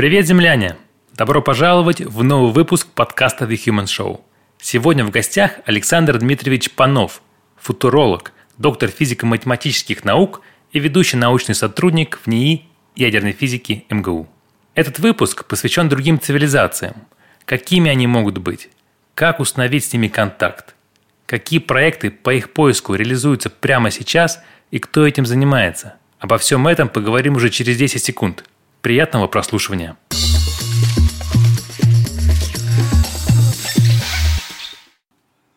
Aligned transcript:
Привет, 0.00 0.26
земляне! 0.26 0.76
Добро 1.12 1.42
пожаловать 1.42 2.00
в 2.00 2.24
новый 2.24 2.54
выпуск 2.54 2.86
подкаста 2.94 3.44
The 3.44 3.62
Human 3.66 3.84
Show. 3.84 4.22
Сегодня 4.58 5.04
в 5.04 5.10
гостях 5.10 5.56
Александр 5.66 6.16
Дмитриевич 6.16 6.70
Панов, 6.70 7.20
футуролог, 7.58 8.32
доктор 8.56 8.88
физико-математических 8.88 10.02
наук 10.02 10.40
и 10.72 10.78
ведущий 10.78 11.18
научный 11.18 11.54
сотрудник 11.54 12.18
в 12.24 12.28
НИИ 12.28 12.64
ядерной 12.96 13.32
физики 13.32 13.84
МГУ. 13.90 14.26
Этот 14.74 15.00
выпуск 15.00 15.44
посвящен 15.44 15.90
другим 15.90 16.18
цивилизациям. 16.18 16.94
Какими 17.44 17.90
они 17.90 18.06
могут 18.06 18.38
быть? 18.38 18.70
Как 19.14 19.38
установить 19.38 19.84
с 19.84 19.92
ними 19.92 20.08
контакт? 20.08 20.74
Какие 21.26 21.60
проекты 21.60 22.10
по 22.10 22.32
их 22.32 22.54
поиску 22.54 22.94
реализуются 22.94 23.50
прямо 23.50 23.90
сейчас 23.90 24.42
и 24.70 24.78
кто 24.78 25.06
этим 25.06 25.26
занимается? 25.26 25.96
Обо 26.18 26.38
всем 26.38 26.66
этом 26.68 26.88
поговорим 26.88 27.36
уже 27.36 27.50
через 27.50 27.76
10 27.76 28.02
секунд. 28.02 28.44
Приятного 28.82 29.26
прослушивания. 29.26 29.98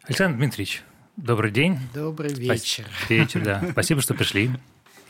Александр 0.05 0.38
Дмитриевич, 0.38 0.84
добрый 1.16 1.49
день. 1.49 1.80
Добрый 1.94 2.34
вечер. 2.34 2.86
Вечер, 3.08 3.41
да. 3.41 3.63
Спасибо, 3.72 4.02
что 4.02 4.13
пришли. 4.13 4.52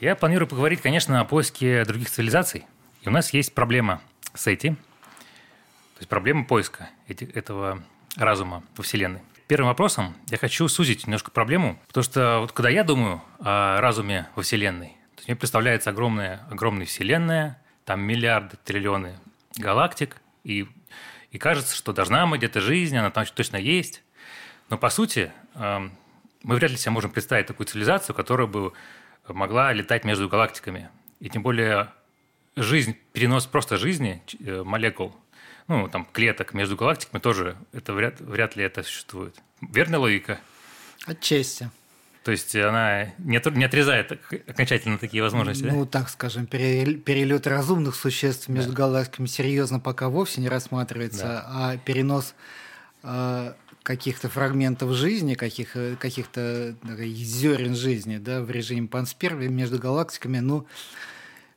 Я 0.00 0.14
планирую 0.14 0.46
поговорить, 0.46 0.80
конечно, 0.80 1.20
о 1.20 1.24
поиске 1.24 1.84
других 1.84 2.08
цивилизаций. 2.08 2.66
И 3.02 3.08
у 3.08 3.10
нас 3.10 3.32
есть 3.32 3.52
проблема 3.52 4.00
с 4.32 4.46
этим. 4.46 4.76
То 4.76 6.00
есть 6.00 6.08
проблема 6.08 6.44
поиска 6.44 6.90
эти, 7.08 7.24
этого 7.24 7.82
разума 8.14 8.62
во 8.76 8.84
Вселенной. 8.84 9.22
Первым 9.48 9.70
вопросом 9.70 10.14
я 10.28 10.38
хочу 10.38 10.68
сузить 10.68 11.04
немножко 11.08 11.32
проблему, 11.32 11.80
потому 11.88 12.04
что 12.04 12.38
вот 12.42 12.52
когда 12.52 12.70
я 12.70 12.84
думаю 12.84 13.22
о 13.40 13.80
разуме 13.80 14.28
во 14.36 14.44
Вселенной, 14.44 14.96
то 15.16 15.24
мне 15.26 15.34
представляется 15.34 15.90
огромная, 15.90 16.46
огромная 16.48 16.86
Вселенная, 16.86 17.58
там 17.84 18.00
миллиарды, 18.00 18.56
триллионы 18.64 19.18
галактик, 19.56 20.16
и, 20.42 20.66
и 21.30 21.38
кажется, 21.38 21.76
что 21.76 21.92
должна 21.92 22.26
быть 22.26 22.38
где-то 22.38 22.60
жизнь, 22.60 22.96
она 22.96 23.10
там 23.10 23.24
точно 23.26 23.56
есть. 23.56 24.02
Но 24.70 24.78
по 24.78 24.90
сути, 24.90 25.32
эм, 25.54 25.92
мы 26.42 26.56
вряд 26.56 26.70
ли 26.70 26.76
себе 26.76 26.92
можем 26.92 27.10
представить 27.10 27.46
такую 27.46 27.66
цивилизацию, 27.66 28.14
которая 28.14 28.46
бы 28.46 28.72
могла 29.28 29.72
летать 29.72 30.04
между 30.04 30.28
галактиками. 30.28 30.90
И 31.20 31.28
тем 31.28 31.42
более 31.42 31.90
жизнь, 32.56 32.96
перенос 33.12 33.46
просто 33.46 33.76
жизни 33.76 34.22
э, 34.40 34.62
молекул, 34.62 35.14
ну, 35.66 35.88
там, 35.88 36.04
клеток 36.04 36.52
между 36.52 36.76
галактиками 36.76 37.20
тоже, 37.20 37.56
это 37.72 37.92
вряд, 37.92 38.20
вряд 38.20 38.56
ли 38.56 38.64
это 38.64 38.82
существует. 38.82 39.34
Верная 39.60 39.98
логика? 39.98 40.40
Отчасти. 41.06 41.70
То 42.24 42.30
есть 42.30 42.56
она 42.56 43.12
не, 43.18 43.40
не 43.56 43.64
отрезает 43.64 44.12
окончательно 44.48 44.96
такие 44.96 45.22
возможности, 45.22 45.64
Ну, 45.64 45.84
да? 45.84 45.90
так 45.90 46.08
скажем, 46.08 46.46
перелет 46.46 47.46
разумных 47.46 47.94
существ 47.94 48.48
между 48.48 48.72
да. 48.72 48.78
галактиками 48.78 49.26
серьезно 49.26 49.78
пока 49.78 50.08
вовсе 50.08 50.40
не 50.40 50.48
рассматривается, 50.48 51.24
да. 51.24 51.44
а 51.46 51.76
перенос 51.76 52.34
э, 53.02 53.52
каких-то 53.82 54.30
фрагментов 54.30 54.92
жизни, 54.92 55.34
каких, 55.34 55.76
каких-то 55.98 56.74
зерен 56.82 57.76
жизни 57.76 58.16
да, 58.16 58.40
в 58.40 58.50
режиме 58.50 58.88
панспер 58.88 59.34
между 59.34 59.78
галактиками, 59.78 60.38
ну, 60.38 60.66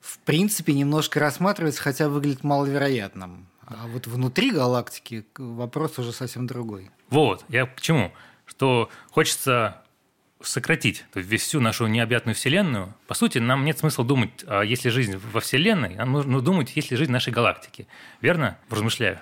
в 0.01 0.19
принципе, 0.19 0.73
немножко 0.73 1.21
рассматривается, 1.21 1.81
хотя 1.81 2.09
выглядит 2.09 2.43
маловероятным. 2.43 3.47
А 3.65 3.87
вот 3.87 4.07
внутри 4.07 4.51
галактики 4.51 5.25
вопрос 5.37 5.97
уже 5.97 6.11
совсем 6.11 6.45
другой. 6.45 6.91
Вот, 7.09 7.45
я 7.47 7.65
к 7.65 7.79
чему? 7.79 8.11
Что 8.45 8.89
хочется 9.11 9.81
сократить 10.41 11.05
то 11.11 11.19
есть 11.19 11.43
всю 11.43 11.59
нашу 11.59 11.87
необъятную 11.87 12.35
Вселенную, 12.35 12.93
по 13.07 13.13
сути, 13.13 13.39
нам 13.39 13.65
нет 13.65 13.79
смысла 13.79 14.05
думать, 14.05 14.31
а 14.45 14.61
есть 14.61 14.85
ли 14.85 14.91
жизнь 14.91 15.19
во 15.31 15.39
Вселенной, 15.39 15.95
нам 15.95 16.11
нужно 16.11 16.41
думать, 16.41 16.75
есть 16.75 16.91
ли 16.91 16.97
жизнь 16.97 17.09
в 17.09 17.13
нашей 17.13 17.33
галактике. 17.33 17.87
Верно? 18.21 18.57
Размышляю. 18.69 19.19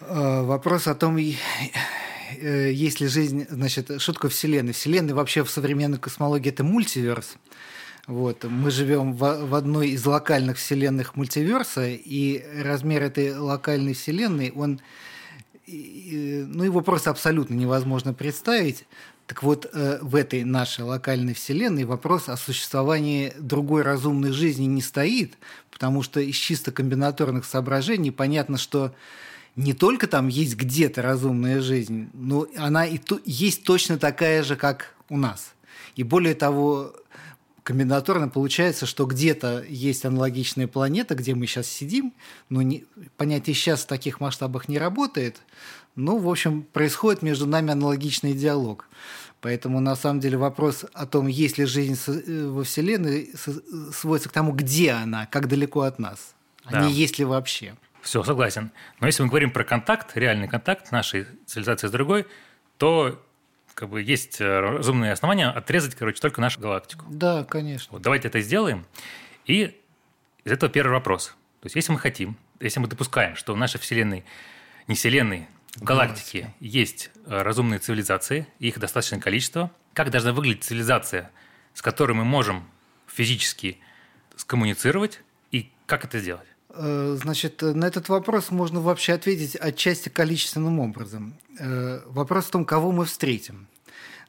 А, 0.00 0.42
вопрос 0.42 0.86
о 0.86 0.94
том, 0.94 1.16
э, 1.16 2.72
есть 2.72 3.00
ли 3.00 3.06
жизнь, 3.08 3.46
значит, 3.48 4.00
что 4.00 4.12
такое 4.12 4.30
Вселенная? 4.30 4.74
Вообще 5.14 5.44
в 5.44 5.50
современной 5.50 5.98
космологии– 5.98 6.48
это 6.50 6.64
мультиверс. 6.64 7.36
Вот. 8.06 8.44
Мы 8.44 8.70
живем 8.70 9.14
в 9.14 9.54
одной 9.54 9.90
из 9.90 10.06
локальных 10.06 10.58
вселенных 10.58 11.16
мультиверса, 11.16 11.88
и 11.88 12.44
размер 12.62 13.02
этой 13.02 13.36
локальной 13.36 13.94
вселенной, 13.94 14.52
он, 14.52 14.80
ну, 15.66 16.62
его 16.62 16.82
просто 16.82 17.10
абсолютно 17.10 17.54
невозможно 17.54 18.14
представить. 18.14 18.84
Так 19.26 19.42
вот, 19.42 19.66
э, 19.72 19.98
в 20.02 20.14
этой 20.14 20.44
нашей 20.44 20.84
локальной 20.84 21.34
вселенной 21.34 21.84
вопрос 21.84 22.28
о 22.28 22.36
существовании 22.36 23.32
другой 23.38 23.82
разумной 23.82 24.30
жизни 24.30 24.66
не 24.66 24.80
стоит, 24.80 25.36
потому 25.70 26.02
что 26.02 26.20
из 26.20 26.36
чисто 26.36 26.70
комбинаторных 26.70 27.44
соображений 27.44 28.12
понятно, 28.12 28.56
что 28.56 28.94
не 29.56 29.72
только 29.72 30.06
там 30.06 30.28
есть 30.28 30.54
где-то 30.54 31.02
разумная 31.02 31.60
жизнь, 31.60 32.08
но 32.12 32.46
она 32.56 32.86
и 32.86 32.98
то, 32.98 33.20
есть 33.24 33.64
точно 33.64 33.98
такая 33.98 34.44
же, 34.44 34.54
как 34.54 34.94
у 35.08 35.16
нас. 35.16 35.54
И 35.96 36.04
более 36.04 36.34
того, 36.34 36.94
комбинаторно 37.66 38.28
получается, 38.28 38.86
что 38.86 39.06
где-то 39.06 39.64
есть 39.68 40.04
аналогичная 40.04 40.68
планета, 40.68 41.16
где 41.16 41.34
мы 41.34 41.46
сейчас 41.46 41.66
сидим, 41.66 42.14
но 42.48 42.62
не, 42.62 42.84
понятие 43.16 43.54
сейчас 43.54 43.82
в 43.82 43.86
таких 43.86 44.20
масштабах 44.20 44.68
не 44.68 44.78
работает, 44.78 45.40
ну, 45.96 46.18
в 46.18 46.28
общем, 46.28 46.62
происходит 46.62 47.22
между 47.22 47.46
нами 47.46 47.72
аналогичный 47.72 48.34
диалог. 48.34 48.88
Поэтому, 49.40 49.80
на 49.80 49.96
самом 49.96 50.20
деле, 50.20 50.38
вопрос 50.38 50.84
о 50.92 51.06
том, 51.06 51.26
есть 51.26 51.58
ли 51.58 51.66
жизнь 51.66 51.98
э, 52.06 52.46
во 52.46 52.64
Вселенной, 52.64 53.30
сводится 53.92 54.28
к 54.28 54.32
тому, 54.32 54.52
где 54.52 54.92
она, 54.92 55.26
как 55.26 55.48
далеко 55.48 55.82
от 55.82 55.98
нас, 55.98 56.34
да. 56.70 56.80
а 56.80 56.84
не 56.84 56.92
есть 56.92 57.18
ли 57.18 57.24
вообще. 57.24 57.74
Все, 58.02 58.22
согласен. 58.22 58.70
Но 59.00 59.06
если 59.06 59.22
мы 59.22 59.28
говорим 59.28 59.50
про 59.50 59.64
контакт, 59.64 60.16
реальный 60.16 60.48
контакт 60.48 60.92
нашей 60.92 61.26
цивилизации 61.46 61.88
с 61.88 61.90
другой, 61.90 62.26
то 62.78 63.20
как 63.74 63.90
бы 63.90 64.02
есть 64.02 64.40
э, 64.40 64.60
разумные 64.60 65.12
основания 65.12 65.48
отрезать, 65.48 65.94
короче, 65.94 66.20
только 66.20 66.40
нашу 66.40 66.60
галактику. 66.60 67.04
Да, 67.10 67.44
конечно. 67.44 67.92
Вот, 67.92 68.02
давайте 68.02 68.28
это 68.28 68.40
сделаем. 68.40 68.86
И 69.44 69.78
из 70.44 70.52
этого 70.52 70.70
первый 70.70 70.92
вопрос. 70.92 71.36
То 71.60 71.66
есть, 71.66 71.76
если 71.76 71.92
мы 71.92 71.98
хотим, 71.98 72.36
если 72.58 72.80
мы 72.80 72.88
допускаем, 72.88 73.36
что 73.36 73.54
в 73.54 73.56
нашей 73.56 73.78
Вселенной, 73.78 74.24
не 74.88 74.94
Вселенной, 74.94 75.48
в 75.76 75.82
галактике 75.82 76.54
есть 76.60 77.10
э, 77.26 77.42
разумные 77.42 77.78
цивилизации, 77.78 78.46
их 78.58 78.78
достаточное 78.78 79.20
количество. 79.20 79.70
Как 79.92 80.10
должна 80.10 80.32
выглядеть 80.32 80.64
цивилизация, 80.64 81.30
с 81.74 81.82
которой 81.82 82.12
мы 82.12 82.24
можем 82.24 82.64
физически 83.06 83.78
скоммуницировать, 84.36 85.20
и 85.52 85.70
как 85.86 86.04
это 86.04 86.18
сделать? 86.18 86.46
Э, 86.70 87.16
значит, 87.20 87.60
на 87.62 87.84
этот 87.84 88.08
вопрос 88.08 88.50
можно 88.50 88.80
вообще 88.80 89.12
ответить 89.12 89.54
отчасти 89.56 90.08
количественным 90.08 90.80
образом. 90.80 91.34
Э, 91.58 92.00
вопрос 92.06 92.46
в 92.46 92.50
том, 92.50 92.64
кого 92.64 92.92
мы 92.92 93.04
встретим. 93.04 93.66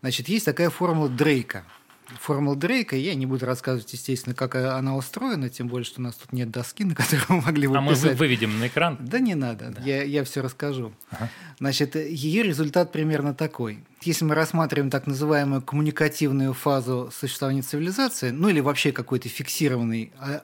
Значит, 0.01 0.27
есть 0.29 0.45
такая 0.45 0.69
формула 0.69 1.09
Дрейка– 1.09 1.63
формула 2.19 2.55
Дрейка. 2.55 2.95
Я 2.95 3.15
не 3.15 3.25
буду 3.25 3.45
рассказывать, 3.45 3.91
естественно, 3.93 4.35
как 4.35 4.55
она 4.55 4.95
устроена, 4.95 5.49
тем 5.49 5.67
более, 5.67 5.85
что 5.85 5.99
у 5.99 6.03
нас 6.03 6.15
тут 6.15 6.33
нет 6.33 6.49
доски, 6.49 6.83
на 6.85 6.95
которой 6.95 7.23
мы 7.29 7.41
могли 7.41 7.67
бы 7.67 7.77
А 7.77 7.87
писать. 7.87 8.11
мы 8.11 8.15
выведем 8.15 8.59
на 8.59 8.67
экран? 8.67 8.97
Да 8.99 9.19
не 9.19 9.35
надо, 9.35 9.73
да. 9.75 9.81
я, 9.81 10.03
я 10.03 10.23
все 10.23 10.41
расскажу. 10.41 10.93
Ага. 11.11 11.29
Значит, 11.59 11.95
ее 11.95 12.43
результат 12.43 12.91
примерно 12.91 13.33
такой. 13.33 13.83
Если 14.03 14.25
мы 14.25 14.35
рассматриваем 14.35 14.89
так 14.91 15.07
называемую 15.07 15.61
коммуникативную 15.61 16.53
фазу 16.53 17.09
существования 17.11 17.63
цивилизации, 17.63 18.29
ну 18.29 18.47
или 18.47 18.59
вообще 18.59 18.91
какой-то 18.91 19.27
фиксированный 19.27 20.11
а, 20.19 20.41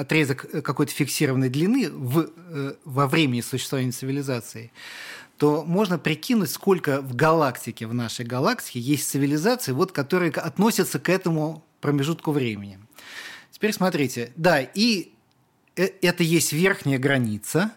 отрезок 0.00 0.46
какой-то 0.62 0.92
фиксированной 0.92 1.48
длины 1.48 1.88
в, 1.90 2.28
э, 2.48 2.74
во 2.84 3.06
времени 3.06 3.42
существования 3.42 3.92
цивилизации, 3.92 4.72
то 5.38 5.64
можно 5.64 5.98
прикинуть, 5.98 6.50
сколько 6.50 7.02
в 7.02 7.14
галактике, 7.14 7.86
в 7.86 7.94
нашей 7.94 8.24
галактике 8.24 8.80
есть 8.80 9.08
цивилизаций, 9.08 9.74
вот, 9.74 9.92
которые 9.92 10.30
относятся 10.30 10.98
к 10.98 11.08
этому 11.08 11.64
промежутку 11.80 12.32
времени. 12.32 12.78
Теперь 13.50 13.72
смотрите, 13.72 14.32
да, 14.36 14.60
и 14.60 15.12
э, 15.76 15.88
это 16.02 16.22
есть 16.22 16.52
верхняя 16.52 16.98
граница, 16.98 17.72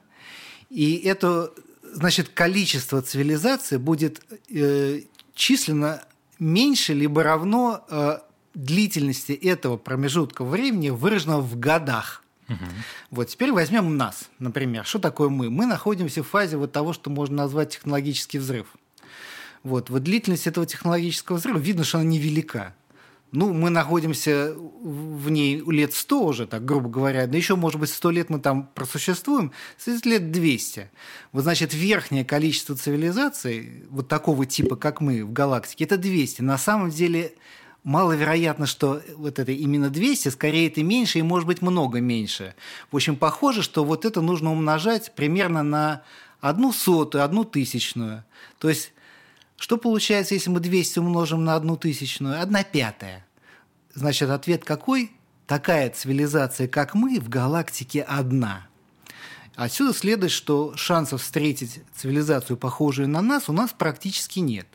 и 0.69 0.95
это, 0.97 1.51
значит, 1.94 2.29
количество 2.29 3.01
цивилизаций 3.01 3.77
будет 3.77 4.21
э, 4.50 5.01
численно 5.33 6.03
меньше 6.38 6.94
либо 6.94 7.23
равно 7.23 7.85
э, 7.89 8.19
длительности 8.53 9.33
этого 9.33 9.77
промежутка 9.77 10.45
времени, 10.45 10.89
выраженного 10.89 11.41
в 11.41 11.59
годах– 11.59 12.23
Угу. 12.50 12.66
Вот 13.12 13.28
теперь 13.28 13.51
возьмем 13.51 13.96
нас, 13.96 14.30
например. 14.40 14.86
Что 14.86 15.00
такое 15.00 15.30
мы? 15.30 15.50
Мы 15.50 15.66
находимся 15.66 16.24
в 16.24 16.28
фазе 16.28 16.57
вот 16.57 16.72
того, 16.72 16.94
что 16.94 17.10
можно 17.10 17.38
назвать 17.38 17.69
технологический 17.69 18.40
взрыв. 18.40 18.68
Вот, 19.63 19.90
вот 19.90 20.04
длительность 20.04 20.48
этого 20.48 20.66
технологического 20.66 21.38
взрыва, 21.38 21.57
видно, 21.57 21.84
что 21.84 22.00
она 22.00 22.07
невелика. 22.07 22.75
Ну, 23.31 23.54
мы 23.54 23.69
находимся 23.69 24.56
в 24.56 25.30
ней 25.30 25.62
лет 25.62 25.94
100 25.94 26.24
уже, 26.24 26.48
так 26.48 26.66
грубо 26.66 26.90
говоря, 26.90 27.28
да 27.28 27.38
еще, 27.38 27.56
может 27.56 27.80
быть, 27.80 27.92
100 27.92 28.12
лет 28.12 28.30
мы 28.31 28.40
там 28.40 28.68
просуществуем, 28.74 29.51
лет 29.86 30.31
200. 30.31 30.90
Вот, 31.31 31.44
значит, 31.44 31.74
верхнее 31.74 32.25
количество 32.25 32.75
цивилизаций, 32.75 33.84
вот 33.90 34.07
такого 34.07 34.48
типа, 34.48 34.78
как 34.78 35.00
мы 35.00 35.24
в 35.24 35.31
галактике, 35.31 35.84
это 35.84 35.98
200. 35.98 36.42
На 36.42 36.57
самом 36.57 36.90
деле 36.90 37.34
маловероятно, 37.83 38.65
что 38.65 39.01
вот 39.15 39.39
это 39.39 39.51
именно 39.51 39.89
200, 39.89 40.29
скорее 40.29 40.67
это 40.67 40.83
меньше 40.83 41.19
и 41.19 41.23
может 41.23 41.47
быть 41.47 41.61
много 41.61 42.01
меньше. 42.01 42.55
В 42.91 42.95
общем, 42.95 43.15
похоже, 43.15 43.63
что 43.63 43.83
вот 43.83 44.05
это 44.05 44.21
нужно 44.21 44.51
умножать 44.51 45.13
примерно 45.15 45.63
на 45.63 46.03
одну 46.41 46.71
сотую, 46.73 47.23
одну 47.23 47.43
тысячную. 47.43 48.23
То 48.59 48.69
есть, 48.69 48.93
что 49.57 49.77
получается, 49.77 50.35
если 50.35 50.49
мы 50.49 50.59
200 50.59 50.99
умножим 50.99 51.43
на 51.43 51.55
одну 51.55 51.75
тысячную? 51.75 52.41
Одна 52.41 52.63
пятая. 52.63 53.25
Значит, 53.93 54.29
ответ 54.29 54.63
какой? 54.63 55.11
Такая 55.47 55.89
цивилизация, 55.89 56.67
как 56.67 56.93
мы, 56.93 57.19
в 57.19 57.27
галактике 57.27 58.03
одна. 58.03 58.67
Отсюда 59.55 59.93
следует, 59.93 60.31
что 60.31 60.77
шансов 60.77 61.21
встретить 61.21 61.81
цивилизацию, 61.93 62.55
похожую 62.55 63.09
на 63.09 63.21
нас, 63.21 63.49
у 63.49 63.51
нас 63.51 63.71
практически 63.77 64.39
нет. 64.39 64.67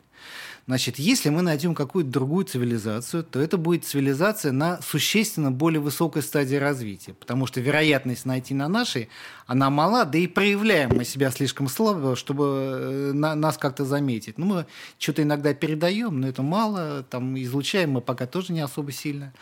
Значит, 0.67 0.97
если 0.97 1.29
мы 1.29 1.43
найдем 1.43 1.75
какую-то 1.75 2.09
другую 2.09 2.43
цивилизацию, 2.45 3.23
то 3.23 3.39
это 3.39 3.57
будет 3.57 3.85
цивилизация 3.85 4.51
на 4.51 4.81
существенно 4.81 5.51
более 5.51 5.79
высокой 5.79 6.23
стадии 6.23 6.55
развития, 6.55 7.13
потому 7.13 7.45
что 7.45 7.61
вероятность 7.61 8.25
найти 8.25 8.55
на 8.55 8.67
нашей, 8.67 9.09
она 9.45 9.69
мала, 9.69 10.05
да 10.05 10.17
и 10.17 10.25
проявляем 10.25 10.89
мы 10.95 11.05
себя 11.05 11.29
слишком 11.29 11.67
слабо, 11.67 12.15
чтобы 12.15 12.45
э, 12.45 13.11
на, 13.13 13.35
нас 13.35 13.59
как-то 13.59 13.85
заметить. 13.85 14.39
Ну, 14.39 14.45
мы 14.47 14.65
что-то 14.97 15.21
иногда 15.21 15.53
передаем, 15.53 16.19
но 16.19 16.27
это 16.27 16.41
мало, 16.41 17.03
там 17.03 17.39
излучаем 17.39 17.91
мы 17.91 18.01
пока 18.01 18.25
тоже 18.25 18.51
не 18.51 18.61
особо 18.61 18.91
сильно. 18.91 19.33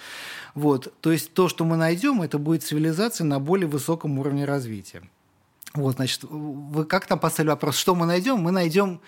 Вот, 0.55 0.93
то 0.99 1.09
есть 1.09 1.33
то, 1.33 1.47
что 1.47 1.63
мы 1.63 1.77
найдем, 1.77 2.21
это 2.21 2.37
будет 2.37 2.63
цивилизация 2.63 3.23
на 3.23 3.39
более 3.39 3.67
высоком 3.67 4.19
уровне 4.19 4.43
развития. 4.43 5.03
Вот, 5.73 5.95
значит, 5.95 6.23
вы 6.23 6.85
как 6.85 7.07
там 7.07 7.17
поставили 7.17 7.49
вопрос, 7.49 7.77
что 7.77 7.95
мы 7.95 8.05
найдем? 8.05 8.39
Мы 8.39 8.51
найдем 8.51 8.99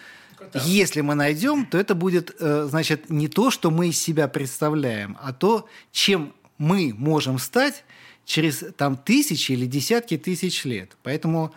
если 0.54 1.02
мы 1.02 1.16
найдем, 1.16 1.66
то 1.66 1.78
это 1.78 1.96
будет, 1.96 2.36
э, 2.40 2.68
значит, 2.70 3.10
не 3.10 3.28
то, 3.28 3.52
что 3.52 3.72
мы 3.72 3.90
из 3.90 4.02
себя 4.02 4.28
представляем, 4.28 5.18
а 5.22 5.34
то, 5.34 5.68
чем 5.92 6.34
мы 6.58 6.94
можем 6.96 7.40
стать 7.40 7.84
через 8.26 8.64
там 8.78 8.98
тысячи 8.98 9.52
или 9.52 9.66
десятки 9.66 10.18
тысяч 10.18 10.66
лет. 10.66 10.98
Поэтому, 11.04 11.54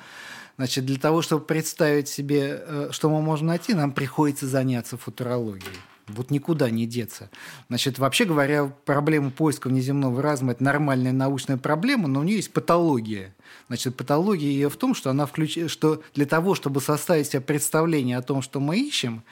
значит, 0.57 0.85
для 0.87 0.99
того, 0.99 1.23
чтобы 1.23 1.45
представить 1.45 2.09
себе, 2.09 2.63
э, 2.67 2.89
что 2.91 3.11
мы 3.11 3.23
можем 3.23 3.49
найти, 3.49 3.75
нам 3.75 3.93
приходится 3.93 4.47
заняться 4.47 4.97
футурологией. 4.97 5.77
Вот 6.09 6.31
никуда 6.31 6.71
не 6.71 6.87
деться. 6.87 7.31
Значит, 7.69 7.99
вообще 7.99 8.25
говоря, 8.25 8.73
проблема 8.85 9.31
поиска 9.31 9.69
внеземного 9.69 10.21
разума– 10.23 10.53
это 10.53 10.65
нормальная 10.65 11.13
научная 11.13 11.57
проблема, 11.57 12.09
но 12.09 12.21
у 12.21 12.23
нее 12.23 12.37
есть 12.37 12.53
патология. 12.53 13.35
Значит, 13.69 13.97
патология 13.97 14.49
ее 14.49 14.71
в 14.71 14.77
том, 14.77 14.95
что, 14.95 15.11
она 15.11 15.27
включ... 15.27 15.71
что 15.71 16.03
для 16.15 16.27
того, 16.27 16.55
чтобы 16.55 16.81
составить 16.81 17.29
себе 17.29 17.41
представление 17.41 18.17
о 18.17 18.23
том, 18.23 18.43
что 18.43 18.61
мы 18.61 18.79
ищем, 18.79 19.23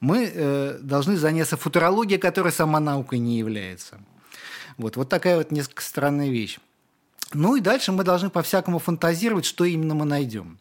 мы 0.00 0.30
э, 0.32 0.78
должны 0.82 1.16
заняться 1.16 1.56
футурологией, 1.56 2.20
которая 2.20 2.52
сама 2.52 2.80
наукой 2.80 3.18
не 3.18 3.38
является. 3.38 4.00
Вот, 4.76 4.96
вот 4.96 5.08
такая 5.08 5.38
вот 5.38 5.50
несколько 5.50 5.82
странная 5.82 6.30
вещь. 6.30 6.58
Ну 7.32 7.56
и 7.56 7.60
дальше 7.60 7.92
мы 7.92 8.04
должны 8.04 8.30
по-всякому 8.30 8.78
фантазировать, 8.78 9.44
что 9.44 9.64
именно 9.64 9.94
мы 9.94 10.04
найдем. 10.04 10.58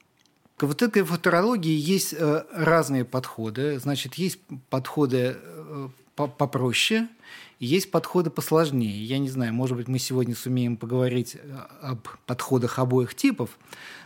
К 0.57 0.63
вот 0.63 0.81
этой 0.81 1.03
футурологии 1.03 1.75
есть 1.75 2.13
э, 2.13 2.43
разные 2.53 3.05
подходы. 3.05 3.79
Значит, 3.79 4.15
есть 4.15 4.39
подходы 4.69 5.35
э, 5.35 5.62
попроще, 6.15 7.07
есть 7.59 7.91
подходы 7.91 8.29
посложнее. 8.29 9.03
Я 9.03 9.19
не 9.19 9.29
знаю, 9.29 9.53
может 9.53 9.77
быть, 9.77 9.87
мы 9.87 9.99
сегодня 9.99 10.35
сумеем 10.35 10.77
поговорить 10.77 11.35
э, 11.35 11.57
об 11.81 12.07
подходах 12.25 12.77
обоих 12.79 13.15
типов. 13.15 13.57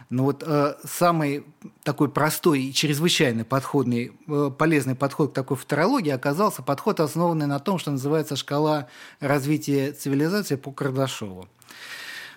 Но 0.09 0.23
вот 0.23 0.43
э, 0.45 0.75
самый 0.85 1.43
такой 1.83 2.09
простой 2.09 2.61
и 2.61 2.73
чрезвычайно 2.73 3.43
подходный, 3.43 4.13
э, 4.27 4.51
полезный 4.57 4.95
подход 4.95 5.31
к 5.31 5.33
такой 5.33 5.57
футурологии 5.57 6.11
оказался 6.11 6.61
подход, 6.61 6.99
основанный 6.99 7.47
на 7.47 7.59
том, 7.59 7.77
что 7.77 7.91
называется 7.91 8.35
шкала 8.35 8.87
развития 9.19 9.91
цивилизации 9.91 10.55
по 10.55 10.71
Кардашову. 10.71 11.49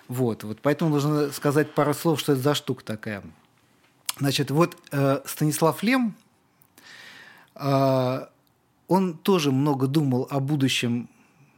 Вот, 0.07 0.43
вот 0.43 0.59
поэтому 0.61 0.91
нужно 0.91 1.31
сказать 1.31 1.73
пару 1.73 1.93
слов, 1.93 2.19
что 2.19 2.33
это 2.33 2.41
за 2.41 2.55
штука 2.55 2.83
такая. 2.83 3.23
Значит, 4.19 4.51
вот 4.51 4.75
э, 4.91 5.21
Станислав 5.25 5.81
Лем, 5.83 6.15
э, 7.55 8.25
он 8.91 9.13
тоже 9.13 9.53
много 9.53 9.87
думал 9.87 10.27
о 10.29 10.41
будущем 10.41 11.07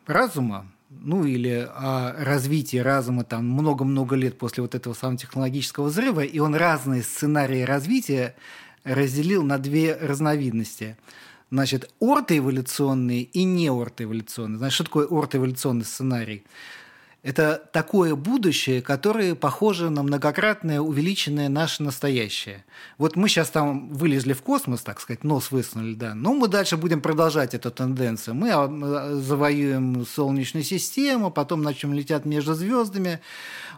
разума, 0.05 0.67
ну 0.91 1.25
или 1.25 1.67
о 1.67 2.13
развитии 2.23 2.77
разума 2.77 3.23
там 3.23 3.49
много-много 3.49 4.15
лет 4.15 4.37
после 4.37 4.61
вот 4.61 4.75
этого 4.75 4.93
самого 4.93 5.17
технологического 5.17 5.85
взрыва, 5.85 6.19
и 6.19 6.37
он 6.37 6.53
разные 6.53 7.01
сценарии 7.01 7.63
развития 7.63 8.35
разделил 8.83 9.41
на 9.41 9.57
две 9.57 9.95
разновидности. 9.95 10.95
Значит, 11.49 11.91
ортоэволюционные 11.99 13.23
и 13.23 13.43
неортоэволюционные. 13.45 14.59
Значит, 14.59 14.75
что 14.75 14.83
такое 14.83 15.07
ортоэволюционный 15.07 15.85
сценарий? 15.85 16.43
Это 17.23 17.69
такое 17.71 18.15
будущее, 18.15 18.81
которое 18.81 19.33
похоже 19.33 19.89
на 19.89 20.03
многократное 20.03 20.81
увеличенное 20.81 21.47
наше 21.47 21.81
настоящее. 21.81 22.65
Вот 22.97 23.15
мы 23.15 23.29
сейчас 23.29 23.49
там 23.49 23.93
вылезли 23.93 24.33
в 24.33 24.41
космос, 24.41 24.81
так 24.81 24.99
сказать, 24.99 25.23
нос 25.23 25.49
высунули, 25.49 25.93
да. 25.93 26.15
Но 26.15 26.33
мы 26.33 26.49
дальше 26.49 26.75
будем 26.75 26.99
продолжать 26.99 27.53
эту 27.53 27.71
тенденцию. 27.71 28.35
Мы 28.35 28.51
а, 28.51 29.15
завоюем 29.15 30.05
Солнечную 30.05 30.65
систему, 30.65 31.31
потом 31.31 31.63
начнем 31.63 31.93
лететь 31.93 32.25
между 32.25 32.55
звездами. 32.55 33.21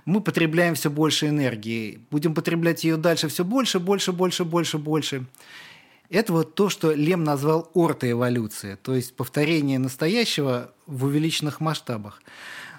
Мы 0.06 0.21
потребляем 0.21 0.74
все 0.74 0.89
больше 0.89 1.27
энергии. 1.27 2.00
Будем 2.09 2.33
потреблять 2.33 2.83
ее 2.83 2.97
дальше 2.97 3.27
все 3.27 3.45
больше, 3.45 3.80
больше, 3.80 4.12
больше, 4.12 4.44
больше, 4.44 4.80
больше. 4.80 5.25
Это 6.09 6.33
вот 6.33 6.56
то, 6.56 6.69
что 6.69 6.94
Лем 6.94 7.24
назвал 7.24 7.69
ортоэволюцией, 7.75 8.75
то 8.75 8.95
есть 8.95 9.15
повторение 9.15 9.77
настоящего 9.77 10.71
в 10.88 11.06
увеличенных 11.06 11.59
масштабах. 11.59 12.21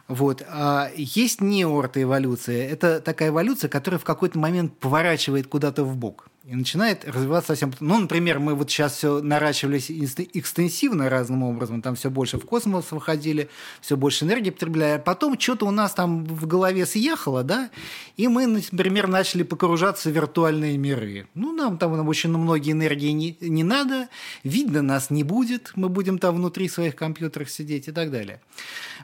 Вот. 0.09 0.43
А 0.49 0.91
есть 0.97 1.41
неортоэволюция. 1.41 2.69
Это 2.69 3.01
такая 3.01 3.31
эволюция, 3.31 3.69
которая 3.69 3.99
в 3.99 4.05
какой-то 4.05 4.39
момент 4.39 4.79
поворачивает 4.79 5.47
куда-то 5.47 5.85
в 5.85 5.97
бок 5.97 6.29
и 6.47 6.55
начинает 6.55 7.05
развиваться 7.05 7.49
совсем... 7.49 7.73
Ну, 7.81 7.99
например, 7.99 8.39
мы 8.39 8.55
вот 8.55 8.71
сейчас 8.71 8.97
все 8.97 9.21
наращивались 9.21 9.91
экстенсивно 9.91 11.11
разным 11.11 11.43
образом, 11.43 11.83
там 11.83 11.97
все 11.97 12.09
больше 12.09 12.39
в 12.39 12.47
космос 12.47 12.93
выходили, 12.93 13.49
все 13.81 13.97
больше 13.97 14.25
энергии 14.25 14.51
потребляли, 14.51 14.99
а 14.99 14.99
потом 15.01 15.39
что-то 15.41 15.67
у 15.67 15.73
нас 15.73 15.93
там 15.93 16.25
в 16.25 16.47
голове 16.47 16.87
съехало, 16.87 17.43
да, 17.43 17.71
и 18.17 18.29
мы, 18.29 18.47
например, 18.47 19.09
начали 19.09 19.43
погружаться 19.43 20.09
в 20.09 20.13
виртуальные 20.13 20.79
миры. 20.79 21.27
Ну, 21.35 21.53
нам 21.53 21.79
там 21.79 22.09
очень 22.09 22.31
многие 22.31 22.73
энергии 22.73 23.11
не, 23.11 23.37
не 23.41 23.65
надо, 23.65 24.09
видно 24.45 24.83
нас 24.83 25.11
не 25.11 25.25
будет, 25.25 25.73
мы 25.75 25.89
будем 25.89 26.19
там 26.19 26.37
внутри 26.37 26.69
своих 26.69 26.95
компьютеров 26.95 27.51
сидеть 27.51 27.89
и 27.89 27.93
так 27.93 28.13
далее. 28.13 28.41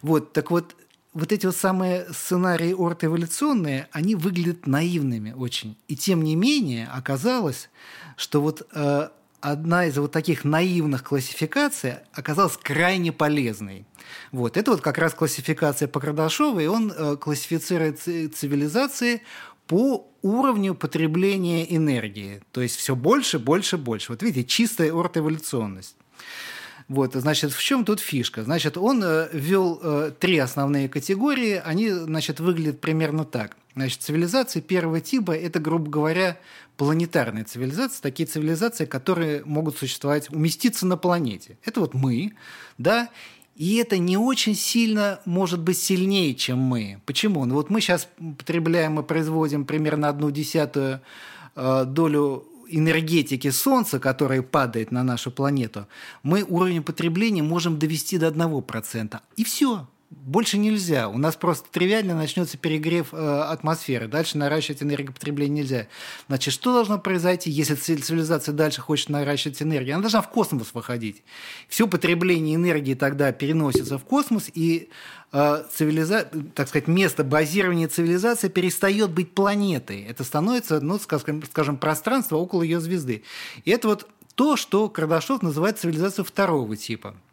Вот, 0.00 0.32
так 0.32 0.52
вот, 0.52 0.76
вот 1.14 1.32
эти 1.32 1.46
вот 1.46 1.56
самые 1.56 2.06
сценарии 2.12 2.72
ортоэволюционные, 2.72 3.88
они 3.92 4.14
выглядят 4.14 4.66
наивными 4.66 5.32
очень. 5.32 5.76
И 5.88 5.96
тем 5.96 6.22
не 6.22 6.36
менее 6.36 6.88
оказалось, 6.88 7.68
что 8.16 8.40
вот 8.40 8.66
э, 8.74 9.08
одна 9.40 9.86
из 9.86 9.98
вот 9.98 10.12
таких 10.12 10.44
наивных 10.44 11.04
классификаций 11.04 11.96
оказалась 12.12 12.56
крайне 12.56 13.12
полезной. 13.12 13.84
Вот. 14.30 14.56
Это 14.56 14.70
вот 14.70 14.80
как 14.80 14.98
раз 14.98 15.12
классификация 15.12 15.88
по 15.88 16.00
Кардашову, 16.00 16.60
и 16.60 16.66
он 16.66 16.92
э, 16.96 17.16
классифицирует 17.16 18.00
цивилизации 18.00 19.22
по 19.66 20.08
уровню 20.22 20.74
потребления 20.74 21.76
энергии. 21.76 22.42
То 22.52 22.62
есть 22.62 22.76
все 22.76 22.96
больше, 22.96 23.38
больше, 23.38 23.76
больше. 23.76 24.12
Вот 24.12 24.22
видите, 24.22 24.46
чистая 24.46 24.92
ортоэволюционность. 24.92 25.96
Вот, 26.92 27.14
значит, 27.14 27.52
в 27.52 27.62
чем 27.62 27.86
тут 27.86 28.00
фишка? 28.00 28.44
Значит, 28.44 28.76
он 28.76 29.02
э, 29.02 29.30
ввел 29.32 29.80
э, 29.82 30.12
три 30.20 30.36
основные 30.36 30.90
категории, 30.90 31.58
они, 31.64 31.88
значит, 31.88 32.38
выглядят 32.38 32.82
примерно 32.82 33.24
так. 33.24 33.56
Значит, 33.74 34.02
цивилизации 34.02 34.60
первого 34.60 35.00
типа– 35.00 35.32
это, 35.32 35.58
грубо 35.58 35.90
говоря, 35.90 36.38
планетарные 36.76 37.44
цивилизации, 37.44 38.02
такие 38.02 38.26
цивилизации, 38.26 38.84
которые 38.84 39.42
могут 39.46 39.78
существовать, 39.78 40.30
уместиться 40.30 40.84
на 40.84 40.98
планете. 40.98 41.56
Это 41.64 41.80
вот 41.80 41.94
мы, 41.94 42.34
да, 42.76 43.08
и 43.56 43.76
это 43.76 43.96
не 43.96 44.18
очень 44.18 44.54
сильно 44.54 45.20
может 45.24 45.60
быть 45.60 45.78
сильнее, 45.78 46.34
чем 46.34 46.58
мы. 46.58 47.00
Почему? 47.06 47.46
Ну 47.46 47.54
вот 47.54 47.70
мы 47.70 47.80
сейчас 47.80 48.06
потребляем 48.36 49.00
и 49.00 49.02
производим 49.02 49.64
примерно 49.64 50.10
одну 50.10 50.30
десятую 50.30 51.00
э, 51.56 51.84
долю 51.86 52.46
энергетики 52.72 53.50
Солнца, 53.50 53.98
которая 53.98 54.42
падает 54.42 54.92
на 54.92 55.02
нашу 55.02 55.30
планету, 55.30 55.86
мы 56.22 56.42
уровень 56.42 56.82
потребления 56.82 57.42
можем 57.42 57.78
довести 57.78 58.18
до 58.18 58.28
1%. 58.28 59.20
И 59.36 59.44
все. 59.44 59.86
Больше 60.14 60.58
нельзя. 60.58 61.08
У 61.08 61.16
нас 61.16 61.36
просто 61.36 61.66
тривиально 61.70 62.14
начнется 62.14 62.58
перегрев 62.58 63.14
э, 63.14 63.16
атмосферы. 63.16 64.08
Дальше 64.08 64.36
наращивать 64.36 64.82
энергопотребление 64.82 65.62
нельзя. 65.62 65.86
Значит, 66.28 66.52
что 66.52 66.74
должно 66.74 66.98
произойти, 66.98 67.50
если 67.50 67.74
цивилизация 67.74 68.52
дальше 68.52 68.82
хочет 68.82 69.08
наращивать 69.08 69.62
энергию? 69.62 69.94
Она 69.94 70.02
должна 70.02 70.20
в 70.20 70.28
космос 70.28 70.74
выходить. 70.74 71.22
Все 71.66 71.88
потребление 71.88 72.56
энергии 72.56 72.92
тогда 72.92 73.32
переносится 73.32 73.96
в 73.96 74.04
космос, 74.04 74.50
и 74.52 74.90
э, 75.32 75.64
цивилиза... 75.72 76.28
так 76.54 76.68
сказать, 76.68 76.88
место 76.88 77.24
базирования 77.24 77.88
цивилизации 77.88 78.48
перестает 78.48 79.10
быть 79.12 79.34
планетой. 79.34 80.02
Это 80.02 80.24
становится, 80.24 80.80
ну, 80.80 80.98
скажем, 80.98 81.78
пространство 81.78 82.36
около 82.36 82.62
ее 82.62 82.80
звезды. 82.80 83.22
И 83.64 83.70
это 83.70 83.88
вот 83.88 84.06
то, 84.34 84.56
что 84.56 84.90
Кардашов 84.90 85.40
называет 85.40 85.78
цивилизацией 85.78 86.26
второго 86.26 86.76
типа– 86.76 87.14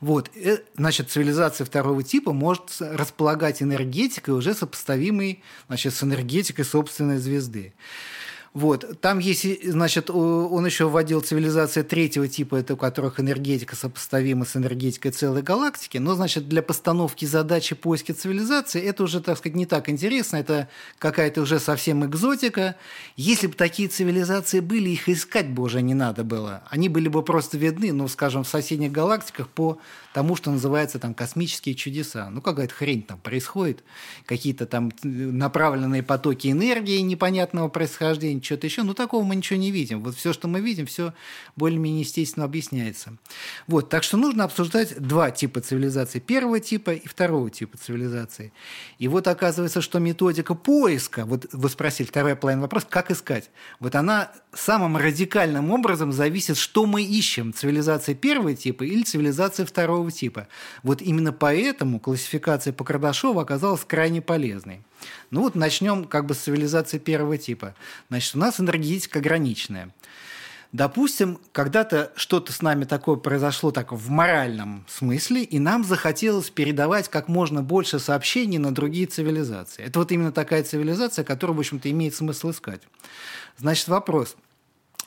Вот, 0.00 0.30
э, 0.34 0.58
значит, 0.76 1.10
цивилизация 1.10 1.64
второго 1.64 2.02
типа 2.02 2.32
может 2.32 2.76
располагать 2.80 3.62
энергетикой, 3.62 4.34
уже 4.34 4.54
сопоставимой 4.54 5.42
значит, 5.66 5.94
с 5.94 6.02
энергетикой 6.02 6.64
собственной 6.64 7.18
звезды. 7.18 7.74
Вот. 8.58 9.00
Там 9.00 9.20
есть, 9.20 9.70
значит, 9.70 10.10
он 10.10 10.66
еще 10.66 10.88
вводил 10.88 11.20
цивилизации 11.20 11.82
третьего 11.82 12.26
типа, 12.26 12.56
это 12.56 12.74
у 12.74 12.76
которых 12.76 13.20
энергетика 13.20 13.76
сопоставима 13.76 14.44
с 14.44 14.56
энергетикой 14.56 15.12
целой 15.12 15.42
галактики. 15.42 15.98
Но, 15.98 16.16
значит, 16.16 16.48
для 16.48 16.60
постановки 16.60 17.24
задачи 17.24 17.76
поиска 17.76 18.14
цивилизации 18.14 18.82
это 18.82 19.04
уже, 19.04 19.20
так 19.20 19.38
сказать, 19.38 19.54
не 19.54 19.64
так 19.64 19.88
интересно. 19.88 20.38
Это 20.38 20.68
какая-то 20.98 21.42
уже 21.42 21.60
совсем 21.60 22.04
экзотика. 22.04 22.74
Если 23.14 23.46
бы 23.46 23.52
такие 23.52 23.88
цивилизации 23.88 24.58
были, 24.58 24.88
их 24.88 25.08
искать 25.08 25.48
бы 25.48 25.62
уже 25.62 25.80
не 25.80 25.94
надо 25.94 26.24
было. 26.24 26.64
Они 26.68 26.88
были 26.88 27.06
бы 27.06 27.22
просто 27.22 27.58
видны, 27.58 27.92
ну, 27.92 28.08
скажем, 28.08 28.42
в 28.42 28.48
соседних 28.48 28.90
галактиках 28.90 29.48
по 29.48 29.78
тому, 30.12 30.34
что 30.34 30.50
называется 30.50 30.98
там 30.98 31.14
космические 31.14 31.76
чудеса. 31.76 32.28
Ну, 32.28 32.40
какая-то 32.40 32.74
хрень 32.74 33.02
там 33.02 33.18
происходит, 33.18 33.84
какие-то 34.26 34.66
там 34.66 34.90
направленные 35.04 36.02
потоки 36.02 36.48
энергии 36.48 36.98
непонятного 36.98 37.68
происхождения, 37.68 38.40
что-то 38.48 38.66
еще. 38.66 38.82
Ну, 38.82 38.94
такого 38.94 39.24
мы 39.24 39.36
ничего 39.36 39.58
не 39.58 39.70
видим. 39.70 40.02
Вот 40.02 40.16
все, 40.16 40.32
что 40.32 40.48
мы 40.48 40.60
видим, 40.60 40.86
все 40.86 41.12
более-менее 41.56 42.00
естественно 42.00 42.46
объясняется. 42.46 43.16
Вот, 43.66 43.90
так 43.90 44.02
что 44.02 44.16
нужно 44.16 44.44
обсуждать 44.44 44.98
два 44.98 45.30
типа 45.30 45.60
цивилизации. 45.60 46.18
Первого 46.18 46.60
типа 46.60 46.92
и 46.92 47.06
второго 47.06 47.50
типа 47.50 47.76
цивилизации. 47.76 48.52
И 48.98 49.06
вот 49.06 49.28
оказывается, 49.28 49.82
что 49.82 49.98
методика 49.98 50.54
поиска, 50.54 51.26
вот 51.26 51.46
вы 51.52 51.68
спросили, 51.68 52.06
вторая 52.06 52.36
половина 52.36 52.62
вопрос, 52.62 52.86
как 52.88 53.10
искать? 53.10 53.50
Вот 53.80 53.94
она 53.94 54.32
самым 54.54 54.96
радикальным 54.96 55.70
образом 55.70 56.12
зависит, 56.12 56.56
что 56.56 56.86
мы 56.86 57.02
ищем, 57.02 57.52
цивилизация 57.52 58.14
первого 58.14 58.54
типа 58.54 58.84
или 58.84 59.02
цивилизация 59.02 59.66
второго 59.66 60.10
типа. 60.10 60.48
Вот 60.82 61.02
именно 61.02 61.32
поэтому 61.32 62.00
классификация 62.00 62.72
по 62.72 62.84
Кардашову 62.84 63.40
оказалась 63.40 63.84
крайне 63.84 64.22
полезной. 64.22 64.82
Ну 65.30 65.42
вот 65.42 65.54
начнем 65.54 66.04
как 66.04 66.26
бы 66.26 66.34
с 66.34 66.38
цивилизации 66.38 66.98
первого 66.98 67.38
типа. 67.38 67.74
Значит, 68.08 68.34
у 68.34 68.38
нас 68.38 68.60
энергетика 68.60 69.18
ограниченная. 69.18 69.92
Допустим, 70.72 71.40
когда-то 71.52 72.12
что-то 72.14 72.52
с 72.52 72.60
нами 72.60 72.84
такое 72.84 73.16
произошло 73.16 73.70
так 73.70 73.90
в 73.90 74.10
моральном 74.10 74.84
смысле, 74.86 75.42
и 75.42 75.58
нам 75.58 75.82
захотелось 75.82 76.50
передавать 76.50 77.08
как 77.08 77.28
можно 77.28 77.62
больше 77.62 77.98
сообщений 77.98 78.58
на 78.58 78.74
другие 78.74 79.06
цивилизации. 79.06 79.82
Это 79.82 79.98
вот 79.98 80.12
именно 80.12 80.30
такая 80.30 80.62
цивилизация, 80.62 81.24
которую, 81.24 81.56
в 81.56 81.60
общем-то, 81.60 81.90
имеет 81.90 82.14
смысл 82.14 82.50
искать. 82.50 82.82
Значит, 83.56 83.88
вопрос. 83.88 84.36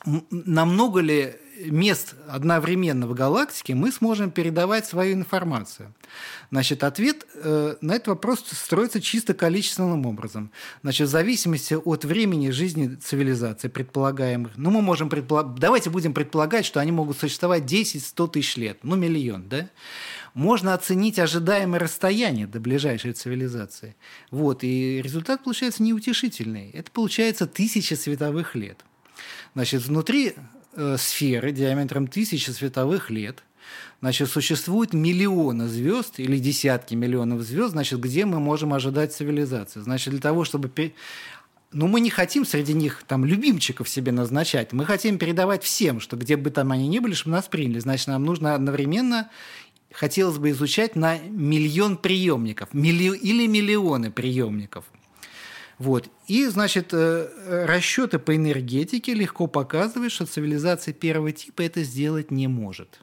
Намного 0.04 1.00
ли 1.00 1.36
мест 1.70 2.16
одновременно 2.28 3.08
в 3.08 3.14
галактике 3.14 3.76
мы 3.76 3.92
сможем 3.92 4.32
передавать 4.32 4.86
свою 4.86 5.14
информацию? 5.14 5.94
Значит, 6.52 6.84
ответ 6.84 7.26
э, 7.36 7.76
на 7.82 7.94
этот 7.94 8.10
вопрос 8.10 8.44
строится 8.52 9.00
чисто 9.00 9.34
количественным 9.34 10.06
образом. 10.06 10.52
Значит, 10.82 11.08
в 11.08 11.12
зависимости 11.12 11.74
от 11.74 12.06
времени 12.06 12.50
жизни 12.50 12.96
цивилизации 12.96 13.68
предполагаемых, 13.68 14.52
ну, 14.58 14.70
мы 14.70 14.82
можем 14.82 15.10
предполагать, 15.10 15.60
давайте 15.60 15.90
будем 15.90 16.14
предполагать, 16.14 16.66
что 16.66 16.80
они 16.80 16.92
могут 16.92 17.18
существовать 17.18 17.64
10-100 17.64 18.30
тысяч 18.30 18.58
лет, 18.58 18.80
ну, 18.84 18.96
миллион, 18.96 19.48
да? 19.48 19.70
Можно 20.34 20.74
оценить 20.74 21.20
ожидаемое 21.20 21.80
расстояние 21.80 22.48
до 22.48 22.60
ближайшей 22.60 23.14
цивилизации. 23.14 23.96
Вот, 24.30 24.64
и 24.64 25.02
результат 25.02 25.44
получается 25.44 25.84
неутешительный. 25.84 26.70
Это 26.72 26.90
получается 26.92 27.48
тысяча 27.48 27.96
световых 27.96 28.56
лет. 28.56 28.80
Значит, 29.54 29.84
внутри 29.84 30.36
э, 30.76 30.98
сферы 30.98 31.52
диаметром 31.52 32.08
тысячи 32.08 32.50
световых 32.50 33.10
лет 33.10 33.44
значит, 34.02 34.30
существует 34.30 34.94
миллионы 34.94 35.68
звезд 35.68 36.20
или 36.20 36.38
десятки 36.38 36.96
миллионов 36.96 37.42
звезд, 37.42 37.72
значит, 37.72 38.00
где 38.00 38.26
мы 38.26 38.40
можем 38.40 38.74
ожидать 38.74 39.14
цивилизации. 39.14 39.80
Значит, 39.80 40.12
для 40.12 40.22
того, 40.22 40.44
чтобы... 40.44 40.70
Но 41.72 41.86
ну, 41.86 41.88
мы 41.88 42.02
не 42.02 42.10
хотим 42.10 42.46
среди 42.46 42.74
них 42.74 43.04
там 43.08 43.24
любимчиков 43.24 43.88
себе 43.88 44.12
назначать. 44.12 44.74
Мы 44.74 44.86
хотим 44.86 45.18
передавать 45.18 45.64
всем, 45.64 46.02
что 46.02 46.18
где 46.18 46.36
бы 46.36 46.50
там 46.50 46.72
они 46.72 46.88
ни 46.90 47.00
были, 47.00 47.14
чтобы 47.14 47.36
нас 47.36 47.48
приняли. 47.48 47.80
Значит, 47.80 48.08
нам 48.08 48.26
нужно 48.26 48.56
одновременно 48.56 49.30
хотелось 49.94 50.38
бы 50.38 50.50
изучать 50.50 50.96
на 50.96 51.18
миллион 51.20 51.96
приемников 51.98 52.74
милли... 52.74 53.16
или 53.16 53.48
миллионы 53.48 54.12
приемников– 54.12 54.86
вот. 55.82 56.10
И, 56.28 56.46
значит, 56.46 56.90
э, 56.94 57.66
расчеты 57.66 58.20
по 58.20 58.36
энергетике 58.36 59.16
легко 59.16 59.48
показывают, 59.48 60.14
что 60.14 60.28
цивилизация 60.28 60.94
первого 60.94 61.32
типа 61.32 61.64
это 61.64 61.82
сделать 61.82 62.30
не 62.30 62.48
может. 62.48 63.00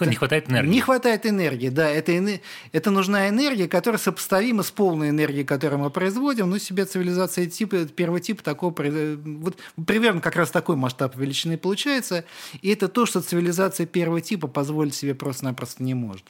Не 0.00 0.14
хватает 0.14 0.50
энергии. 0.50 0.68
Не 0.68 0.80
хватает 0.82 1.24
энергии, 1.24 1.70
да. 1.70 1.88
Это, 1.88 2.12
это 2.72 2.90
нужна 2.90 3.30
энергия, 3.30 3.66
которая 3.66 3.98
сопоставима 3.98 4.62
с 4.62 4.70
полной 4.70 5.08
энергией, 5.08 5.44
которую 5.44 5.80
мы 5.80 5.88
производим. 5.88 6.50
Ну, 6.50 6.58
себе 6.58 6.84
цивилизация 6.84 7.46
типа, 7.46 7.86
первого 7.86 8.20
типа 8.20 8.42
такого... 8.42 8.74
Вот 8.74 9.56
примерно 9.86 10.20
как 10.20 10.36
раз 10.36 10.50
такой 10.50 10.76
масштаб 10.76 11.16
величины 11.16 11.56
получается. 11.56 12.26
И 12.60 12.68
это 12.68 12.88
то, 12.88 13.06
что 13.06 13.22
цивилизация 13.22 13.86
первого 13.86 14.20
типа 14.20 14.48
позволить 14.48 14.94
себе 14.94 15.14
просто-напросто 15.14 15.82
не 15.82 15.94
может. 15.94 16.24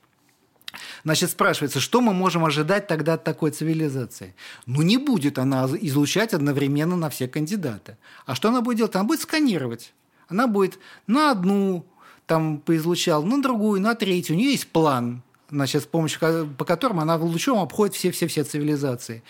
Значит, 1.04 1.30
спрашивается, 1.30 1.80
что 1.80 2.00
мы 2.00 2.12
можем 2.12 2.44
ожидать 2.44 2.86
тогда 2.86 3.14
от 3.14 3.24
такой 3.24 3.50
цивилизации? 3.50 4.34
Ну, 4.66 4.82
не 4.82 4.96
будет 4.96 5.38
она 5.38 5.66
излучать 5.80 6.34
одновременно 6.34 6.96
на 6.96 7.10
все 7.10 7.28
кандидаты. 7.28 7.96
А 8.26 8.34
что 8.34 8.48
она 8.48 8.60
будет 8.60 8.78
делать? 8.78 8.94
Она 8.94 9.04
будет 9.04 9.20
сканировать. 9.20 9.92
Она 10.28 10.46
будет 10.46 10.78
на 11.06 11.32
одну 11.32 11.84
там 12.26 12.58
поизлучал, 12.58 13.22
на 13.24 13.42
другую, 13.42 13.80
на 13.80 13.94
третью. 13.94 14.36
У 14.36 14.38
нее 14.38 14.52
есть 14.52 14.68
план 14.68 15.22
значит, 15.52 15.84
с 15.84 15.86
помощью 15.86 16.48
по 16.58 16.64
которым 16.64 16.98
она 16.98 17.16
лучом 17.16 17.58
обходит 17.58 17.94
все-все-все 17.94 18.42
цивилизации. 18.42 19.22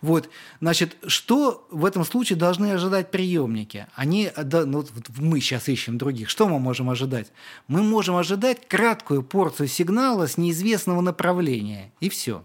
Вот, 0.00 0.30
значит, 0.60 0.96
что 1.06 1.66
в 1.70 1.84
этом 1.84 2.04
случае 2.04 2.38
должны 2.38 2.72
ожидать 2.72 3.10
приемники? 3.10 3.86
Они, 3.94 4.30
да, 4.36 4.64
ну, 4.64 4.84
мы 5.18 5.40
сейчас 5.40 5.68
ищем 5.68 5.98
других. 5.98 6.30
Что 6.30 6.48
мы 6.48 6.58
можем 6.58 6.88
ожидать? 6.88 7.32
Мы 7.68 7.82
можем 7.82 8.16
ожидать 8.16 8.66
краткую 8.68 9.22
порцию 9.22 9.68
сигнала 9.68 10.26
с 10.26 10.38
неизвестного 10.38 11.00
направления, 11.00 11.92
и 12.00 12.08
все. 12.08 12.44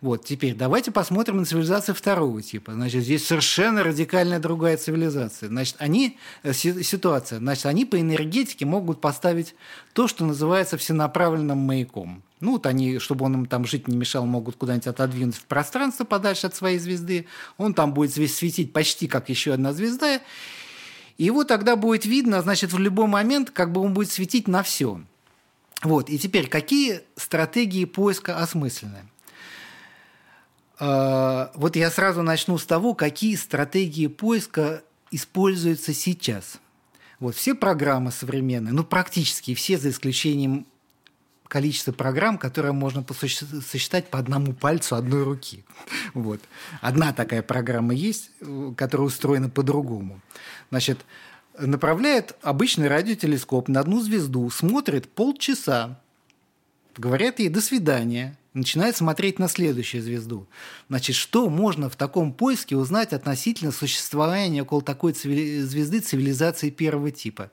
Вот, 0.00 0.24
теперь 0.24 0.54
давайте 0.54 0.90
посмотрим 0.90 1.38
на 1.38 1.44
цивилизацию 1.44 1.94
второго 1.94 2.42
типа. 2.42 2.72
Значит, 2.72 3.04
здесь 3.04 3.26
совершенно 3.26 3.82
радикальная 3.82 4.38
другая 4.38 4.76
цивилизация. 4.76 5.48
Значит, 5.48 5.76
они, 5.78 6.18
э, 6.42 6.52
ситуация, 6.52 7.38
значит, 7.38 7.66
они 7.66 7.84
по 7.84 7.98
энергетике 8.00 8.66
могут 8.66 9.00
поставить 9.00 9.54
то, 9.94 10.06
что 10.06 10.24
называется 10.24 10.76
всенаправленным 10.76 11.58
маяком. 11.58 12.22
Ну, 12.40 12.52
вот 12.52 12.66
они, 12.66 12.98
чтобы 12.98 13.24
он 13.24 13.34
им 13.34 13.46
там 13.46 13.64
жить 13.64 13.88
не 13.88 13.96
мешал, 13.96 14.26
могут 14.26 14.56
куда-нибудь 14.56 14.86
отодвинуть 14.86 15.36
в 15.36 15.44
пространство 15.44 16.04
подальше 16.04 16.46
от 16.46 16.54
своей 16.54 16.78
звезды. 16.78 17.26
Он 17.56 17.72
там 17.72 17.94
будет 17.94 18.12
светить 18.12 18.72
почти 18.72 19.06
как 19.06 19.28
еще 19.30 19.54
одна 19.54 19.72
звезда. 19.72 20.20
И 21.16 21.24
его 21.24 21.44
тогда 21.44 21.76
будет 21.76 22.04
видно, 22.04 22.42
значит, 22.42 22.72
в 22.72 22.78
любой 22.78 23.06
момент, 23.06 23.50
как 23.50 23.72
бы 23.72 23.80
он 23.80 23.94
будет 23.94 24.10
светить 24.10 24.48
на 24.48 24.62
все. 24.62 25.00
Вот. 25.82 26.10
И 26.10 26.18
теперь, 26.18 26.48
какие 26.48 27.00
стратегии 27.16 27.86
поиска 27.86 28.38
осмысленны? 28.38 29.08
А, 30.78 31.50
вот 31.54 31.76
я 31.76 31.90
сразу 31.90 32.22
начну 32.22 32.58
с 32.58 32.66
того, 32.66 32.94
какие 32.94 33.34
стратегии 33.36 34.08
поиска 34.08 34.82
используются 35.10 35.94
сейчас. 35.94 36.58
Вот 37.18 37.34
все 37.34 37.54
программы 37.54 38.10
современные, 38.10 38.74
ну 38.74 38.84
практически 38.84 39.54
все, 39.54 39.78
за 39.78 39.88
исключением 39.88 40.66
количества 41.48 41.92
программ, 41.92 42.38
которые 42.38 42.72
можно 42.72 43.04
сосчитать 43.08 44.08
по 44.08 44.18
одному 44.18 44.52
пальцу 44.52 44.96
одной 44.96 45.22
руки. 45.22 45.64
Вот. 46.14 46.40
Одна 46.80 47.12
такая 47.12 47.42
программа 47.42 47.94
есть, 47.94 48.30
которая 48.76 49.06
устроена 49.06 49.48
по-другому. 49.48 50.20
Значит, 50.70 51.04
направляет 51.58 52.36
обычный 52.42 52.88
радиотелескоп 52.88 53.68
на 53.68 53.80
одну 53.80 54.00
звезду, 54.00 54.48
смотрит 54.50 55.08
полчаса, 55.08 56.00
говорят 56.96 57.38
ей 57.38 57.48
«до 57.48 57.60
свидания», 57.60 58.38
начинает 58.56 58.96
смотреть 58.96 59.38
на 59.38 59.48
следующую 59.48 60.02
звезду. 60.02 60.46
Значит, 60.88 61.14
что 61.14 61.48
можно 61.48 61.90
в 61.90 61.96
таком 61.96 62.32
поиске 62.32 62.76
узнать 62.76 63.12
относительно 63.12 63.70
существования 63.70 64.62
около 64.62 64.82
такой 64.82 65.12
звезды 65.12 66.00
цивилизации 66.00 66.70
первого 66.70 67.10
типа? 67.10 67.50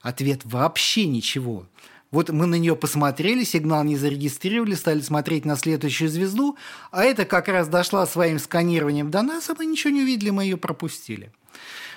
Ответ– 0.00 0.40
вообще 0.44 1.06
ничего. 1.06 1.66
Вот 2.10 2.30
мы 2.30 2.46
на 2.46 2.54
нее 2.54 2.76
посмотрели, 2.76 3.44
сигнал 3.44 3.84
не 3.84 3.96
зарегистрировали, 3.96 4.74
стали 4.74 5.00
смотреть 5.00 5.44
на 5.44 5.56
следующую 5.56 6.08
звезду, 6.08 6.56
а 6.90 7.04
это 7.04 7.24
как 7.24 7.48
раз 7.48 7.68
дошла 7.68 8.06
своим 8.06 8.38
сканированием 8.38 9.10
до 9.10 9.22
нас, 9.22 9.50
а 9.50 9.54
мы 9.58 9.66
ничего 9.66 9.92
не 9.92 10.02
увидели, 10.02 10.30
мы 10.30 10.44
ее 10.44 10.56
пропустили. 10.56 11.32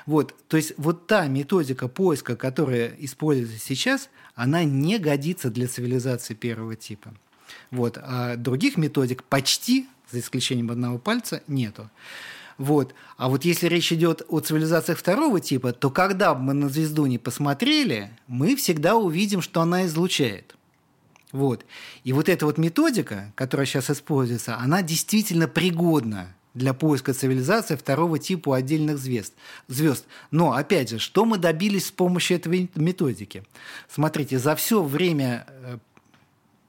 Вот, 0.06 0.34
то 0.48 0.58
есть 0.58 0.74
вот 0.78 1.06
та 1.08 1.28
методика 1.28 1.88
поиска, 1.88 2.36
которая 2.36 2.96
используется 2.98 3.60
сейчас, 3.60 4.10
она 4.34 4.63
не 4.63 4.98
годится 4.98 5.51
для 5.51 5.68
цивилизации 5.68 6.34
первого 6.34 6.75
типа. 6.75 7.13
Вот. 7.72 7.98
А 8.01 8.36
других 8.36 8.78
методик 8.78 9.24
почти, 9.24 9.88
за 10.12 10.20
исключением 10.20 10.72
одного 10.72 10.98
пальца, 10.98 11.44
нету. 11.48 11.89
Вот. 12.60 12.94
А 13.16 13.30
вот 13.30 13.46
если 13.46 13.68
речь 13.68 13.92
идет 13.94 14.22
о 14.28 14.42
цивилизациях 14.42 15.00
второго 15.00 15.39
типа, 15.39 15.72
то 15.72 15.89
когда 15.89 16.36
бы 16.36 16.42
мы 16.42 16.54
на 16.54 16.70
звезду 16.70 17.06
не 17.06 17.18
посмотрели, 17.18 18.12
мы 18.28 18.56
всегда 18.58 18.98
увидим, 18.98 19.42
что 19.42 19.62
она 19.62 19.86
излучает. 19.86 20.56
Вот. 21.32 21.66
И 22.04 22.12
вот 22.12 22.28
эта 22.28 22.46
вот 22.46 22.58
методика, 22.58 23.32
которая 23.36 23.66
сейчас 23.66 23.89
используется, 23.89 24.58
она 24.58 24.82
действительно 24.82 25.48
пригодна 25.48 26.36
для 26.54 26.74
поиска 26.74 27.13
цивилизации 27.13 27.78
второго 27.78 28.20
типа 28.20 28.50
у 28.50 28.54
отдельных 28.54 28.98
звезд. 28.98 29.34
звезд. 29.70 30.06
Но, 30.30 30.51
опять 30.51 30.89
же, 30.89 31.00
что 31.00 31.24
мы 31.24 31.38
добились 31.38 31.88
с 31.88 31.92
помощью 31.92 32.38
этой 32.38 32.70
методики? 32.75 33.44
Смотрите, 33.88 34.38
за 34.38 34.56
все 34.58 34.84
время 34.84 35.46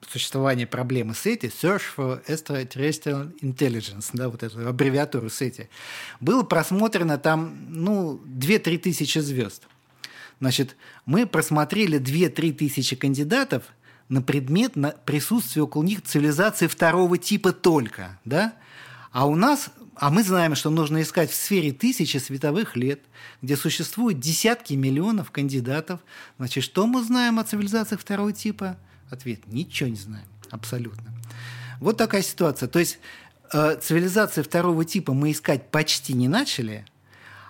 существования 0.08 0.66
проблемы 0.66 1.12
SETI, 1.12 1.50
Search 1.50 1.82
for 1.96 2.24
Extraterrestrial 2.26 3.38
Intelligence, 3.40 4.10
да, 4.12 4.28
вот 4.28 4.42
эту 4.42 4.66
аббревиатуру 4.68 5.26
SETI, 5.26 5.68
было 6.20 6.42
просмотрено 6.42 7.18
там, 7.18 7.54
ну, 7.68 8.20
2-3 8.26 8.78
тысячи 8.78 9.18
звезд. 9.18 9.66
Значит, 10.40 10.76
мы 11.04 11.26
просмотрели 11.26 12.00
2-3 12.00 12.52
тысячи 12.54 12.96
кандидатов 12.96 13.64
на 14.08 14.22
предмет 14.22 14.74
на 14.74 14.90
присутствия 14.90 15.62
около 15.62 15.84
них 15.84 16.02
цивилизации 16.02 16.66
второго 16.66 17.18
типа 17.18 17.52
только, 17.52 18.18
да? 18.24 18.54
А 19.12 19.26
у 19.26 19.34
нас, 19.34 19.70
а 19.96 20.10
мы 20.10 20.22
знаем, 20.22 20.54
что 20.54 20.70
нужно 20.70 21.02
искать 21.02 21.30
в 21.30 21.34
сфере 21.34 21.72
тысячи 21.72 22.16
световых 22.16 22.74
лет, 22.74 23.00
где 23.42 23.56
существуют 23.56 24.18
десятки 24.18 24.74
миллионов 24.74 25.30
кандидатов. 25.30 26.00
Значит, 26.38 26.64
что 26.64 26.86
мы 26.86 27.02
знаем 27.02 27.38
о 27.38 27.44
цивилизациях 27.44 28.00
второго 28.00 28.32
типа? 28.32 28.78
Ответ– 29.10 29.40
ничего 29.46 29.88
не 29.88 29.96
знаем, 29.96 30.26
абсолютно. 30.50 31.12
Вот 31.80 31.96
такая 31.96 32.22
ситуация. 32.22 32.68
То 32.68 32.78
есть 32.78 32.98
э, 33.52 33.76
цивилизации 33.80 34.42
второго 34.42 34.84
типа 34.84 35.12
мы 35.12 35.32
искать 35.32 35.70
почти 35.70 36.12
не 36.12 36.28
начали, 36.28 36.86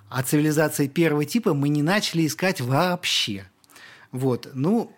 а 0.09 0.23
цивилизации 0.23 0.89
первого 0.89 1.25
типа 1.25 1.55
мы 1.55 1.69
не 1.69 1.83
начали 1.83 2.27
искать 2.27 2.61
вообще. 2.61 3.45
Вот. 4.13 4.51
Ну, 4.55 4.97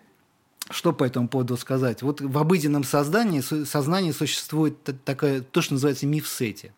что 0.69 0.93
по 0.93 1.03
этому 1.03 1.27
поводу 1.27 1.57
сказать? 1.57 2.01
Вот 2.01 2.21
в 2.21 2.37
обыденном 2.37 2.83
создании, 2.83 3.41
сознании 3.41 4.11
существует 4.11 4.77
такое, 5.03 5.41
то, 5.41 5.61
что 5.61 5.73
называется 5.73 6.07
миф 6.07 6.27
сети. 6.27 6.71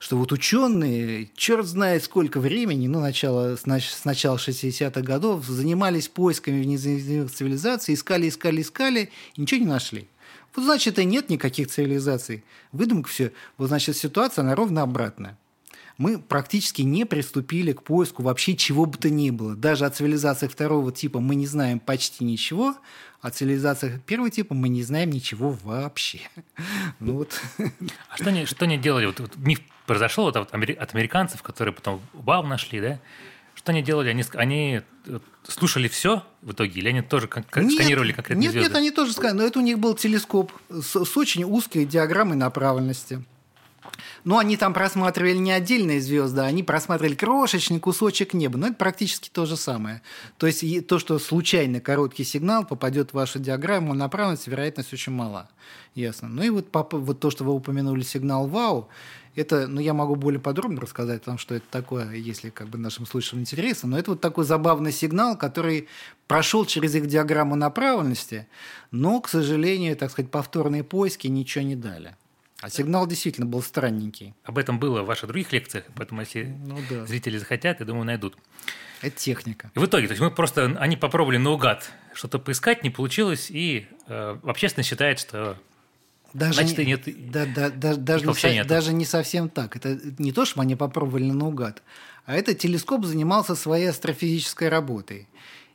Что 0.00 0.16
вот 0.16 0.32
ученые, 0.32 1.28
черт 1.36 1.66
знает 1.66 2.02
сколько 2.02 2.40
времени, 2.40 2.88
ну, 2.88 3.00
начало, 3.00 3.56
с 3.56 3.66
начала 3.66 4.36
60-х 4.38 5.02
годов, 5.02 5.44
занимались 5.44 6.08
поисками 6.08 6.62
внеземных 6.62 7.30
цивилизаций, 7.30 7.92
искали, 7.92 8.30
искали, 8.30 8.62
искали, 8.62 9.10
и 9.34 9.40
ничего 9.42 9.60
не 9.60 9.66
нашли. 9.66 10.08
Вот 10.56 10.64
значит, 10.64 10.98
и 10.98 11.04
нет 11.04 11.28
никаких 11.28 11.68
цивилизаций. 11.68 12.42
Выдумка 12.72 13.10
все. 13.10 13.32
Вот 13.58 13.68
значит, 13.68 13.94
ситуация, 13.94 14.42
она 14.42 14.54
ровно 14.54 14.80
обратная 14.80 15.36
мы 16.00 16.18
практически 16.18 16.80
не 16.80 17.04
приступили 17.04 17.72
к 17.72 17.82
поиску 17.82 18.22
вообще 18.22 18.56
чего 18.56 18.86
бы 18.86 18.96
то 18.96 19.10
ни 19.10 19.28
было. 19.28 19.54
Даже 19.54 19.84
о 19.84 19.90
цивилизациях 19.90 20.50
второго 20.50 20.92
типа 20.92 21.20
мы 21.20 21.34
не 21.34 21.46
знаем 21.46 21.78
почти 21.78 22.24
ничего, 22.24 22.74
о 23.20 23.28
цивилизациях 23.28 24.00
первого 24.04 24.30
типа 24.30 24.54
мы 24.54 24.70
не 24.70 24.82
знаем 24.82 25.10
ничего 25.10 25.58
вообще. 25.62 26.20
Ну 27.00 27.18
вот. 27.18 27.38
А 28.08 28.16
что 28.16 28.30
они, 28.30 28.46
что 28.46 28.64
они 28.64 28.78
делали? 28.78 29.04
Вот, 29.04 29.20
вот 29.20 29.36
миф 29.36 29.60
произошел 29.90 30.22
вот 30.22 30.36
от, 30.36 30.54
от 30.54 30.94
американцев, 30.94 31.42
которые 31.42 31.74
потом 31.74 32.00
ВАУ 32.12 32.46
нашли, 32.46 32.80
да? 32.80 33.00
Что 33.56 33.72
они 33.72 33.82
делали? 33.82 34.08
Они, 34.08 34.24
они 34.34 34.82
слушали 35.42 35.88
все 35.88 36.22
в 36.42 36.52
итоге, 36.52 36.78
или 36.78 36.90
они 36.90 37.02
тоже 37.02 37.26
как, 37.26 37.56
нет, 37.56 37.72
сканировали 37.72 38.12
конкретные 38.12 38.44
нет, 38.44 38.52
звезды? 38.52 38.68
Нет, 38.68 38.78
они 38.78 38.92
тоже 38.92 39.12
сканировали, 39.12 39.42
но 39.42 39.48
это 39.48 39.58
у 39.58 39.62
них 39.62 39.80
был 39.80 39.96
телескоп 39.96 40.52
с, 40.68 41.04
с 41.04 41.16
очень 41.16 41.42
узкой 41.42 41.86
диаграммой 41.86 42.36
направленности. 42.36 43.24
Но 44.22 44.38
они 44.38 44.56
там 44.56 44.74
просматривали 44.74 45.36
не 45.38 45.50
отдельные 45.50 46.00
звезды, 46.00 46.42
они 46.42 46.62
просматривали 46.62 47.16
крошечный 47.16 47.80
кусочек 47.80 48.32
неба. 48.32 48.58
Но 48.58 48.68
это 48.68 48.76
практически 48.76 49.28
то 49.28 49.44
же 49.44 49.56
самое. 49.56 50.02
То 50.38 50.46
есть 50.46 50.86
то, 50.86 51.00
что 51.00 51.18
случайно 51.18 51.80
короткий 51.80 52.22
сигнал 52.22 52.64
попадет 52.64 53.10
в 53.10 53.14
вашу 53.14 53.40
диаграмму 53.40 53.94
направленности, 53.94 54.50
вероятность 54.50 54.92
очень 54.92 55.12
мала. 55.12 55.48
Ясно. 55.96 56.28
Ну 56.28 56.42
и 56.42 56.50
вот, 56.50 56.68
вот 56.72 57.18
то, 57.18 57.30
что 57.30 57.42
вы 57.42 57.52
упомянули 57.52 58.02
сигнал 58.02 58.46
ВАУ, 58.46 58.88
это, 59.36 59.66
ну, 59.66 59.80
я 59.80 59.94
могу 59.94 60.16
более 60.16 60.40
подробно 60.40 60.80
рассказать 60.80 61.22
о 61.22 61.24
том, 61.24 61.38
что 61.38 61.54
это 61.54 61.66
такое, 61.70 62.12
если 62.12 62.50
как 62.50 62.68
бы 62.68 62.78
нашим 62.78 63.06
слушателям 63.06 63.42
интересно, 63.42 63.90
но 63.90 63.98
это 63.98 64.12
вот 64.12 64.20
такой 64.20 64.44
забавный 64.44 64.92
сигнал, 64.92 65.36
который 65.36 65.88
прошел 66.26 66.64
через 66.66 66.94
их 66.94 67.06
диаграмму 67.06 67.54
направленности, 67.54 68.46
но, 68.90 69.20
к 69.20 69.28
сожалению, 69.28 69.96
так 69.96 70.10
сказать, 70.10 70.30
повторные 70.30 70.84
поиски 70.84 71.26
ничего 71.28 71.64
не 71.64 71.76
дали. 71.76 72.16
А 72.60 72.68
сигнал 72.68 73.06
действительно 73.06 73.46
был 73.46 73.62
странненький. 73.62 74.34
Об 74.44 74.58
этом 74.58 74.78
было 74.78 75.02
в 75.02 75.06
ваших 75.06 75.28
других 75.28 75.50
лекциях, 75.52 75.84
поэтому 75.96 76.20
если 76.20 76.44
ну, 76.44 76.78
да. 76.90 77.06
зрители 77.06 77.38
захотят, 77.38 77.80
я 77.80 77.86
думаю, 77.86 78.04
найдут. 78.04 78.36
Это 79.00 79.16
техника. 79.16 79.70
И 79.74 79.78
в 79.78 79.86
итоге, 79.86 80.08
то 80.08 80.12
есть 80.12 80.20
мы 80.20 80.30
просто, 80.30 80.76
они 80.78 80.96
попробовали 80.98 81.38
наугад 81.38 81.90
что-то 82.12 82.38
поискать, 82.38 82.84
не 82.84 82.90
получилось, 82.90 83.50
и 83.50 83.86
э, 84.08 84.38
общественность 84.44 84.90
считает, 84.90 85.18
что 85.18 85.56
даже 86.32 86.54
Значит, 86.54 86.78
не, 86.78 86.84
нет, 86.84 87.30
да, 87.30 87.46
да, 87.46 87.70
да, 87.70 87.96
даже, 87.96 88.26
не, 88.26 88.34
со, 88.34 88.64
даже 88.64 88.92
не 88.92 89.04
совсем 89.04 89.48
так. 89.48 89.76
Это 89.76 89.98
не 90.18 90.32
то, 90.32 90.44
что 90.44 90.60
они 90.60 90.76
попробовали 90.76 91.30
наугад, 91.30 91.82
а 92.26 92.34
этот 92.34 92.58
телескоп 92.58 93.04
занимался 93.04 93.54
своей 93.54 93.86
астрофизической 93.86 94.68
работой. 94.68 95.28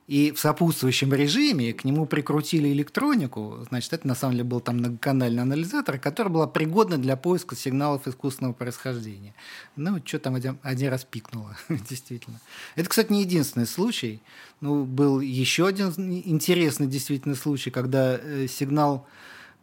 И 0.08 0.32
в 0.32 0.39
сопутствующем 0.39 1.12
режиме 1.15 1.74
к 1.74 1.84
нему 1.84 2.06
прикрутили 2.06 2.72
электронику, 2.72 3.65
значит, 3.68 3.91
это 3.91 4.08
на 4.08 4.13
самом 4.13 4.34
деле 4.34 4.44
был 4.44 4.60
там 4.60 4.78
многоканальный 4.78 5.41
анализатор, 5.41 5.98
который 5.98 6.32
была 6.32 6.46
пригодна 6.46 7.00
для 7.00 7.15
поиска 7.15 7.56
сигналов 7.56 8.08
искусственного 8.08 8.54
происхождения. 8.54 9.34
Ну, 9.76 10.00
что 10.06 10.20
там 10.20 10.36
один, 10.36 10.60
один 10.62 10.91
раз 10.91 11.06
пикнуло, 11.06 11.58
действительно. 11.89 12.39
Это, 12.76 12.88
кстати, 12.88 13.12
не 13.12 13.22
единственный 13.22 13.65
случай. 13.65 14.22
Ну, 14.62 14.86
был 14.86 15.22
еще 15.22 15.65
один 15.65 15.88
интересный 15.88 16.86
действительно 16.86 17.34
случай, 17.34 17.72
когда 17.72 18.20
э, 18.22 18.46
сигнал 18.48 19.08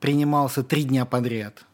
принимался 0.03 0.63
три 0.63 0.83
дня 0.83 1.07
подряд– 1.07 1.65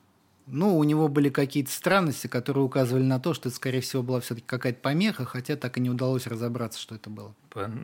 ну, 0.50 0.78
у 0.78 0.84
него 0.84 1.08
были 1.08 1.28
какие-то 1.28 1.70
странности, 1.70 2.26
которые 2.26 2.64
указывали 2.64 3.02
на 3.02 3.20
то, 3.20 3.34
что 3.34 3.48
это, 3.48 3.56
скорее 3.56 3.80
всего, 3.80 4.02
была 4.02 4.20
все-таки 4.20 4.46
какая-то 4.46 4.80
помеха, 4.80 5.24
хотя 5.24 5.56
так 5.56 5.76
и 5.76 5.80
не 5.80 5.90
удалось 5.90 6.26
разобраться, 6.26 6.80
что 6.80 6.94
это 6.94 7.10
было. 7.10 7.34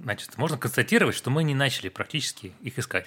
Значит, 0.02 0.36
можно 0.38 0.56
констатировать, 0.56 1.14
что 1.14 1.30
мы 1.30 1.44
не 1.44 1.54
начали 1.54 1.88
практически 1.88 2.52
их 2.62 2.78
искать. 2.78 3.06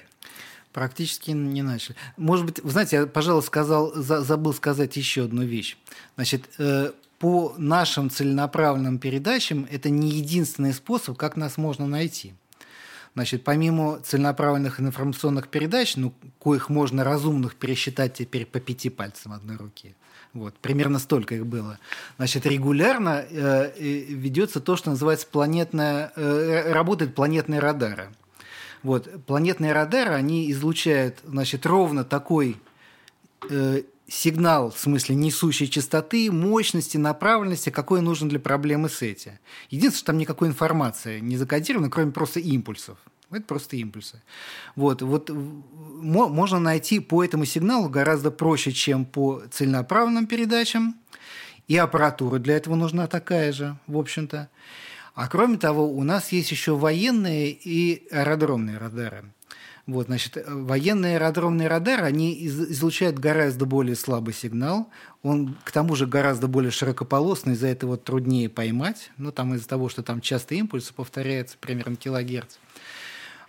Практически 0.73 1.31
не 1.31 1.63
начали. 1.63 1.95
Может 2.17 2.45
быть, 2.45 2.59
вы 2.59 2.69
знаете, 2.69 2.97
я, 2.97 3.07
пожалуй, 3.07 3.41
сказал, 3.41 3.93
забыл 3.95 4.53
сказать 4.53 4.95
еще 4.95 5.23
одну 5.23 5.43
вещь. 5.43 5.75
Значит, 6.15 6.47
э, 6.59 6.91
по 7.17 7.55
нашим 7.57 8.11
целенаправленным 8.11 8.99
передачам 8.99 9.67
это 9.71 9.89
не 9.89 10.09
единственный 10.09 10.73
способ, 10.73 11.17
как 11.17 11.35
нас 11.35 11.57
можно 11.57 11.87
найти– 11.87 12.33
Значит, 13.17 13.43
помимо 13.43 13.99
целенаправленных 14.01 14.79
информационных 14.79 15.47
передач, 15.47 15.95
ну, 15.95 16.13
коих 16.39 16.69
можно 16.69 17.03
разумных 17.03 17.55
пересчитать 17.55 18.13
теперь 18.13 18.45
по 18.45 18.59
пяти 18.59 18.91
пальцам 18.91 19.33
одной 19.33 19.55
руки, 19.57 19.95
вот, 20.33 20.53
примерно 20.59 20.99
столько 20.99 21.33
их 21.33 21.47
было. 21.47 21.79
Значит, 22.17 22.45
регулярно 22.45 23.25
э, 23.27 23.71
ведется 23.79 24.59
то, 24.59 24.75
что 24.75 24.91
называется 24.91 25.25
планетная, 25.25 26.11
э, 26.15 26.71
работает 26.71 27.15
планетные 27.15 27.59
радары. 27.59 28.09
Вот, 28.83 29.09
планетные 29.25 29.73
радары, 29.73 30.13
они 30.13 30.51
излучают, 30.51 31.17
значит, 31.23 31.65
ровно 31.65 32.03
такой 32.03 32.57
э, 33.49 33.81
сигнал, 34.07 34.71
в 34.71 34.79
смысле 34.79 35.15
несущей 35.15 35.67
частоты, 35.67 36.31
мощности, 36.31 36.97
направленности, 36.97 37.69
какой 37.69 38.01
нужен 38.01 38.29
для 38.29 38.39
проблемы 38.39 38.89
сети. 38.89 39.39
Единственное, 39.69 39.97
что 39.97 40.05
там 40.07 40.17
никакой 40.17 40.47
информации 40.47 41.19
не 41.19 41.37
закодировано, 41.37 41.89
кроме 41.89 42.11
просто 42.11 42.39
импульсов. 42.39 42.97
Это 43.29 43.43
просто 43.43 43.75
импульсы. 43.75 44.21
Вот, 44.75 45.01
вот 45.01 45.29
можно 45.29 46.59
найти 46.59 46.99
по 46.99 47.23
этому 47.23 47.43
сигналу 47.43 47.89
гораздо 47.89 48.31
проще, 48.31 48.71
чем 48.71 49.03
по 49.03 49.43
целенаправленным 49.51 50.27
передачам. 50.27 50.95
И 51.67 51.75
аппаратура 51.75 52.39
для 52.39 52.55
этого 52.55 52.75
нужна 52.75 53.07
такая 53.07 53.51
же, 53.51 53.77
в 53.87 53.97
общем-то. 53.97 54.49
А 55.13 55.27
кроме 55.27 55.57
того, 55.57 55.85
у 55.85 56.03
нас 56.03 56.31
есть 56.31 56.51
еще 56.51 56.77
военные 56.77 57.51
и 57.51 58.07
аэродромные 58.11 58.77
радары. 58.77 59.25
Вот, 59.87 60.07
значит, 60.07 60.37
военные 60.45 61.15
аэродромные 61.15 61.69
радары, 61.69 62.03
они 62.03 62.45
излучают 62.45 63.19
гораздо 63.19 63.65
более 63.65 63.95
слабый 63.95 64.33
сигнал. 64.33 64.89
Он, 65.23 65.55
к 65.63 65.71
тому 65.71 65.95
же, 65.95 66.05
гораздо 66.05 66.49
более 66.49 66.71
широкополосный, 66.71 67.53
из-за 67.53 67.67
этого 67.67 67.95
труднее 67.95 68.49
поймать. 68.49 69.11
Ну, 69.15 69.31
там 69.31 69.55
из-за 69.55 69.67
того, 69.67 69.87
что 69.87 70.03
там 70.03 70.19
часто 70.19 70.55
импульсы 70.55 70.93
повторяются 70.93 71.57
примерно 71.57 71.95
килогерц. 71.95 72.57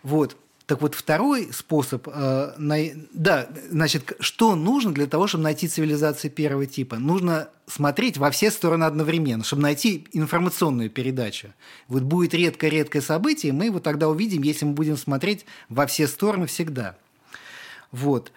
Вот. 0.05 0.37
Так 0.69 0.83
вот, 0.83 0.95
второй 0.95 1.51
способ, 1.51 2.07
э, 2.09 2.53
на, 2.59 2.77
да, 3.15 3.49
значит, 3.71 4.13
что 4.21 4.55
нужно 4.55 4.93
для 4.93 5.07
того, 5.07 5.27
чтобы 5.27 5.45
найти 5.45 5.67
цивилизации 5.67 6.29
первого 6.29 6.67
типа? 6.67 6.97
Нужно 6.97 7.49
смотреть 7.67 8.19
во 8.19 8.31
все 8.31 8.51
стороны 8.51 8.85
одновременно, 8.85 9.45
чтобы 9.45 9.63
найти 9.63 10.07
информационную 10.13 10.91
передачу. 10.91 11.55
Вот 11.87 12.03
будет 12.03 12.35
редкое-редкое 12.35 13.01
событие, 13.01 13.55
мы 13.55 13.65
его 13.65 13.81
тогда 13.81 14.11
увидим, 14.11 14.43
если 14.43 14.67
мы 14.67 14.75
будем 14.75 14.99
смотреть 14.99 15.47
во 15.71 15.87
все 15.87 16.07
стороны 16.07 16.47
всегда. 16.47 16.99
Вот. 17.91 18.31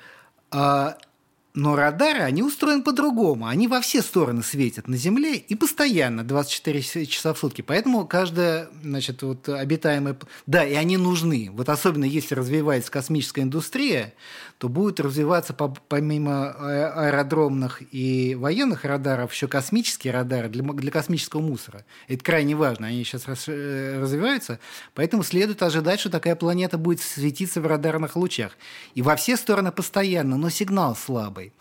Но 1.53 1.75
радары, 1.75 2.21
они 2.21 2.43
устроены 2.43 2.81
по-другому. 2.81 3.47
Они 3.47 3.67
во 3.67 3.81
все 3.81 4.01
стороны 4.01 4.41
светят 4.41 4.87
на 4.87 4.95
Земле 4.95 5.35
и 5.35 5.55
постоянно, 5.55 6.23
24 6.23 7.05
часа 7.05 7.33
в 7.33 7.39
сутки. 7.39 7.61
Поэтому 7.61 8.07
каждая, 8.07 8.69
значит, 8.83 9.21
вот 9.21 9.49
обитаемая... 9.49 10.15
Да, 10.47 10.63
и 10.63 10.73
они 10.75 10.95
нужны. 10.95 11.49
Вот 11.51 11.67
особенно 11.67 12.05
если 12.05 12.35
развивается 12.35 12.89
космическая 12.89 13.41
индустрия, 13.41 14.13
то 14.59 14.69
будет 14.69 15.01
развиваться 15.01 15.53
помимо 15.53 16.51
а, 16.51 17.07
аэродромных 17.07 17.81
и 17.91 18.35
военных 18.35 18.85
радаров 18.85 19.33
еще 19.33 19.49
космические 19.49 20.13
радары 20.13 20.47
для, 20.47 20.63
для 20.63 20.91
космического 20.91 21.41
мусора. 21.41 21.83
Это 22.07 22.23
крайне 22.23 22.55
важно. 22.55 22.87
Они 22.87 23.03
сейчас 23.03 23.25
э, 23.47 23.99
развиваются. 23.99 24.59
Поэтому 24.93 25.23
следует 25.23 25.61
ожидать, 25.63 25.99
что 25.99 26.09
такая 26.09 26.37
планета 26.37 26.77
будет 26.77 27.01
светиться 27.01 27.59
в 27.59 27.67
радарных 27.67 28.15
лучах. 28.15 28.53
И 28.95 29.01
во 29.01 29.17
все 29.17 29.35
стороны 29.35 29.73
постоянно, 29.73 30.37
но 30.37 30.49
сигнал 30.49 30.95
слабый 30.95 31.40
слабый. 31.41 31.53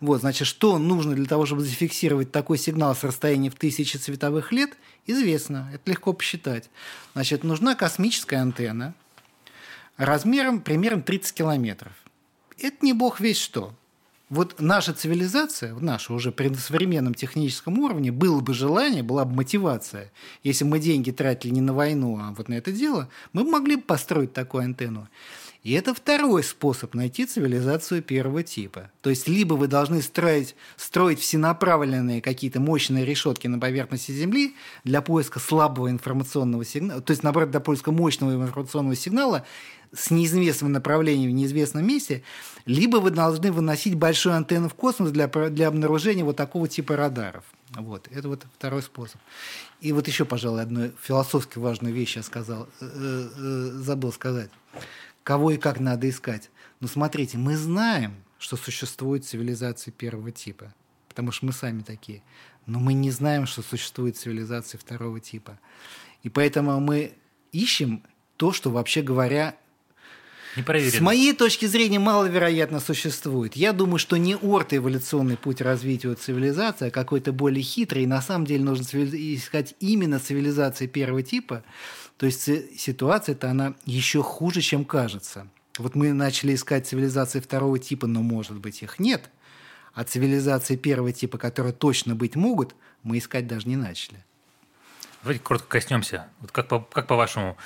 Вот, 0.00 0.20
значит, 0.20 0.48
что 0.48 0.78
нужно 0.78 1.14
для 1.14 1.26
того, 1.26 1.46
чтобы 1.46 1.62
зафиксировать 1.62 2.32
такой 2.32 2.58
сигнал 2.58 2.94
с 2.94 3.04
расстояния 3.04 3.50
в 3.50 3.54
тысячи 3.54 3.96
световых 3.96 4.52
лет, 4.52 4.76
известно, 5.06 5.70
это 5.72 5.90
легко 5.90 6.12
посчитать. 6.12 6.70
Значит, 7.14 7.44
нужна 7.44 7.74
космическая 7.74 8.36
антенна 8.36 8.94
размером 9.96 10.60
примерно 10.60 11.02
30 11.02 11.34
километров. 11.34 11.92
Это 12.58 12.76
не 12.82 12.92
бог 12.92 13.20
весь 13.20 13.38
что. 13.38 13.72
Вот 14.28 14.60
наша 14.60 14.94
цивилизация, 14.94 15.74
наша 15.74 16.14
уже 16.14 16.32
при 16.32 16.52
современном 16.54 17.12
техническом 17.12 17.78
уровне, 17.78 18.10
было 18.10 18.40
бы 18.40 18.54
желание, 18.54 19.02
была 19.02 19.26
бы 19.26 19.34
мотивация. 19.34 20.10
Если 20.42 20.64
мы 20.64 20.78
деньги 20.78 21.10
тратили 21.10 21.52
не 21.52 21.60
на 21.60 21.74
войну, 21.74 22.18
а 22.18 22.32
вот 22.32 22.48
на 22.48 22.54
это 22.54 22.72
дело, 22.72 23.08
мы 23.34 23.44
могли 23.44 23.76
бы 23.76 23.82
построить 23.82 24.32
такую 24.32 24.64
антенну. 24.64 25.06
И 25.62 25.72
это 25.72 25.94
второй 25.94 26.42
способ 26.42 26.94
найти 26.94 27.24
цивилизацию 27.24 28.02
первого 28.02 28.42
типа. 28.42 28.90
То 29.00 29.10
есть, 29.10 29.28
либо 29.28 29.54
вы 29.54 29.68
должны 29.68 30.02
строить, 30.02 30.56
строить 30.76 31.20
всенаправленные 31.20 32.20
какие-то 32.20 32.58
мощные 32.58 33.04
решетки 33.04 33.46
на 33.46 33.60
поверхности 33.60 34.10
Земли 34.10 34.56
для 34.82 35.02
поиска 35.02 35.38
слабого 35.38 35.88
информационного 35.88 36.64
сигнала, 36.64 37.00
то 37.00 37.12
есть, 37.12 37.22
наоборот, 37.22 37.52
для 37.52 37.60
поиска 37.60 37.92
мощного 37.92 38.32
информационного 38.32 38.96
сигнала 38.96 39.46
с 39.94 40.10
неизвестным 40.10 40.72
направлением 40.72 41.30
в 41.30 41.34
неизвестном 41.34 41.86
месте, 41.86 42.24
либо 42.64 42.96
вы 42.96 43.10
должны 43.10 43.52
выносить 43.52 43.94
большую 43.94 44.34
антенну 44.34 44.68
в 44.68 44.74
космос 44.74 45.12
для, 45.12 45.28
для 45.28 45.68
обнаружения 45.68 46.24
вот 46.24 46.36
такого 46.36 46.66
типа 46.66 46.96
радаров. 46.96 47.44
Вот, 47.76 48.08
это 48.10 48.28
вот 48.28 48.46
второй 48.56 48.82
способ. 48.82 49.20
И 49.80 49.92
вот 49.92 50.08
еще, 50.08 50.24
пожалуй, 50.24 50.62
одну 50.62 50.90
философски 51.00 51.58
важную 51.58 51.94
вещь 51.94 52.16
я 52.16 52.22
сказал, 52.22 52.68
э, 52.80 52.86
э, 53.36 53.70
забыл 53.74 54.12
сказать 54.12 54.50
кого 55.22 55.50
и 55.52 55.58
как 55.58 55.80
надо 55.80 56.08
искать. 56.08 56.50
Но 56.80 56.88
смотрите, 56.88 57.38
мы 57.38 57.56
знаем, 57.56 58.14
что 58.38 58.56
существует 58.56 59.24
цивилизации 59.24 59.90
первого 59.90 60.32
типа, 60.32 60.74
потому 61.08 61.32
что 61.32 61.46
мы 61.46 61.52
сами 61.52 61.82
такие. 61.82 62.22
Но 62.66 62.78
мы 62.80 62.92
не 62.92 63.10
знаем, 63.10 63.46
что 63.46 63.62
существует 63.62 64.16
цивилизации 64.16 64.78
второго 64.78 65.20
типа. 65.20 65.58
И 66.22 66.28
поэтому 66.28 66.78
мы 66.80 67.14
ищем 67.52 68.02
то, 68.36 68.52
что, 68.52 68.70
вообще 68.70 69.02
говоря, 69.02 69.56
с 70.54 71.00
моей 71.00 71.32
точки 71.32 71.66
зрения, 71.66 71.98
маловероятно 71.98 72.80
существует. 72.80 73.56
Я 73.56 73.72
думаю, 73.72 73.98
что 73.98 74.16
не 74.18 74.36
орто-эволюционный 74.36 75.36
путь 75.36 75.60
развития 75.60 76.14
цивилизации, 76.14 76.88
а 76.88 76.90
какой-то 76.90 77.32
более 77.32 77.62
хитрый. 77.62 78.02
И 78.02 78.06
на 78.06 78.20
самом 78.20 78.44
деле 78.44 78.64
нужно 78.64 78.84
искать 78.84 79.74
именно 79.80 80.18
цивилизации 80.18 80.86
первого 80.86 81.22
типа, 81.22 81.64
то 82.18 82.26
есть 82.26 82.48
ситуация-то 82.78 83.50
она 83.50 83.74
еще 83.84 84.22
хуже, 84.22 84.60
чем 84.60 84.84
кажется. 84.84 85.48
Вот 85.78 85.94
мы 85.94 86.12
начали 86.12 86.54
искать 86.54 86.86
цивилизации 86.86 87.40
второго 87.40 87.78
типа, 87.78 88.06
но, 88.06 88.22
может 88.22 88.58
быть, 88.58 88.82
их 88.82 88.98
нет. 88.98 89.30
А 89.94 90.04
цивилизации 90.04 90.76
первого 90.76 91.12
типа, 91.12 91.38
которые 91.38 91.72
точно 91.72 92.14
быть 92.14 92.36
могут, 92.36 92.74
мы 93.02 93.18
искать 93.18 93.46
даже 93.46 93.68
не 93.68 93.76
начали. 93.76 94.24
Давайте 95.22 95.42
коротко 95.42 95.68
коснемся. 95.68 96.28
Вот 96.40 96.52
как, 96.52 96.68
по, 96.68 96.80
как 96.80 97.06
по-вашему, 97.06 97.56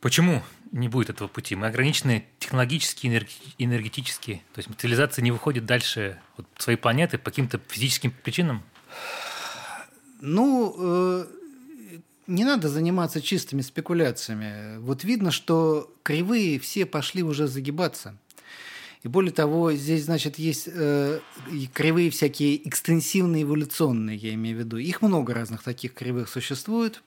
почему 0.00 0.42
не 0.72 0.88
будет 0.88 1.10
этого 1.10 1.28
пути? 1.28 1.54
Мы 1.54 1.66
ограничены 1.66 2.24
технологически, 2.38 3.06
энергетически. 3.58 4.42
То 4.54 4.58
есть 4.58 4.68
цивилизация 4.78 5.22
не 5.22 5.30
выходит 5.30 5.66
дальше 5.66 6.18
вот, 6.36 6.46
своей 6.58 6.78
планеты 6.78 7.18
по 7.18 7.30
каким-то 7.30 7.60
физическим 7.68 8.10
причинам? 8.10 8.62
Ну, 10.20 10.74
э, 10.78 11.26
не 12.26 12.44
надо 12.44 12.68
заниматься 12.68 13.20
чистыми 13.20 13.60
спекуляциями. 13.60 14.78
Вот 14.78 15.04
видно, 15.04 15.30
что 15.30 15.92
кривые 16.02 16.58
все 16.58 16.86
пошли 16.86 17.22
уже 17.22 17.46
загибаться. 17.46 18.16
И 19.02 19.08
более 19.08 19.32
того, 19.32 19.72
здесь, 19.72 20.04
значит, 20.04 20.38
есть 20.38 20.68
э, 20.72 21.20
кривые 21.74 22.10
всякие 22.10 22.68
экстенсивные, 22.68 23.42
эволюционные, 23.42 24.16
я 24.16 24.32
имею 24.34 24.56
в 24.56 24.60
виду. 24.60 24.76
Их 24.76 25.02
много 25.02 25.34
разных 25.34 25.62
таких 25.62 25.92
кривых 25.92 26.28
существует. 26.28 27.02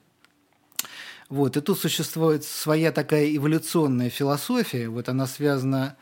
Вот, 1.28 1.56
и 1.56 1.60
тут 1.60 1.78
существует 1.78 2.44
своя 2.44 2.92
такая 2.92 3.34
эволюционная 3.34 4.10
философия. 4.10 4.88
Вот 4.88 5.08
она 5.08 5.26
связана 5.26 5.96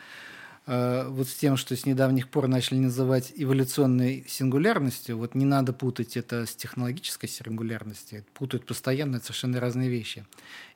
Э, 0.66 1.06
вот 1.08 1.28
с 1.28 1.34
тем, 1.34 1.56
что 1.56 1.76
с 1.76 1.84
недавних 1.84 2.28
пор 2.28 2.48
начали 2.48 2.78
называть 2.78 3.32
эволюционной 3.36 4.24
сингулярностью, 4.26 5.18
вот 5.18 5.34
не 5.34 5.44
надо 5.44 5.72
путать 5.72 6.16
это 6.16 6.46
с 6.46 6.54
технологической 6.54 7.28
сингулярностью, 7.28 8.24
путают 8.34 8.66
постоянно 8.66 9.20
совершенно 9.20 9.60
разные 9.60 9.90
вещи. 9.90 10.24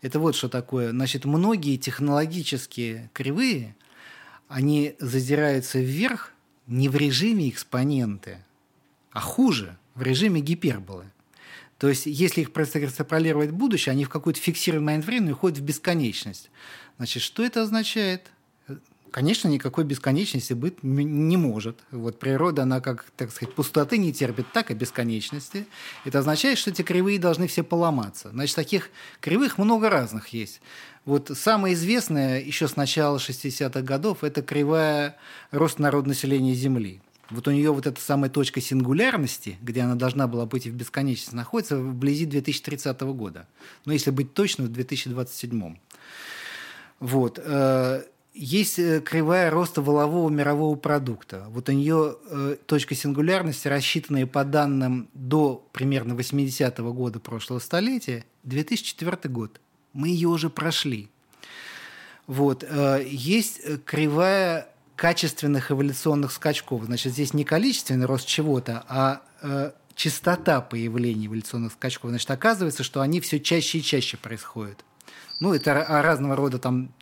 Это 0.02 0.18
вот 0.18 0.34
что 0.34 0.48
такое. 0.48 0.90
Значит, 0.90 1.24
многие 1.24 1.76
технологические 1.76 3.10
кривые, 3.14 3.76
они 4.48 4.94
задираются 4.98 5.78
вверх 5.78 6.32
не 6.66 6.88
в 6.88 6.96
режиме 6.96 7.48
экспоненты, 7.48 8.38
а 9.10 9.20
хуже, 9.20 9.78
в 9.94 10.02
режиме 10.02 10.40
гиперболы. 10.40 11.06
То 11.78 11.88
есть, 11.88 12.06
если 12.06 12.40
их 12.40 12.52
просто 12.52 12.84
экстраполировать 12.84 13.50
в 13.50 13.54
будущее, 13.54 13.92
они 13.92 14.04
в 14.04 14.08
какой-то 14.08 14.40
фиксированный 14.40 14.86
момент 14.86 15.04
времени 15.04 15.32
уходят 15.32 15.58
в 15.58 15.62
бесконечность. 15.62 16.50
Значит, 16.96 17.22
что 17.22 17.44
это 17.44 17.62
означает? 17.62 18.30
Конечно, 19.10 19.48
никакой 19.48 19.84
бесконечности 19.84 20.52
быть 20.52 20.82
не 20.82 21.36
может. 21.36 21.78
Вот 21.90 22.18
природа, 22.18 22.64
она 22.64 22.80
как, 22.80 23.06
так 23.16 23.30
сказать, 23.30 23.54
пустоты 23.54 23.96
не 23.96 24.12
терпит, 24.12 24.52
так 24.52 24.70
и 24.70 24.74
бесконечности. 24.74 25.66
Это 26.04 26.18
означает, 26.18 26.58
что 26.58 26.70
эти 26.70 26.82
кривые 26.82 27.18
должны 27.18 27.46
все 27.46 27.62
поломаться. 27.62 28.30
Значит, 28.30 28.56
таких 28.56 28.90
кривых 29.20 29.56
много 29.56 29.88
разных 29.88 30.28
есть. 30.28 30.60
Вот 31.06 31.30
самое 31.34 31.74
известное 31.74 32.40
еще 32.40 32.68
с 32.68 32.76
начала 32.76 33.16
60-х 33.16 33.80
годов– 33.80 34.18
это 34.24 34.42
кривая 34.42 35.16
рост 35.52 35.78
народонаселения 35.78 36.54
Земли. 36.54 37.00
Вот 37.30 37.46
у 37.46 37.50
нее 37.50 37.72
вот 37.72 37.86
эта 37.86 38.00
самая 38.00 38.30
точка 38.30 38.60
сингулярности, 38.60 39.58
где 39.60 39.82
она 39.82 39.96
должна 39.96 40.26
была 40.26 40.46
быть 40.46 40.66
в 40.66 40.72
бесконечности, 40.72 41.34
находится 41.34 41.76
вблизи 41.76 42.24
2030 42.24 43.00
года. 43.02 43.46
Но 43.84 43.92
если 43.92 44.10
быть 44.10 44.32
точным, 44.32 44.68
в 44.68 44.72
2027. 44.72 45.76
Вот. 47.00 47.38
Э, 47.42 48.02
есть 48.32 48.78
э, 48.78 49.00
кривая 49.00 49.50
роста 49.50 49.82
волового 49.82 50.30
мирового 50.30 50.74
продукта. 50.76 51.46
Вот 51.50 51.68
у 51.68 51.72
нее 51.72 52.16
э, 52.30 52.56
точка 52.64 52.94
сингулярности, 52.94 53.68
рассчитанная 53.68 54.26
по 54.26 54.42
данным 54.44 55.10
до 55.12 55.68
примерно 55.72 56.14
80-го 56.14 56.92
года 56.94 57.20
прошлого 57.20 57.58
столетия, 57.58 58.24
2004 58.44 59.32
год. 59.32 59.60
Мы 59.92 60.08
ее 60.08 60.28
уже 60.28 60.48
прошли. 60.48 61.10
Вот. 62.26 62.64
Есть 63.06 63.62
кривая 63.84 64.68
качественных 64.98 65.70
эволюционных 65.70 66.32
скачков. 66.32 66.82
Значит, 66.84 67.12
здесь 67.12 67.32
не 67.32 67.44
количественный 67.44 68.04
рост 68.04 68.26
чего-то, 68.26 68.84
а 68.88 69.22
э, 69.40 69.70
частота 69.94 70.60
появления 70.60 71.28
эволюционных 71.28 71.72
скачков. 71.72 72.10
Значит, 72.10 72.28
оказывается, 72.32 72.82
что 72.82 73.00
они 73.00 73.20
все 73.20 73.38
чаще 73.38 73.78
и 73.78 73.82
чаще 73.82 74.16
происходят. 74.16 74.84
Ну, 75.38 75.54
это 75.54 75.72
разного 75.88 76.34
рода 76.34 76.58
там 76.58 76.92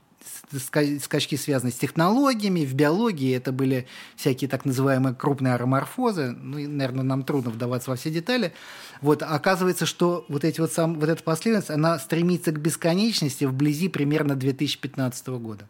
скачки 1.00 1.37
связаны 1.37 1.72
с 1.72 1.76
технологиями, 1.76 2.66
в 2.66 2.74
биологии 2.74 3.35
это 3.35 3.50
были 3.50 3.87
всякие 4.14 4.48
так 4.50 4.66
называемые 4.66 5.14
крупные 5.14 5.54
ароморфозы, 5.54 6.32
ну, 6.32 6.59
наверное, 6.68 7.02
нам 7.02 7.24
трудно 7.24 7.50
вдаваться 7.50 7.90
во 7.90 7.96
все 7.96 8.11
детали. 8.11 8.52
Вот, 9.00 9.22
оказывается, 9.22 9.87
что 9.87 10.26
вот, 10.28 10.44
эти 10.44 10.61
вот 10.61 10.70
сам, 10.70 11.00
вот 11.00 11.09
эта 11.09 11.22
последовательность, 11.22 11.70
она 11.70 11.98
стремится 11.98 12.52
к 12.52 12.61
бесконечности 12.61 13.46
вблизи 13.46 13.88
примерно 13.88 14.37
2015 14.37 15.28
года 15.28 15.66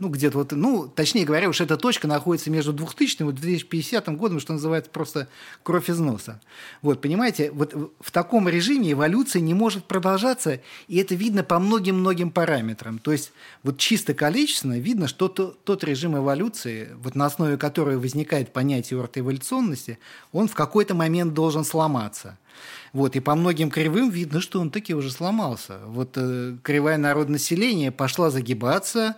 ну, 0.00 0.08
где-то 0.08 0.38
вот, 0.38 0.52
ну, 0.52 0.88
точнее 0.88 1.26
говоря, 1.26 1.50
уж 1.50 1.60
эта 1.60 1.76
точка 1.76 2.08
находится 2.08 2.50
между 2.50 2.72
2000 2.72 3.22
и 3.22 3.32
2050 3.32 4.08
годом, 4.16 4.40
что 4.40 4.54
называется 4.54 4.90
просто 4.90 5.28
кровь 5.62 5.90
из 5.90 5.98
носа. 5.98 6.40
Вот, 6.80 7.02
понимаете, 7.02 7.50
вот 7.52 7.74
в 8.00 8.10
таком 8.10 8.48
режиме 8.48 8.92
эволюция 8.92 9.40
не 9.40 9.52
может 9.52 9.84
продолжаться, 9.84 10.60
и 10.88 10.96
это 10.96 11.14
видно 11.14 11.44
по 11.44 11.58
многим-многим 11.58 12.30
параметрам. 12.30 12.98
То 12.98 13.12
есть 13.12 13.32
вот 13.62 13.76
чисто 13.76 14.14
количественно 14.14 14.80
видно, 14.80 15.06
что 15.06 15.28
то, 15.28 15.54
тот 15.64 15.84
режим 15.84 16.16
эволюции, 16.16 16.88
вот 17.02 17.14
на 17.14 17.26
основе 17.26 17.58
которого 17.58 17.98
возникает 17.98 18.54
понятие 18.54 18.98
ортоэволюционности, 19.00 19.98
он 20.32 20.48
в 20.48 20.54
какой-то 20.54 20.94
момент 20.94 21.34
должен 21.34 21.62
сломаться– 21.62 22.38
Вот, 22.92 23.16
и 23.16 23.20
по 23.20 23.34
многим 23.34 23.70
кривым 23.70 24.10
видно, 24.10 24.40
что 24.40 24.60
он 24.60 24.70
таки 24.70 24.94
уже 24.94 25.10
сломался. 25.10 25.78
Вот 25.86 26.12
э, 26.16 26.56
кривая 26.62 26.98
народонаселения 26.98 27.90
пошла 27.90 28.30
загибаться, 28.30 29.16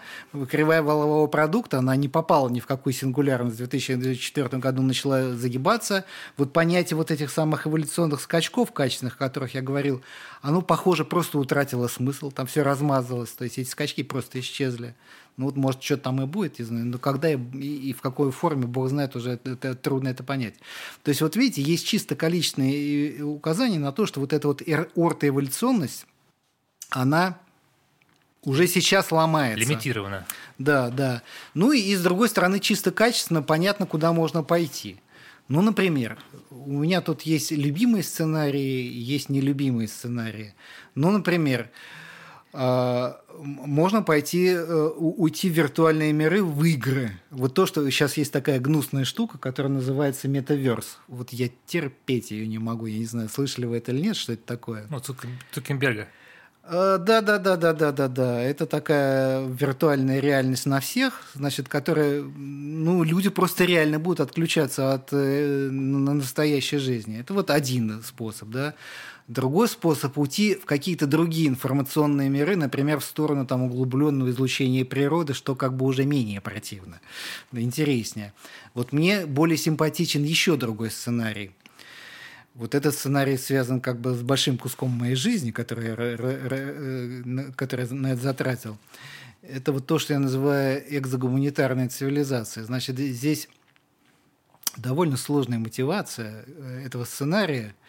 кривая 0.50 0.82
валового 0.82 1.26
продукта, 1.26 1.78
она 1.78 1.96
не 1.96 2.08
попала 2.08 2.48
ни 2.48 2.60
в 2.60 2.66
какую 2.66 2.92
сингулярность. 2.92 3.56
В 3.56 3.58
2004 3.58 4.48
году 4.58 4.82
начала 4.82 5.34
загибаться. 5.34 6.04
Вот 6.36 6.52
понятие 6.52 6.96
вот 6.96 7.10
этих 7.10 7.30
самых 7.30 7.66
эволюционных 7.66 8.20
скачков 8.20 8.72
качественных, 8.72 9.14
о 9.14 9.18
которых 9.18 9.54
я 9.54 9.62
говорил, 9.62 10.02
оно, 10.42 10.60
похоже, 10.60 11.04
просто 11.04 11.38
утратило 11.38 11.88
смысл, 11.88 12.30
там 12.30 12.46
все 12.46 12.62
размазалось, 12.62 13.30
то 13.30 13.44
есть 13.44 13.58
эти 13.58 13.68
скачки 13.68 14.02
просто 14.02 14.40
исчезли. 14.40 14.94
Ну 15.36 15.46
вот, 15.46 15.56
может, 15.56 15.82
что 15.82 15.96
там 15.96 16.22
и 16.22 16.26
будет, 16.26 16.58
не 16.58 16.64
знаю, 16.64 16.86
но 16.86 16.98
когда 16.98 17.30
и, 17.30 17.36
и 17.36 17.92
в 17.92 18.02
какой 18.02 18.30
форме, 18.30 18.66
бог 18.66 18.88
знает, 18.88 19.16
уже 19.16 19.32
это, 19.32 19.52
это, 19.52 19.74
трудно 19.74 20.08
это 20.08 20.22
понять. 20.22 20.54
То 21.02 21.08
есть, 21.08 21.22
вот 21.22 21.36
видите, 21.36 21.62
есть 21.62 21.86
чисто 21.86 22.16
количественные 22.16 23.24
указания 23.24 23.78
на 23.78 23.92
то, 23.92 24.04
что 24.06 24.20
вот 24.20 24.32
эта 24.32 24.46
вот 24.48 24.62
ортоэволюционность, 24.94 26.06
она 26.90 27.38
уже 28.44 28.66
сейчас 28.66 29.10
ломается. 29.10 29.60
Лимитирована. 29.60 30.26
Да, 30.58 30.90
да. 30.90 31.22
Ну 31.54 31.72
и, 31.72 31.80
и 31.80 31.96
с 31.96 32.02
другой 32.02 32.28
стороны, 32.28 32.60
чисто 32.60 32.90
качественно 32.90 33.42
понятно, 33.42 33.86
куда 33.86 34.12
можно 34.12 34.42
пойти. 34.42 35.00
Ну, 35.48 35.60
например, 35.60 36.18
у 36.50 36.78
меня 36.78 37.00
тут 37.00 37.22
есть 37.22 37.50
любимые 37.50 38.02
сценарии, 38.02 38.90
есть 38.92 39.28
нелюбимые 39.28 39.88
сценарии. 39.88 40.54
Ну, 40.94 41.10
например, 41.10 41.70
можно 42.52 44.02
пойти, 44.02 44.48
э, 44.48 44.88
уйти 44.96 45.48
в 45.48 45.52
виртуальные 45.52 46.12
миры, 46.12 46.42
в 46.42 46.62
игры. 46.64 47.12
Вот 47.30 47.54
то, 47.54 47.64
что 47.66 47.88
сейчас 47.90 48.16
есть 48.16 48.32
такая 48.32 48.60
гнусная 48.60 49.04
штука, 49.04 49.38
которая 49.38 49.72
называется 49.72 50.28
метаверс. 50.28 50.98
Вот 51.08 51.30
я 51.30 51.48
терпеть 51.66 52.30
ее 52.30 52.46
не 52.46 52.58
могу. 52.58 52.86
Я 52.86 52.98
не 52.98 53.06
знаю, 53.06 53.28
слышали 53.28 53.64
вы 53.64 53.78
это 53.78 53.92
или 53.92 54.02
нет, 54.02 54.16
что 54.16 54.34
это 54.34 54.44
такое. 54.44 54.86
Ну, 54.90 55.00
Цукенберга. 55.52 56.08
Да, 56.70 56.98
да, 56.98 57.20
да, 57.20 57.38
да, 57.38 57.72
да, 57.72 57.90
да, 57.90 58.08
да. 58.08 58.40
Это 58.40 58.66
такая 58.66 59.44
виртуальная 59.46 60.20
реальность 60.20 60.66
на 60.66 60.78
всех, 60.78 61.22
значит, 61.34 61.68
которая, 61.68 62.22
ну, 62.22 63.02
люди 63.02 63.30
просто 63.30 63.64
реально 63.64 63.98
будут 63.98 64.20
отключаться 64.20 64.92
от 64.92 65.08
э, 65.12 65.70
настоящей 65.70 66.78
жизни. 66.78 67.18
Это 67.18 67.34
вот 67.34 67.50
один 67.50 68.00
способ, 68.04 68.50
да. 68.50 68.74
Другой 69.32 69.66
способ 69.66 70.18
уйти 70.18 70.54
в 70.56 70.66
какие-то 70.66 71.06
другие 71.06 71.48
информационные 71.48 72.28
миры, 72.28 72.54
например, 72.54 73.00
в 73.00 73.04
сторону 73.04 73.46
там, 73.46 73.62
углубленного 73.62 74.28
излучения 74.28 74.84
природы, 74.84 75.32
что 75.32 75.54
как 75.54 75.74
бы 75.74 75.86
уже 75.86 76.04
менее 76.04 76.42
противно, 76.42 77.00
интереснее. 77.50 78.34
Вот 78.74 78.92
мне 78.92 79.24
более 79.24 79.56
симпатичен 79.56 80.22
еще 80.22 80.56
другой 80.56 80.90
сценарий. 80.90 81.52
Вот 82.54 82.74
этот 82.74 82.94
сценарий 82.94 83.38
связан 83.38 83.80
как 83.80 83.98
бы 83.98 84.14
с 84.14 84.20
большим 84.20 84.58
куском 84.58 84.90
моей 84.90 85.14
жизни, 85.14 85.50
который 85.50 85.86
я, 85.86 85.94
э, 85.96 87.52
который 87.56 87.86
я 87.86 87.94
на 87.94 88.12
это 88.12 88.20
затратил. 88.20 88.76
Это 89.40 89.72
вот 89.72 89.86
то, 89.86 89.98
что 89.98 90.12
я 90.12 90.18
называю 90.18 90.84
экзогуманитарной 90.98 91.88
цивилизацией. 91.88 92.66
Значит, 92.66 92.98
здесь 92.98 93.48
довольно 94.76 95.16
сложная 95.16 95.58
мотивация 95.58 96.44
э, 96.46 96.82
этого 96.84 97.06
сценария– 97.06 97.74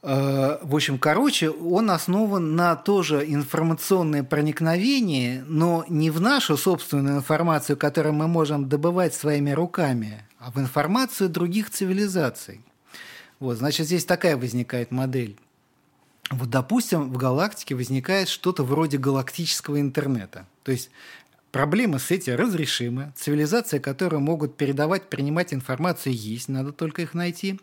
в 0.00 0.74
общем, 0.74 0.98
короче, 0.98 1.50
он 1.50 1.90
основан 1.90 2.54
на 2.54 2.76
тоже 2.76 3.24
информационное 3.26 4.22
проникновение, 4.22 5.44
но 5.48 5.84
не 5.88 6.10
в 6.10 6.20
нашу 6.20 6.56
собственную 6.56 7.16
информацию, 7.16 7.76
которую 7.76 8.14
мы 8.14 8.28
можем 8.28 8.68
добывать 8.68 9.14
своими 9.14 9.50
руками, 9.50 10.24
а 10.38 10.52
в 10.52 10.58
информацию 10.58 11.28
других 11.28 11.70
цивилизаций. 11.70 12.60
Вот, 13.40 13.56
значит, 13.58 13.86
здесь 13.86 14.04
такая 14.04 14.36
возникает 14.36 14.92
модель. 14.92 15.36
Вот, 16.30 16.50
допустим, 16.50 17.10
в 17.10 17.16
галактике 17.16 17.74
возникает 17.74 18.28
что-то 18.28 18.62
вроде 18.62 18.98
галактического 18.98 19.80
интернета. 19.80 20.46
То 20.62 20.72
есть 20.72 20.90
проблемы 21.50 21.98
с 21.98 22.10
этим 22.10 22.36
разрешимы. 22.36 23.12
Цивилизации, 23.16 23.78
которые 23.78 24.20
могут 24.20 24.56
передавать, 24.56 25.08
принимать 25.08 25.54
информацию, 25.54 26.14
есть, 26.14 26.48
надо 26.48 26.72
только 26.72 27.02
их 27.02 27.14
найти. 27.14 27.58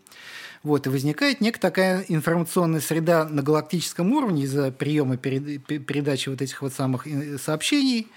Вот, 0.66 0.88
и 0.88 0.90
возникает 0.90 1.42
некая 1.42 1.60
такая 1.60 2.06
информационная 2.08 2.82
среда 2.82 3.24
на 3.26 3.44
галактическом 3.44 4.12
уровне 4.14 4.46
из-за 4.46 4.72
приема 4.72 5.16
передачи 5.16 6.28
вот 6.28 6.42
этих 6.42 6.60
вот 6.64 6.74
самых 6.74 7.06
э, 7.06 7.38
сообщений. 7.38 8.08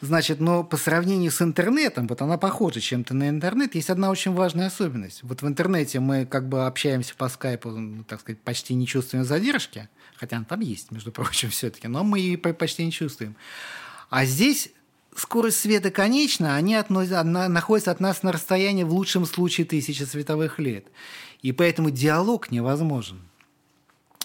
Значит, 0.00 0.38
но 0.38 0.62
по 0.62 0.76
сравнению 0.76 1.32
с 1.32 1.42
интернетом, 1.42 2.06
вот 2.06 2.22
она 2.22 2.38
похожа 2.38 2.80
чем-то 2.80 3.12
на 3.12 3.28
интернет, 3.28 3.74
есть 3.74 3.90
одна 3.90 4.10
очень 4.10 4.34
важная 4.34 4.68
особенность. 4.68 5.24
Вот 5.24 5.42
в 5.42 5.48
интернете 5.48 5.98
мы 5.98 6.26
как 6.26 6.48
бы 6.48 6.64
общаемся 6.64 7.16
по 7.16 7.28
скайпу, 7.28 7.70
ну, 7.70 8.04
так 8.04 8.20
сказать, 8.20 8.40
почти 8.40 8.74
не 8.74 8.86
чувствуем 8.86 9.24
задержки, 9.24 9.88
хотя 10.14 10.36
она 10.36 10.44
там 10.44 10.60
есть, 10.60 10.92
между 10.92 11.10
прочим, 11.10 11.50
все-таки, 11.50 11.88
но 11.88 12.04
мы 12.04 12.20
ее 12.20 12.38
почти 12.38 12.84
не 12.84 12.92
чувствуем. 12.92 13.34
А 14.10 14.24
здесь 14.24 14.70
скорость 15.16 15.58
света 15.58 15.90
конечна, 15.90 16.54
они 16.54 16.76
относят, 16.76 17.24
находятся 17.24 17.90
от 17.90 17.98
нас 17.98 18.22
на 18.22 18.30
расстоянии 18.30 18.84
в 18.84 18.92
лучшем 18.92 19.26
случае 19.26 19.66
тысячи 19.66 20.04
световых 20.04 20.60
лет. 20.60 20.86
И 21.42 21.52
поэтому 21.52 21.90
диалог 21.90 22.50
невозможен. 22.50 23.20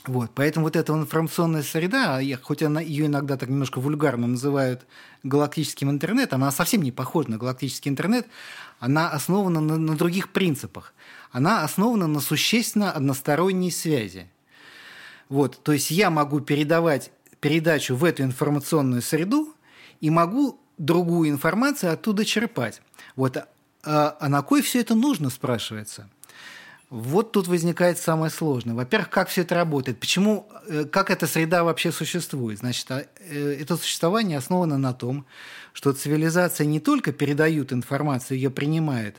Вот, 0.05 0.31
поэтому 0.35 0.65
вот 0.65 0.75
эта 0.75 0.91
информационная 0.91 1.63
среда, 1.63 2.19
я, 2.19 2.37
хоть 2.37 2.61
она, 2.61 2.81
ее 2.81 3.05
иногда 3.05 3.37
так 3.37 3.47
немножко 3.47 3.79
вульгарно 3.79 4.27
называют 4.27 4.85
галактическим 5.23 5.89
интернетом, 5.89 6.43
она 6.43 6.51
совсем 6.51 6.81
не 6.81 6.91
похожа 6.91 7.31
на 7.31 7.37
галактический 7.37 7.89
интернет, 7.89 8.27
она 8.79 9.09
основана 9.09 9.61
на, 9.61 9.77
на 9.77 9.95
других 9.95 10.33
принципах. 10.33 10.93
Она 11.31 11.63
основана 11.63 12.07
на 12.07 12.19
существенно 12.19 12.91
односторонней 12.91 13.71
связи. 13.71 14.27
Вот, 15.29 15.63
то 15.63 15.71
есть 15.71 15.89
я 15.89 16.09
могу 16.09 16.41
передавать 16.41 17.11
передачу 17.39 17.95
в 17.95 18.03
эту 18.03 18.23
информационную 18.23 19.01
среду 19.01 19.55
и 20.01 20.09
могу 20.09 20.59
другую 20.77 21.29
информацию 21.29 21.93
оттуда 21.93 22.25
черпать. 22.25 22.81
Вот, 23.15 23.37
а, 23.37 24.17
а 24.19 24.29
на 24.29 24.41
кой 24.41 24.61
все 24.61 24.81
это 24.81 24.95
нужно, 24.95 25.29
спрашивается? 25.29 26.09
Вот 26.95 27.31
тут 27.31 27.47
возникает 27.47 27.97
самое 27.97 28.29
сложное. 28.29 28.75
Во-первых, 28.75 29.09
как 29.09 29.27
все 29.27 29.41
это 29.41 29.55
работает? 29.55 29.99
Почему, 29.99 30.47
э, 30.67 30.85
как 30.85 31.09
эта 31.09 31.25
среда 31.25 31.63
вообще 31.63 31.91
существует? 31.91 32.59
Значит, 32.59 32.91
а, 32.91 33.07
э, 33.17 33.57
это 33.59 33.77
существование 33.77 34.37
основано 34.37 34.77
на 34.77 34.93
том, 34.93 35.25
что 35.73 35.93
цивилизация 35.93 36.67
не 36.67 36.79
только 36.79 37.11
передают 37.11 37.73
информацию, 37.73 38.37
ее 38.37 38.51
принимает, 38.51 39.15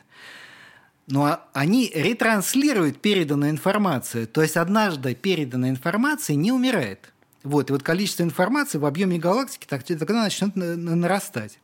но 1.09 1.41
они 1.53 1.91
ретранслируют 1.93 3.01
переданную 3.01 3.51
информацию. 3.51 4.29
То 4.29 4.43
есть 4.43 4.57
однажды 4.57 5.17
переданная 5.17 5.71
информация 5.71 6.37
не 6.37 6.53
умирает. 6.53 7.13
Вот, 7.44 7.68
и 7.68 7.74
вот 7.74 7.83
количество 7.83 8.22
информации 8.22 8.78
в 8.78 8.87
объеме 8.87 9.18
галактики 9.18 9.66
так, 9.68 9.85
тогда 9.85 10.22
начнет 10.22 10.57
нарастать. 10.57 11.59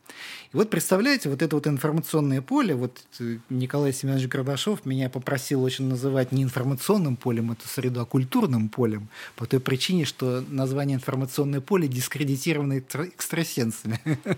И 0.53 0.55
вот 0.57 0.69
представляете, 0.69 1.27
вот 1.27 1.41
это 1.41 1.55
вот 1.55 1.65
информационное 1.65 2.43
поле, 2.43 2.75
вот 2.75 3.01
э, 3.19 3.37
Николай 3.49 3.91
Семенович 3.91 4.27
Горбашов 4.27 4.85
меня 4.85 5.09
попросил 5.09 5.63
очень 5.63 5.85
называть 5.85 6.31
не 6.31 6.43
информационным 6.43 7.15
полем 7.15 7.51
эту 7.51 7.67
среду, 7.67 7.99
а 8.01 8.05
культурным 8.05 8.69
полем, 8.69 9.09
по 9.35 9.47
той 9.47 9.59
причине, 9.59 10.05
что 10.05 10.43
название 10.49 10.97
информационное 10.97 11.61
поле 11.61 11.87
дискредитировано 11.87 12.77
экстрасенсами. 12.79 13.99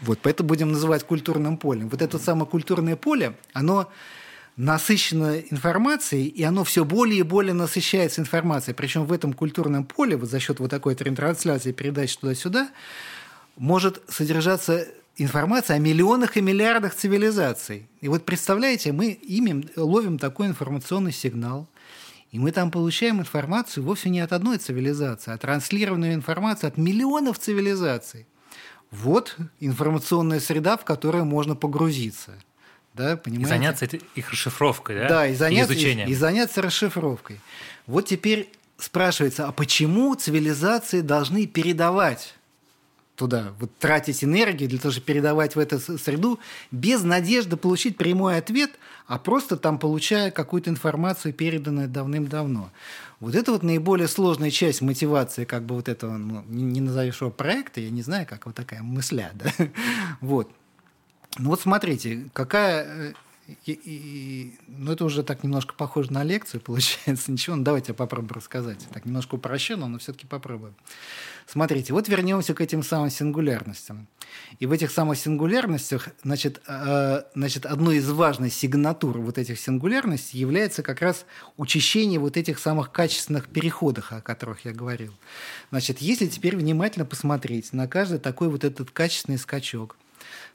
Вот, 0.00 0.18
поэтому 0.22 0.48
будем 0.48 0.72
называть 0.72 1.04
культурным 1.04 1.58
полем. 1.58 1.90
Вот 1.90 2.00
это 2.00 2.18
самое 2.18 2.46
культурное 2.46 2.96
поле, 2.96 3.34
оно 3.52 3.90
насыщено 4.56 5.38
информацией, 5.38 6.28
и 6.28 6.42
оно 6.42 6.64
все 6.64 6.84
более 6.84 7.20
и 7.20 7.22
более 7.22 7.54
насыщается 7.54 8.20
информацией. 8.20 8.74
Причем 8.74 9.06
в 9.06 9.12
этом 9.12 9.32
культурном 9.32 9.84
поле, 9.84 10.16
вот 10.16 10.30
за 10.30 10.40
счет 10.40 10.60
вот 10.60 10.70
такой 10.70 10.94
трансляции, 10.94 11.72
передач 11.72 12.16
туда-сюда, 12.16 12.70
может 13.56 14.02
содержаться 14.08 14.86
информация 15.16 15.76
о 15.76 15.78
миллионах 15.78 16.36
и 16.36 16.42
миллиардах 16.42 16.94
цивилизаций. 16.94 17.88
И 18.00 18.08
вот 18.08 18.24
представляете, 18.24 18.92
мы 18.92 19.10
ими 19.10 19.68
ловим 19.76 20.18
такой 20.18 20.48
информационный 20.48 21.12
сигнал, 21.12 21.68
и 22.30 22.38
мы 22.38 22.50
там 22.50 22.70
получаем 22.70 23.20
информацию 23.20 23.84
вовсе 23.84 24.08
не 24.08 24.20
от 24.20 24.32
одной 24.32 24.58
цивилизации, 24.58 25.32
а 25.32 25.38
транслированную 25.38 26.14
информацию 26.14 26.68
от 26.68 26.78
миллионов 26.78 27.38
цивилизаций. 27.38 28.26
Вот 28.90 29.36
информационная 29.60 30.40
среда, 30.40 30.76
в 30.76 30.84
которую 30.84 31.24
можно 31.24 31.56
погрузиться– 31.56 32.32
да, 32.94 33.16
понимаете? 33.16 33.46
И 33.46 33.48
заняться 33.48 33.84
их 34.14 34.30
расшифровкой, 34.30 34.98
да? 35.00 35.08
Да, 35.08 35.26
и 35.26 35.34
заняться, 35.34 35.72
и, 35.72 35.76
изучением. 35.76 36.08
и, 36.08 36.12
и 36.12 36.14
заняться 36.14 36.62
расшифровкой. 36.62 37.40
Вот 37.86 38.06
теперь 38.06 38.50
спрашивается, 38.78 39.46
а 39.46 39.52
почему 39.52 40.14
цивилизации 40.14 41.00
должны 41.00 41.46
передавать 41.46 42.34
туда, 43.16 43.52
вот 43.60 43.70
тратить 43.78 44.24
энергию 44.24 44.68
для 44.68 44.78
того, 44.78 44.90
чтобы 44.90 45.06
передавать 45.06 45.54
в 45.54 45.58
эту 45.58 45.78
среду, 45.98 46.40
без 46.70 47.02
надежды 47.02 47.56
получить 47.56 47.96
прямой 47.96 48.38
ответ, 48.38 48.72
а 49.06 49.18
просто 49.18 49.56
там 49.56 49.78
получая 49.78 50.30
какую-то 50.30 50.70
информацию, 50.70 51.32
переданную 51.32 51.88
давным-давно. 51.88 52.70
Вот 53.20 53.34
это 53.34 53.52
вот 53.52 53.62
наиболее 53.62 54.08
сложная 54.08 54.50
часть 54.50 54.80
мотивации 54.80 55.44
как 55.44 55.64
бы 55.64 55.76
вот 55.76 55.88
этого, 55.88 56.16
ну, 56.16 56.42
не, 56.48 56.80
назовешь 56.80 57.20
его 57.20 57.30
проекта, 57.30 57.80
я 57.80 57.90
не 57.90 58.02
знаю, 58.02 58.26
как 58.26 58.46
вот 58.46 58.54
такая 58.54 58.82
мысля, 58.82 59.30
да, 59.34 59.52
вот. 60.20 60.50
Ну 61.38 61.50
вот 61.50 61.60
смотрите, 61.60 62.28
какая, 62.32 63.14
И, 63.66 63.72
и, 63.72 64.58
ну, 64.68 64.92
это 64.92 65.04
уже 65.04 65.22
так 65.22 65.42
немножко 65.42 65.74
похоже 65.74 66.12
на 66.12 66.24
лекцию, 66.24 66.60
получается. 66.64 67.32
Ничего, 67.32 67.56
ну, 67.56 67.64
давайте 67.64 67.92
я 67.92 67.94
попробую 67.94 68.34
рассказать. 68.34 68.86
Так 68.92 69.04
немножко 69.04 69.36
упрощенно, 69.36 69.88
но 69.88 69.98
все-таки 69.98 70.26
попробую. 70.26 70.74
Смотрите, 71.46 71.92
вот 71.92 72.08
вернемся 72.08 72.54
к 72.54 72.60
этим 72.60 72.82
самым 72.82 73.10
сингулярностям. 73.10 74.06
И 74.60 74.66
в 74.66 74.72
этих 74.72 74.90
самых 74.90 75.18
сингулярностях, 75.18 76.08
значит, 76.22 76.62
э, 76.66 77.22
значит, 77.34 77.66
одной 77.66 77.96
из 77.96 78.08
важных 78.10 78.52
сигнатур 78.52 79.18
вот 79.18 79.38
этих 79.38 79.58
сингулярностей 79.58 80.38
является 80.38 80.82
как 80.82 81.02
раз 81.02 81.26
учащение 81.56 82.20
вот 82.20 82.36
этих 82.36 82.58
самых 82.58 82.92
качественных 82.92 83.48
переходов, 83.48 84.12
о 84.12 84.20
которых 84.20 84.64
я 84.64 84.72
говорил. 84.72 85.12
Значит, 85.70 85.98
если 85.98 86.26
теперь 86.26 86.56
внимательно 86.56 87.04
посмотреть 87.04 87.72
на 87.72 87.88
каждый 87.88 88.18
такой 88.18 88.48
вот 88.48 88.64
этот 88.64 88.90
качественный 88.90 89.38
скачок, 89.38 89.96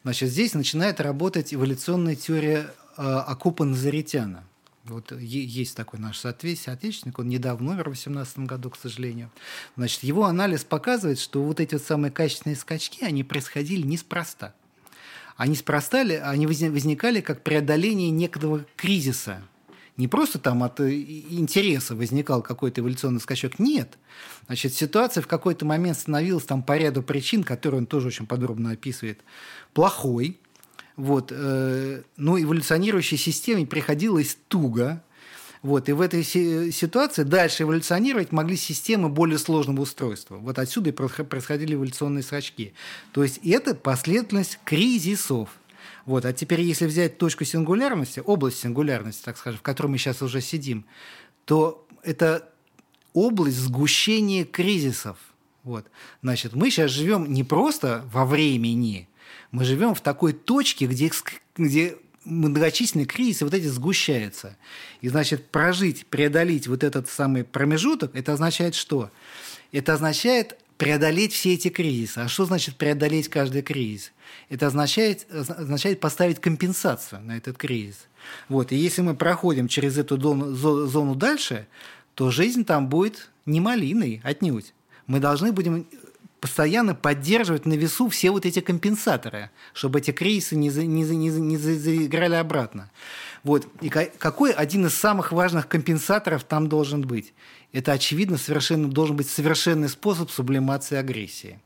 значит, 0.04 0.30
здесь 0.30 0.54
начинает 0.54 1.00
работать 1.00 1.54
эволюционная 1.54 2.16
теория 2.16 2.74
э, 2.98 3.02
Акупа 3.02 3.66
Назаритяна– 3.66 4.44
вот 4.90 5.12
есть 5.12 5.76
такой 5.76 6.00
наш 6.00 6.18
соотечественник, 6.18 7.20
он 7.20 7.28
недавно 7.28 7.72
умер 7.72 7.84
в 7.84 7.94
2018 7.94 8.40
году, 8.40 8.70
к 8.70 8.78
сожалению. 8.78 9.32
Значит, 9.76 10.04
его 10.04 10.26
анализ 10.26 10.64
показывает, 10.64 11.20
что 11.20 11.44
вот 11.44 11.60
эти 11.60 11.76
вот 11.76 11.84
самые 11.84 12.12
качественные 12.12 12.56
скачки, 12.56 13.04
они 13.04 13.24
происходили 13.24 13.86
неспроста. 13.86 14.54
Они 15.36 15.56
спроста, 15.56 16.00
они 16.00 16.48
возникали 16.48 17.22
как 17.22 17.44
преодоление 17.44 18.10
некого 18.10 18.66
кризиса. 18.76 19.42
Не 19.98 20.08
просто 20.08 20.38
там 20.38 20.64
от 20.64 20.80
э, 20.80 20.94
интереса 20.94 21.96
возникал 21.96 22.44
какой-то 22.44 22.82
эволюционный 22.82 23.20
скачок, 23.20 23.58
нет. 23.58 23.98
Значит, 24.46 24.74
ситуация 24.76 25.24
в 25.24 25.28
какой-то 25.28 25.66
момент 25.66 25.98
становилась 25.98 26.46
там 26.46 26.62
по 26.62 26.78
ряду 26.78 27.02
причин, 27.02 27.44
которые 27.44 27.80
он 27.80 27.88
тоже 27.88 28.08
очень 28.08 28.28
подробно 28.28 28.72
описывает, 28.72 29.22
плохой, 29.74 30.40
вот, 30.98 31.32
э, 31.32 32.02
ну, 32.16 32.42
эволюционирующей 32.42 33.18
системе 33.18 33.66
приходилось 33.66 34.38
туго. 34.48 35.04
Вот, 35.64 35.90
и 35.90 35.92
в 35.92 36.02
этой 36.02 36.24
ситуации 36.24 37.24
дальше 37.24 37.64
эволюционировать 37.64 38.32
могли 38.32 38.56
системы 38.56 39.10
более 39.10 39.40
сложного 39.40 39.82
устройства. 39.82 40.38
Вот 40.38 40.60
отсюда 40.60 40.92
и 40.92 40.94
происходили 40.94 41.74
эволюционные 41.74 42.24
скачки. 42.24 42.74
То 43.12 43.24
есть 43.24 43.40
это 43.44 43.74
последовательность 43.74 44.60
кризисов. 44.64 45.50
Вот. 46.08 46.24
А 46.24 46.32
теперь, 46.32 46.62
если 46.62 46.86
взять 46.86 47.18
точку 47.18 47.44
сингулярности, 47.44 48.24
область 48.26 48.60
сингулярности, 48.60 49.22
так 49.24 49.38
скажем, 49.38 49.60
в 49.60 49.62
которой 49.62 49.88
мы 49.88 49.98
сейчас 49.98 50.22
уже 50.22 50.40
сидим, 50.40 50.86
то 51.44 51.86
это 52.02 52.50
область 53.14 53.58
сгущения 53.58 54.46
кризисов. 54.46 55.18
Вот. 55.64 55.86
Значит, 56.24 56.54
мы 56.54 56.72
сейчас 56.72 56.92
живем 56.92 57.32
не 57.34 57.44
просто 57.44 58.06
во 58.14 58.26
времени, 58.26 59.10
мы 59.52 59.66
живем 59.66 59.94
в 59.94 60.00
такой 60.00 60.32
точке, 60.32 60.88
где, 60.88 61.12
где 61.58 61.98
многочисленные 62.24 63.06
кризисы 63.06 63.44
вот 63.44 63.54
эти 63.54 63.66
сгущаются. 63.66 64.56
И, 65.02 65.10
значит, 65.10 65.50
прожить, 65.50 66.06
преодолеть 66.06 66.68
вот 66.68 66.86
этот 66.86 67.10
самый 67.10 67.44
промежуток, 67.44 68.16
это 68.16 68.32
означает 68.32 68.76
что? 68.76 69.12
Это 69.74 69.94
означает 69.94 70.58
преодолеть 70.78 71.34
все 71.34 71.54
эти 71.54 71.70
кризисы. 71.70 72.20
А 72.20 72.28
что 72.28 72.46
значит 72.46 72.76
преодолеть 72.76 73.30
каждый 73.30 73.62
кризис? 73.62 74.12
Это 74.50 74.68
означает, 74.68 75.28
означает 75.32 76.00
поставить 76.00 76.40
компенсацию 76.40 77.22
на 77.22 77.38
этот 77.38 77.58
кризис. 77.58 78.08
Вот. 78.50 78.72
И 78.72 78.76
если 78.76 79.02
мы 79.02 79.16
проходим 79.16 79.68
через 79.68 79.98
эту 79.98 80.20
зону, 80.20 80.54
зону 80.54 81.16
дальше, 81.16 81.68
то 82.16 82.32
жизнь 82.32 82.66
там 82.66 82.88
будет 82.88 83.30
не 83.46 83.60
малиной 83.60 84.22
отнюдь. 84.24 84.74
Мы 85.08 85.20
должны 85.20 85.52
будем 85.52 85.86
постоянно 86.40 86.94
поддерживать 86.94 87.66
на 87.66 87.74
весу 87.74 88.10
все 88.10 88.32
вот 88.32 88.46
эти 88.46 88.60
компенсаторы, 88.60 89.50
чтобы 89.74 90.00
эти 90.00 90.12
кризисы 90.12 90.56
не, 90.56 90.70
за, 90.70 90.86
не, 90.86 91.04
не, 91.04 91.30
не 91.30 91.58
заиграли 91.58 92.36
обратно. 92.36 92.92
Вот. 93.48 93.66
И 93.80 93.88
какой 93.88 94.52
один 94.52 94.88
из 94.88 94.94
самых 94.94 95.32
важных 95.32 95.70
компенсаторов 95.70 96.44
там 96.44 96.68
должен 96.68 97.04
быть? 97.04 97.34
Это, 97.72 97.94
очевидно, 97.94 98.38
совершенно, 98.38 98.90
должен 98.90 99.16
быть 99.16 99.30
совершенный 99.30 99.88
способ 99.88 100.30
сублимации 100.32 100.98
агрессии. 100.98 101.62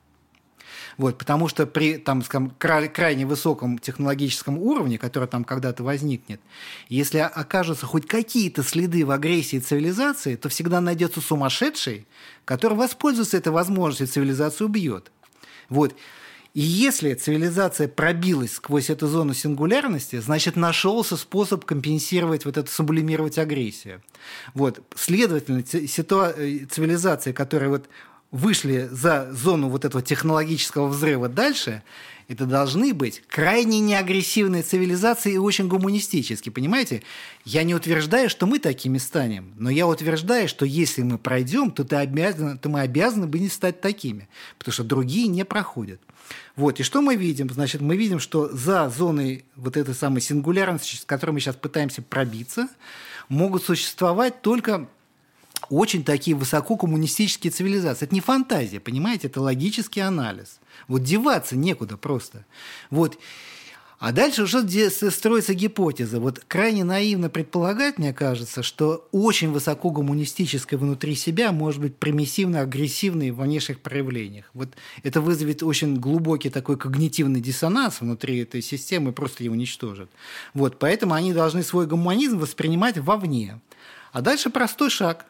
Вот, 0.99 1.17
потому 1.17 1.47
что 1.47 1.65
при 1.65 1.97
там, 1.97 2.21
скажем, 2.21 2.51
крайне 2.59 3.25
высоком 3.25 3.79
технологическом 3.79 4.59
уровне, 4.59 4.99
который 4.99 5.27
там 5.27 5.43
когда-то 5.43 5.83
возникнет, 5.83 6.39
если 6.87 7.17
окажутся 7.17 7.87
хоть 7.87 8.05
какие-то 8.05 8.61
следы 8.61 9.03
в 9.03 9.09
агрессии 9.09 9.57
цивилизации, 9.57 10.35
то 10.35 10.49
всегда 10.49 10.81
найдется 10.81 11.19
сумасшедший, 11.19 12.05
который 12.45 12.77
воспользуется 12.77 13.37
этой 13.37 13.51
возможностью, 13.51 14.05
цивилизацию 14.05 14.67
убьет. 14.67 15.11
Вот. 15.69 15.95
И 16.53 16.59
если 16.59 17.13
цивилизация 17.13 17.87
пробилась 17.87 18.53
сквозь 18.53 18.89
эту 18.89 19.07
зону 19.07 19.33
сингулярности, 19.33 20.19
значит, 20.19 20.57
нашелся 20.57 21.15
способ 21.15 21.63
компенсировать 21.63 22.43
вот 22.43 22.57
это, 22.57 22.69
сублимировать 22.69 23.37
агрессию. 23.37 24.01
Вот. 24.53 24.81
Следовательно, 24.95 25.59
ситуа- 25.59 26.33
э, 26.35 26.65
цивилизации, 26.65 27.31
которые 27.31 27.69
вот 27.69 27.87
вышли 28.31 28.89
за 28.91 29.29
зону 29.31 29.69
вот 29.69 29.85
этого 29.85 30.01
технологического 30.01 30.87
взрыва 30.87 31.29
дальше, 31.29 31.83
это 32.31 32.45
должны 32.45 32.93
быть 32.93 33.21
крайне 33.27 33.79
неагрессивные 33.81 34.63
цивилизации 34.63 35.33
и 35.33 35.37
очень 35.37 35.67
гуманистические, 35.67 36.53
понимаете? 36.53 37.03
Я 37.43 37.63
не 37.63 37.75
утверждаю, 37.75 38.29
что 38.29 38.45
мы 38.45 38.59
такими 38.59 38.99
станем, 38.99 39.53
но 39.57 39.69
я 39.69 39.85
утверждаю, 39.85 40.47
что 40.47 40.65
если 40.65 41.01
мы 41.01 41.17
пройдем, 41.17 41.71
то, 41.71 41.83
ты 41.83 41.97
обязан, 41.97 42.57
то 42.57 42.69
мы 42.69 42.81
обязаны 42.81 43.27
бы 43.27 43.39
не 43.39 43.49
стать 43.49 43.81
такими, 43.81 44.29
потому 44.57 44.73
что 44.73 44.83
другие 44.85 45.27
не 45.27 45.43
проходят. 45.43 45.99
Вот, 46.55 46.79
и 46.79 46.83
что 46.83 47.01
мы 47.01 47.15
видим? 47.15 47.49
Значит, 47.49 47.81
мы 47.81 47.97
видим, 47.97 48.19
что 48.19 48.47
за 48.47 48.89
зоной 48.89 49.43
вот 49.57 49.75
этой 49.75 49.93
самой 49.93 50.21
сингулярности, 50.21 50.95
с 50.95 51.05
которой 51.05 51.31
мы 51.31 51.41
сейчас 51.41 51.55
пытаемся 51.55 52.01
пробиться, 52.01 52.69
могут 53.27 53.63
существовать 53.63 54.41
только 54.41 54.87
очень 55.71 56.03
такие 56.03 56.35
высококоммунистические 56.35 57.49
цивилизации. 57.49 58.05
Это 58.05 58.13
не 58.13 58.21
фантазия, 58.21 58.79
понимаете, 58.79 59.27
это 59.27 59.41
логический 59.41 60.01
анализ. 60.01 60.59
Вот 60.87 61.01
деваться 61.03 61.55
некуда 61.55 61.95
просто. 61.95 62.45
Вот. 62.89 63.17
А 63.97 64.11
дальше 64.11 64.43
уже 64.43 64.67
строится 64.89 65.53
гипотеза. 65.53 66.19
Вот 66.19 66.43
крайне 66.47 66.83
наивно 66.83 67.29
предполагать, 67.29 67.99
мне 67.99 68.13
кажется, 68.13 68.63
что 68.63 69.07
очень 69.11 69.51
высоко 69.51 69.91
гуманистическое 69.91 70.77
внутри 70.77 71.15
себя 71.15 71.51
может 71.51 71.79
быть 71.79 71.95
примиссивно-агрессивной 71.95 73.29
в 73.29 73.39
внешних 73.39 73.79
проявлениях. 73.79 74.49
Вот 74.53 74.69
это 75.03 75.21
вызовет 75.21 75.63
очень 75.63 75.97
глубокий 75.97 76.49
такой 76.49 76.77
когнитивный 76.77 77.39
диссонанс 77.39 78.01
внутри 78.01 78.39
этой 78.39 78.61
системы 78.61 79.11
и 79.11 79.13
просто 79.13 79.43
ее 79.43 79.51
уничтожит. 79.51 80.09
Вот, 80.53 80.79
поэтому 80.79 81.13
они 81.13 81.31
должны 81.31 81.63
свой 81.63 81.85
гуманизм 81.85 82.39
воспринимать 82.39 82.97
вовне. 82.97 83.61
А 84.11 84.21
дальше 84.21 84.49
простой 84.49 84.89
шаг. 84.89 85.27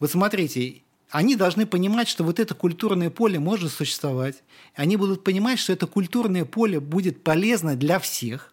Вот 0.00 0.10
смотрите, 0.10 0.82
они 1.10 1.36
должны 1.36 1.66
понимать, 1.66 2.08
что 2.08 2.24
вот 2.24 2.40
это 2.40 2.54
культурное 2.54 3.10
поле 3.10 3.38
может 3.38 3.72
существовать. 3.72 4.42
Они 4.74 4.96
будут 4.96 5.22
понимать, 5.22 5.58
что 5.58 5.72
это 5.72 5.86
культурное 5.86 6.44
поле 6.44 6.80
будет 6.80 7.22
полезно 7.22 7.76
для 7.76 7.98
всех. 7.98 8.52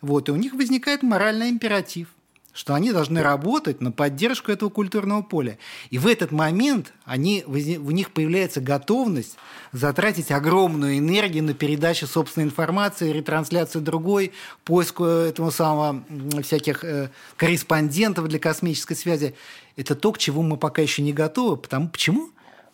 Вот, 0.00 0.28
и 0.28 0.32
у 0.32 0.36
них 0.36 0.54
возникает 0.54 1.02
моральный 1.02 1.50
императив 1.50 2.08
что 2.52 2.74
они 2.74 2.92
должны 2.92 3.22
работать 3.22 3.80
на 3.80 3.92
поддержку 3.92 4.50
этого 4.50 4.68
культурного 4.68 5.22
поля. 5.22 5.58
И 5.90 5.98
в 5.98 6.06
этот 6.06 6.32
момент 6.32 6.92
они, 7.04 7.44
у 7.46 7.90
них 7.90 8.10
появляется 8.10 8.60
готовность 8.60 9.36
затратить 9.72 10.32
огромную 10.32 10.98
энергию 10.98 11.44
на 11.44 11.54
передачу 11.54 12.06
собственной 12.06 12.46
информации, 12.46 13.12
ретрансляцию 13.12 13.82
другой, 13.82 14.32
поиск 14.64 15.00
этого 15.00 15.50
самого 15.50 16.02
всяких 16.42 16.84
э, 16.84 17.10
корреспондентов 17.36 18.26
для 18.28 18.38
космической 18.38 18.94
связи. 18.94 19.34
Это 19.76 19.94
то, 19.94 20.10
к 20.12 20.18
чему 20.18 20.42
мы 20.42 20.56
пока 20.56 20.82
еще 20.82 21.02
не 21.02 21.12
готовы. 21.12 21.58
Потому, 21.58 21.88
почему? 21.88 22.30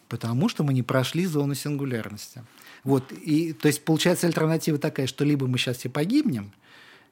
Потому 0.08 0.48
что 0.48 0.62
мы 0.62 0.72
не 0.72 0.82
прошли 0.82 1.26
зону 1.26 1.54
сингулярности. 1.54 2.42
Вот, 2.84 3.12
и, 3.12 3.52
то 3.52 3.68
есть 3.68 3.84
получается 3.84 4.26
альтернатива 4.26 4.78
такая, 4.78 5.06
что 5.06 5.24
либо 5.24 5.46
мы 5.46 5.58
сейчас 5.58 5.78
все 5.78 5.88
погибнем– 5.88 6.52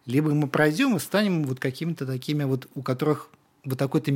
либо 0.06 0.32
мы 0.34 0.48
пройдем 0.48 0.96
и 0.96 1.00
станем 1.00 1.44
вот 1.44 1.60
какими-то 1.60 2.06
такими 2.06 2.44
вот, 2.44 2.68
у 2.74 2.82
которых 2.82 3.30
вот 3.64 3.78
такой-то 3.78 4.12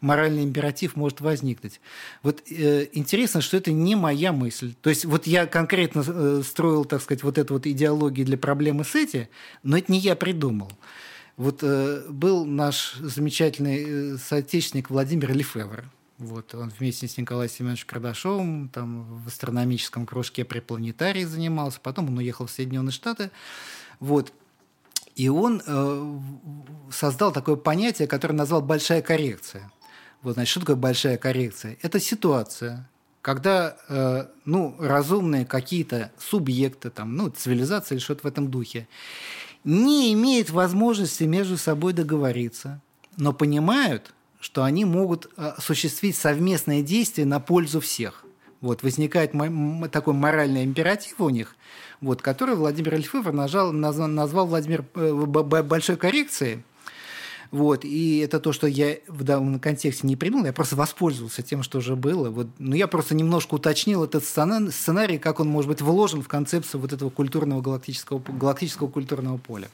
моральный 0.00 0.44
императив 0.44 0.94
может 0.94 1.20
возникнуть. 1.20 1.80
Вот 2.22 2.42
э, 2.50 2.86
интересно, 2.92 3.40
что 3.40 3.56
это 3.56 3.72
не 3.72 3.96
моя 3.96 4.32
мысль. 4.32 4.74
То 4.82 4.90
есть 4.90 5.06
вот 5.06 5.26
я 5.26 5.46
конкретно 5.46 6.04
э, 6.06 6.42
строил, 6.44 6.84
так 6.84 7.00
сказать, 7.00 7.22
вот 7.22 7.38
эту 7.38 7.54
вот 7.54 7.66
идеологию 7.66 8.26
для 8.26 8.36
проблемы 8.36 8.84
с 8.84 8.94
эти, 8.94 9.30
но 9.62 9.78
это 9.78 9.90
не 9.90 9.98
я 9.98 10.16
придумал. 10.16 10.70
Вот 11.38 11.60
э, 11.62 12.02
был 12.10 12.44
наш 12.44 12.94
замечательный 12.96 13.84
э, 13.86 14.16
соотечественник 14.18 14.90
Владимир 14.90 15.32
Лефевр. 15.34 15.84
Вот, 16.18 16.54
он 16.54 16.70
вместе 16.78 17.08
с 17.08 17.16
Николаем 17.16 17.50
Семеновичем 17.50 17.88
Кардашовым 17.88 18.68
там, 18.68 19.02
в 19.24 19.28
астрономическом 19.28 20.06
кружке 20.06 20.44
при 20.44 20.60
планетарии 20.60 21.24
занимался. 21.24 21.80
Потом 21.82 22.08
он 22.08 22.18
уехал 22.18 22.46
в 22.46 22.50
Соединенные 22.50 22.92
Штаты. 22.92 23.30
Вот. 23.98 24.32
И 25.14 25.28
он 25.28 25.62
э, 25.66 26.18
создал 26.90 27.32
такое 27.32 27.56
понятие, 27.56 28.08
которое 28.08 28.34
назвал 28.34 28.62
«большая 28.62 29.02
коррекция». 29.02 29.70
Вот, 30.22 30.34
значит, 30.34 30.50
что 30.50 30.60
такое 30.60 30.76
большая 30.76 31.18
коррекция? 31.18 31.76
Это 31.82 31.98
ситуация, 31.98 32.88
когда 33.22 33.76
э, 33.88 34.26
ну, 34.44 34.76
разумные 34.78 35.44
какие-то 35.44 36.12
субъекты, 36.18 36.90
там, 36.90 37.16
ну, 37.16 37.28
цивилизация 37.28 37.96
или 37.96 38.02
что-то 38.02 38.22
в 38.22 38.26
этом 38.26 38.50
духе, 38.50 38.88
не 39.64 40.12
имеют 40.12 40.50
возможности 40.50 41.24
между 41.24 41.56
собой 41.56 41.92
договориться, 41.92 42.80
но 43.16 43.32
понимают, 43.32 44.12
что 44.40 44.64
они 44.64 44.84
могут 44.84 45.26
э, 45.36 45.52
осуществить 45.56 46.16
совместное 46.16 46.82
действие 46.82 47.26
на 47.26 47.38
пользу 47.38 47.80
всех. 47.80 48.24
Вот, 48.62 48.84
возникает 48.84 49.32
такой 49.90 50.14
моральный 50.14 50.62
императив 50.62 51.20
у 51.20 51.28
них, 51.30 51.56
вот, 52.00 52.22
который 52.22 52.54
Владимир 52.54 52.94
нажал, 53.32 53.72
назвал, 53.72 54.08
назвал 54.08 54.46
Владимир 54.46 54.84
э, 54.94 55.12
большой 55.12 55.96
коррекцией. 55.96 56.62
Вот, 57.50 57.84
и 57.84 58.18
это 58.18 58.40
то, 58.40 58.52
что 58.52 58.66
я 58.66 58.96
в 59.08 59.24
данном 59.24 59.58
контексте 59.60 60.06
не 60.06 60.16
придумал, 60.16 60.46
я 60.46 60.52
просто 60.54 60.74
воспользовался 60.76 61.42
тем, 61.42 61.62
что 61.62 61.78
уже 61.78 61.96
было. 61.96 62.30
Вот, 62.30 62.46
но 62.58 62.70
ну, 62.70 62.74
я 62.76 62.86
просто 62.86 63.14
немножко 63.14 63.56
уточнил 63.56 64.04
этот 64.04 64.24
сценарий, 64.24 65.18
как 65.18 65.40
он 65.40 65.48
может 65.48 65.68
быть 65.68 65.82
вложен 65.82 66.22
в 66.22 66.28
концепцию 66.28 66.80
вот 66.80 66.94
этого 66.94 67.10
культурного 67.10 67.60
галактического, 67.60 68.22
галактического 68.26 68.88
культурного 68.88 69.36
поля. 69.36 69.68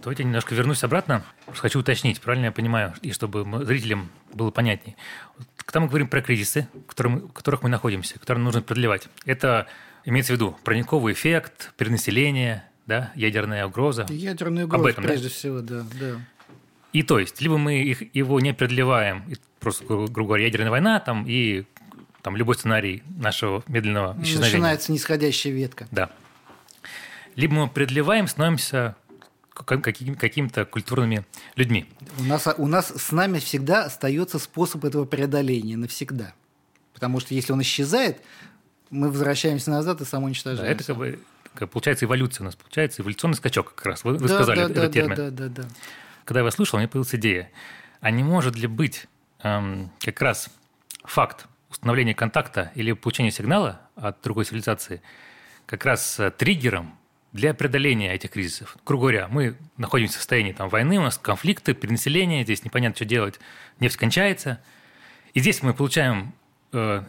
Давайте 0.00 0.22
немножко 0.22 0.54
вернусь 0.54 0.84
обратно. 0.84 1.24
Хочу 1.52 1.80
уточнить, 1.80 2.20
правильно 2.20 2.46
я 2.46 2.52
понимаю, 2.52 2.94
и 3.02 3.10
чтобы 3.12 3.44
зрителям 3.64 4.08
было 4.32 4.50
понятнее. 4.50 4.96
Когда 5.68 5.80
мы 5.80 5.88
говорим 5.88 6.08
про 6.08 6.22
кризисы, 6.22 6.66
в 6.88 6.94
которых 6.94 7.62
мы 7.62 7.68
находимся, 7.68 8.18
которые 8.18 8.42
нужно 8.42 8.62
продлевать, 8.62 9.06
это 9.26 9.66
имеется 10.06 10.32
в 10.32 10.36
виду 10.36 10.56
прониковый 10.64 11.12
эффект, 11.12 11.74
перенаселение, 11.76 12.64
да, 12.86 13.12
ядерная 13.14 13.66
угроза. 13.66 14.06
Ядерная 14.08 14.64
угроза, 14.64 14.82
Об 14.82 14.86
этом, 14.86 15.04
прежде 15.04 15.28
да? 15.28 15.34
всего, 15.34 15.60
да, 15.60 15.84
да. 16.00 16.22
И 16.94 17.02
то 17.02 17.18
есть, 17.18 17.42
либо 17.42 17.58
мы 17.58 17.82
их, 17.82 18.14
его 18.16 18.40
не 18.40 18.54
продлеваем, 18.54 19.24
просто, 19.60 19.84
грубо 19.84 20.28
говоря, 20.28 20.44
ядерная 20.46 20.70
война, 20.70 21.00
там, 21.00 21.26
и 21.28 21.64
там 22.22 22.34
любой 22.34 22.54
сценарий 22.54 23.02
нашего 23.18 23.62
медленного 23.68 24.16
исчезновения. 24.22 24.52
Начинается 24.52 24.90
нисходящая 24.90 25.52
ветка. 25.52 25.86
Да. 25.90 26.08
Либо 27.36 27.52
мы 27.52 27.68
продлеваем, 27.68 28.26
становимся 28.26 28.96
какими-то 29.64 30.64
культурными 30.64 31.24
людьми. 31.56 31.86
У 32.18 32.24
нас, 32.24 32.48
у 32.56 32.66
нас 32.66 32.92
с 32.96 33.12
нами 33.12 33.38
всегда 33.38 33.84
остается 33.84 34.38
способ 34.38 34.84
этого 34.84 35.04
преодоления 35.04 35.76
навсегда. 35.76 36.34
Потому 36.94 37.20
что 37.20 37.34
если 37.34 37.52
он 37.52 37.62
исчезает, 37.62 38.20
мы 38.90 39.10
возвращаемся 39.10 39.70
назад 39.70 40.00
и 40.00 40.04
самоуничтожаемся. 40.04 40.64
Да, 40.64 40.72
это 40.72 40.84
как 40.84 40.96
бы 40.96 41.18
получается 41.66 42.04
эволюция 42.04 42.42
у 42.42 42.46
нас, 42.46 42.56
получается 42.56 43.02
эволюционный 43.02 43.36
скачок 43.36 43.74
как 43.74 43.86
раз. 43.86 44.04
Вы, 44.04 44.14
вы 44.16 44.28
да, 44.28 44.34
сказали 44.34 44.58
да, 44.58 44.64
этот 44.64 44.76
да, 44.76 44.88
термин. 44.88 45.16
Да, 45.16 45.30
да, 45.30 45.48
да, 45.48 45.62
да. 45.62 45.68
Когда 46.24 46.40
я 46.40 46.44
вас 46.44 46.54
слушал, 46.54 46.76
у 46.76 46.80
меня 46.80 46.88
появилась 46.88 47.14
идея. 47.14 47.50
А 48.00 48.10
не 48.10 48.22
может 48.22 48.56
ли 48.56 48.66
быть 48.66 49.06
эм, 49.42 49.90
как 50.00 50.20
раз 50.20 50.50
факт 51.04 51.46
установления 51.70 52.14
контакта 52.14 52.72
или 52.74 52.92
получения 52.92 53.30
сигнала 53.30 53.80
от 53.94 54.20
другой 54.22 54.44
цивилизации 54.44 55.02
как 55.66 55.84
раз 55.84 56.18
э, 56.18 56.30
триггером 56.30 56.97
для 57.38 57.54
преодоления 57.54 58.12
этих 58.12 58.30
кризисов. 58.30 58.76
Грубо 58.84 59.02
говоря, 59.02 59.28
мы 59.28 59.54
находимся 59.76 60.14
в 60.14 60.16
состоянии 60.16 60.52
там, 60.52 60.68
войны, 60.68 60.98
у 60.98 61.02
нас 61.02 61.18
конфликты, 61.18 61.72
перенаселение, 61.72 62.42
здесь 62.42 62.64
непонятно, 62.64 62.96
что 62.96 63.04
делать, 63.04 63.38
нефть 63.78 63.96
кончается. 63.96 64.60
И 65.34 65.40
здесь 65.40 65.62
мы 65.62 65.72
получаем 65.72 66.34
э, 66.72 67.02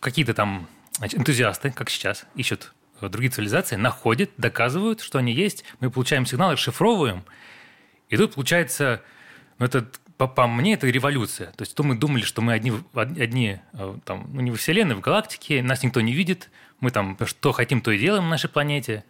какие-то 0.00 0.32
там 0.32 0.68
значит, 0.96 1.20
энтузиасты, 1.20 1.70
как 1.70 1.90
сейчас, 1.90 2.24
ищут 2.34 2.72
э, 3.02 3.08
другие 3.10 3.30
цивилизации, 3.30 3.76
находят, 3.76 4.30
доказывают, 4.38 5.02
что 5.02 5.18
они 5.18 5.34
есть, 5.34 5.64
мы 5.80 5.90
получаем 5.90 6.24
сигналы, 6.24 6.56
шифровываем, 6.56 7.22
и 8.08 8.16
тут 8.16 8.34
получается, 8.34 9.02
ну, 9.58 9.66
это 9.66 9.86
по, 10.16 10.28
по 10.28 10.46
мне 10.46 10.74
это 10.74 10.86
революция. 10.86 11.48
То 11.52 11.62
есть 11.62 11.74
то 11.74 11.82
мы 11.82 11.96
думали, 11.96 12.22
что 12.22 12.40
мы 12.40 12.52
одни, 12.52 12.72
одни 12.94 13.58
э, 13.72 13.96
там, 14.04 14.30
ну, 14.32 14.40
не 14.40 14.50
во 14.50 14.56
Вселенной, 14.56 14.94
в 14.94 15.00
галактике, 15.00 15.62
нас 15.62 15.82
никто 15.82 16.00
не 16.00 16.14
видит, 16.14 16.50
мы 16.80 16.90
там 16.90 17.18
что 17.26 17.52
хотим, 17.52 17.80
то 17.80 17.90
и 17.90 17.98
делаем 17.98 18.24
на 18.24 18.30
нашей 18.30 18.48
планете, 18.48 19.04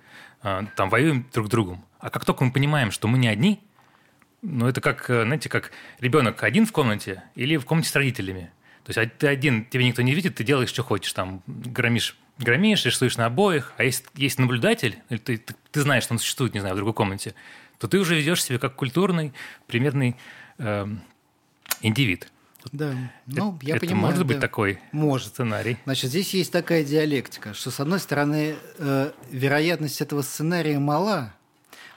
там 0.44 0.90
воюем 0.90 1.26
друг 1.32 1.46
с 1.46 1.50
другом. 1.50 1.84
А 1.98 2.10
как 2.10 2.24
только 2.24 2.44
мы 2.44 2.52
понимаем, 2.52 2.90
что 2.90 3.08
мы 3.08 3.16
не 3.16 3.28
одни, 3.28 3.60
ну 4.42 4.68
это 4.68 4.82
как, 4.82 5.08
э, 5.08 5.24
знаете, 5.24 5.48
как 5.48 5.72
ребенок 6.00 6.42
один 6.42 6.66
в 6.66 6.72
комнате 6.72 7.22
или 7.34 7.56
в 7.56 7.64
комнате 7.64 7.88
с 7.88 7.96
родителями. 7.96 8.50
То 8.84 8.90
есть 8.90 8.98
а 8.98 9.06
ты 9.06 9.26
один, 9.26 9.64
тебя 9.64 9.84
никто 9.84 10.02
не 10.02 10.14
видит, 10.14 10.34
ты 10.34 10.44
делаешь, 10.44 10.68
что 10.68 10.82
хочешь, 10.82 11.14
там 11.14 11.42
громишь, 11.46 12.18
громишь, 12.38 12.84
рисуешь 12.84 13.16
на 13.16 13.24
обоих, 13.24 13.72
а 13.78 13.84
если 13.84 14.04
есть 14.16 14.38
наблюдатель, 14.38 14.98
ты, 15.08 15.38
ты, 15.38 15.54
ты 15.70 15.80
знаешь, 15.80 16.04
что 16.04 16.12
он 16.12 16.18
существует, 16.18 16.52
не 16.52 16.60
знаю, 16.60 16.74
в 16.74 16.76
другой 16.76 16.92
комнате, 16.92 17.34
то 17.78 17.88
ты 17.88 17.98
уже 17.98 18.14
ведешь 18.14 18.44
себя 18.44 18.58
как 18.58 18.74
культурный, 18.74 19.32
примерный 19.66 20.16
э, 20.58 20.86
индивид. 21.80 22.30
Да, 22.72 22.94
ну, 23.26 23.56
это, 23.56 23.66
я 23.66 23.76
это 23.76 23.86
понимаю. 23.86 24.06
может 24.06 24.18
да. 24.18 24.24
быть 24.24 24.40
такой 24.40 24.78
может. 24.92 25.28
сценарий? 25.28 25.76
Значит, 25.84 26.10
здесь 26.10 26.34
есть 26.34 26.52
такая 26.52 26.84
диалектика, 26.84 27.54
что, 27.54 27.70
с 27.70 27.80
одной 27.80 28.00
стороны, 28.00 28.56
э, 28.78 29.12
вероятность 29.30 30.00
этого 30.00 30.22
сценария 30.22 30.78
мала, 30.78 31.34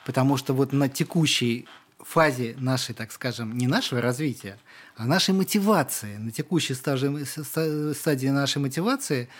потому 0.06 0.38
что 0.38 0.54
вот 0.54 0.74
на 0.74 0.90
текущей 0.90 1.68
фазе 2.00 2.56
нашей, 2.58 2.96
так 2.96 3.12
скажем, 3.12 3.58
не 3.58 3.68
нашего 3.68 4.02
развития, 4.02 4.58
а 4.96 5.06
нашей 5.06 5.34
мотивации, 5.34 6.18
на 6.18 6.32
текущей 6.32 6.74
стадии, 6.74 7.94
стадии 7.94 8.28
нашей 8.28 8.60
мотивации– 8.60 9.30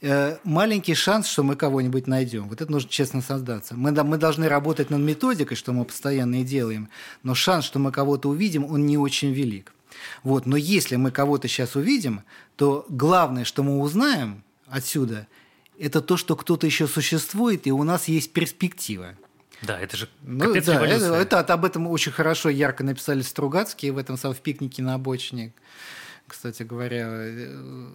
Э, 0.00 0.36
маленький 0.44 0.94
шанс, 0.94 1.26
что 1.26 1.42
мы 1.42 1.56
кого-нибудь 1.56 2.06
найдем. 2.06 2.48
Вот 2.48 2.60
это 2.60 2.70
нужно 2.70 2.88
честно 2.88 3.20
создаться. 3.20 3.74
Мы, 3.74 3.90
мы 4.04 4.16
должны 4.16 4.48
работать 4.48 4.90
над 4.90 5.00
методикой, 5.00 5.56
что 5.56 5.72
мы 5.72 5.84
постоянно 5.84 6.42
и 6.42 6.44
делаем, 6.44 6.88
но 7.24 7.34
шанс, 7.34 7.64
что 7.64 7.80
мы 7.80 7.90
кого-то 7.90 8.28
увидим, 8.28 8.64
он 8.64 8.86
не 8.86 8.96
очень 8.96 9.32
велик. 9.32 9.72
Вот. 10.22 10.46
Но 10.46 10.56
если 10.56 10.96
мы 10.96 11.10
кого-то 11.10 11.48
сейчас 11.48 11.76
увидим, 11.76 12.22
то 12.56 12.86
главное, 12.88 13.44
что 13.44 13.62
мы 13.62 13.78
узнаем 13.80 14.42
отсюда, 14.66 15.26
это 15.78 16.00
то, 16.00 16.16
что 16.16 16.36
кто-то 16.36 16.66
еще 16.66 16.86
существует, 16.86 17.66
и 17.66 17.72
у 17.72 17.82
нас 17.82 18.08
есть 18.08 18.32
перспектива. 18.32 19.14
Да, 19.62 19.78
это 19.78 19.96
же 19.96 20.08
ну, 20.22 20.52
да, 20.52 20.58
это, 20.86 21.36
это, 21.40 21.54
об 21.54 21.64
этом 21.64 21.88
очень 21.88 22.12
хорошо, 22.12 22.48
ярко 22.48 22.84
написали 22.84 23.22
Стругацкие 23.22 23.92
в 23.92 23.98
этом 23.98 24.16
самом 24.16 24.36
в 24.36 24.40
пикнике 24.40 24.82
на 24.82 24.94
обочине 24.94 25.52
кстати 26.28 26.62
говоря, 26.62 27.08
э, 27.10 27.90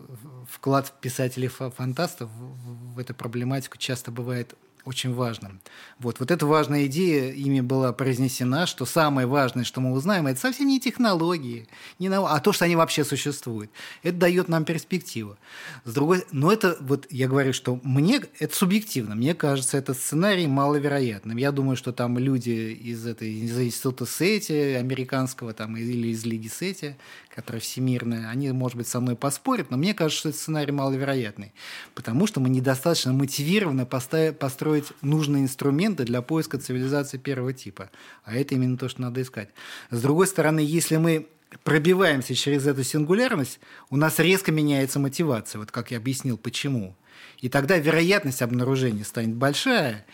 вклад 0.50 0.92
писателей-фантастов 1.00 2.30
в 2.32 3.00
эту 3.00 3.14
проблематику 3.14 3.78
часто 3.78 4.12
бывает 4.12 4.56
очень 4.86 5.14
важным. 5.14 5.62
Вот, 6.00 6.20
вот 6.20 6.32
эта 6.32 6.46
важная 6.46 6.86
идея 6.88 7.32
ими 7.32 7.62
была 7.62 7.94
произнесена, 7.94 8.66
что 8.68 8.86
самое 8.86 9.28
важное, 9.28 9.64
что 9.64 9.82
мы 9.82 9.92
узнаем, 9.92 10.28
это 10.28 10.40
совсем 10.40 10.68
не 10.68 10.80
технологии, 10.80 11.68
не 12.00 12.10
нау... 12.10 12.26
а 12.26 12.40
то, 12.40 12.52
что 12.52 12.66
они 12.66 12.76
вообще 12.76 13.04
существуют. 13.04 13.72
Это 14.02 14.18
дает 14.18 14.50
нам 14.50 14.66
перспективу. 14.66 15.38
С 15.86 15.94
другой... 15.94 16.26
Но 16.32 16.52
это, 16.52 16.78
вот 16.82 17.08
я 17.10 17.28
говорю, 17.28 17.54
что 17.54 17.80
мне, 17.84 18.22
это 18.40 18.56
субъективно, 18.56 19.16
мне 19.16 19.34
кажется, 19.34 19.78
этот 19.78 19.98
сценарий 19.98 20.48
маловероятным. 20.48 21.38
Я 21.38 21.52
думаю, 21.52 21.78
что 21.78 21.94
там 21.94 22.18
люди 22.18 22.50
из, 22.50 23.06
этой, 23.06 23.32
из 23.32 23.58
института 23.58 24.06
Сети, 24.06 24.74
американского 24.74 25.54
там, 25.54 25.78
или 25.78 26.10
из 26.10 26.26
Лиги 26.26 26.48
Сети, 26.48 26.98
которая 27.34 27.62
всемирная, 27.62 28.30
они, 28.30 28.52
может 28.52 28.78
быть, 28.78 28.88
со 28.88 29.00
мной 29.00 29.16
поспорят, 29.16 29.72
но 29.72 29.78
мне 29.78 29.94
кажется, 29.94 30.20
что 30.20 30.30
этот 30.30 30.42
сценарий 30.42 30.72
маловероятный, 30.72 31.54
потому 31.96 32.28
что 32.28 32.40
мы 32.40 32.50
недостаточно 32.50 33.14
мотивированно 33.14 33.86
построить 33.86 34.73
строить 34.74 34.94
нужные 35.02 35.44
инструменты 35.44 36.04
для 36.04 36.22
поиска 36.22 36.58
цивилизации 36.58 37.18
первого 37.18 37.54
типа. 37.54 37.92
А 38.24 38.36
это 38.36 38.56
именно 38.56 38.78
то, 38.78 38.90
что 38.90 39.02
надо 39.02 39.22
искать. 39.22 39.50
С 39.92 40.02
другой 40.02 40.26
стороны, 40.26 40.62
если 40.62 40.98
мы 40.98 41.28
пробиваемся 41.64 42.34
через 42.34 42.66
эту 42.66 42.84
сингулярность, 42.84 43.60
у 43.92 43.98
нас 43.98 44.18
резко 44.18 44.52
меняется 44.52 45.00
мотивация. 45.00 45.60
Вот 45.60 45.72
как 45.72 45.92
я 45.92 45.98
объяснил, 45.98 46.38
почему. 46.38 46.96
И 47.40 47.50
тогда 47.50 47.78
вероятность 47.78 48.42
обнаружения 48.42 49.04
станет 49.04 49.36
большая, 49.36 50.06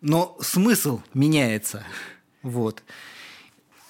но 0.00 0.38
смысл 0.40 1.02
меняется. 1.12 1.84
Вот. 2.42 2.82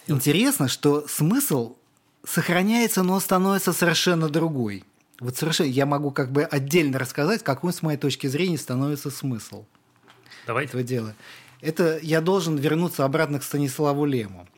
Интересно, 0.08 0.66
что 0.66 1.06
смысл 1.06 1.76
сохраняется, 2.24 3.04
но 3.04 3.20
становится 3.20 3.72
совершенно 3.72 4.28
другой. 4.28 4.84
Вот 5.22 5.36
совершенно 5.36 5.68
я 5.68 5.86
могу 5.86 6.10
как 6.10 6.32
бы 6.32 6.42
отдельно 6.42 6.98
рассказать, 6.98 7.44
какой, 7.44 7.72
с 7.72 7.80
моей 7.80 7.96
точки 7.96 8.26
зрения, 8.26 8.58
становится 8.58 9.08
смысл 9.08 9.66
Давайте. 10.48 10.70
этого 10.70 10.82
дела. 10.82 11.14
Это 11.60 12.00
я 12.02 12.20
должен 12.20 12.56
вернуться 12.56 13.04
обратно 13.04 13.38
к 13.38 13.44
Станиславу 13.44 14.04
Лему. 14.04 14.48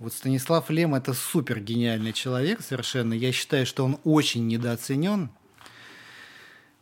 Вот 0.00 0.12
Станислав 0.12 0.68
Лем– 0.68 0.94
это 0.96 1.14
супер 1.14 1.60
гениальный 1.60 2.12
человек 2.12 2.60
совершенно. 2.60 3.14
Я 3.14 3.30
считаю, 3.30 3.66
что 3.66 3.84
он 3.84 4.00
очень 4.02 4.48
недооценен. 4.48 5.30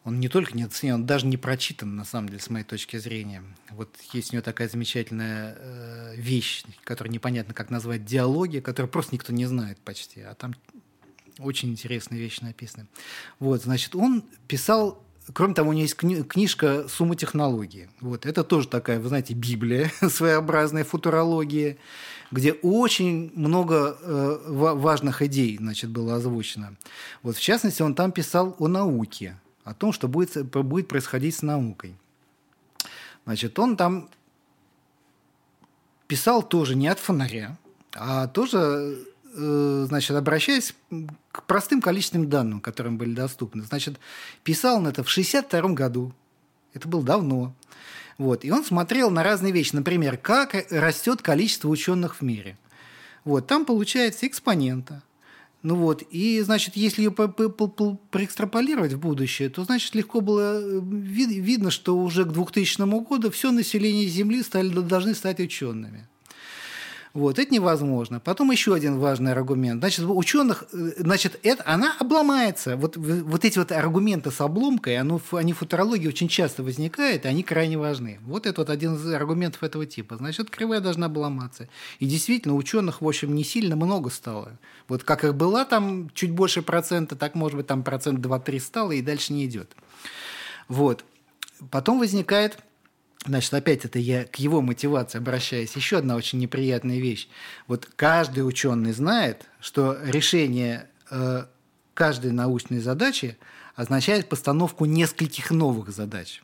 Он 0.04 0.18
не 0.18 0.28
только 0.28 0.56
недооценен, 0.56 0.94
он 0.94 1.06
даже 1.06 1.26
не 1.26 1.36
прочитан, 1.36 1.94
на 1.94 2.06
самом 2.06 2.30
деле, 2.30 2.40
с 2.40 2.48
моей 2.48 2.64
точки 2.64 2.96
зрения. 2.96 3.42
Вот 3.72 3.94
есть 4.14 4.32
у 4.32 4.36
него 4.36 4.42
такая 4.42 4.70
замечательная 4.70 5.54
э, 5.58 6.14
вещь, 6.16 6.64
которую 6.82 7.12
непонятно 7.12 7.52
как 7.52 7.68
назвать, 7.68 8.06
диалогия, 8.06 8.62
которую 8.62 8.90
просто 8.90 9.14
никто 9.14 9.34
не 9.34 9.44
знает 9.44 9.78
почти. 9.80 10.22
А 10.22 10.34
там 10.34 10.54
очень 11.39 11.70
интересные 11.70 12.20
вещи 12.20 12.43
написаны. 12.43 12.87
Вот, 13.39 13.62
значит, 13.62 13.95
он 13.95 14.24
писал 14.49 15.03
Кроме 15.33 15.55
того, 15.55 15.70
у 15.70 15.72
него 15.72 15.83
есть 15.83 15.97
кни- 15.97 16.24
книжка 16.24 16.89
«Сумма 16.89 17.14
технологии». 17.14 17.89
Вот, 18.01 18.26
это 18.26 18.43
тоже 18.43 18.66
такая, 18.66 18.99
вы 18.99 19.09
знаете, 19.09 19.35
Библия, 19.35 19.91
своеобразная 20.09 20.83
футурология, 20.83 21.76
где 22.33 22.53
очень 22.53 23.30
много 23.37 23.97
э, 24.01 24.39
важных 24.49 25.22
идей 25.22 25.57
значит, 25.59 25.91
было 25.91 26.16
озвучено. 26.16 26.74
Вот, 27.22 27.37
в 27.37 27.41
частности, 27.41 27.83
он 27.83 27.95
там 27.95 28.11
писал 28.11 28.57
о 28.59 28.66
науке, 28.66 29.39
о 29.62 29.74
том, 29.74 29.93
что 29.93 30.09
будет, 30.09 30.45
будет 30.45 30.89
происходить 30.89 31.37
с 31.37 31.43
наукой. 31.43 31.95
Значит, 33.24 33.57
он 33.61 33.76
там 33.76 34.11
писал 36.09 36.43
тоже 36.43 36.74
не 36.74 36.89
от 36.89 36.99
фонаря, 36.99 37.57
а 37.95 38.26
тоже 38.26 39.07
значит, 39.35 40.16
обращаясь 40.16 40.74
к 41.30 41.45
простым 41.45 41.80
количественным 41.80 42.28
данным, 42.28 42.61
которым 42.61 42.99
были 42.99 43.14
доступны. 43.14 43.64
Значит, 43.64 43.99
писал 44.45 44.76
он 44.76 44.87
это 44.87 45.03
в 45.03 45.11
1962 45.11 45.74
году. 45.74 46.12
Это 46.74 46.89
было 46.89 47.03
давно. 47.03 47.55
Вот. 48.18 48.45
И 48.45 48.51
он 48.51 48.64
смотрел 48.64 49.11
на 49.11 49.22
разные 49.22 49.53
вещи. 49.53 49.74
Например, 49.74 50.16
как 50.16 50.55
растет 50.70 51.22
количество 51.22 51.68
ученых 51.68 52.16
в 52.16 52.22
мире. 52.22 52.59
Вот. 53.24 53.47
Там 53.47 53.64
получается 53.64 54.26
экспонента. 54.26 55.03
Ну 55.62 55.76
вот, 55.76 56.03
и, 56.11 56.41
значит, 56.41 56.74
если 56.74 57.03
ее 57.03 57.12
проэкстраполировать 57.12 58.95
в 58.95 58.99
будущее, 58.99 59.49
то, 59.49 59.62
значит, 59.62 59.95
легко 59.95 60.20
было 60.20 60.61
э, 60.61 60.80
видно, 60.83 61.70
что 61.70 61.97
уже 61.97 62.24
к 62.24 62.33
2000 62.33 62.80
году 63.07 63.30
все 63.30 63.53
население 63.53 64.09
Земли 64.09 64.43
стали, 64.43 64.70
должны 64.70 65.14
стать 65.14 65.39
учеными. 65.39 66.09
Вот, 67.14 67.38
это 67.38 67.52
невозможно. 67.52 68.20
Потом 68.20 68.50
еще 68.52 68.74
один 68.74 68.98
важный 68.98 69.32
аргумент. 69.32 69.80
Значит, 69.80 70.06
у 70.06 70.16
ученых, 70.16 70.64
э, 70.72 70.92
значит, 70.96 71.38
это, 71.42 71.62
она 71.66 71.94
обломается. 71.98 72.76
Вот, 72.76 72.96
вот 72.96 73.44
эти 73.44 73.58
вот 73.58 73.70
аргументы 73.70 74.30
с 74.30 74.40
обломкой, 74.40 74.96
оно, 74.96 75.20
они 75.32 75.52
в 75.52 75.58
футурологии 75.58 76.08
очень 76.08 76.28
часто 76.28 76.62
возникают, 76.62 77.26
и 77.26 77.28
они 77.28 77.42
крайне 77.42 77.76
важны. 77.76 78.18
Вот 78.22 78.46
это 78.46 78.62
вот 78.62 78.70
один 78.70 78.94
из 78.94 79.06
аргументов 79.12 79.62
этого 79.62 79.84
типа. 79.84 80.16
Значит, 80.16 80.48
кривая 80.48 80.80
должна 80.80 81.06
обломаться. 81.06 81.68
И 81.98 82.06
действительно, 82.06 82.54
ученых, 82.54 83.02
в 83.02 83.08
общем, 83.08 83.34
не 83.34 83.44
сильно 83.44 83.76
много 83.76 84.08
стало. 84.08 84.58
Вот 84.88 85.04
как 85.04 85.24
их 85.24 85.34
была 85.34 85.66
там 85.66 86.08
чуть 86.14 86.30
больше 86.30 86.62
процента, 86.62 87.14
так, 87.14 87.34
может 87.34 87.58
быть, 87.58 87.66
там 87.66 87.82
процент 87.82 88.20
2-3 88.20 88.58
стало, 88.58 88.92
и 88.92 89.02
дальше 89.02 89.34
не 89.34 89.44
идет. 89.44 89.70
Вот. 90.68 91.04
Потом 91.70 91.98
возникает 91.98 92.58
Значит, 93.24 93.54
опять 93.54 93.84
это 93.84 93.98
я 93.98 94.24
к 94.24 94.36
его 94.36 94.60
мотивации 94.60 95.18
обращаюсь. 95.18 95.76
Еще 95.76 95.98
одна 95.98 96.16
очень 96.16 96.40
неприятная 96.40 96.98
вещь. 96.98 97.28
Вот 97.68 97.88
каждый 97.94 98.40
ученый 98.40 98.92
знает, 98.92 99.48
что 99.60 99.96
решение 100.02 100.88
э, 101.10 101.44
каждой 101.94 102.32
научной 102.32 102.80
задачи 102.80 103.38
означает 103.76 104.28
постановку 104.28 104.86
нескольких 104.86 105.50
новых 105.50 105.90
задач. 105.90 106.42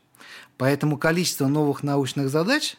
Поэтому 0.56 0.98
количество 0.98 1.48
новых 1.48 1.82
научных 1.82 2.28
задач 2.28 2.76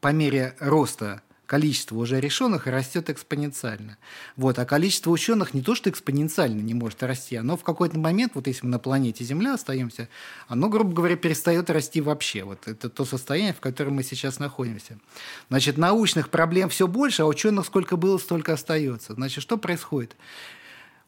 по 0.00 0.12
мере 0.12 0.54
роста 0.60 1.22
количество 1.46 1.96
уже 1.96 2.20
решенных 2.20 2.66
растет 2.66 3.08
экспоненциально. 3.08 3.96
Вот. 4.36 4.58
А 4.58 4.64
количество 4.66 5.10
ученых 5.10 5.54
не 5.54 5.62
то, 5.62 5.74
что 5.74 5.88
экспоненциально 5.88 6.60
не 6.60 6.74
может 6.74 7.02
расти, 7.02 7.36
оно 7.36 7.56
в 7.56 7.62
какой-то 7.62 7.98
момент, 7.98 8.32
вот 8.34 8.46
если 8.46 8.66
мы 8.66 8.72
на 8.72 8.78
планете 8.78 9.24
Земля 9.24 9.54
остаемся, 9.54 10.08
оно, 10.48 10.68
грубо 10.68 10.92
говоря, 10.92 11.16
перестает 11.16 11.70
расти 11.70 12.00
вообще. 12.00 12.44
Вот 12.44 12.66
это 12.66 12.90
то 12.90 13.04
состояние, 13.04 13.54
в 13.54 13.60
котором 13.60 13.94
мы 13.94 14.02
сейчас 14.02 14.38
находимся. 14.38 14.98
Значит, 15.48 15.78
научных 15.78 16.28
проблем 16.28 16.68
все 16.68 16.86
больше, 16.86 17.22
а 17.22 17.26
ученых 17.26 17.66
сколько 17.66 17.96
было, 17.96 18.18
столько 18.18 18.52
остается. 18.52 19.14
Значит, 19.14 19.42
что 19.42 19.56
происходит? 19.56 20.16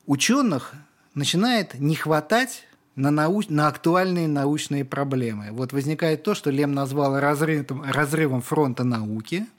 Ученых 0.06 0.72
начинает 1.14 1.74
не 1.74 1.96
хватать 1.96 2.64
на, 2.94 3.10
науч... 3.10 3.48
на 3.48 3.66
актуальные 3.66 4.28
научные 4.28 4.84
проблемы. 4.84 5.48
Вот 5.50 5.72
возникает 5.72 6.22
то, 6.22 6.34
что 6.34 6.50
Лем 6.50 6.72
назвал 6.72 7.18
разрывом, 7.18 7.82
разрывом 7.82 8.40
фронта 8.40 8.84
науки– 8.84 9.44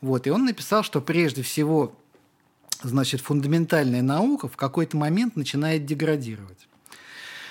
вот, 0.00 0.26
и 0.26 0.30
он 0.30 0.44
написал, 0.44 0.82
что 0.82 1.00
прежде 1.00 1.42
всего 1.42 1.94
значит, 2.82 3.20
фундаментальная 3.20 4.02
наука 4.02 4.48
в 4.48 4.56
какой-то 4.56 4.96
момент 4.96 5.36
начинает 5.36 5.84
деградировать. 5.84 6.68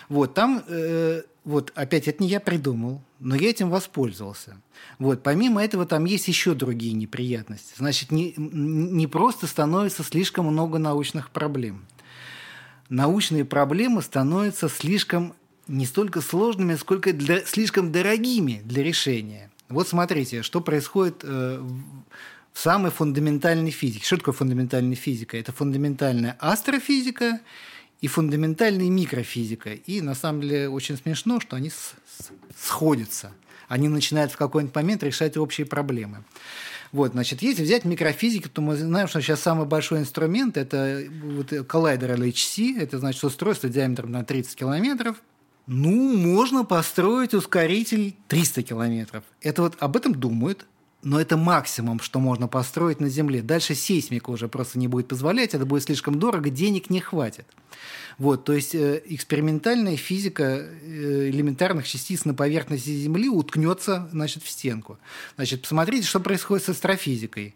Вот, 0.09 0.33
там, 0.33 0.63
э, 0.67 1.23
вот, 1.43 1.73
опять, 1.75 2.07
это 2.07 2.23
не 2.23 2.29
я 2.29 2.39
придумал, 2.39 3.01
но 3.19 3.35
я 3.35 3.49
этим 3.49 3.69
воспользовался. 3.69 4.61
Вот, 4.99 5.21
помимо 5.21 5.63
этого, 5.63 5.85
там 5.85 6.05
есть 6.05 6.29
еще 6.29 6.53
другие 6.53 6.93
неприятности. 6.93 7.73
Значит, 7.77 8.11
не, 8.11 8.33
не 8.37 9.07
просто 9.07 9.47
становится 9.47 10.03
слишком 10.03 10.45
много 10.45 10.77
научных 10.77 11.29
проблем. 11.29 11.85
Научные 12.87 13.43
проблемы 13.43 14.01
становятся 14.01 14.69
слишком 14.69 15.33
не 15.67 15.85
столько 15.85 16.21
сложными, 16.21 16.75
сколько 16.75 17.11
для, 17.11 17.41
слишком 17.45 17.91
дорогими 17.91 18.61
для 18.63 18.83
решения. 18.83 19.51
Вот 19.67 19.89
смотрите, 19.89 20.41
что 20.41 20.61
происходит 20.61 21.19
э, 21.23 21.61
самой 22.57 22.91
фундаментальной 22.91 23.71
физики. 23.71 24.03
Что 24.03 24.17
такое 24.17 24.33
фундаментальная 24.33 24.95
физика? 24.95 25.37
Это 25.37 25.51
фундаментальная 25.51 26.35
астрофизика 26.39 27.39
и 28.01 28.07
фундаментальная 28.07 28.89
микрофизика. 28.89 29.73
И 29.73 30.01
на 30.01 30.15
самом 30.15 30.41
деле 30.41 30.69
очень 30.69 30.97
смешно, 30.97 31.39
что 31.39 31.55
они 31.55 31.71
сходятся. 32.59 33.31
Они 33.67 33.89
начинают 33.89 34.31
в 34.31 34.37
какой-нибудь 34.37 34.75
момент 34.75 35.03
решать 35.03 35.37
общие 35.37 35.67
проблемы. 35.67 36.23
Вот, 36.91 37.11
значит, 37.11 37.41
если 37.41 37.63
взять 37.63 37.85
микрофизику, 37.85 38.49
то 38.49 38.61
мы 38.61 38.75
знаем, 38.77 39.07
что 39.07 39.21
сейчас 39.21 39.41
самый 39.41 39.67
большой 39.67 39.99
инструмент– 39.99 40.57
это 40.57 41.03
вот 41.23 41.51
коллайдер 41.67 42.13
LHC, 42.13 42.79
это 42.79 42.97
значит 42.97 43.23
устройство 43.23 43.69
диаметром 43.69 44.11
на 44.11 44.23
30 44.23 44.55
километров. 44.55 45.17
Ну, 45.67 46.17
можно 46.17 46.63
построить 46.63 47.33
ускоритель 47.33 48.15
300 48.29 48.63
километров. 48.63 49.23
Это 49.41 49.63
вот 49.63 49.75
об 49.79 49.97
этом 49.97 50.15
думают, 50.15 50.65
но 51.03 51.21
это 51.21 51.37
максимум, 51.37 51.99
что 51.99 52.19
можно 52.19 52.47
построить 52.47 52.99
на 52.99 53.09
Земле. 53.09 53.41
Дальше 53.41 53.75
сейсмика 53.75 54.29
уже 54.29 54.47
просто 54.47 54.79
не 54.79 54.87
будет 54.87 55.07
позволять, 55.07 55.53
это 55.53 55.65
будет 55.65 55.83
слишком 55.83 56.19
дорого, 56.19 56.49
денег 56.49 56.89
не 56.89 56.99
хватит. 56.99 57.45
Вот, 58.17 58.45
то 58.45 58.53
есть 58.53 58.73
э, 58.73 59.03
экспериментальная 59.05 59.95
физика 59.95 60.43
э, 60.43 61.29
элементарных 61.29 61.87
частиц 61.87 62.25
на 62.25 62.33
поверхности 62.33 62.89
Земли 62.89 63.29
уткнется 63.29 64.09
значит, 64.11 64.41
в 64.41 64.49
стенку. 64.49 64.97
Значит, 65.35 65.61
посмотрите, 65.61 66.07
что 66.07 66.19
происходит 66.19 66.65
с 66.65 66.69
астрофизикой. 66.69 67.53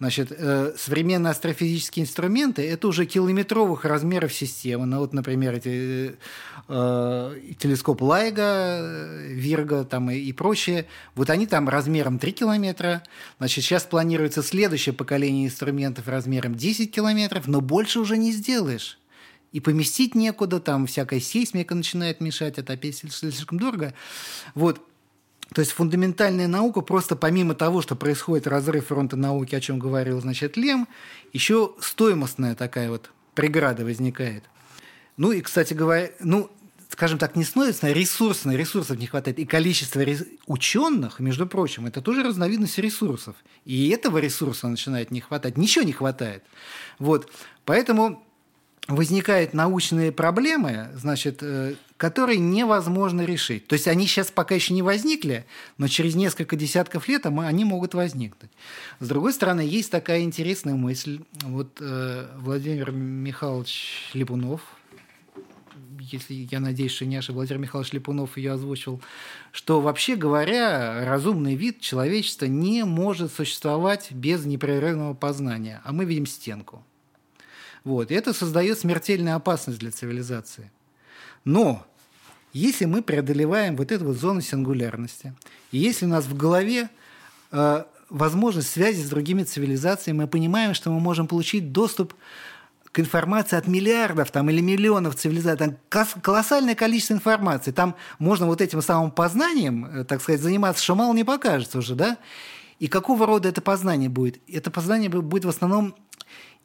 Значит, 0.00 0.32
э, 0.32 0.72
современные 0.78 1.30
астрофизические 1.30 2.04
инструменты– 2.04 2.62
это 2.70 2.88
уже 2.88 3.04
километровых 3.04 3.84
размеров 3.84 4.32
системы. 4.32 4.86
Ну, 4.86 4.98
вот, 4.98 5.12
например, 5.12 5.56
эти, 5.56 6.16
э, 6.68 7.40
телескоп 7.58 8.00
Лайга, 8.00 8.80
Вирга 9.26 9.84
там, 9.84 10.10
и, 10.10 10.16
и 10.16 10.32
прочее. 10.32 10.86
Вот 11.14 11.28
они 11.28 11.46
там 11.46 11.68
размером 11.68 12.18
3 12.18 12.32
километра. 12.32 13.02
Значит, 13.36 13.62
сейчас 13.62 13.82
планируется 13.82 14.42
следующее 14.42 14.94
поколение 14.94 15.44
инструментов 15.46 16.08
размером 16.08 16.54
10 16.54 16.90
километров, 16.90 17.46
но 17.46 17.60
больше 17.60 18.00
уже 18.00 18.16
не 18.16 18.32
сделаешь. 18.32 18.98
И 19.52 19.60
поместить 19.60 20.14
некуда, 20.14 20.60
там 20.60 20.86
всякая 20.86 21.20
сейсмика 21.20 21.74
начинает 21.74 22.22
мешать, 22.22 22.56
это 22.56 22.72
опять 22.72 22.96
слишком 22.96 23.58
дорого. 23.58 23.92
Вот. 24.54 24.80
То 25.54 25.60
есть 25.60 25.72
фундаментальная 25.72 26.46
наука 26.46 26.80
просто 26.80 27.16
помимо 27.16 27.54
того, 27.54 27.82
что 27.82 27.96
происходит 27.96 28.46
разрыв 28.46 28.86
фронта 28.86 29.16
науки, 29.16 29.54
о 29.54 29.60
чем 29.60 29.78
говорил, 29.78 30.20
значит, 30.20 30.56
Лем, 30.56 30.86
еще 31.32 31.74
стоимостная 31.80 32.54
такая 32.54 32.90
вот 32.90 33.10
преграда 33.34 33.84
возникает. 33.84 34.44
Ну 35.16 35.32
и, 35.32 35.40
кстати 35.40 35.74
говоря, 35.74 36.10
ну, 36.20 36.50
скажем 36.88 37.18
так, 37.18 37.34
не 37.34 37.44
стоимостная, 37.44 37.92
ресурсная, 37.92 38.56
ресурсов 38.56 38.98
не 38.98 39.06
хватает. 39.06 39.38
И 39.38 39.46
количество 39.46 40.00
рес... 40.00 40.24
ученых, 40.46 41.18
между 41.18 41.46
прочим, 41.46 41.86
это 41.86 42.00
тоже 42.00 42.22
разновидность 42.22 42.78
ресурсов. 42.78 43.34
И 43.64 43.88
этого 43.90 44.18
ресурса 44.18 44.68
начинает 44.68 45.10
не 45.10 45.20
хватать. 45.20 45.56
Ничего 45.56 45.84
не 45.84 45.92
хватает. 45.92 46.44
Вот. 46.98 47.30
Поэтому 47.64 48.24
возникают 48.90 49.54
научные 49.54 50.12
проблемы, 50.12 50.88
значит, 50.94 51.38
э, 51.42 51.74
которые 51.96 52.38
невозможно 52.38 53.22
решить. 53.22 53.66
То 53.66 53.74
есть 53.74 53.88
они 53.88 54.06
сейчас 54.06 54.30
пока 54.30 54.54
еще 54.54 54.74
не 54.74 54.82
возникли, 54.82 55.46
но 55.78 55.88
через 55.88 56.14
несколько 56.14 56.56
десятков 56.56 57.08
лет 57.08 57.26
они 57.26 57.64
могут 57.64 57.94
возникнуть. 57.94 58.50
С 58.98 59.08
другой 59.08 59.32
стороны, 59.32 59.60
есть 59.60 59.90
такая 59.90 60.22
интересная 60.22 60.74
мысль. 60.74 61.20
Вот 61.42 61.78
э, 61.80 62.26
Владимир 62.38 62.90
Михайлович 62.90 64.10
Липунов, 64.14 64.60
если 66.00 66.34
я 66.50 66.60
надеюсь, 66.60 66.92
что 66.92 67.04
не 67.04 67.16
ошибаюсь, 67.16 67.50
Владимир 67.50 67.66
Михайлович 67.66 67.92
Липунов 67.92 68.36
ее 68.36 68.52
озвучил, 68.52 69.00
что 69.52 69.80
вообще 69.80 70.16
говоря, 70.16 71.04
разумный 71.04 71.54
вид 71.54 71.80
человечества 71.80 72.46
не 72.46 72.84
может 72.84 73.32
существовать 73.32 74.10
без 74.10 74.44
непрерывного 74.44 75.14
познания, 75.14 75.80
а 75.84 75.92
мы 75.92 76.04
видим 76.04 76.26
стенку. 76.26 76.84
Вот. 77.84 78.10
И 78.10 78.14
это 78.14 78.32
создает 78.32 78.78
смертельную 78.78 79.36
опасность 79.36 79.78
для 79.78 79.90
цивилизации. 79.90 80.70
Но 81.44 81.86
если 82.52 82.84
мы 82.84 83.02
преодолеваем 83.02 83.76
вот 83.76 83.92
эту 83.92 84.06
вот 84.06 84.16
зону 84.16 84.40
сингулярности, 84.40 85.34
и 85.72 85.78
если 85.78 86.06
у 86.06 86.08
нас 86.08 86.26
в 86.26 86.36
голове 86.36 86.90
э, 87.52 87.84
возможность 88.08 88.70
связи 88.70 89.02
с 89.02 89.08
другими 89.08 89.44
цивилизациями, 89.44 90.18
мы 90.18 90.26
понимаем, 90.26 90.74
что 90.74 90.90
мы 90.90 91.00
можем 91.00 91.26
получить 91.26 91.72
доступ 91.72 92.14
к 92.92 92.98
информации 92.98 93.56
от 93.56 93.68
миллиардов 93.68 94.32
там, 94.32 94.50
или 94.50 94.60
миллионов 94.60 95.14
цивилизаций. 95.14 95.76
Там 95.88 96.10
колоссальное 96.20 96.74
количество 96.74 97.14
информации. 97.14 97.70
Там 97.70 97.94
можно 98.18 98.46
вот 98.46 98.60
этим 98.60 98.82
самым 98.82 99.12
познанием, 99.12 99.86
э, 99.86 100.04
так 100.04 100.20
сказать, 100.20 100.40
заниматься, 100.40 100.82
что 100.82 100.96
мало 100.96 101.14
не 101.14 101.24
покажется 101.24 101.78
уже, 101.78 101.94
да? 101.94 102.18
И 102.80 102.88
какого 102.88 103.26
рода 103.26 103.48
это 103.48 103.60
познание 103.60 104.08
будет? 104.08 104.40
Это 104.48 104.70
познание 104.70 105.10
будет 105.10 105.44
в 105.44 105.48
основном 105.48 105.94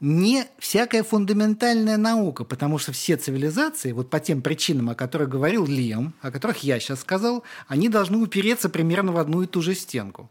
не 0.02 0.46
всякая 0.60 1.04
фундаментальная 1.04 1.98
наука, 1.98 2.44
потому 2.44 2.78
что 2.78 2.92
все 2.92 3.16
цивилизации, 3.16 3.94
вот 3.94 4.10
по 4.10 4.20
тем 4.20 4.42
причинам, 4.42 4.90
о 4.90 4.96
которых 4.96 5.30
говорил 5.30 5.66
Лем, 5.66 6.14
о 6.22 6.32
которых 6.32 6.64
я 6.64 6.80
сейчас 6.80 7.02
сказал, 7.02 7.44
они 7.68 7.88
должны 7.90 8.18
упереться 8.18 8.70
примерно 8.70 9.14
в 9.14 9.18
одну 9.18 9.42
и 9.42 9.48
ту 9.48 9.62
же 9.62 9.74
стенку. 9.74 10.30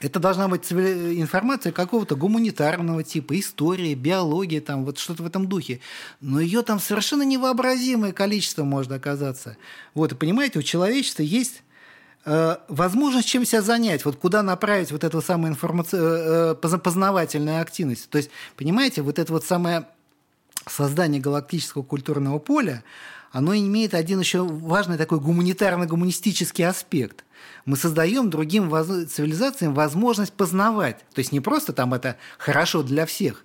это 0.00 0.18
должна 0.18 0.48
быть 0.48 0.70
информация 0.72 1.72
какого-то 1.72 2.16
гуманитарного 2.16 3.04
типа, 3.04 3.38
история, 3.38 3.94
биология, 3.94 4.60
там, 4.60 4.84
вот 4.84 4.98
что-то 4.98 5.22
в 5.22 5.26
этом 5.26 5.46
духе. 5.46 5.80
Но 6.20 6.40
ее 6.40 6.62
там 6.62 6.80
совершенно 6.80 7.22
невообразимое 7.22 8.12
количество 8.12 8.64
может 8.64 8.92
оказаться. 8.92 9.56
Вот, 9.94 10.12
и 10.12 10.16
понимаете, 10.16 10.58
у 10.58 10.62
человечества 10.62 11.22
есть 11.22 11.62
возможность 12.68 13.28
чем 13.28 13.44
себя 13.44 13.62
занять, 13.62 14.04
вот 14.04 14.16
куда 14.16 14.42
направить 14.42 14.92
вот 14.92 15.04
эту 15.04 15.20
самую 15.20 15.52
информаци... 15.52 15.96
э, 15.96 16.54
э 16.60 16.78
познавательную 16.78 17.60
активность. 17.60 18.08
То 18.10 18.18
есть, 18.18 18.30
понимаете, 18.56 19.02
вот 19.02 19.18
это 19.18 19.32
вот 19.32 19.44
самое 19.44 19.86
создание 20.66 21.20
галактического 21.20 21.82
культурного 21.82 22.38
поля, 22.38 22.84
оно 23.32 23.54
имеет 23.56 23.94
один 23.94 24.20
еще 24.20 24.44
важный 24.44 24.98
такой 24.98 25.18
гуманитарно-гуманистический 25.18 26.68
аспект. 26.68 27.24
Мы 27.64 27.76
создаем 27.76 28.30
другим 28.30 28.70
цивилизациям 28.70 29.74
возможность 29.74 30.32
познавать. 30.32 30.98
То 31.14 31.18
есть 31.18 31.32
не 31.32 31.40
просто 31.40 31.72
там 31.72 31.94
это 31.94 32.16
хорошо 32.38 32.82
для 32.82 33.06
всех, 33.06 33.44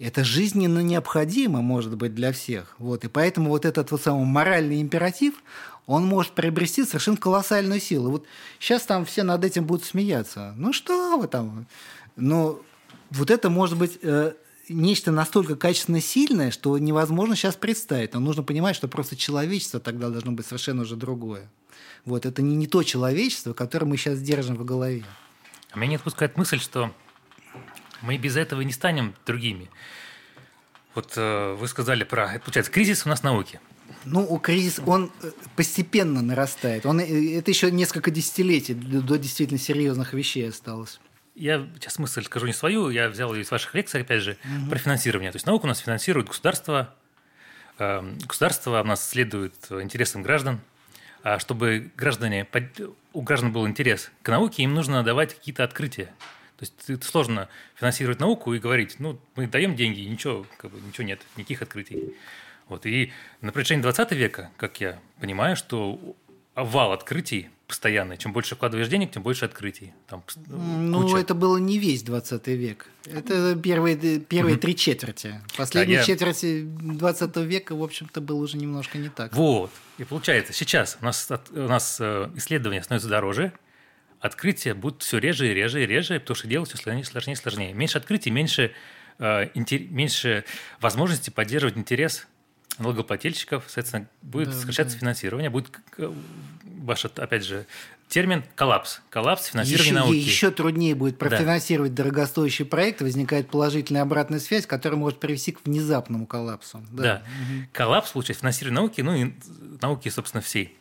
это 0.00 0.24
жизненно 0.24 0.80
необходимо, 0.80 1.60
может 1.60 1.96
быть, 1.96 2.14
для 2.14 2.32
всех. 2.32 2.74
Вот. 2.78 3.04
И 3.04 3.08
поэтому 3.08 3.50
вот 3.50 3.66
этот 3.66 3.90
вот 3.90 4.02
самый 4.02 4.24
моральный 4.24 4.80
императив, 4.80 5.34
он 5.86 6.06
может 6.06 6.32
приобрести 6.32 6.84
совершенно 6.84 7.18
колоссальную 7.18 7.80
силу. 7.80 8.10
Вот 8.10 8.26
сейчас 8.58 8.82
там 8.84 9.04
все 9.04 9.22
над 9.24 9.44
этим 9.44 9.66
будут 9.66 9.84
смеяться. 9.84 10.54
Ну 10.56 10.72
что 10.72 11.18
вы 11.18 11.28
там? 11.28 11.66
Но 12.16 12.60
вот 13.10 13.30
это 13.30 13.50
может 13.50 13.76
быть 13.76 13.98
э, 14.02 14.32
нечто 14.70 15.12
настолько 15.12 15.54
качественно 15.54 16.00
сильное, 16.00 16.50
что 16.50 16.78
невозможно 16.78 17.36
сейчас 17.36 17.56
представить. 17.56 18.14
Но 18.14 18.20
нужно 18.20 18.42
понимать, 18.42 18.76
что 18.76 18.88
просто 18.88 19.16
человечество 19.16 19.80
тогда 19.80 20.08
должно 20.08 20.32
быть 20.32 20.46
совершенно 20.46 20.82
уже 20.82 20.96
другое. 20.96 21.50
Вот 22.06 22.24
это 22.24 22.40
не, 22.40 22.56
не 22.56 22.66
то 22.66 22.82
человечество, 22.82 23.52
которое 23.52 23.86
мы 23.86 23.98
сейчас 23.98 24.20
держим 24.20 24.56
в 24.56 24.64
голове. 24.64 25.04
А 25.72 25.78
меня 25.78 25.90
не 25.90 25.96
отпускает 25.96 26.38
мысль, 26.38 26.58
что 26.58 26.90
мы 28.02 28.16
без 28.16 28.36
этого 28.36 28.60
не 28.62 28.72
станем 28.72 29.14
другими. 29.26 29.70
Вот 30.94 31.12
э, 31.16 31.54
вы 31.58 31.68
сказали 31.68 32.04
про, 32.04 32.32
это 32.32 32.40
получается, 32.40 32.72
кризис 32.72 33.06
у 33.06 33.08
нас 33.08 33.22
науки. 33.22 33.60
Ну, 34.04 34.38
кризис, 34.38 34.80
он 34.84 35.12
э, 35.22 35.30
постепенно 35.56 36.22
нарастает. 36.22 36.86
Он, 36.86 37.00
э, 37.00 37.36
это 37.36 37.50
еще 37.50 37.70
несколько 37.70 38.10
десятилетий 38.10 38.74
до 38.74 39.16
действительно 39.16 39.58
серьезных 39.58 40.12
вещей 40.14 40.48
осталось 40.48 41.00
я 41.40 41.66
сейчас 41.76 41.98
мысль 41.98 42.22
скажу 42.24 42.46
не 42.46 42.52
свою, 42.52 42.90
я 42.90 43.08
взял 43.08 43.32
ее 43.34 43.42
из 43.42 43.50
ваших 43.50 43.74
лекций, 43.74 44.02
опять 44.02 44.22
же, 44.22 44.36
угу. 44.44 44.70
про 44.70 44.78
финансирование. 44.78 45.32
То 45.32 45.36
есть 45.36 45.46
науку 45.46 45.66
у 45.66 45.68
нас 45.68 45.78
финансирует 45.78 46.28
государство, 46.28 46.94
эм, 47.78 48.18
государство 48.18 48.82
у 48.82 48.84
нас 48.84 49.08
следует 49.08 49.54
интересам 49.70 50.22
граждан, 50.22 50.60
а 51.22 51.38
чтобы 51.38 51.90
граждане, 51.96 52.46
у 53.14 53.22
граждан 53.22 53.52
был 53.52 53.66
интерес 53.66 54.10
к 54.22 54.28
науке, 54.28 54.62
им 54.62 54.74
нужно 54.74 55.02
давать 55.02 55.34
какие-то 55.34 55.64
открытия. 55.64 56.12
То 56.60 56.66
есть 56.66 56.90
это 56.90 57.06
сложно 57.06 57.48
финансировать 57.74 58.20
науку 58.20 58.52
и 58.52 58.58
говорить, 58.58 58.96
ну, 58.98 59.18
мы 59.34 59.46
даем 59.46 59.76
деньги, 59.76 60.00
ничего, 60.02 60.44
как 60.58 60.70
бы, 60.70 60.78
ничего 60.86 61.06
нет, 61.06 61.18
никаких 61.38 61.62
открытий. 61.62 62.14
Вот. 62.68 62.84
И 62.84 63.12
на 63.40 63.50
протяжении 63.50 63.80
20 63.80 64.12
века, 64.12 64.50
как 64.58 64.78
я 64.78 64.98
понимаю, 65.18 65.56
что 65.56 65.98
вал 66.54 66.92
открытий 66.92 67.48
постоянный. 67.66 68.18
Чем 68.18 68.34
больше 68.34 68.56
вкладываешь 68.56 68.88
денег, 68.88 69.10
тем 69.10 69.22
больше 69.22 69.46
открытий. 69.46 69.94
Там 70.06 70.22
ну, 70.48 71.02
куча. 71.02 71.16
это 71.16 71.32
было 71.32 71.56
не 71.56 71.78
весь 71.78 72.02
20 72.02 72.46
век. 72.48 72.88
Это 73.06 73.56
первые, 73.56 73.96
первые 74.20 74.58
три 74.58 74.76
четверти. 74.76 75.40
Последние 75.56 75.96
да, 75.96 76.00
я... 76.02 76.06
четверти 76.06 76.64
20 76.64 77.36
века, 77.38 77.74
в 77.74 77.82
общем-то, 77.82 78.20
было 78.20 78.36
уже 78.36 78.58
немножко 78.58 78.98
не 78.98 79.08
так. 79.08 79.32
Вот. 79.34 79.70
И 79.96 80.04
получается, 80.04 80.52
сейчас 80.52 80.98
у 81.00 81.06
нас, 81.06 81.26
у 81.52 81.58
нас 81.60 81.96
э, 82.00 82.28
исследования 82.34 82.82
становятся 82.82 83.08
дороже, 83.08 83.52
открытия 84.20 84.74
будут 84.74 85.02
все 85.02 85.18
реже 85.18 85.50
и 85.50 85.54
реже 85.54 85.82
и 85.82 85.86
реже, 85.86 86.20
потому 86.20 86.36
что 86.36 86.46
делать 86.46 86.68
все 86.68 86.78
сложнее, 86.78 87.04
сложнее, 87.04 87.36
сложнее. 87.36 87.72
Меньше 87.72 87.98
открытий, 87.98 88.30
меньше, 88.30 88.72
э, 89.18 89.48
интер... 89.54 89.80
меньше 89.90 90.44
возможности 90.80 91.30
поддерживать 91.30 91.76
интерес 91.76 92.26
налогоплательщиков, 92.78 93.64
соответственно, 93.66 94.08
будет 94.22 94.50
да, 94.50 94.54
сокращаться 94.54 94.94
да. 94.96 95.00
финансирование, 95.00 95.50
будет 95.50 95.70
ваш, 96.64 97.04
опять 97.04 97.44
же, 97.44 97.66
термин 98.08 98.44
коллапс. 98.54 99.00
Коллапс 99.10 99.46
финансирования 99.46 99.90
еще, 99.90 99.94
науки. 99.94 100.16
Еще 100.16 100.50
труднее 100.50 100.94
будет 100.94 101.18
профинансировать 101.18 101.94
да. 101.94 102.04
дорогостоящий 102.04 102.64
проект, 102.64 103.02
возникает 103.02 103.48
положительная 103.48 104.02
обратная 104.02 104.38
связь, 104.38 104.66
которая 104.66 104.98
может 104.98 105.20
привести 105.20 105.52
к 105.52 105.64
внезапному 105.64 106.26
коллапсу. 106.26 106.82
Да, 106.90 107.02
да. 107.02 107.14
Угу. 107.16 107.68
коллапс 107.72 108.10
получается 108.10 108.40
финансирование 108.40 108.80
науки, 108.80 109.00
ну 109.00 109.14
и 109.14 109.34
науки, 109.80 110.08
собственно, 110.08 110.40
всей. 110.40 110.76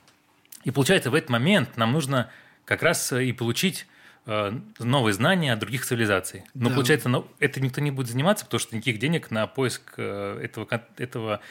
И 0.64 0.72
получается, 0.72 1.12
в 1.12 1.16
этот 1.16 1.30
момент 1.30 1.78
нам 1.78 1.94
нужно 1.94 2.30
как 2.70 2.84
раз 2.84 3.12
и 3.12 3.32
получить 3.34 3.88
э, 4.28 4.52
новые 4.78 5.14
знания 5.14 5.54
от 5.54 5.60
других 5.60 5.84
цивилизаций. 5.84 6.44
Но 6.54 6.70
да. 6.70 6.76
получается, 6.76 7.24
это 7.40 7.60
никто 7.62 7.82
не 7.82 7.90
будет 7.90 8.10
заниматься, 8.10 8.46
потому 8.46 8.60
что 8.60 8.76
никаких 8.76 9.00
денег 9.00 9.32
на 9.32 9.48
поиск 9.48 9.96
э, 9.98 10.40
этого, 10.44 10.68
этого, 10.98 11.42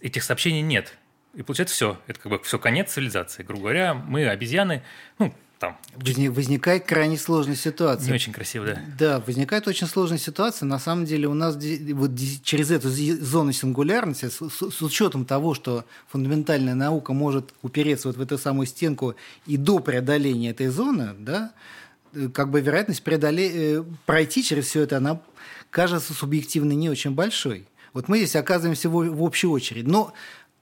этих 0.00 0.22
сообщений 0.22 0.60
нет. 0.60 0.96
И 1.34 1.42
получается 1.42 1.74
все. 1.74 2.00
Это 2.06 2.20
как 2.20 2.30
бы 2.30 2.38
все 2.44 2.60
конец 2.60 2.92
цивилизации. 2.92 3.42
Грубо 3.42 3.62
говоря, 3.62 3.94
мы 3.94 4.28
обезьяны, 4.28 4.84
ну, 5.18 5.34
там. 5.60 5.76
Возникает 5.94 6.86
крайне 6.86 7.18
сложная 7.18 7.54
ситуация. 7.54 8.08
Не 8.08 8.14
очень 8.14 8.32
красиво, 8.32 8.64
да. 8.64 8.80
Да, 8.98 9.20
возникает 9.20 9.68
очень 9.68 9.86
сложная 9.86 10.18
ситуация. 10.18 10.66
На 10.66 10.78
самом 10.78 11.04
деле 11.04 11.28
у 11.28 11.34
нас 11.34 11.54
вот 11.92 12.10
через 12.42 12.70
эту 12.70 12.88
зону 12.88 13.52
сингулярности, 13.52 14.30
с, 14.30 14.40
с 14.40 14.82
учетом 14.82 15.26
того, 15.26 15.54
что 15.54 15.84
фундаментальная 16.08 16.74
наука 16.74 17.12
может 17.12 17.52
упереться 17.60 18.08
вот 18.08 18.16
в 18.16 18.22
эту 18.22 18.38
самую 18.38 18.66
стенку 18.66 19.14
и 19.46 19.58
до 19.58 19.80
преодоления 19.80 20.50
этой 20.50 20.68
зоны, 20.68 21.10
да, 21.18 21.52
э, 22.14 22.28
как 22.32 22.50
бы 22.50 22.62
вероятность 22.62 23.02
преодоле... 23.02 23.50
Э, 23.52 23.84
пройти 24.06 24.42
через 24.42 24.64
все 24.64 24.80
это, 24.80 24.96
она 24.96 25.20
кажется 25.68 26.14
субъективно 26.14 26.72
не 26.72 26.88
очень 26.88 27.10
большой. 27.10 27.68
Вот 27.92 28.08
мы 28.08 28.16
здесь 28.16 28.34
оказываемся 28.34 28.88
в 28.88 29.22
общей 29.22 29.46
очереди. 29.46 29.86
Но 29.86 30.14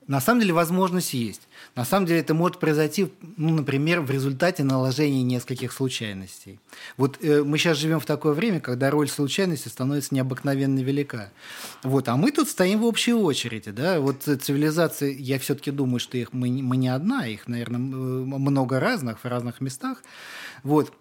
на 0.09 0.21
самом 0.21 0.41
деле 0.41 0.55
возможность 0.55 1.15
есть. 1.15 1.43
На 1.79 1.85
самом 1.85 2.07
деле 2.07 2.19
это 2.19 2.35
может 2.35 2.59
произойти, 2.59 3.13
ну, 3.37 3.55
например, 3.55 4.01
в 4.01 4.11
результате 4.11 4.65
наложения 4.65 5.23
нескольких 5.23 5.73
случайностей. 5.73 6.59
Вот 6.97 7.19
э, 7.23 7.45
мы 7.45 7.57
сейчас 7.57 7.79
живем 7.79 8.01
в 8.01 8.05
такое 8.05 8.33
время, 8.33 8.59
когда 8.59 8.91
роль 8.91 9.09
случайности 9.09 9.69
становится 9.69 10.13
необыкновенно 10.13 10.81
велика. 10.81 11.31
Вот, 11.85 12.09
а 12.09 12.17
мы 12.17 12.33
тут 12.33 12.49
стоим 12.49 12.81
в 12.81 12.85
общей 12.85 13.13
очереди. 13.13 13.71
Да? 13.71 14.01
Вот 14.01 14.23
цивилизации, 14.25 15.17
я 15.21 15.39
все-таки 15.39 15.71
думаю, 15.71 16.01
что 16.01 16.19
их 16.19 16.33
мы, 16.33 16.49
мы 16.49 16.77
не 16.77 16.89
одна, 16.89 17.29
их, 17.29 17.47
наверное, 17.47 17.79
много 17.79 18.81
разных 18.81 19.21
в 19.21 19.25
разных 19.25 19.61
местах. 19.61 20.03
Вот. 20.65 20.93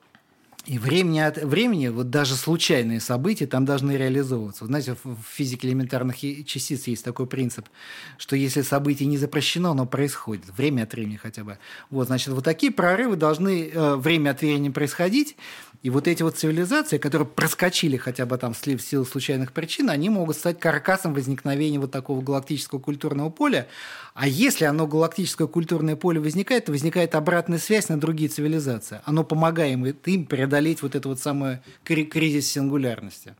И 0.68 0.80
времени 0.80 1.20
от 1.20 1.38
времени, 1.38 1.88
вот 1.88 2.10
даже 2.10 2.36
случайные 2.36 3.00
события 3.00 3.48
там 3.48 3.64
должны 3.64 3.94
реализовываться. 3.94 4.66
Вот 4.66 4.68
знаете, 4.68 4.98
в 5.02 5.16
физике 5.26 5.70
элементарных 5.70 6.18
частиц 6.18 6.88
есть 6.88 7.06
такой 7.06 7.26
принцип, 7.26 7.70
что 8.18 8.36
если 8.36 8.62
событие 8.64 9.08
не 9.08 9.18
запрещено, 9.18 9.72
оно 9.72 9.86
происходит. 9.86 10.44
Время 10.58 10.84
от 10.84 10.92
времени 10.92 11.16
хотя 11.16 11.46
бы. 11.46 11.58
Вот, 11.90 12.08
значит, 12.08 12.34
вот 12.34 12.44
такие 12.44 12.74
прорывы 12.74 13.16
должны 13.16 13.70
э, 13.70 13.96
время 13.96 14.32
от 14.32 14.42
времени 14.42 14.68
происходить. 14.68 15.38
И 15.84 15.90
вот 15.90 16.08
эти 16.08 16.24
вот 16.24 16.36
цивилизации, 16.38 16.98
которые 16.98 17.28
проскочили 17.28 17.98
хотя 17.98 18.26
бы 18.26 18.38
там 18.38 18.54
в 18.54 18.82
силу 18.82 19.06
случайных 19.06 19.52
причин, 19.52 19.90
они 19.90 20.10
могут 20.10 20.36
стать 20.36 20.60
каркасом 20.60 21.14
возникновения 21.14 21.80
вот 21.80 21.92
такого 21.92 22.22
галактического 22.22 22.80
культурного 22.80 23.30
поля. 23.30 23.68
А 24.16 24.28
если 24.28 24.66
оно 24.66 24.88
галактическое 24.88 25.48
культурное 25.48 25.96
поле 25.96 26.20
возникает, 26.20 26.66
то 26.66 26.72
возникает 26.72 27.14
обратная 27.14 27.60
связь 27.60 27.90
на 27.90 28.00
другие 28.00 28.30
цивилизации. 28.30 29.02
Оно 29.06 29.24
помогает 29.24 30.08
им 30.08 30.26
преодолеть 30.26 30.82
вот 30.82 30.96
это 30.96 31.08
вот 31.10 31.20
самое 31.20 31.62
кризис 31.84 32.50
сингулярности. 32.52 33.36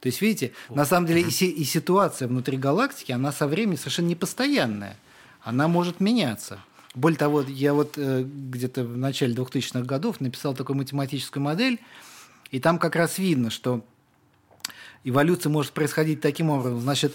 То 0.00 0.06
есть, 0.06 0.20
видите, 0.22 0.52
на 0.70 0.84
самом 0.84 1.06
деле 1.06 1.22
и, 1.22 1.28
и 1.28 1.64
ситуация 1.64 2.28
внутри 2.28 2.56
галактики, 2.56 3.12
она 3.12 3.32
со 3.32 3.46
временем 3.46 3.78
совершенно 3.78 4.08
непостоянная. 4.08 4.96
Она 5.42 5.68
может 5.68 6.00
меняться. 6.00 6.60
Более 6.94 7.18
того, 7.18 7.42
я 7.42 7.72
вот 7.72 7.94
э, 7.96 8.24
где-то 8.24 8.84
в 8.84 8.96
начале 8.96 9.34
2000-х 9.34 9.82
годов 9.82 10.20
написал 10.20 10.54
такую 10.54 10.76
математическую 10.76 11.42
модель, 11.42 11.78
и 12.50 12.58
там 12.58 12.78
как 12.78 12.96
раз 12.96 13.18
видно, 13.18 13.50
что 13.50 13.84
эволюция 15.04 15.50
может 15.50 15.72
происходить 15.72 16.20
таким 16.20 16.50
образом. 16.50 16.80
Значит, 16.80 17.14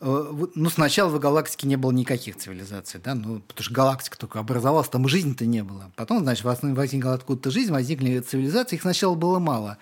э, 0.00 0.48
ну, 0.54 0.70
сначала 0.70 1.08
в 1.08 1.18
галактике 1.18 1.66
не 1.66 1.74
было 1.76 1.90
никаких 1.90 2.36
цивилизаций, 2.36 3.00
да, 3.02 3.16
ну, 3.16 3.40
потому 3.40 3.64
что 3.64 3.74
галактика 3.74 4.18
только 4.18 4.38
образовалась, 4.38 4.88
там 4.88 5.08
жизни-то 5.08 5.46
не 5.46 5.64
было. 5.64 5.90
Потом, 5.96 6.20
значит, 6.20 6.44
возникла 6.44 7.14
откуда-то 7.14 7.50
жизнь, 7.50 7.72
возникли 7.72 8.20
цивилизации, 8.20 8.76
их 8.76 8.82
сначала 8.82 9.16
было 9.16 9.40
мало. 9.40 9.78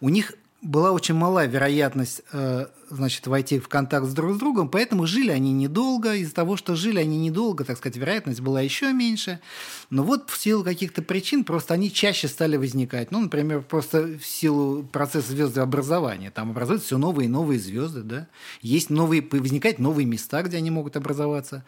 У 0.00 0.08
них 0.08 0.34
была 0.64 0.92
очень 0.92 1.14
мала 1.14 1.46
вероятность 1.46 2.22
э, 2.32 2.66
значит, 2.88 3.26
войти 3.26 3.58
в 3.58 3.68
контакт 3.68 4.06
с 4.06 4.14
друг 4.14 4.34
с 4.34 4.38
другом, 4.38 4.68
поэтому 4.68 5.06
жили 5.06 5.30
они 5.30 5.52
недолго. 5.52 6.14
Из-за 6.14 6.34
того, 6.34 6.56
что 6.56 6.74
жили 6.74 6.98
они 6.98 7.18
недолго, 7.18 7.64
так 7.64 7.76
сказать, 7.76 7.96
вероятность 7.96 8.40
была 8.40 8.62
еще 8.62 8.92
меньше. 8.92 9.40
Но 9.90 10.02
вот 10.02 10.30
в 10.30 10.40
силу 10.40 10.64
каких-то 10.64 11.02
причин 11.02 11.44
просто 11.44 11.74
они 11.74 11.92
чаще 11.92 12.28
стали 12.28 12.56
возникать. 12.56 13.10
Ну, 13.10 13.20
например, 13.20 13.60
просто 13.62 14.18
в 14.18 14.24
силу 14.24 14.82
процесса 14.82 15.32
звездообразования. 15.32 16.30
Там 16.30 16.50
образуются 16.50 16.86
все 16.86 16.98
новые 16.98 17.26
и 17.26 17.30
новые 17.30 17.60
звезды, 17.60 18.02
да. 18.02 18.26
Есть 18.62 18.88
новые, 18.90 19.22
возникают 19.30 19.78
новые 19.78 20.06
места, 20.06 20.42
где 20.42 20.56
они 20.56 20.70
могут 20.70 20.96
образоваться. 20.96 21.64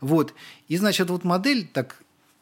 Вот. 0.00 0.34
И, 0.68 0.76
значит, 0.76 1.08
вот 1.08 1.24
модель 1.24 1.68
так 1.72 1.96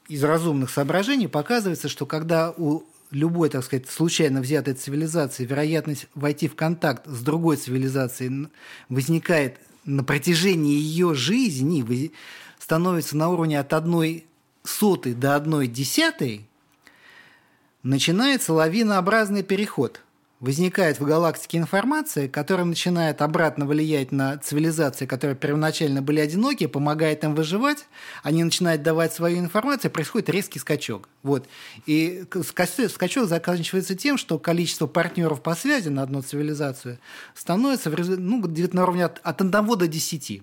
из 0.08 0.24
разумных 0.24 0.70
соображений 0.70 1.28
показывается, 1.28 1.88
что 1.88 2.06
когда 2.06 2.52
у 2.56 2.82
любой, 3.12 3.48
так 3.48 3.64
сказать, 3.64 3.88
случайно 3.88 4.40
взятой 4.40 4.74
цивилизации 4.74 5.44
вероятность 5.44 6.06
войти 6.14 6.48
в 6.48 6.56
контакт 6.56 7.06
с 7.06 7.22
другой 7.22 7.56
цивилизацией 7.56 8.48
возникает 8.88 9.58
на 9.84 10.02
протяжении 10.02 10.74
ее 10.74 11.14
жизни, 11.14 12.12
становится 12.58 13.16
на 13.16 13.28
уровне 13.28 13.60
от 13.60 13.72
одной 13.72 14.26
сотой 14.64 15.14
до 15.14 15.36
одной 15.36 15.66
десятой, 15.66 16.48
начинается 17.82 18.52
лавинообразный 18.52 19.42
переход– 19.42 20.00
возникает 20.42 20.98
в 20.98 21.04
галактике 21.04 21.58
информация, 21.58 22.28
которая 22.28 22.66
начинает 22.66 23.22
обратно 23.22 23.64
влиять 23.64 24.10
на 24.10 24.36
цивилизации, 24.38 25.06
которые 25.06 25.36
первоначально 25.36 26.02
были 26.02 26.18
одинокие, 26.18 26.68
помогает 26.68 27.22
им 27.22 27.36
выживать, 27.36 27.86
они 28.24 28.42
начинают 28.42 28.82
давать 28.82 29.14
свою 29.14 29.38
информацию, 29.38 29.92
происходит 29.92 30.28
резкий 30.28 30.58
скачок. 30.58 31.08
Вот. 31.22 31.46
И 31.86 32.24
скачок 32.42 33.28
заканчивается 33.28 33.94
тем, 33.94 34.18
что 34.18 34.38
количество 34.40 34.88
партнеров 34.88 35.40
по 35.42 35.54
связи 35.54 35.88
на 35.88 36.02
одну 36.02 36.22
цивилизацию 36.22 36.98
становится 37.34 37.90
ну, 37.90 38.42
где-то 38.42 38.74
на 38.74 38.82
уровне 38.82 39.04
от, 39.04 39.20
от 39.22 39.40
1 39.40 39.52
до 39.52 39.86
10. 39.86 40.42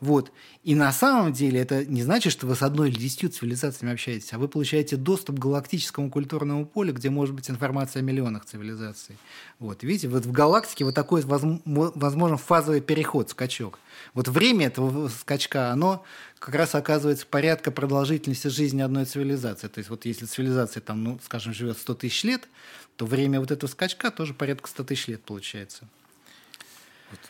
Вот. 0.00 0.32
И 0.62 0.74
на 0.74 0.92
самом 0.92 1.32
деле 1.32 1.60
это 1.60 1.84
не 1.84 2.02
значит, 2.02 2.32
что 2.32 2.46
вы 2.46 2.54
с 2.54 2.62
одной 2.62 2.90
или 2.90 2.98
десятью 2.98 3.30
цивилизациями 3.30 3.92
общаетесь, 3.92 4.32
а 4.32 4.38
вы 4.38 4.48
получаете 4.48 4.96
доступ 4.96 5.36
к 5.36 5.38
галактическому 5.38 6.10
культурному 6.10 6.66
полю, 6.66 6.92
где 6.92 7.10
может 7.10 7.34
быть 7.34 7.50
информация 7.50 8.00
о 8.00 8.02
миллионах 8.02 8.44
цивилизаций. 8.44 9.16
Вот. 9.58 9.82
Видите, 9.82 10.08
вот 10.08 10.26
в 10.26 10.32
галактике 10.32 10.84
вот 10.84 10.94
такой 10.94 11.22
возможен 11.22 12.38
фазовый 12.38 12.80
переход, 12.80 13.30
скачок. 13.30 13.78
Вот 14.14 14.28
время 14.28 14.66
этого 14.66 15.08
скачка, 15.08 15.72
оно 15.72 16.04
как 16.38 16.54
раз 16.54 16.74
оказывается 16.74 17.26
порядка 17.26 17.70
продолжительности 17.70 18.48
жизни 18.48 18.80
одной 18.80 19.04
цивилизации. 19.04 19.68
То 19.68 19.78
есть 19.78 19.90
вот 19.90 20.04
если 20.04 20.26
цивилизация 20.26 20.80
там, 20.80 21.02
ну, 21.02 21.18
скажем, 21.24 21.52
живет 21.52 21.78
100 21.78 21.94
тысяч 21.94 22.22
лет, 22.24 22.48
то 22.96 23.06
время 23.06 23.40
вот 23.40 23.50
этого 23.50 23.68
скачка 23.70 24.10
тоже 24.10 24.34
порядка 24.34 24.68
100 24.68 24.84
тысяч 24.84 25.08
лет 25.08 25.22
получается. 25.22 25.88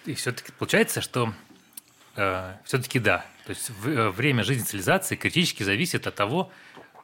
И 0.06 0.14
все-таки 0.14 0.50
получается, 0.58 1.00
что 1.00 1.32
все-таки 2.64 2.98
да. 2.98 3.24
То 3.46 3.50
есть 3.50 3.70
э, 3.84 4.10
время 4.10 4.44
жизни 4.44 4.62
цивилизации 4.62 5.16
критически 5.16 5.62
зависит 5.62 6.06
от 6.06 6.14
того, 6.14 6.50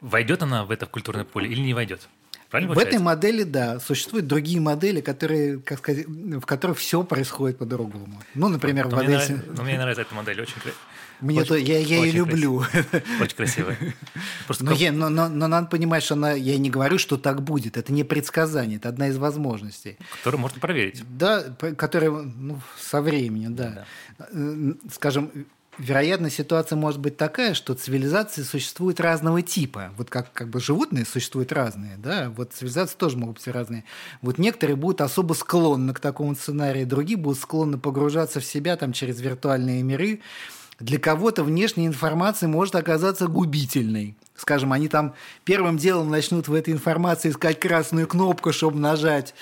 войдет 0.01 0.43
она 0.43 0.65
в 0.65 0.71
это 0.71 0.85
культурное 0.85 1.23
поле 1.23 1.49
или 1.49 1.59
не 1.59 1.73
войдет. 1.73 2.07
Правильно 2.49 2.73
в 2.73 2.77
этой 2.77 2.99
модели, 2.99 3.43
да, 3.43 3.79
существуют 3.79 4.27
другие 4.27 4.61
модели, 4.61 5.01
которые, 5.01 5.59
как 5.59 5.79
сказать, 5.79 6.05
в 6.05 6.45
которых 6.45 6.77
все 6.77 7.03
происходит 7.03 7.57
по-другому. 7.57 8.21
Ну, 8.35 8.49
например, 8.49 8.87
но 8.87 8.97
в 8.97 8.99
Одессе. 8.99 9.33
Мне, 9.33 9.41
нравится, 9.41 9.63
мне 9.63 9.77
нравится 9.77 10.01
эта 10.03 10.15
модель, 10.15 10.41
очень 10.41 10.55
мне 11.21 11.41
очень, 11.41 11.47
то, 11.47 11.55
я, 11.55 11.79
я 11.79 12.03
ее 12.03 12.11
люблю. 12.11 12.63
Очень 13.21 13.35
красивая. 13.35 13.77
но, 14.59 14.71
как... 14.71 14.79
я, 14.79 14.91
но, 14.91 15.09
но, 15.09 15.29
но 15.29 15.47
надо 15.47 15.67
понимать, 15.67 16.03
что 16.03 16.15
она, 16.15 16.33
я 16.33 16.57
не 16.57 16.69
говорю, 16.69 16.97
что 16.97 17.17
так 17.17 17.41
будет. 17.41 17.77
Это 17.77 17.93
не 17.93 18.03
предсказание, 18.03 18.77
это 18.77 18.89
одна 18.89 19.07
из 19.07 19.17
возможностей. 19.17 19.97
Которую 20.17 20.41
можно 20.41 20.59
проверить. 20.59 21.03
Да, 21.09 21.43
которая 21.77 22.11
ну, 22.11 22.59
со 22.79 23.01
временем, 23.01 23.55
да. 23.55 23.85
да. 24.17 24.27
Скажем, 24.91 25.31
вероятно, 25.77 26.29
ситуация 26.29 26.75
может 26.75 26.99
быть 26.99 27.17
такая, 27.17 27.53
что 27.53 27.73
цивилизации 27.73 28.43
существуют 28.43 28.99
разного 28.99 29.41
типа. 29.41 29.93
Вот 29.97 30.09
как, 30.09 30.31
как 30.33 30.49
бы 30.49 30.59
животные 30.59 31.05
существуют 31.05 31.51
разные, 31.51 31.97
да, 31.97 32.31
вот 32.35 32.53
цивилизации 32.53 32.97
тоже 32.97 33.17
могут 33.17 33.37
быть 33.37 33.47
разные. 33.47 33.83
Вот 34.21 34.37
некоторые 34.37 34.75
будут 34.75 35.01
особо 35.01 35.33
склонны 35.33 35.93
к 35.93 35.99
такому 35.99 36.35
сценарию, 36.35 36.87
другие 36.87 37.17
будут 37.17 37.39
склонны 37.39 37.77
погружаться 37.77 38.39
в 38.39 38.45
себя 38.45 38.77
там 38.77 38.93
через 38.93 39.19
виртуальные 39.21 39.83
миры. 39.83 40.21
Для 40.79 40.99
кого-то 40.99 41.43
внешняя 41.43 41.85
информация 41.85 42.49
может 42.49 42.75
оказаться 42.75 43.27
губительной. 43.27 44.15
Скажем, 44.35 44.73
они 44.73 44.89
там 44.89 45.13
первым 45.45 45.77
делом 45.77 46.09
начнут 46.09 46.47
в 46.47 46.53
этой 46.53 46.73
информации 46.73 47.29
искать 47.29 47.59
красную 47.59 48.07
кнопку, 48.07 48.51
чтобы 48.51 48.79
нажать. 48.79 49.33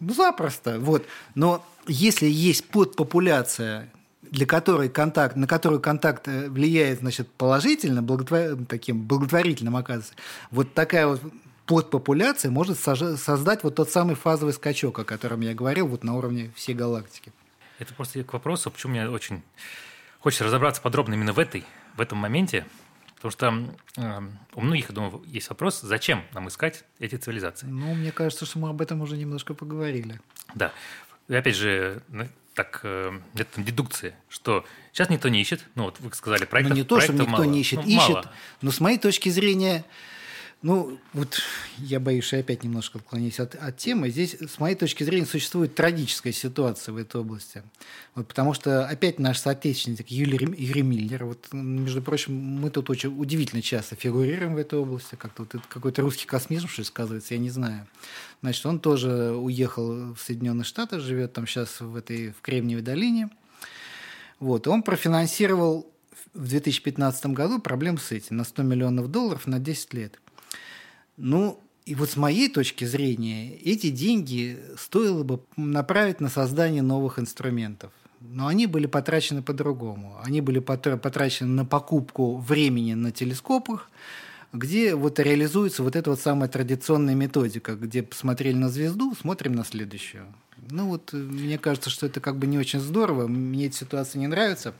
Ну, 0.00 0.14
запросто. 0.14 0.80
Вот. 0.80 1.04
Но 1.34 1.64
если 1.86 2.26
есть 2.26 2.64
подпопуляция 2.68 3.90
для 4.22 4.46
которой 4.46 4.88
контакт, 4.88 5.36
на 5.36 5.46
которую 5.46 5.80
контакт 5.80 6.28
э, 6.28 6.48
влияет 6.48 7.00
значит, 7.00 7.28
положительно, 7.32 8.02
благотвор... 8.02 8.56
таким 8.68 9.02
благотворительным 9.02 9.76
оказывается, 9.76 10.14
вот 10.50 10.72
такая 10.72 11.06
вот 11.06 11.20
подпопуляция 11.66 12.50
может 12.50 12.78
создать 12.78 13.62
вот 13.64 13.74
тот 13.74 13.90
самый 13.90 14.14
фазовый 14.14 14.54
скачок, 14.54 14.98
о 15.00 15.04
котором 15.04 15.40
я 15.40 15.54
говорил, 15.54 15.88
вот 15.88 16.04
на 16.04 16.16
уровне 16.16 16.50
всей 16.54 16.74
галактики. 16.74 17.32
Это 17.78 17.94
просто 17.94 18.22
к 18.22 18.32
вопросу, 18.32 18.70
почему 18.70 18.92
мне 18.92 19.08
очень 19.08 19.42
хочется 20.20 20.44
разобраться 20.44 20.80
подробно 20.80 21.14
именно 21.14 21.32
в, 21.32 21.38
этой, 21.38 21.64
в 21.96 22.00
этом 22.00 22.18
моменте, 22.18 22.66
потому 23.16 23.32
что 23.32 23.76
э, 23.96 24.20
у 24.54 24.60
многих, 24.60 24.88
я 24.88 24.94
думаю, 24.94 25.22
есть 25.26 25.48
вопрос, 25.48 25.80
зачем 25.80 26.24
нам 26.32 26.48
искать 26.48 26.84
эти 26.98 27.16
цивилизации? 27.16 27.66
Ну, 27.66 27.94
мне 27.94 28.12
кажется, 28.12 28.46
что 28.46 28.58
мы 28.58 28.68
об 28.68 28.80
этом 28.80 29.00
уже 29.02 29.16
немножко 29.16 29.54
поговорили. 29.54 30.20
Да. 30.54 30.72
И 31.28 31.34
опять 31.34 31.56
же, 31.56 32.02
так, 32.54 32.80
э, 32.82 33.18
это 33.34 33.54
там 33.54 33.64
дедукция, 33.64 34.14
что 34.28 34.64
сейчас 34.92 35.08
никто 35.08 35.28
не 35.28 35.40
ищет, 35.40 35.64
ну 35.74 35.84
вот 35.84 36.00
вы 36.00 36.12
сказали, 36.12 36.44
проектов 36.44 36.76
Ну 36.76 36.82
не 36.82 36.86
то, 36.86 37.00
что 37.00 37.12
никто 37.12 37.26
мало. 37.26 37.44
не 37.44 37.60
ищет, 37.60 37.80
ну, 37.80 37.86
ищет, 37.86 38.08
мало. 38.08 38.32
но 38.60 38.70
с 38.70 38.80
моей 38.80 38.98
точки 38.98 39.28
зрения, 39.28 39.84
ну 40.62 40.98
вот 41.14 41.40
я 41.78 42.00
боюсь, 42.00 42.24
что 42.24 42.36
я 42.36 42.42
опять 42.42 42.64
немножко 42.64 42.98
отклонюсь 42.98 43.40
от, 43.40 43.54
от 43.54 43.78
темы. 43.78 44.10
Здесь, 44.10 44.34
с 44.34 44.58
моей 44.58 44.76
точки 44.76 45.04
зрения, 45.04 45.24
существует 45.24 45.74
трагическая 45.74 46.34
ситуация 46.34 46.92
в 46.92 46.98
этой 46.98 47.22
области. 47.22 47.62
Вот, 48.14 48.28
потому 48.28 48.52
что 48.52 48.86
опять 48.86 49.18
наш 49.18 49.38
соотечественник 49.38 50.08
Юрий, 50.08 50.38
Юрий 50.62 50.82
Миллер, 50.82 51.24
вот, 51.24 51.46
между 51.52 52.02
прочим, 52.02 52.34
мы 52.34 52.68
тут 52.68 52.90
очень 52.90 53.18
удивительно 53.18 53.62
часто 53.62 53.96
фигурируем 53.96 54.54
в 54.54 54.58
этой 54.58 54.78
области, 54.78 55.14
как-то 55.14 55.44
вот 55.44 55.62
какой-то 55.68 56.02
русский 56.02 56.26
космизм, 56.26 56.68
что 56.68 56.82
ли, 56.82 56.86
сказывается, 56.86 57.32
я 57.32 57.40
не 57.40 57.50
знаю. 57.50 57.86
Значит, 58.42 58.66
он 58.66 58.80
тоже 58.80 59.32
уехал 59.32 60.12
в 60.12 60.18
Соединенные 60.18 60.64
Штаты, 60.64 61.00
живет 61.00 61.32
там 61.32 61.46
сейчас 61.46 61.80
в 61.80 61.96
этой 61.96 62.32
в 62.32 62.42
Кремниевой 62.42 62.82
долине. 62.82 63.30
Вот, 64.40 64.68
он 64.68 64.82
профинансировал 64.82 65.90
в 66.34 66.48
2015 66.48 67.26
году 67.26 67.60
проблем 67.60 67.96
с 67.96 68.12
этим 68.12 68.36
на 68.36 68.44
100 68.44 68.62
миллионов 68.62 69.10
долларов 69.10 69.46
на 69.46 69.58
10 69.58 69.94
лет. 69.94 70.20
Ну, 71.22 71.60
и 71.84 71.94
вот 71.94 72.10
с 72.10 72.16
моей 72.16 72.48
точки 72.48 72.86
зрения, 72.86 73.54
эти 73.56 73.90
деньги 73.90 74.58
стоило 74.78 75.22
бы 75.22 75.40
направить 75.56 76.18
на 76.20 76.30
создание 76.30 76.80
новых 76.80 77.18
инструментов. 77.18 77.92
Но 78.20 78.46
они 78.46 78.66
были 78.66 78.86
потрачены 78.86 79.42
по-другому. 79.42 80.18
Они 80.24 80.40
были 80.40 80.60
потрачены 80.60 81.50
на 81.50 81.64
покупку 81.66 82.38
времени 82.38 82.94
на 82.94 83.12
телескопах, 83.12 83.90
где 84.54 84.94
вот 84.94 85.18
реализуется 85.18 85.82
вот 85.82 85.94
эта 85.94 86.08
вот 86.08 86.20
самая 86.20 86.48
традиционная 86.48 87.14
методика, 87.14 87.74
где 87.74 88.02
посмотрели 88.02 88.56
на 88.56 88.70
звезду, 88.70 89.14
смотрим 89.14 89.52
на 89.52 89.64
следующую. 89.64 90.26
Ну 90.70 90.86
вот, 90.86 91.12
э, 91.12 91.16
мне 91.18 91.58
кажется, 91.58 91.90
что 91.90 92.06
это 92.06 92.20
как 92.20 92.38
бы 92.38 92.46
не 92.46 92.58
очень 92.58 92.80
здорово, 92.80 93.26
мне 93.26 93.66
эта 93.66 93.76
ситуация 93.76 94.20
не 94.20 94.26
нравится. 94.26 94.74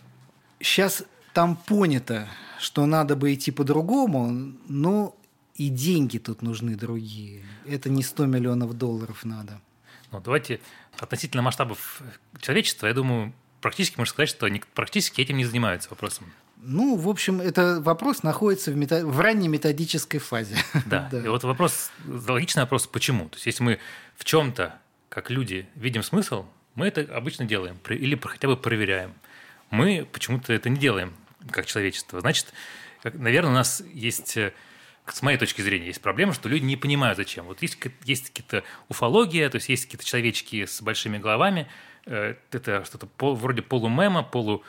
Сейчас 0.58 1.04
там 1.34 1.56
понято, 1.56 2.28
что 2.58 2.86
надо 2.86 3.14
бы 3.14 3.32
идти 3.34 3.50
по-другому, 3.50 4.54
но 4.68 5.16
и 5.60 5.68
деньги 5.68 6.16
тут 6.16 6.40
нужны 6.40 6.74
другие. 6.74 7.44
Это 7.66 7.90
не 7.90 8.02
100 8.02 8.24
миллионов 8.24 8.72
долларов 8.78 9.26
надо. 9.26 9.60
Ну, 10.10 10.18
давайте 10.18 10.58
относительно 10.98 11.42
масштабов 11.42 12.00
человечества, 12.40 12.86
я 12.86 12.94
думаю, 12.94 13.34
практически 13.60 13.98
можно 13.98 14.10
сказать, 14.10 14.30
что 14.30 14.46
они 14.46 14.62
практически 14.72 15.20
этим 15.20 15.36
не 15.36 15.44
занимаются 15.44 15.90
вопросом. 15.90 16.32
Ну, 16.56 16.96
в 16.96 17.06
общем, 17.10 17.42
это 17.42 17.78
вопрос 17.82 18.22
находится 18.22 18.70
в, 18.70 18.76
мета... 18.76 19.04
в 19.04 19.20
ранней 19.20 19.48
методической 19.48 20.18
фазе. 20.18 20.56
Да. 20.86 21.10
да. 21.12 21.18
И 21.18 21.28
вот 21.28 21.44
вопрос, 21.44 21.90
логичный 22.06 22.62
вопрос, 22.62 22.86
почему? 22.86 23.28
То 23.28 23.36
есть, 23.36 23.44
если 23.44 23.62
мы 23.62 23.78
в 24.16 24.24
чем-то, 24.24 24.78
как 25.10 25.28
люди, 25.28 25.68
видим 25.74 26.02
смысл, 26.02 26.46
мы 26.74 26.86
это 26.86 27.02
обычно 27.14 27.44
делаем 27.44 27.76
или 27.90 28.18
хотя 28.18 28.48
бы 28.48 28.56
проверяем. 28.56 29.12
Мы 29.68 30.08
почему-то 30.10 30.54
это 30.54 30.70
не 30.70 30.78
делаем, 30.78 31.12
как 31.50 31.66
человечество. 31.66 32.20
Значит, 32.20 32.54
наверное, 33.04 33.50
у 33.50 33.54
нас 33.54 33.82
есть 33.92 34.38
э, 34.38 34.54
с 35.12 35.22
моей 35.22 35.38
точки 35.38 35.62
зрения, 35.62 35.86
есть 35.86 36.00
проблема, 36.00 36.32
что 36.32 36.48
люди 36.48 36.64
не 36.64 36.76
понимают, 36.76 37.16
зачем. 37.16 37.44
Вот 37.46 37.62
есть, 37.62 37.78
есть 38.04 38.28
какие-то 38.28 38.64
уфология, 38.88 39.48
то 39.48 39.56
есть 39.56 39.68
есть 39.68 39.84
какие-то 39.86 40.04
человечки 40.04 40.64
с 40.64 40.82
большими 40.82 41.18
головами, 41.18 41.66
э, 42.06 42.34
это 42.50 42.84
что-то 42.84 43.06
пол, 43.06 43.34
вроде 43.34 43.62
полумема, 43.62 44.22
полу 44.22 44.62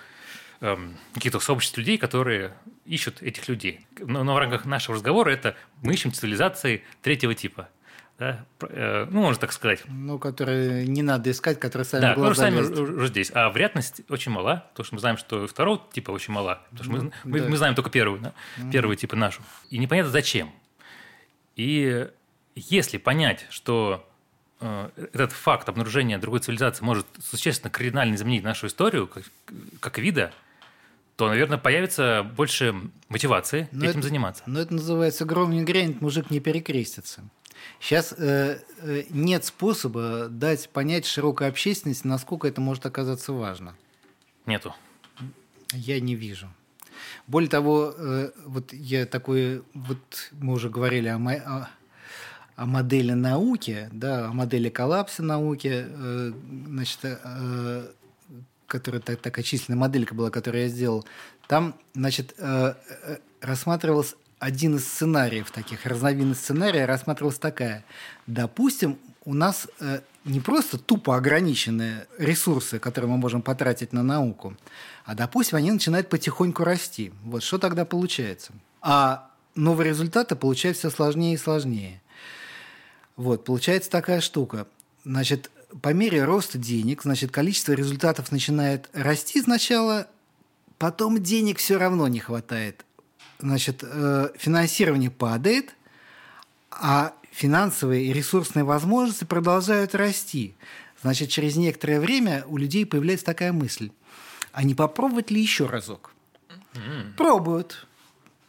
эм, 0.62 0.98
каких-то 1.14 1.40
сообществ 1.40 1.78
людей, 1.78 1.98
которые 1.98 2.54
ищут 2.86 3.22
этих 3.22 3.48
людей. 3.48 3.86
Но, 4.00 4.24
но 4.24 4.34
в 4.34 4.38
рамках 4.38 4.66
нашего 4.66 4.96
разговора 4.96 5.30
это 5.32 5.56
мы 5.82 5.94
ищем 5.94 6.12
цивилизации 6.12 6.84
третьего 7.02 7.36
типа. 7.36 7.70
Да? 8.22 8.46
Э, 8.70 9.08
ну, 9.10 9.22
можно 9.22 9.42
так 9.42 9.52
сказать. 9.52 9.82
Ну, 9.88 10.20
которые 10.20 10.86
не 10.86 11.02
надо 11.02 11.32
искать, 11.32 11.60
которые 11.60 11.88
сами 11.88 12.02
да, 12.02 12.14
глаза 12.14 12.36
сами 12.36 12.60
уже 12.60 13.08
здесь. 13.08 13.32
А 13.34 13.50
вероятность 13.50 14.02
очень 14.10 14.32
мала, 14.32 14.68
потому 14.70 14.86
что 14.86 14.94
мы 14.94 15.00
знаем, 15.00 15.18
что 15.18 15.48
второго 15.48 15.82
типа 15.92 16.12
очень 16.12 16.32
мала. 16.32 16.62
Потому 16.70 16.84
что 16.84 17.06
мы, 17.06 17.12
мы, 17.24 17.40
да. 17.40 17.50
мы 17.50 17.58
знаем 17.58 17.74
только 17.74 17.90
первую, 17.90 18.22
да? 18.22 18.34
угу. 18.60 18.70
первый 18.72 18.96
типа 18.96 19.16
нашу. 19.16 19.42
И 19.72 19.80
непонятно 19.80 20.12
зачем. 20.12 20.52
И 21.56 22.08
если 22.54 23.00
понять, 23.00 23.48
что 23.50 24.08
э, 24.60 24.90
этот 25.14 25.32
факт 25.32 25.68
обнаружения 25.68 26.20
другой 26.20 26.42
цивилизации 26.42 26.84
может 26.84 27.08
существенно 27.24 27.72
кардинально 27.72 28.14
изменить 28.14 28.44
нашу 28.44 28.68
историю 28.68 29.08
как, 29.08 29.24
как 29.80 29.98
вида, 29.98 30.32
то, 31.16 31.28
наверное, 31.28 31.58
появится 31.58 32.22
больше 32.38 32.76
мотивации 33.10 33.68
но 33.72 33.86
этим 33.86 34.02
это, 34.02 34.08
заниматься. 34.10 34.44
Но 34.46 34.60
это 34.60 34.76
называется 34.76 35.26
«гром 35.26 35.50
не 35.50 35.64
грянет, 35.64 36.02
мужик 36.02 36.30
не 36.30 36.40
перекрестится». 36.40 37.24
Сейчас 37.80 38.14
э, 38.18 38.60
э, 38.80 39.04
нет 39.10 39.46
способа 39.46 40.28
дать 40.30 40.70
понять 40.70 41.06
широкой 41.06 41.48
общественности, 41.48 42.06
насколько 42.08 42.48
это 42.48 42.62
может 42.62 42.86
оказаться 42.86 43.34
важно. 43.34 43.76
Нету. 44.46 44.76
Я 45.74 46.00
не 46.00 46.16
вижу. 46.16 46.48
Более 47.28 47.50
того, 47.50 47.94
э, 47.98 48.32
вот 48.46 48.74
я 48.74 49.06
такой, 49.06 49.64
вот 49.74 50.32
мы 50.32 50.54
уже 50.54 50.70
говорили 50.70 51.08
о, 51.08 51.18
о, 51.18 51.70
о 52.56 52.66
модели 52.66 53.14
науки, 53.14 53.90
да, 53.92 54.28
о 54.28 54.34
модели 54.34 54.70
коллапса 54.70 55.24
науки, 55.24 55.86
э, 55.88 56.34
значит, 56.68 57.00
э, 57.04 57.88
которая 58.68 59.02
так, 59.02 59.20
такая 59.20 59.44
численная 59.44 59.80
моделька 59.80 60.16
была, 60.16 60.30
которую 60.30 60.64
я 60.64 60.70
сделал. 60.70 61.06
Там, 61.48 61.76
значит, 61.94 62.34
э, 62.38 62.74
э, 63.04 63.18
рассматривался 63.42 64.16
один 64.42 64.78
из 64.78 64.88
сценариев 64.88 65.52
таких, 65.52 65.86
разновидность 65.86 66.42
сценария 66.42 66.86
рассматривалась 66.86 67.38
такая. 67.38 67.86
Допустим, 68.26 68.98
у 69.24 69.36
нас 69.36 69.68
э, 69.80 70.02
не 70.26 70.40
просто 70.40 70.80
тупо 70.80 71.16
ограниченные 71.16 72.08
ресурсы, 72.18 72.80
которые 72.80 73.12
мы 73.12 73.18
можем 73.18 73.44
потратить 73.44 73.94
на 73.94 74.02
науку, 74.02 74.58
а, 75.06 75.14
допустим, 75.14 75.60
они 75.60 75.72
начинают 75.72 76.10
потихоньку 76.10 76.64
расти. 76.64 77.14
Вот 77.24 77.44
что 77.44 77.60
тогда 77.60 77.86
получается? 77.86 78.52
А 78.82 79.30
новые 79.54 79.90
результаты 79.90 80.36
получаются 80.36 80.90
все 80.90 80.96
сложнее 80.96 81.36
и 81.36 81.38
сложнее. 81.38 82.02
Вот, 83.18 83.46
получается 83.46 83.92
такая 83.92 84.22
штука. 84.22 84.66
Значит, 85.06 85.52
по 85.84 85.94
мере 85.94 86.24
роста 86.24 86.58
денег, 86.58 87.04
значит, 87.04 87.30
количество 87.30 87.74
результатов 87.74 88.32
начинает 88.32 88.90
расти 88.94 89.40
сначала, 89.40 90.08
потом 90.80 91.22
денег 91.22 91.60
все 91.60 91.78
равно 91.78 92.08
не 92.08 92.20
хватает 92.20 92.84
значит, 93.42 93.84
э, 93.84 94.30
финансирование 94.38 95.12
падает, 95.12 95.76
а 96.70 97.14
финансовые 97.32 98.06
и 98.06 98.14
ресурсные 98.14 98.64
возможности 98.64 99.24
продолжают 99.24 99.96
расти. 99.96 100.56
Значит, 101.02 101.30
через 101.30 101.56
некоторое 101.56 102.00
время 102.00 102.44
у 102.48 102.58
людей 102.58 102.86
появляется 102.86 103.26
такая 103.26 103.52
мысль. 103.52 103.92
А 104.52 104.64
не 104.64 104.76
попробовать 104.76 105.32
ли 105.32 105.42
еще 105.42 105.66
разок? 105.66 106.14
Mm-hmm. 106.74 107.16
Пробуют. 107.18 107.88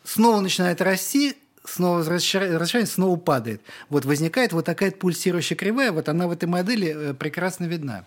Снова 0.04 0.40
начинает 0.40 0.80
расти, 0.80 1.36
снова 1.64 1.98
возвращается, 1.98 2.94
снова 2.94 3.16
падает. 3.16 3.62
Вот 3.88 4.04
возникает 4.04 4.52
вот 4.52 4.64
такая 4.64 4.90
пульсирующая 4.90 5.56
кривая, 5.56 5.92
вот 5.92 6.08
она 6.08 6.26
в 6.26 6.32
этой 6.32 6.46
модели 6.46 6.94
э, 6.94 7.14
прекрасно 7.14 7.66
видна. 7.66 8.04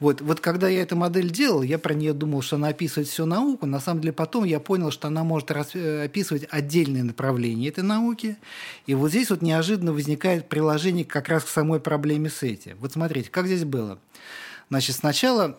Вот, 0.00 0.20
вот 0.20 0.40
когда 0.40 0.68
я 0.68 0.82
эту 0.82 0.96
модель 0.96 1.30
делал, 1.30 1.62
я 1.62 1.78
про 1.78 1.94
нее 1.94 2.12
думал, 2.12 2.42
что 2.42 2.56
она 2.56 2.68
описывает 2.68 3.08
всю 3.08 3.26
науку. 3.26 3.66
На 3.66 3.80
самом 3.80 4.00
деле 4.00 4.12
потом 4.12 4.44
я 4.44 4.60
понял, 4.60 4.90
что 4.90 5.08
она 5.08 5.24
может 5.24 5.50
э, 5.50 6.04
описывать 6.04 6.46
отдельные 6.50 7.02
направления 7.02 7.68
этой 7.68 7.84
науки. 7.84 8.36
И 8.86 8.94
вот 8.94 9.10
здесь 9.10 9.30
вот 9.30 9.42
неожиданно 9.42 9.92
возникает 9.92 10.48
приложение 10.48 11.04
как 11.04 11.28
раз 11.28 11.44
к 11.44 11.48
самой 11.48 11.80
проблеме 11.80 12.30
сети. 12.30 12.76
Вот 12.78 12.92
смотрите, 12.92 13.30
как 13.30 13.46
здесь 13.46 13.64
было. 13.64 13.98
Значит, 14.68 14.96
сначала 14.96 15.58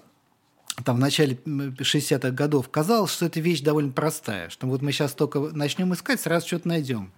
там 0.83 0.97
в 0.97 0.99
начале 0.99 1.35
60-х 1.45 2.31
годов 2.31 2.69
казалось, 2.69 3.11
что 3.11 3.27
эта 3.27 3.39
вещь 3.39 3.61
довольно 3.61 3.91
простая, 3.91 4.49
что 4.49 4.65
вот 4.67 4.81
мы 4.81 4.91
сейчас 4.91 5.13
только 5.13 5.39
начнем 5.39 5.93
искать, 5.93 6.19
сразу 6.19 6.47
что-то 6.47 6.67
найдем. 6.67 7.11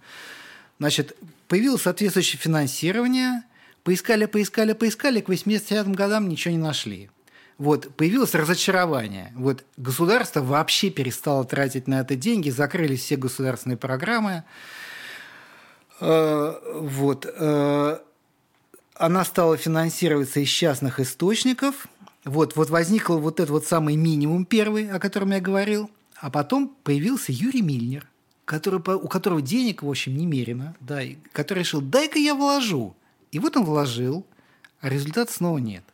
Значит, 0.78 1.16
появилось 1.48 1.82
соответствующее 1.82 2.38
финансирование, 2.38 3.42
поискали, 3.82 4.26
поискали, 4.26 4.74
поискали, 4.74 5.20
к 5.20 5.30
80-м 5.30 5.94
годам 5.94 6.28
ничего 6.28 6.52
не 6.52 6.60
нашли. 6.60 7.10
Вот, 7.56 7.94
появилось 7.96 8.34
разочарование. 8.34 9.32
Вот, 9.34 9.64
государство 9.78 10.42
вообще 10.42 10.90
перестало 10.90 11.46
тратить 11.46 11.88
на 11.88 12.00
это 12.00 12.14
деньги, 12.14 12.50
закрылись 12.50 13.00
все 13.00 13.16
государственные 13.16 13.78
программы. 13.78 14.44
Э, 16.00 16.54
вот, 16.74 17.24
э, 17.26 17.98
она 18.96 19.24
стала 19.24 19.56
финансироваться 19.56 20.40
из 20.40 20.48
частных 20.50 21.00
источников– 21.00 21.88
вот, 22.26 22.56
вот 22.56 22.70
возникл 22.70 23.18
вот 23.18 23.38
этот 23.38 23.50
вот 23.50 23.66
самый 23.66 23.94
минимум 23.94 24.44
первый, 24.44 24.90
о 24.90 24.98
котором 24.98 25.30
я 25.30 25.40
говорил, 25.40 25.90
а 26.16 26.28
потом 26.28 26.74
появился 26.82 27.30
Юрий 27.30 27.62
Мильнер, 27.62 28.08
который, 28.44 28.80
у 28.80 29.08
которого 29.08 29.40
денег, 29.40 29.82
в 29.82 29.88
общем, 29.88 30.16
немерено, 30.16 30.74
да, 30.80 31.02
и 31.02 31.16
который 31.32 31.60
решил, 31.60 31.80
дай-ка 31.80 32.18
я 32.18 32.34
вложу. 32.34 32.94
И 33.30 33.38
вот 33.38 33.56
он 33.56 33.64
вложил, 33.64 34.26
а 34.80 34.88
результата 34.88 35.32
снова 35.32 35.58
нет. 35.58 35.84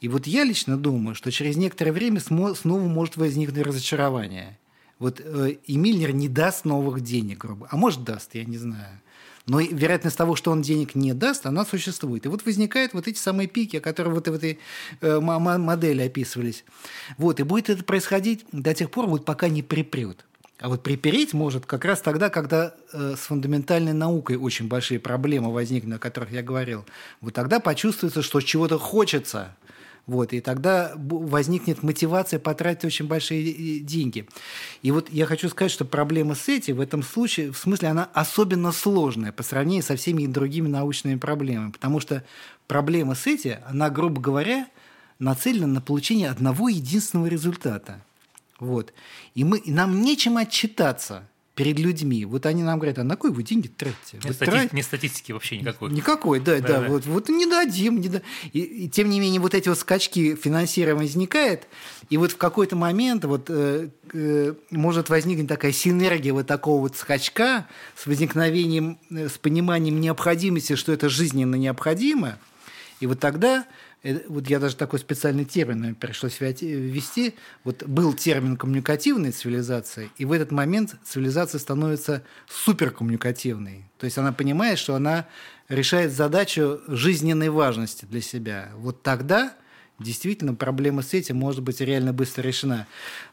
И 0.00 0.08
вот 0.08 0.26
я 0.26 0.44
лично 0.44 0.78
думаю, 0.78 1.14
что 1.14 1.30
через 1.30 1.56
некоторое 1.56 1.92
время 1.92 2.20
снова 2.20 2.54
может 2.64 3.16
возникнуть 3.16 3.66
разочарование. 3.66 4.58
Вот 4.98 5.20
э, 5.20 5.56
и 5.66 5.76
Мильнер 5.76 6.14
не 6.14 6.28
даст 6.28 6.64
новых 6.64 7.02
денег, 7.02 7.38
грубо. 7.38 7.68
А 7.70 7.76
может 7.76 8.04
даст, 8.04 8.34
я 8.34 8.44
не 8.44 8.56
знаю. 8.56 9.00
Но 9.46 9.60
вероятность 9.60 10.16
того, 10.16 10.36
что 10.36 10.50
он 10.50 10.62
денег 10.62 10.94
не 10.94 11.12
даст, 11.12 11.44
она 11.44 11.66
существует. 11.66 12.24
И 12.24 12.28
вот 12.28 12.46
возникают 12.46 12.94
вот 12.94 13.06
эти 13.08 13.18
самые 13.18 13.46
пики, 13.46 13.78
которые 13.78 14.14
вот 14.14 14.26
в 14.26 14.32
этой 14.32 14.58
э, 15.00 15.20
модели 15.20 16.02
описывались. 16.02 16.64
Вот, 17.18 17.40
и 17.40 17.42
будет 17.42 17.68
это 17.68 17.84
происходить 17.84 18.46
до 18.52 18.72
тех 18.72 18.90
пор, 18.90 19.06
вот 19.06 19.24
пока 19.24 19.48
не 19.48 19.62
припрет. 19.62 20.24
А 20.60 20.68
вот 20.68 20.82
припереть 20.82 21.34
может 21.34 21.66
как 21.66 21.84
раз 21.84 22.00
тогда, 22.00 22.30
когда 22.30 22.74
э, 22.92 23.16
с 23.18 23.26
фундаментальной 23.26 23.92
наукой 23.92 24.36
очень 24.36 24.66
большие 24.66 24.98
проблемы 24.98 25.52
возникнут, 25.52 25.96
о 25.96 25.98
которых 25.98 26.30
я 26.30 26.42
говорил. 26.42 26.86
Вот 27.20 27.34
тогда 27.34 27.60
почувствуется, 27.60 28.22
что 28.22 28.40
чего-то 28.40 28.78
хочется, 28.78 29.54
вот, 30.06 30.34
и 30.34 30.40
тогда 30.40 30.92
возникнет 30.96 31.82
мотивация 31.82 32.38
потратить 32.38 32.84
очень 32.84 33.06
большие 33.06 33.80
деньги. 33.80 34.28
И 34.82 34.90
вот 34.90 35.08
я 35.10 35.24
хочу 35.24 35.48
сказать, 35.48 35.72
что 35.72 35.86
проблема 35.86 36.34
с 36.34 36.48
этим 36.48 36.76
в 36.76 36.80
этом 36.80 37.02
случае, 37.02 37.52
в 37.52 37.56
смысле, 37.56 37.88
она 37.88 38.10
особенно 38.12 38.70
сложная 38.72 39.32
по 39.32 39.42
сравнению 39.42 39.82
со 39.82 39.96
всеми 39.96 40.26
другими 40.26 40.68
научными 40.68 41.16
проблемами. 41.16 41.70
Потому 41.70 42.00
что 42.00 42.22
проблема 42.66 43.14
с 43.14 43.26
этим, 43.26 43.56
она, 43.66 43.88
грубо 43.88 44.20
говоря, 44.20 44.68
нацелена 45.18 45.66
на 45.66 45.80
получение 45.80 46.28
одного 46.28 46.68
единственного 46.68 47.28
результата. 47.28 48.02
Вот. 48.60 48.92
И, 49.34 49.42
мы, 49.42 49.58
и 49.58 49.70
нам 49.70 50.02
нечем 50.02 50.36
отчитаться– 50.36 51.26
перед 51.54 51.78
людьми. 51.78 52.24
Вот 52.24 52.46
они 52.46 52.62
нам 52.62 52.78
говорят, 52.78 52.98
а 52.98 53.04
на 53.04 53.16
кой 53.16 53.30
вы 53.30 53.44
деньги 53.44 53.68
тратите? 53.68 54.18
Нет, 54.24 54.34
стати... 54.34 54.50
трат... 54.50 54.72
Нет 54.72 54.84
статистики 54.84 55.30
вообще 55.30 55.58
никакой. 55.58 55.90
Никакой, 55.92 56.40
да, 56.40 56.58
да. 56.58 56.66
да, 56.66 56.80
да. 56.80 56.88
Вот, 56.88 57.06
вот 57.06 57.28
не 57.28 57.46
дадим. 57.46 58.00
Не 58.00 58.08
да. 58.08 58.22
и, 58.52 58.60
и 58.60 58.88
тем 58.88 59.08
не 59.08 59.20
менее, 59.20 59.40
вот 59.40 59.54
эти 59.54 59.68
вот 59.68 59.78
скачки 59.78 60.34
финансирования 60.34 61.02
возникают, 61.02 61.68
и 62.10 62.16
вот 62.16 62.32
в 62.32 62.36
какой-то 62.36 62.74
момент 62.74 63.24
вот, 63.24 63.46
э, 63.48 63.88
э, 64.12 64.54
может 64.70 65.08
возникнуть 65.10 65.48
такая 65.48 65.72
синергия 65.72 66.32
вот 66.32 66.46
такого 66.46 66.80
вот 66.80 66.96
скачка 66.96 67.68
с 67.96 68.06
возникновением, 68.06 68.98
э, 69.10 69.28
с 69.28 69.38
пониманием 69.38 70.00
необходимости, 70.00 70.74
что 70.74 70.92
это 70.92 71.08
жизненно 71.08 71.54
необходимо, 71.54 72.38
и 72.98 73.06
вот 73.06 73.20
тогда 73.20 73.64
вот 74.28 74.48
я 74.48 74.58
даже 74.58 74.76
такой 74.76 74.98
специальный 74.98 75.44
термин 75.44 75.94
пришлось 75.94 76.38
ввести, 76.40 77.34
вот 77.64 77.82
был 77.84 78.12
термин 78.12 78.56
коммуникативной 78.56 79.32
цивилизации, 79.32 80.10
и 80.18 80.24
в 80.24 80.32
этот 80.32 80.50
момент 80.50 80.96
цивилизация 81.04 81.58
становится 81.58 82.22
суперкоммуникативной. 82.48 83.84
То 83.98 84.04
есть 84.04 84.18
она 84.18 84.32
понимает, 84.32 84.78
что 84.78 84.94
она 84.94 85.26
решает 85.68 86.12
задачу 86.12 86.80
жизненной 86.88 87.48
важности 87.48 88.04
для 88.04 88.20
себя. 88.20 88.70
Вот 88.76 89.02
тогда 89.02 89.54
действительно 89.98 90.54
проблема 90.54 91.02
с 91.02 91.14
этим 91.14 91.36
может 91.36 91.62
быть 91.62 91.80
реально 91.80 92.12
быстро 92.12 92.42
решена. 92.42 92.86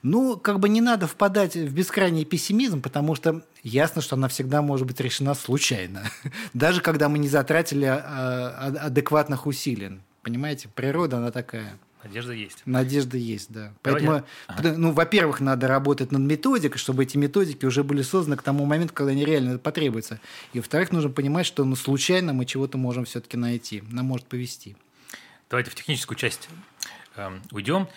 Ну, 0.03 0.37
как 0.37 0.59
бы 0.59 0.69
не 0.69 0.79
надо 0.79 1.07
впадать 1.07 1.55
в 1.55 1.73
бескрайний 1.73 2.23
пессимизм, 2.23 2.81
потому 2.81 3.15
что 3.15 3.43
ясно, 3.63 4.01
что 4.01 4.15
она 4.15 4.27
всегда 4.27 4.61
может 4.61 4.87
быть 4.87 4.99
решена 4.99 5.33
случайно, 5.33 6.03
даже 6.53 6.81
когда 6.81 7.09
мы 7.09 7.19
не 7.19 7.27
затратили 7.27 7.85
а, 7.85 7.97
а, 7.97 8.85
адекватных 8.85 9.47
усилий. 9.47 9.99
Понимаете, 10.23 10.69
природа, 10.69 11.17
она 11.17 11.31
такая. 11.31 11.77
Надежда 12.03 12.33
есть. 12.33 12.63
Надежда 12.65 13.17
есть, 13.17 13.51
да. 13.51 13.73
Поэтому, 13.83 14.23
ага. 14.47 14.73
ну, 14.75 14.91
во-первых, 14.91 15.39
надо 15.39 15.67
работать 15.67 16.11
над 16.11 16.21
методикой, 16.21 16.79
чтобы 16.79 17.03
эти 17.03 17.15
методики 17.17 17.65
уже 17.65 17.83
были 17.83 18.01
созданы 18.01 18.37
к 18.37 18.41
тому 18.41 18.65
моменту, 18.65 18.93
когда 18.93 19.11
они 19.11 19.23
реально 19.23 19.59
потребуются. 19.59 20.19
И, 20.53 20.59
во-вторых, 20.59 20.91
нужно 20.91 21.11
понимать, 21.11 21.45
что 21.45 21.63
ну, 21.63 21.75
случайно 21.75 22.33
мы 22.33 22.45
чего-то 22.45 22.77
можем 22.79 23.05
все-таки 23.05 23.37
найти. 23.37 23.83
Нам 23.91 24.05
может 24.05 24.25
повести. 24.25 24.75
Давайте 25.49 25.69
в 25.69 25.75
техническую 25.75 26.17
часть 26.17 26.49
э, 27.17 27.39
уйдем. 27.51 27.87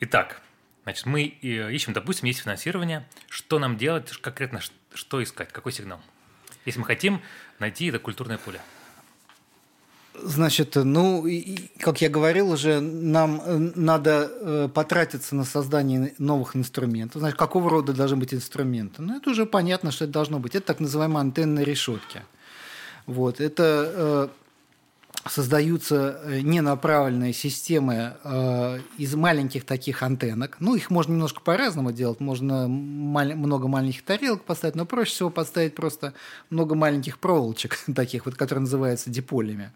Итак, 0.00 0.40
значит, 0.84 1.04
мы 1.04 1.36
э, 1.42 1.72
ищем, 1.72 1.92
допустим, 1.92 2.28
есть 2.28 2.40
финансирование. 2.40 3.06
Что 3.28 3.58
нам 3.58 3.76
делать, 3.76 4.10
конкретно, 4.22 4.60
что 4.94 5.22
искать, 5.22 5.52
какой 5.52 5.72
сигнал? 5.72 6.00
Если 6.64 6.80
мы 6.80 6.86
хотим 6.86 7.20
найти 7.58 7.86
это 7.86 7.98
культурное 7.98 8.38
поле. 8.38 8.60
Значит, 10.22 10.76
ну, 10.76 11.26
как 11.78 12.00
я 12.00 12.08
говорил 12.08 12.50
уже, 12.50 12.80
нам 12.80 13.40
э, 13.44 13.58
надо 13.74 14.30
э, 14.30 14.68
потратиться 14.72 15.34
на 15.34 15.44
создание 15.44 16.14
новых 16.18 16.56
инструментов. 16.56 17.20
Значит, 17.20 17.38
какого 17.38 17.70
рода 17.70 17.92
должны 17.92 18.16
быть 18.16 18.34
инструменты? 18.34 19.02
Ну, 19.02 19.16
это 19.16 19.30
уже 19.30 19.46
понятно, 19.46 19.90
что 19.90 20.04
это 20.04 20.12
должно 20.12 20.38
быть. 20.38 20.54
Это 20.54 20.66
так 20.66 20.80
называемые 20.80 21.20
антенные 21.20 21.64
решетки. 21.64 22.22
Вот, 23.06 23.40
это 23.40 24.30
создаются 25.28 26.20
э, 26.24 26.40
ненаправленные 26.40 27.32
системы 27.32 28.14
э, 28.24 28.78
из 28.98 29.14
маленьких 29.14 29.64
таких 29.64 30.02
антеннок. 30.02 30.56
Ну, 30.60 30.74
их 30.74 30.90
можно 30.90 31.12
немножко 31.12 31.40
по-разному 31.40 31.92
делать. 31.92 32.20
Можно 32.20 32.68
много 32.68 33.68
маленьких 33.68 34.02
тарелок 34.02 34.44
поставить, 34.44 34.76
но 34.76 34.86
проще 34.86 35.12
всего 35.12 35.30
поставить 35.30 35.74
просто 35.74 36.14
много 36.48 36.74
маленьких 36.74 37.18
проволочек 37.18 37.78
таких, 37.94 38.26
вот, 38.26 38.34
которые 38.36 38.62
называются 38.62 39.10
диполями. 39.10 39.72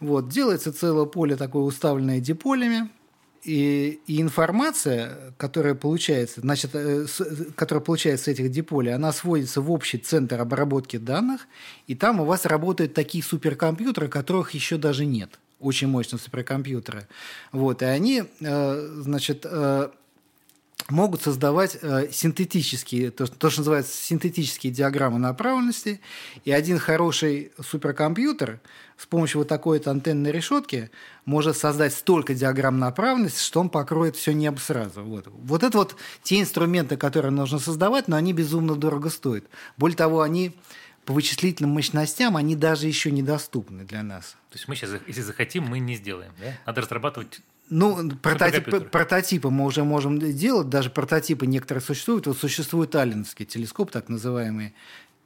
Вот. 0.00 0.28
Делается 0.28 0.72
целое 0.72 1.06
поле 1.06 1.36
такое 1.36 1.62
уставленное 1.62 2.20
диполями– 2.20 2.88
и, 3.44 4.00
и 4.06 4.20
информация, 4.20 5.34
которая 5.36 5.74
получается, 5.74 6.40
значит, 6.40 6.70
э, 6.74 7.06
с, 7.06 7.22
которая 7.54 7.84
получается 7.84 8.24
с 8.24 8.28
этих 8.28 8.50
диполей, 8.50 8.94
она 8.94 9.12
сводится 9.12 9.60
в 9.60 9.70
общий 9.70 9.98
центр 9.98 10.40
обработки 10.40 10.96
данных, 10.96 11.46
и 11.86 11.94
там 11.94 12.20
у 12.20 12.24
вас 12.24 12.46
работают 12.46 12.94
такие 12.94 13.22
суперкомпьютеры, 13.22 14.08
которых 14.08 14.52
еще 14.52 14.78
даже 14.78 15.04
нет. 15.04 15.38
Очень 15.60 15.88
мощные 15.88 16.18
суперкомпьютеры. 16.18 17.06
Вот, 17.52 17.82
и 17.82 17.84
они, 17.84 18.24
э, 18.40 18.88
значит, 19.00 19.44
э, 19.44 19.88
могут 20.88 21.22
создавать 21.22 21.78
э, 21.80 22.08
синтетические, 22.10 23.10
то, 23.10 23.26
то, 23.26 23.48
что 23.48 23.60
называется 23.60 23.96
синтетические 23.96 24.72
диаграммы 24.72 25.18
направленности, 25.18 26.00
и 26.44 26.52
один 26.52 26.78
хороший 26.78 27.52
суперкомпьютер 27.58 28.60
с 28.96 29.06
помощью 29.06 29.38
вот 29.38 29.48
такой-то 29.48 29.90
антенной 29.90 30.30
решетки 30.30 30.90
может 31.24 31.56
создать 31.56 31.94
столько 31.94 32.34
диаграмм 32.34 32.78
направленности, 32.78 33.42
что 33.42 33.60
он 33.60 33.70
покроет 33.70 34.16
все 34.16 34.32
небо 34.32 34.58
сразу. 34.58 35.02
Вот. 35.02 35.26
вот 35.28 35.62
это 35.62 35.78
вот 35.78 35.96
те 36.22 36.40
инструменты, 36.40 36.96
которые 36.96 37.32
нужно 37.32 37.58
создавать, 37.58 38.08
но 38.08 38.16
они 38.16 38.32
безумно 38.32 38.76
дорого 38.76 39.08
стоят. 39.08 39.44
Более 39.76 39.96
того, 39.96 40.20
они 40.20 40.54
по 41.06 41.12
вычислительным 41.12 41.72
мощностям, 41.72 42.36
они 42.36 42.56
даже 42.56 42.86
еще 42.86 43.10
недоступны 43.10 43.84
для 43.84 44.02
нас. 44.02 44.36
То 44.50 44.56
есть 44.56 44.68
мы 44.68 44.76
сейчас, 44.76 44.90
если 45.06 45.22
захотим, 45.22 45.64
мы 45.64 45.78
не 45.78 45.96
сделаем, 45.96 46.32
да? 46.38 46.56
Надо 46.66 46.82
разрабатывать 46.82 47.40
ну, 47.70 48.10
прототипы, 48.22 48.80
прототипы 48.80 49.50
мы 49.50 49.64
уже 49.64 49.84
можем 49.84 50.18
делать, 50.18 50.68
даже 50.68 50.90
прототипы 50.90 51.46
некоторые 51.46 51.82
существуют. 51.82 52.26
Вот 52.26 52.38
существует 52.38 52.94
Алленский 52.94 53.46
телескоп, 53.46 53.90
так 53.90 54.08
называемый. 54.08 54.74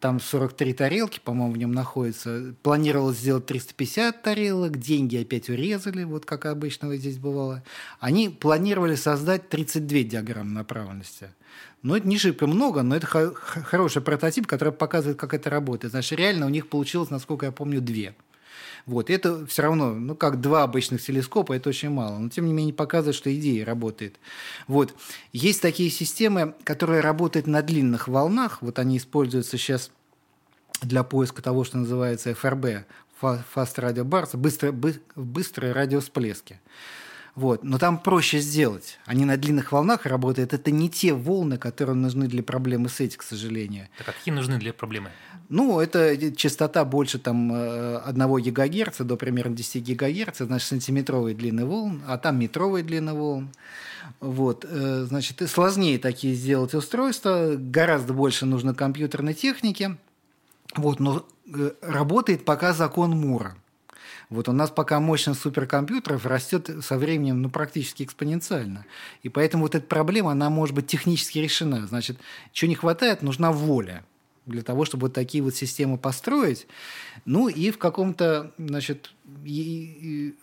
Там 0.01 0.20
43 0.20 0.74
тарелки, 0.74 1.18
по-моему, 1.18 1.55
в 1.55 1.59
нем 1.59 1.72
находится. 1.72 2.55
Планировалось 2.62 3.18
сделать 3.18 3.47
350 3.47 4.22
тарелок, 4.22 4.78
деньги 4.78 5.16
опять 5.16 5.49
урезали, 5.49 6.05
вот 6.05 6.24
как 6.24 6.47
обычно 6.47 6.95
здесь 6.97 7.18
бывало. 7.18 7.64
Они 7.99 8.28
планировали 8.28 8.95
создать 8.95 9.49
32 9.49 10.03
диаграммы 10.05 10.53
направленности. 10.53 11.30
Но 11.82 11.97
это 11.97 12.07
не 12.07 12.16
шибко 12.16 12.47
много, 12.47 12.82
но 12.82 12.95
это 12.95 13.07
хороший 13.09 14.01
прототип, 14.01 14.47
который 14.47 14.72
показывает, 14.72 15.18
как 15.18 15.34
это 15.34 15.51
работает. 15.51 15.91
Значит, 15.91 16.18
реально 16.18 16.47
у 16.47 16.51
них 16.51 16.68
получилось, 16.68 17.11
насколько 17.11 17.47
я 17.47 17.53
помню, 17.53 17.80
две. 17.80 18.14
Вот. 18.89 19.11
Это 19.11 19.45
все 19.47 19.62
равно, 19.62 19.93
ну, 19.93 20.16
как 20.16 20.41
два 20.41 20.62
обычных 20.62 21.03
телескопа, 21.03 21.53
это 21.53 21.68
очень 21.68 21.91
мало. 21.91 22.18
Но, 22.18 22.30
тем 22.30 22.47
не 22.47 22.55
менее, 22.55 22.72
показывает, 22.72 23.14
что 23.14 23.32
идея 23.34 23.66
работает. 23.66 24.18
Вот. 24.66 24.95
Есть 25.32 25.61
такие 25.61 25.91
системы, 25.91 26.55
которые 26.64 27.03
работают 27.03 27.47
на 27.47 27.61
длинных 27.62 28.09
волнах. 28.09 28.62
Вот 28.62 28.78
они 28.78 28.97
используются 28.97 29.59
сейчас 29.59 29.91
для 30.80 31.03
поиска 31.03 31.43
того, 31.43 31.64
что 31.64 31.76
называется 31.76 32.34
ФРБ, 32.34 32.86
Fast 33.20 33.76
Radio 33.76 34.05
Bars, 34.05 34.34
быстрые, 34.36 34.72
быстрые 35.14 35.72
радиосплески. 35.72 36.59
Вот. 37.39 37.62
Но 37.62 37.78
там 37.78 37.99
проще 37.99 38.41
сделать. 38.41 38.99
Они 39.07 39.24
на 39.24 39.36
длинных 39.36 39.70
волнах 39.70 40.07
работают. 40.07 40.53
Это 40.53 40.72
не 40.72 40.91
те 40.91 41.12
волны, 41.12 41.57
которые 41.57 41.95
нужны 41.95 42.26
для 42.26 42.43
проблемы 42.43 42.89
с 42.89 42.99
этим, 42.99 43.18
к 43.18 43.22
сожалению. 43.22 43.86
Так 43.97 44.09
а 44.09 44.12
какие 44.12 44.34
нужны 44.34 44.59
для 44.59 44.72
проблемы? 44.72 45.11
Ну, 45.49 45.78
это 45.78 46.32
частота 46.32 46.84
больше 46.84 47.20
там 47.20 47.53
1 47.53 48.22
э, 48.22 48.51
ГГц 48.51 48.99
до 48.99 49.16
примерно 49.16 49.55
10 49.55 49.97
ГГц, 49.97 50.39
значит, 50.39 50.68
сантиметровые 50.68 51.36
длины 51.36 51.64
волн, 51.64 52.03
а 52.09 52.18
там 52.18 52.41
метровые 52.41 52.82
длины 52.82 53.14
волн. 53.14 53.51
Вот, 54.18 54.66
э, 54.68 55.05
значит, 55.09 55.41
и 55.41 55.47
сложнее 55.47 56.01
такие 56.01 56.34
сделать 56.34 56.74
устройства, 56.74 57.55
гораздо 57.57 58.14
больше 58.14 58.47
нужно 58.47 58.74
компьютерной 58.74 59.34
техники. 59.34 59.97
Вот, 60.74 60.99
но 60.99 61.24
э, 61.55 61.70
работает 61.82 62.45
пока 62.45 62.72
закон 62.72 63.12
Мура– 63.12 63.55
вот 64.31 64.49
у 64.49 64.53
нас 64.53 64.70
пока 64.70 65.01
мощность 65.01 65.41
суперкомпьютеров 65.41 66.26
растет 66.26 66.70
со 66.83 66.99
временем 66.99 67.41
ну, 67.41 67.51
практически 67.51 68.03
экспоненциально. 68.03 68.85
И 69.22 69.29
поэтому 69.29 69.64
вот 69.64 69.74
эта 69.74 69.87
проблема, 69.87 70.33
она 70.33 70.51
может 70.51 70.74
быть 70.74 70.87
технически 70.87 71.39
решена. 71.39 71.87
Значит, 71.87 72.18
чего 72.53 72.68
не 72.68 72.74
хватает, 72.74 73.22
нужна 73.22 73.53
воля 73.53 74.05
для 74.45 74.62
того, 74.62 74.85
чтобы 74.85 75.07
вот 75.07 75.14
такие 75.14 75.43
вот 75.43 75.55
системы 75.55 75.99
построить. 75.99 76.66
Ну 77.24 77.49
и 77.49 77.70
в 77.70 77.79
каком-то, 77.79 78.53
значит, 78.59 79.12
и, 79.45 79.51
и, 79.51 80.35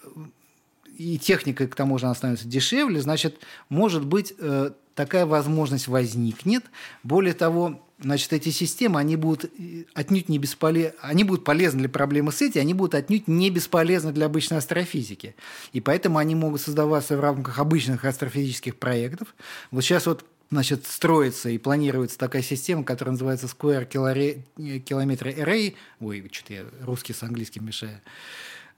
и 0.97 1.17
техника, 1.17 1.67
к 1.67 1.75
тому 1.75 1.97
же, 1.97 2.05
она 2.05 2.15
становится 2.15 2.47
дешевле, 2.47 3.01
значит, 3.01 3.39
может 3.69 4.05
быть, 4.05 4.33
э, 4.37 4.71
такая 4.95 5.25
возможность 5.25 5.87
возникнет. 5.87 6.63
Более 7.03 7.33
того, 7.33 7.81
значит, 7.99 8.33
эти 8.33 8.49
системы, 8.49 8.99
они 8.99 9.15
будут 9.15 9.45
э, 9.45 9.83
отнюдь 9.93 10.29
не 10.29 10.39
бесполезны, 10.39 10.97
они 11.01 11.23
будут 11.23 11.43
полезны 11.43 11.79
для 11.79 11.89
проблемы 11.89 12.31
с 12.31 12.41
этим, 12.41 12.61
они 12.61 12.73
будут 12.73 12.95
отнюдь 12.95 13.27
не 13.27 13.49
бесполезны 13.49 14.11
для 14.11 14.25
обычной 14.27 14.57
астрофизики. 14.57 15.35
И 15.73 15.81
поэтому 15.81 16.17
они 16.17 16.35
могут 16.35 16.61
создаваться 16.61 17.17
в 17.17 17.19
рамках 17.19 17.59
обычных 17.59 18.05
астрофизических 18.05 18.77
проектов. 18.77 19.35
Вот 19.71 19.81
сейчас 19.81 20.05
вот 20.07 20.25
значит, 20.51 20.85
строится 20.85 21.49
и 21.49 21.57
планируется 21.57 22.17
такая 22.17 22.41
система, 22.41 22.83
которая 22.83 23.13
называется 23.13 23.47
Square 23.47 23.89
Kilometer 23.91 25.37
Array. 25.37 25.75
Ой, 25.99 26.29
что-то 26.31 26.53
я 26.53 26.65
русский 26.81 27.13
с 27.13 27.23
английским 27.23 27.65
мешаю. 27.65 27.99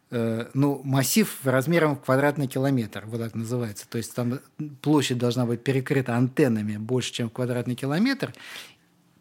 Э, 0.09 0.45
ну, 0.53 0.79
массив 0.85 1.37
размером 1.43 1.97
в 1.97 2.01
квадратный 2.01 2.47
километр, 2.47 3.03
вот 3.07 3.19
так 3.19 3.35
называется. 3.35 3.85
То 3.89 3.97
есть 3.97 4.15
там 4.15 4.39
площадь 4.81 5.17
должна 5.17 5.45
быть 5.45 5.63
перекрыта 5.63 6.15
антеннами 6.15 6.77
больше, 6.77 7.11
чем 7.11 7.29
в 7.29 7.33
квадратный 7.33 7.75
километр, 7.75 8.33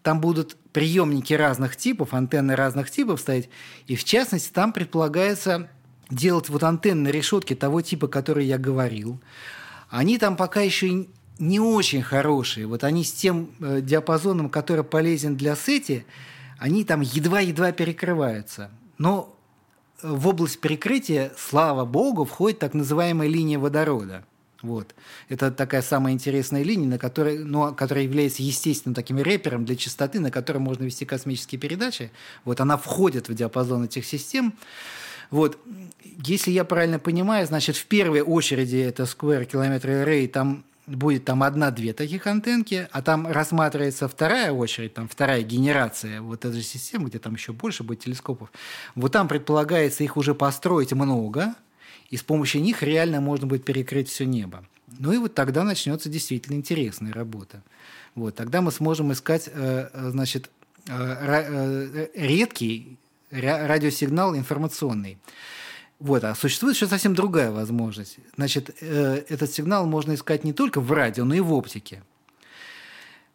там 0.02 0.20
будут 0.20 0.56
приемники 0.72 1.34
разных 1.34 1.76
типов, 1.76 2.14
антенны 2.14 2.54
разных 2.54 2.88
типов 2.88 3.20
стоять. 3.20 3.48
И 3.88 3.96
в 3.96 4.04
частности, 4.04 4.52
там 4.52 4.72
предполагается 4.72 5.68
делать 6.08 6.48
вот 6.48 6.62
антенны 6.62 7.08
решетки 7.08 7.56
того 7.56 7.80
типа, 7.80 8.06
который 8.06 8.46
я 8.46 8.56
говорил. 8.56 9.20
Они 9.88 10.18
там 10.18 10.36
пока 10.36 10.60
еще 10.60 11.08
не 11.40 11.58
очень 11.58 12.02
хорошие. 12.02 12.68
Вот 12.68 12.84
они 12.84 13.02
с 13.02 13.12
тем 13.12 13.50
э, 13.58 13.80
диапазоном, 13.80 14.50
который 14.50 14.84
полезен 14.84 15.36
для 15.36 15.56
сети, 15.56 16.06
они 16.58 16.84
там 16.84 17.00
едва-едва 17.00 17.72
перекрываются. 17.72 18.70
Но 18.98 19.35
в 20.02 20.28
область 20.28 20.60
перекрытия, 20.60 21.32
слава 21.36 21.84
богу, 21.84 22.24
входит 22.24 22.58
так 22.58 22.74
называемая 22.74 23.28
линия 23.28 23.58
водорода– 23.58 24.24
вот. 24.62 24.94
Это 25.28 25.50
такая 25.50 25.82
самая 25.82 26.12
интересная 26.12 26.62
линия, 26.62 26.88
на 26.88 26.98
которой, 26.98 27.38
ну, 27.38 27.74
которая 27.74 28.04
является 28.04 28.42
естественным 28.42 28.94
таким 28.94 29.18
репером 29.18 29.64
для 29.64 29.76
частоты, 29.76 30.18
на 30.18 30.30
которой 30.30 30.58
можно 30.58 30.84
вести 30.84 31.04
космические 31.04 31.60
передачи. 31.60 32.10
Вот 32.44 32.60
она 32.60 32.76
входит 32.76 33.28
в 33.28 33.34
диапазон 33.34 33.84
этих 33.84 34.04
систем. 34.04 34.54
Вот. 35.30 35.58
Если 36.24 36.50
я 36.50 36.64
правильно 36.64 36.98
понимаю, 36.98 37.46
значит, 37.46 37.76
в 37.76 37.86
первой 37.86 38.22
очереди 38.22 38.76
это 38.76 39.04
Square 39.04 39.48
Kilometer 39.48 40.04
Array, 40.04 40.28
там 40.28 40.64
будет 40.86 41.24
там 41.24 41.42
одна-две 41.42 41.92
таких 41.92 42.26
антенки, 42.26 42.88
а 42.92 43.02
там 43.02 43.26
рассматривается 43.26 44.08
вторая 44.08 44.52
очередь, 44.52 44.94
там 44.94 45.08
вторая 45.08 45.42
генерация 45.42 46.20
вот 46.20 46.44
этой 46.44 46.62
системы, 46.62 47.08
где 47.08 47.18
там 47.18 47.34
еще 47.34 47.52
больше 47.52 47.82
будет 47.82 48.00
телескопов. 48.00 48.50
Вот 48.94 49.12
там 49.12 49.28
предполагается 49.28 50.04
их 50.04 50.16
уже 50.16 50.34
построить 50.34 50.92
много, 50.92 51.54
и 52.10 52.16
с 52.16 52.22
помощью 52.22 52.62
них 52.62 52.82
реально 52.82 53.20
можно 53.20 53.46
будет 53.46 53.64
перекрыть 53.64 54.08
все 54.08 54.24
небо. 54.24 54.64
Ну 54.98 55.12
и 55.12 55.18
вот 55.18 55.34
тогда 55.34 55.64
начнется 55.64 56.08
действительно 56.08 56.54
интересная 56.54 57.12
работа. 57.12 57.62
Вот, 58.14 58.34
тогда 58.34 58.60
мы 58.62 58.70
сможем 58.70 59.12
искать, 59.12 59.48
э, 59.52 59.88
э, 59.92 60.10
значит, 60.10 60.50
э, 60.88 62.06
редкий 62.14 62.96
радиосигнал 63.30 64.36
информационный. 64.36 65.18
Вот, 65.98 66.24
а 66.24 66.34
существует 66.34 66.76
еще 66.76 66.86
совсем 66.86 67.14
другая 67.14 67.50
возможность. 67.50 68.18
Значит, 68.36 68.82
этот 68.82 69.50
сигнал 69.50 69.86
можно 69.86 70.14
искать 70.14 70.44
не 70.44 70.52
только 70.52 70.80
в 70.80 70.92
радио, 70.92 71.24
но 71.24 71.34
и 71.34 71.40
в 71.40 71.52
оптике. 71.52 72.02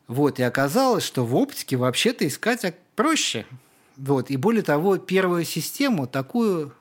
Вот, 0.08 0.40
и 0.40 0.44
оказалось, 0.44 1.04
что 1.04 1.26
в 1.26 1.36
оптике 1.36 1.78
вообще-то 1.78 2.28
искать 2.28 2.76
проще. 2.96 3.46
Вот, 3.98 4.30
и 4.30 4.38
более 4.38 4.62
того, 4.62 4.98
первую 4.98 5.44
систему 5.44 6.06
такую 6.06 6.74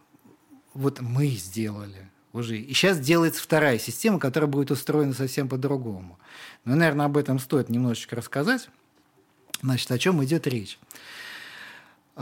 вот 0.74 1.00
мы 1.00 1.28
сделали 1.28 2.08
уже. 2.32 2.58
И 2.58 2.74
сейчас 2.74 2.98
делается 3.00 3.42
вторая 3.42 3.78
система, 3.78 4.18
которая 4.18 4.50
будет 4.50 4.70
устроена 4.70 5.14
совсем 5.14 5.48
по-другому. 5.48 6.18
Но, 6.64 6.76
наверное, 6.76 7.06
об 7.06 7.16
этом 7.16 7.38
стоит 7.38 7.68
немножечко 7.70 8.16
рассказать. 8.16 8.68
Значит, 9.62 9.90
о 9.90 9.98
чем 9.98 10.22
идет 10.24 10.46
речь? 10.46 10.78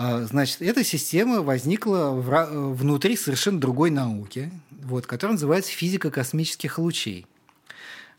А, 0.00 0.22
значит, 0.22 0.62
эта 0.62 0.84
система 0.84 1.42
возникла 1.42 2.12
внутри 2.12 3.16
совершенно 3.16 3.58
другой 3.58 3.90
науки, 3.90 4.48
вот, 4.70 5.08
которая 5.08 5.32
называется 5.32 5.72
физика 5.72 6.12
космических 6.12 6.78
лучей. 6.78 7.26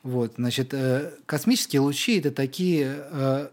Вот, 0.03 0.33
значит, 0.35 0.73
э, 0.73 1.13
космические 1.25 1.79
лучи– 1.79 2.17
это 2.19 2.31
такие 2.31 3.05
э, 3.09 3.47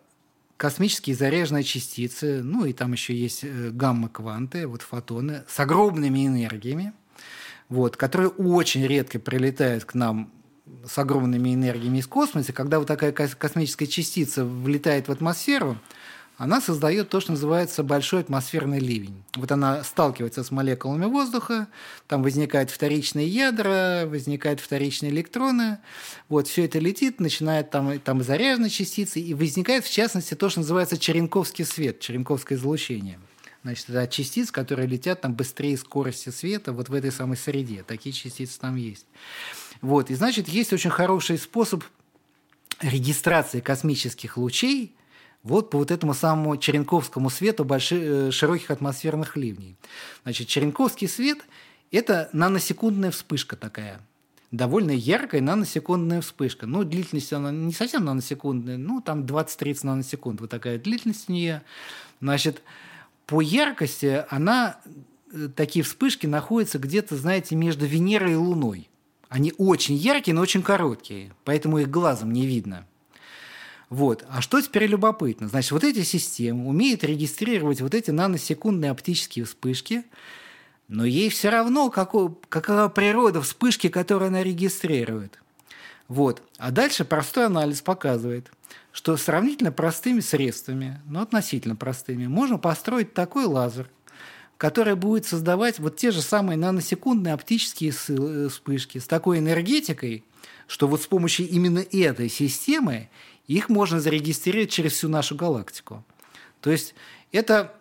космические 0.56 1.14
заряженные 1.14 1.62
частицы, 1.62 2.42
ну 2.42 2.64
и 2.64 2.72
там 2.72 2.94
еще 2.94 3.14
есть 3.14 3.44
э, 3.44 3.70
гамма-кванты, 3.70 4.66
вот 4.66 4.82
фотоны, 4.82 5.44
с 5.46 5.60
огромными 5.60 6.26
энергиями, 6.26 6.94
вот, 7.68 7.96
которые 7.96 8.30
очень 8.30 8.84
редко 8.88 9.20
прилетают 9.20 9.84
к 9.84 9.94
нам 9.94 10.32
с 10.84 10.98
огромными 10.98 11.54
энергиями 11.54 11.98
из 11.98 12.08
космоса. 12.08 12.52
Когда 12.52 12.80
вот 12.80 12.88
такая 12.88 13.12
космическая 13.12 13.86
частица 13.86 14.44
влетает 14.44 15.06
в 15.06 15.12
атмосферу, 15.12 15.78
она 16.36 16.60
создает 16.60 17.08
то, 17.08 17.20
что 17.20 17.32
называется 17.32 17.82
большой 17.82 18.20
атмосферный 18.20 18.78
ливень. 18.78 19.24
Вот 19.36 19.50
она 19.52 19.82
сталкивается 19.82 20.44
с 20.44 20.50
молекулами 20.50 21.06
воздуха, 21.06 21.66
там 22.08 22.22
возникают 22.22 22.70
вторичные 22.70 23.26
ядра, 23.26 24.04
возникают 24.06 24.60
вторичные 24.60 25.12
электроны. 25.12 25.78
Вот 26.28 26.46
все 26.46 26.66
это 26.66 26.78
летит, 26.78 27.20
начинает 27.20 27.70
там, 27.70 27.98
там 28.00 28.22
заряженные 28.22 28.68
частицы, 28.68 29.18
и 29.18 29.32
возникает, 29.32 29.84
в 29.84 29.90
частности, 29.90 30.34
то, 30.34 30.50
что 30.50 30.60
называется 30.60 30.98
черенковский 30.98 31.64
свет, 31.64 32.00
черенковское 32.00 32.58
излучение. 32.58 33.18
Значит, 33.62 33.88
это 33.88 34.06
частиц, 34.06 34.52
которые 34.52 34.86
летят 34.86 35.22
там 35.22 35.34
быстрее 35.34 35.76
скорости 35.78 36.28
света 36.28 36.72
вот 36.72 36.90
в 36.90 36.94
этой 36.94 37.10
самой 37.10 37.38
среде. 37.38 37.82
Такие 37.82 38.12
частицы 38.12 38.60
там 38.60 38.76
есть. 38.76 39.06
Вот. 39.80 40.10
И 40.10 40.14
значит, 40.14 40.48
есть 40.48 40.72
очень 40.72 40.90
хороший 40.90 41.38
способ 41.38 41.82
регистрации 42.82 43.60
космических 43.60 44.36
лучей– 44.36 44.92
вот 45.46 45.70
по 45.70 45.78
вот 45.78 45.90
этому 45.90 46.12
самому 46.12 46.56
черенковскому 46.56 47.30
свету 47.30 47.64
больших, 47.64 48.02
э, 48.02 48.30
широких 48.30 48.70
атмосферных 48.70 49.36
ливней. 49.36 49.76
Значит, 50.24 50.48
черенковский 50.48 51.08
свет– 51.08 51.38
это 51.92 52.28
наносекундная 52.32 53.12
вспышка 53.12 53.56
такая, 53.56 54.00
довольно 54.50 54.90
яркая 54.90 55.40
наносекундная 55.40 56.20
вспышка. 56.20 56.66
Ну, 56.66 56.82
длительность 56.82 57.32
она 57.32 57.52
не 57.52 57.72
совсем 57.72 58.04
наносекундная, 58.04 58.76
ну, 58.76 59.00
там 59.00 59.22
20-30 59.22 59.78
наносекунд, 59.84 60.40
вот 60.40 60.50
такая 60.50 60.78
длительность 60.78 61.28
у 61.28 61.32
нее. 61.32 61.62
Значит, 62.20 62.62
по 63.26 63.40
яркости 63.40 64.24
она, 64.28 64.80
э, 65.32 65.48
такие 65.54 65.84
вспышки 65.84 66.26
находятся 66.26 66.78
где-то, 66.78 67.16
знаете, 67.16 67.54
между 67.54 67.86
Венерой 67.86 68.32
и 68.32 68.36
Луной. 68.36 68.88
Они 69.28 69.52
очень 69.58 69.94
яркие, 69.94 70.34
но 70.34 70.40
очень 70.40 70.62
короткие, 70.62 71.32
поэтому 71.44 71.78
их 71.78 71.88
глазом 71.88 72.32
не 72.32 72.46
видно– 72.46 72.84
вот. 73.88 74.24
А 74.28 74.40
что 74.40 74.60
теперь 74.60 74.86
любопытно? 74.86 75.48
Значит, 75.48 75.72
вот 75.72 75.84
эти 75.84 76.02
системы 76.02 76.68
умеют 76.68 77.04
регистрировать 77.04 77.80
вот 77.80 77.94
эти 77.94 78.10
наносекундные 78.10 78.90
оптические 78.90 79.44
вспышки, 79.44 80.04
но 80.88 81.04
ей 81.04 81.28
все 81.30 81.50
равно, 81.50 81.90
какой, 81.90 82.30
какова 82.48 82.88
природа 82.88 83.42
вспышки, 83.42 83.88
которую 83.88 84.28
она 84.28 84.42
регистрирует. 84.42 85.38
Вот. 86.08 86.42
А 86.58 86.70
дальше 86.70 87.04
простой 87.04 87.46
анализ 87.46 87.80
показывает, 87.80 88.50
что 88.92 89.16
сравнительно 89.16 89.72
простыми 89.72 90.20
средствами, 90.20 91.00
но 91.06 91.22
относительно 91.22 91.76
простыми, 91.76 92.26
можно 92.26 92.58
построить 92.58 93.14
такой 93.14 93.44
лазер, 93.44 93.88
который 94.56 94.94
будет 94.94 95.26
создавать 95.26 95.78
вот 95.78 95.96
те 95.96 96.10
же 96.10 96.22
самые 96.22 96.56
наносекундные 96.56 97.34
оптические 97.34 97.92
э, 98.08 98.48
вспышки 98.48 98.98
с 98.98 99.06
такой 99.06 99.38
энергетикой, 99.38 100.24
что 100.66 100.88
вот 100.88 101.02
с 101.02 101.06
помощью 101.06 101.48
именно 101.48 101.80
этой 101.80 102.28
системы 102.28 103.08
их 103.46 103.68
можно 103.68 104.00
зарегистрировать 104.00 104.70
через 104.70 104.92
всю 104.92 105.08
нашу 105.08 105.36
галактику. 105.36 106.04
То 106.60 106.70
есть 106.70 106.94
это, 107.32 107.74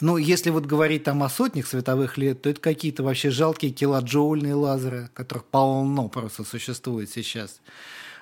ну, 0.00 0.16
если 0.16 0.50
вот 0.50 0.66
говорить 0.66 1.04
там 1.04 1.22
о 1.22 1.28
сотнях 1.28 1.66
световых 1.66 2.16
лет, 2.16 2.42
то 2.42 2.50
это 2.50 2.60
какие-то 2.60 3.02
вообще 3.02 3.30
жалкие 3.30 3.72
килоджоульные 3.72 4.54
лазеры, 4.54 5.10
которых 5.14 5.44
полно 5.44 6.08
просто 6.08 6.44
существует 6.44 7.10
сейчас. 7.10 7.60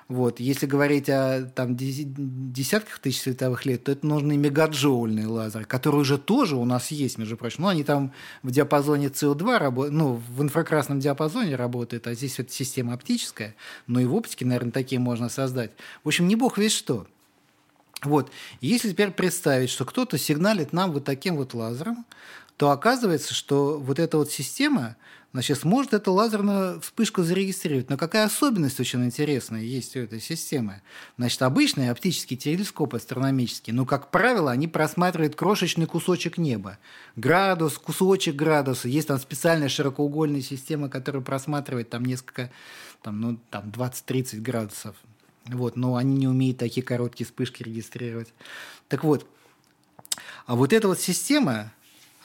Вот. 0.07 0.39
Если 0.39 0.65
говорить 0.65 1.09
о 1.09 1.51
там, 1.53 1.75
десятках 1.75 2.99
тысяч 2.99 3.21
световых 3.21 3.65
лет, 3.65 3.83
то 3.83 3.91
это 3.91 4.07
нужны 4.07 4.37
мегаджоульные 4.37 5.27
лазеры, 5.27 5.65
которые 5.65 6.01
уже 6.01 6.17
тоже 6.17 6.55
у 6.55 6.63
нас 6.63 6.91
есть, 6.91 7.17
между 7.17 7.35
прочим. 7.35 7.63
Ну, 7.63 7.67
они 7.67 7.83
там 7.83 8.13
в 8.41 8.51
диапазоне 8.51 9.07
CO2 9.07 9.57
работают, 9.57 9.97
ну, 9.97 10.13
в 10.13 10.41
инфракрасном 10.41 11.01
диапазоне 11.01 11.55
работают, 11.55 12.07
а 12.07 12.13
здесь 12.13 12.39
это 12.39 12.51
система 12.53 12.93
оптическая, 12.93 13.55
но 13.85 13.99
и 13.99 14.05
в 14.05 14.15
оптике, 14.15 14.45
наверное, 14.45 14.71
такие 14.71 14.99
можно 14.99 15.27
создать. 15.27 15.71
В 16.05 16.07
общем, 16.07 16.27
не 16.27 16.37
бог 16.37 16.57
весь 16.57 16.73
что. 16.73 17.05
Вот. 18.03 18.31
Если 18.61 18.91
теперь 18.91 19.11
представить, 19.11 19.69
что 19.69 19.83
кто-то 19.83 20.17
сигналит 20.17 20.71
нам 20.71 20.93
вот 20.93 21.03
таким 21.03 21.35
вот 21.35 21.53
лазером, 21.53 22.05
то 22.55 22.71
оказывается, 22.71 23.33
что 23.33 23.77
вот 23.77 23.99
эта 23.99 24.17
вот 24.17 24.31
система– 24.31 24.95
значит, 25.33 25.59
сможет 25.59 25.93
эту 25.93 26.13
лазерную 26.13 26.81
вспышку 26.81 27.23
зарегистрировать. 27.23 27.89
Но 27.89 27.97
какая 27.97 28.25
особенность 28.25 28.79
очень 28.79 29.03
интересная 29.05 29.61
есть 29.61 29.95
у 29.95 29.99
этой 29.99 30.19
системы? 30.19 30.81
Значит, 31.17 31.41
обычные 31.41 31.91
оптические 31.91 32.37
телескопы 32.37 32.97
астрономические, 32.97 33.73
ну, 33.73 33.85
как 33.85 34.11
правило, 34.11 34.51
они 34.51 34.67
просматривают 34.67 35.35
крошечный 35.35 35.85
кусочек 35.85 36.37
неба. 36.37 36.77
Градус, 37.15 37.77
кусочек 37.77 38.35
градуса. 38.35 38.87
Есть 38.87 39.09
там 39.09 39.19
специальная 39.19 39.69
широкоугольная 39.69 40.41
система, 40.41 40.89
которая 40.89 41.21
просматривает 41.21 41.89
там 41.89 42.05
несколько, 42.05 42.51
там, 43.01 43.21
ну, 43.21 43.39
там 43.49 43.69
20-30 43.69 44.39
градусов. 44.39 44.95
Вот, 45.45 45.77
но 45.77 45.95
они 45.95 46.15
не 46.17 46.27
умеют 46.27 46.57
такие 46.57 46.85
короткие 46.85 47.25
вспышки 47.25 47.63
регистрировать. 47.63 48.33
Так 48.89 49.03
вот, 49.03 49.25
а 50.45 50.55
вот 50.55 50.73
эта 50.73 50.87
вот 50.87 50.99
система, 50.99 51.71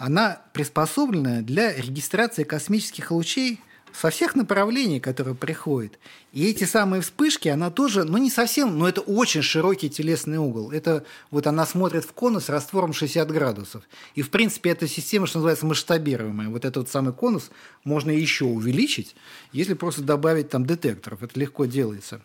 она 0.02 0.42
приспособлена 0.52 1.42
для 1.42 1.72
регистрации 1.72 2.42
космических 2.42 3.12
лучей 3.12 3.60
со 3.92 4.10
всех 4.10 4.34
направлений, 4.34 4.98
которые 4.98 5.36
приходят. 5.36 5.96
И 6.32 6.44
эти 6.50 6.64
самые 6.64 7.02
вспышки, 7.02 7.46
она 7.46 7.70
тоже, 7.70 8.02
ну 8.02 8.18
не 8.18 8.28
совсем, 8.28 8.76
но 8.76 8.88
это 8.88 9.00
очень 9.00 9.42
широкий 9.42 9.88
телесный 9.88 10.38
угол. 10.38 10.72
Это 10.72 11.04
вот 11.30 11.46
она 11.46 11.64
смотрит 11.66 12.04
в 12.04 12.14
конус 12.14 12.48
раствором 12.48 12.92
60 12.92 13.30
градусов. 13.30 13.84
И 14.16 14.22
в 14.22 14.30
принципе 14.30 14.70
эта 14.70 14.88
система, 14.88 15.28
что 15.28 15.38
называется, 15.38 15.66
масштабируемая. 15.66 16.48
Вот 16.48 16.64
этот 16.64 16.90
самый 16.90 17.12
конус 17.12 17.52
можно 17.84 18.10
еще 18.10 18.46
увеличить, 18.46 19.14
если 19.52 19.74
просто 19.74 20.02
добавить 20.02 20.48
там 20.48 20.66
детекторов. 20.66 21.22
Это 21.22 21.38
легко 21.38 21.66
делается. 21.66 22.22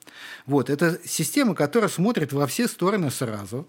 Вот, 0.47 0.71
это 0.71 0.99
система, 1.05 1.53
которая 1.53 1.91
смотрит 1.91 2.33
во 2.33 2.47
все 2.47 2.67
стороны 2.67 3.11
сразу. 3.11 3.67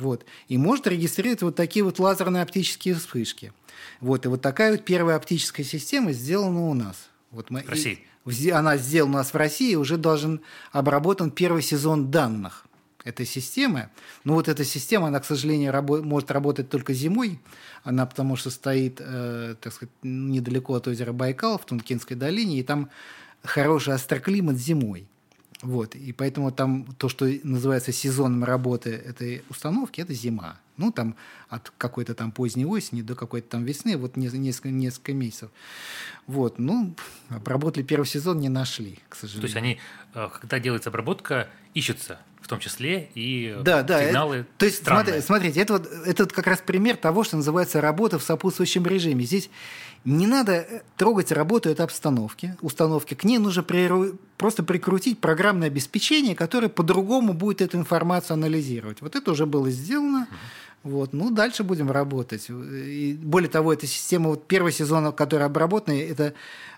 Вот. 0.00 0.24
И 0.48 0.58
может 0.58 0.86
регистрировать 0.86 1.42
вот 1.42 1.54
такие 1.54 1.84
вот 1.84 1.98
лазерные 1.98 2.42
оптические 2.42 2.94
вспышки. 2.94 3.52
Вот. 4.00 4.24
И 4.24 4.28
вот 4.28 4.42
такая 4.42 4.72
вот 4.72 4.84
первая 4.84 5.16
оптическая 5.16 5.64
система 5.64 6.12
сделана 6.12 6.68
у 6.68 6.74
нас. 6.74 7.08
Вот 7.30 7.50
мы, 7.50 7.62
в 7.62 7.68
России? 7.68 8.00
И, 8.26 8.50
она 8.50 8.76
сделана 8.76 9.14
у 9.14 9.16
нас 9.18 9.32
в 9.32 9.36
России, 9.36 9.74
уже 9.74 9.96
должен 9.96 10.40
обработан 10.72 11.30
первый 11.30 11.62
сезон 11.62 12.10
данных 12.10 12.66
этой 13.04 13.26
системы. 13.26 13.88
Но 14.24 14.34
вот 14.34 14.48
эта 14.48 14.64
система, 14.64 15.08
она, 15.08 15.20
к 15.20 15.24
сожалению, 15.24 15.72
рабо- 15.72 16.02
может 16.02 16.30
работать 16.30 16.68
только 16.68 16.92
зимой. 16.92 17.40
Она 17.82 18.04
потому 18.06 18.36
что 18.36 18.50
стоит, 18.50 18.96
э, 19.00 19.54
так 19.60 19.72
сказать, 19.72 19.92
недалеко 20.02 20.74
от 20.74 20.88
озера 20.88 21.12
Байкал, 21.12 21.58
в 21.58 21.64
Тункинской 21.64 22.16
долине, 22.16 22.58
и 22.58 22.62
там 22.62 22.90
хороший 23.42 23.94
остроклимат 23.94 24.56
зимой. 24.56 25.06
Вот. 25.62 25.94
И 25.94 26.12
поэтому 26.12 26.52
там 26.52 26.86
то, 26.98 27.08
что 27.08 27.26
называется 27.42 27.92
сезоном 27.92 28.44
работы 28.44 28.90
этой 28.90 29.42
установки, 29.50 30.00
это 30.00 30.14
зима. 30.14 30.58
Ну, 30.76 30.90
там 30.90 31.14
от 31.48 31.70
какой-то 31.76 32.14
там 32.14 32.32
поздней 32.32 32.64
осени 32.64 33.02
до 33.02 33.14
какой-то 33.14 33.48
там 33.50 33.64
весны, 33.64 33.98
вот 33.98 34.16
несколько, 34.16 34.70
несколько 34.70 35.12
месяцев. 35.12 35.50
Вот. 36.26 36.58
Ну, 36.58 36.94
обработали 37.28 37.82
первый 37.82 38.06
сезон, 38.06 38.38
не 38.38 38.48
нашли, 38.48 38.98
к 39.10 39.14
сожалению. 39.14 39.42
То 39.42 39.46
есть 39.46 39.56
они, 39.56 39.78
э, 40.14 40.28
когда 40.40 40.58
делается 40.58 40.88
обработка, 40.88 41.48
ищутся 41.74 42.18
том 42.50 42.60
числе 42.60 43.08
и 43.14 43.56
да, 43.62 43.82
да, 43.82 44.06
сигналы 44.06 44.44
То 44.58 44.66
есть, 44.66 44.84
смотри, 44.84 45.20
смотрите, 45.20 45.60
это 45.60 45.74
вот, 45.74 45.90
это 46.06 46.24
вот 46.24 46.32
как 46.32 46.46
раз 46.46 46.60
пример 46.60 46.96
того, 46.96 47.24
что 47.24 47.36
называется 47.36 47.80
работа 47.80 48.18
в 48.18 48.22
сопутствующем 48.22 48.86
режиме. 48.86 49.24
Здесь 49.24 49.50
не 50.04 50.26
надо 50.26 50.52
э, 50.52 50.82
трогать 50.96 51.30
работу 51.30 51.68
этой 51.68 51.84
обстановки, 51.84 52.56
установки. 52.60 53.14
К 53.14 53.24
ней 53.24 53.38
нужно 53.38 53.62
при, 53.62 53.88
просто 54.36 54.62
прикрутить 54.62 55.20
программное 55.20 55.68
обеспечение, 55.68 56.34
которое 56.34 56.68
по-другому 56.68 57.34
будет 57.34 57.60
эту 57.60 57.78
информацию 57.78 58.34
анализировать. 58.34 59.00
Вот 59.00 59.14
это 59.14 59.30
уже 59.30 59.46
было 59.46 59.70
сделано. 59.70 60.26
Вот. 60.82 61.12
Ну, 61.12 61.30
дальше 61.30 61.62
будем 61.62 61.90
работать. 61.90 62.48
И 62.48 63.18
более 63.22 63.50
того, 63.50 63.72
эта 63.72 63.86
система, 63.86 64.30
вот 64.30 64.46
первый 64.46 64.72
сезон, 64.72 65.12
который 65.12 65.44
обработан, 65.44 65.94
эта 65.94 66.32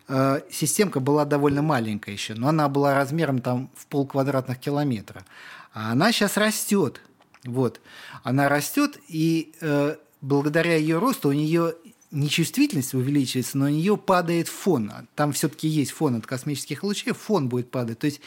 э, 0.09 0.41
системка 0.51 0.99
была 0.99 1.25
довольно 1.25 1.63
маленькая 1.63 2.13
еще, 2.13 2.35
но 2.35 2.49
она 2.49 2.69
была 2.69 2.95
размером 2.95 3.41
там 3.41 3.71
в 3.77 3.87
пол 3.87 4.07
квадратных 4.07 4.59
километра. 4.59 5.25
А 5.73 5.93
она 5.93 6.13
сейчас 6.13 6.37
растет. 6.37 7.01
Вот. 7.45 7.81
Она 8.23 8.49
растет, 8.49 8.99
и 9.09 9.55
э, 9.61 9.97
благодаря 10.21 10.77
ее 10.77 10.99
росту 10.99 11.31
у 11.31 11.33
нее 11.33 11.75
нечувствительность 12.11 12.95
увеличивается, 12.95 13.59
но 13.59 13.67
у 13.67 13.69
нее 13.69 13.97
падает 13.97 14.49
фон. 14.49 14.93
Там 15.15 15.33
все-таки 15.33 15.67
есть 15.67 15.93
фон 15.93 16.17
от 16.17 16.27
космических 16.27 16.85
лучей, 16.85 17.13
фон 17.13 17.49
будет 17.49 17.71
падать. 17.71 17.99
То 17.99 18.07
есть 18.07 18.21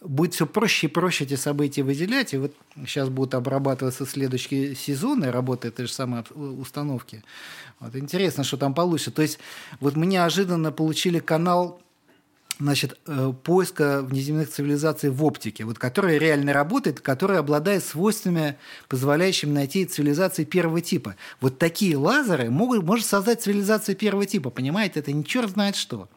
будет 0.00 0.34
все 0.34 0.46
проще 0.46 0.86
и 0.86 0.90
проще 0.90 1.24
эти 1.24 1.34
события 1.36 1.82
выделять. 1.82 2.34
И 2.34 2.38
вот 2.38 2.54
сейчас 2.86 3.08
будут 3.08 3.34
обрабатываться 3.34 4.06
следующие 4.06 4.74
сезоны 4.74 5.30
работы 5.30 5.68
этой 5.68 5.86
же 5.86 5.92
самой 5.92 6.24
установки. 6.34 7.22
Вот 7.78 7.94
интересно, 7.94 8.42
что 8.42 8.56
там 8.56 8.74
получится. 8.74 9.10
То 9.10 9.22
есть 9.22 9.38
вот 9.80 9.96
мы 9.96 10.06
неожиданно 10.06 10.72
получили 10.72 11.18
канал 11.18 11.80
значит, 12.58 12.98
э, 13.06 13.32
поиска 13.42 14.02
внеземных 14.02 14.50
цивилизаций 14.50 15.10
в 15.10 15.22
оптике, 15.24 15.64
вот, 15.64 15.78
которая 15.78 16.18
реально 16.18 16.52
работает, 16.52 17.00
которая 17.00 17.40
обладает 17.40 17.84
свойствами, 17.84 18.56
позволяющими 18.88 19.52
найти 19.52 19.84
цивилизации 19.84 20.44
первого 20.44 20.80
типа. 20.80 21.16
Вот 21.40 21.58
такие 21.58 21.96
лазеры 21.96 22.50
могут, 22.50 22.82
может 22.82 23.06
создать 23.06 23.42
цивилизацию 23.42 23.96
первого 23.96 24.26
типа, 24.26 24.50
понимаете? 24.50 25.00
Это 25.00 25.12
не 25.12 25.24
черт 25.24 25.50
знает 25.50 25.76
что. 25.76 26.08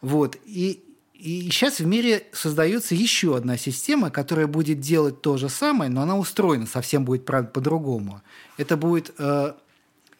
Вот. 0.00 0.36
И, 0.44 0.82
и 1.14 1.42
сейчас 1.50 1.80
в 1.80 1.86
мире 1.86 2.26
создается 2.32 2.94
еще 2.94 3.36
одна 3.36 3.56
система, 3.56 4.10
которая 4.10 4.46
будет 4.46 4.80
делать 4.80 5.22
то 5.22 5.38
же 5.38 5.48
самое, 5.48 5.90
но 5.90 6.02
она 6.02 6.18
устроена 6.18 6.66
совсем 6.66 7.04
будет 7.04 7.24
по-другому. 7.24 8.22
Это 8.58 8.76
будет 8.76 9.12
э, 9.18 9.54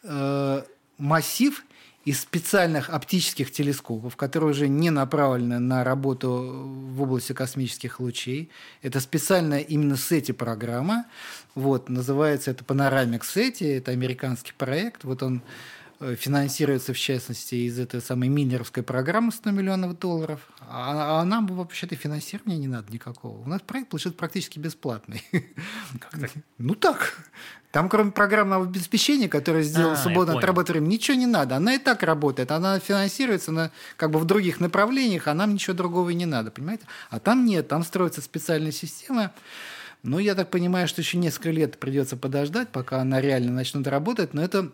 э, 0.03 0.61
массив 0.97 1.63
из 2.09 2.21
специальных 2.21 2.89
оптических 2.89 3.51
телескопов, 3.51 4.15
которые 4.15 4.49
уже 4.49 4.67
не 4.67 4.89
направлены 4.89 5.59
на 5.59 5.83
работу 5.83 6.65
в 6.91 7.03
области 7.03 7.33
космических 7.33 7.99
лучей. 7.99 8.49
Это 8.81 8.99
специальная 8.99 9.59
именно 9.59 9.93
SETI-программа. 9.93 11.05
Вот, 11.53 11.87
называется 11.87 12.49
это 12.49 12.63
Panoramic 12.63 13.21
SETI, 13.21 13.77
это 13.77 13.91
американский 13.91 14.53
проект. 14.57 15.03
Вот 15.03 15.21
он 15.21 15.43
финансируется, 15.99 16.93
в 16.93 16.97
частности, 16.97 17.55
из 17.55 17.77
этой 17.77 18.01
самой 18.01 18.29
Миллеровской 18.29 18.83
программы 18.83 19.31
100 19.31 19.51
миллионов 19.51 19.99
долларов. 19.99 20.39
А, 20.61 21.19
а 21.19 21.25
нам 21.25 21.47
вообще-то 21.47 21.95
финансирования 21.95 22.57
не 22.57 22.67
надо 22.67 22.91
никакого. 22.91 23.41
У 23.41 23.47
нас 23.47 23.61
проект 23.61 23.89
получился 23.89 24.15
практически 24.15 24.59
бесплатный. 24.59 25.23
Как 25.99 26.19
так? 26.19 26.31
Ну 26.57 26.75
так. 26.75 27.19
Там, 27.71 27.89
кроме 27.89 28.11
программного 28.11 28.65
обеспечения, 28.65 29.29
которое 29.29 29.61
сделано 29.61 29.93
а, 29.93 29.97
свободно 29.97 30.37
от 30.37 30.43
работы 30.43 30.79
ничего 30.79 31.17
не 31.17 31.27
надо. 31.27 31.57
Она 31.57 31.75
и 31.75 31.77
так 31.77 32.01
работает. 32.01 32.51
Она 32.51 32.79
финансируется 32.79 33.51
на, 33.51 33.71
как 33.95 34.11
бы 34.11 34.19
в 34.19 34.25
других 34.25 34.59
направлениях, 34.59 35.27
а 35.27 35.33
нам 35.33 35.53
ничего 35.53 35.75
другого 35.75 36.09
и 36.09 36.15
не 36.15 36.25
надо, 36.25 36.49
понимаете? 36.49 36.85
А 37.09 37.19
там 37.19 37.45
нет, 37.45 37.67
там 37.67 37.83
строится 37.83 38.21
специальная 38.21 38.71
система. 38.71 39.33
Но 40.01 40.17
я 40.17 40.33
так 40.33 40.49
понимаю, 40.49 40.87
что 40.87 41.01
еще 41.01 41.17
несколько 41.17 41.51
лет 41.51 41.77
придется 41.77 42.15
подождать, 42.15 42.69
пока 42.69 43.01
она 43.01 43.19
реально 43.19 43.51
начнет 43.51 43.85
работать. 43.85 44.33
Но 44.33 44.41
это 44.41 44.71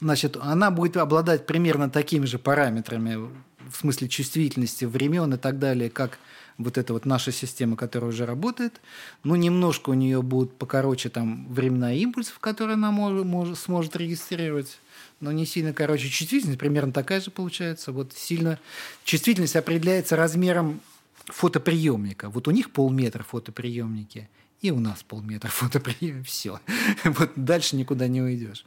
Значит, 0.00 0.36
она 0.40 0.70
будет 0.70 0.96
обладать 0.96 1.46
примерно 1.46 1.90
такими 1.90 2.24
же 2.24 2.38
параметрами 2.38 3.30
в 3.70 3.76
смысле 3.76 4.08
чувствительности 4.08 4.84
времен 4.84 5.34
и 5.34 5.36
так 5.36 5.58
далее, 5.58 5.90
как 5.90 6.18
вот 6.58 6.76
эта 6.76 6.92
вот 6.92 7.06
наша 7.06 7.32
система, 7.32 7.76
которая 7.76 8.10
уже 8.10 8.26
работает. 8.26 8.80
Ну, 9.24 9.36
немножко 9.36 9.90
у 9.90 9.94
нее 9.94 10.22
будут 10.22 10.56
покороче 10.56 11.08
там 11.08 11.46
времена 11.52 11.94
импульсов, 11.94 12.38
которые 12.38 12.74
она 12.74 12.90
может, 12.90 13.24
может, 13.24 13.58
сможет 13.58 13.96
регистрировать. 13.96 14.78
Но 15.20 15.32
не 15.32 15.46
сильно 15.46 15.72
короче. 15.72 16.08
Чувствительность 16.08 16.58
примерно 16.58 16.92
такая 16.92 17.20
же 17.20 17.30
получается. 17.30 17.92
Вот 17.92 18.12
сильно 18.14 18.58
чувствительность 19.04 19.56
определяется 19.56 20.16
размером 20.16 20.80
фотоприемника. 21.26 22.30
Вот 22.30 22.48
у 22.48 22.50
них 22.50 22.70
полметра 22.70 23.22
фотоприемники– 23.22 24.28
и 24.60 24.70
у 24.70 24.80
нас 24.80 25.02
полметра 25.02 25.48
фотоприем, 25.50 26.24
все. 26.24 26.60
вот 27.04 27.30
дальше 27.36 27.76
никуда 27.76 28.08
не 28.08 28.20
уйдешь. 28.22 28.64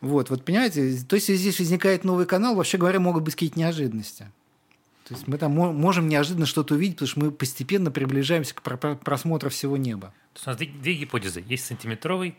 Вот, 0.00 0.30
вот 0.30 0.44
понимаете, 0.44 0.98
то 1.06 1.16
есть 1.16 1.28
здесь 1.28 1.58
возникает 1.58 2.04
новый 2.04 2.26
канал, 2.26 2.54
вообще 2.54 2.78
говоря, 2.78 3.00
могут 3.00 3.22
быть 3.22 3.34
какие-то 3.34 3.58
неожиданности. 3.58 4.30
То 5.04 5.14
есть 5.14 5.26
мы 5.26 5.38
там 5.38 5.52
можем 5.52 6.08
неожиданно 6.08 6.46
что-то 6.46 6.74
увидеть, 6.74 6.96
потому 6.96 7.08
что 7.08 7.20
мы 7.20 7.30
постепенно 7.32 7.90
приближаемся 7.90 8.54
к 8.54 8.62
просмотру 8.62 9.50
всего 9.50 9.76
неба. 9.76 10.14
То 10.34 10.36
есть 10.36 10.46
у 10.46 10.50
нас 10.50 10.56
две, 10.56 10.68
две 10.68 10.94
гипотезы. 10.94 11.44
Есть 11.48 11.66
сантиметровый, 11.66 12.36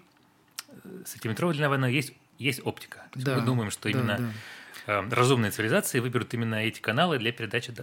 э, 0.69 1.03
сантиметровая 1.05 1.53
длина 1.53 1.69
волны, 1.69 1.85
есть, 1.87 2.13
есть 2.39 2.61
оптика. 2.63 2.99
То 3.11 3.19
есть 3.19 3.25
да, 3.25 3.35
мы 3.35 3.45
думаем, 3.45 3.71
что 3.71 3.83
да, 3.83 3.89
именно 3.89 4.17
да. 4.17 5.01
Э, 5.01 5.09
разумные 5.09 5.51
цивилизации 5.51 5.99
выберут 5.99 6.33
именно 6.33 6.55
эти 6.55 6.79
каналы 6.79 7.19
для 7.19 7.31
передачи 7.31 7.73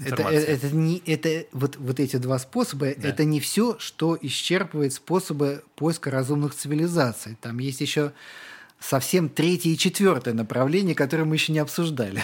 это, 0.00 0.22
это, 0.22 0.52
это 0.52 0.76
не 0.76 1.02
это 1.06 1.46
вот 1.52 1.76
вот 1.76 2.00
эти 2.00 2.16
два 2.16 2.38
способа. 2.38 2.86
Да. 2.96 3.08
Это 3.08 3.24
не 3.24 3.40
все, 3.40 3.78
что 3.78 4.16
исчерпывает 4.20 4.92
способы 4.92 5.64
поиска 5.74 6.10
разумных 6.10 6.54
цивилизаций. 6.54 7.36
Там 7.40 7.58
есть 7.58 7.80
еще 7.80 8.12
совсем 8.78 9.28
третье 9.28 9.70
и 9.70 9.78
четвертое 9.78 10.34
направление, 10.34 10.94
которое 10.94 11.24
мы 11.24 11.34
еще 11.34 11.52
не 11.52 11.58
обсуждали. 11.58 12.22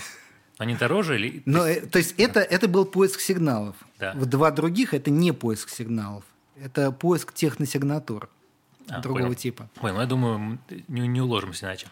Они 0.58 0.76
дороже 0.76 1.16
или? 1.16 1.42
Но, 1.46 1.66
э, 1.66 1.80
то 1.80 1.98
есть 1.98 2.16
да. 2.16 2.22
это 2.22 2.40
это 2.40 2.68
был 2.68 2.84
поиск 2.84 3.20
сигналов. 3.20 3.76
Да. 3.98 4.12
В 4.14 4.26
два 4.26 4.50
других 4.50 4.94
это 4.94 5.10
не 5.10 5.32
поиск 5.32 5.68
сигналов. 5.68 6.24
Это 6.62 6.92
поиск 6.92 7.34
техносигнатур 7.34 8.28
а, 8.88 9.00
другого 9.00 9.24
понял. 9.24 9.34
типа. 9.34 9.68
Понял. 9.74 10.00
Я 10.00 10.06
думаю, 10.06 10.60
не, 10.86 11.08
не 11.08 11.20
уложимся 11.20 11.66
иначе. 11.66 11.88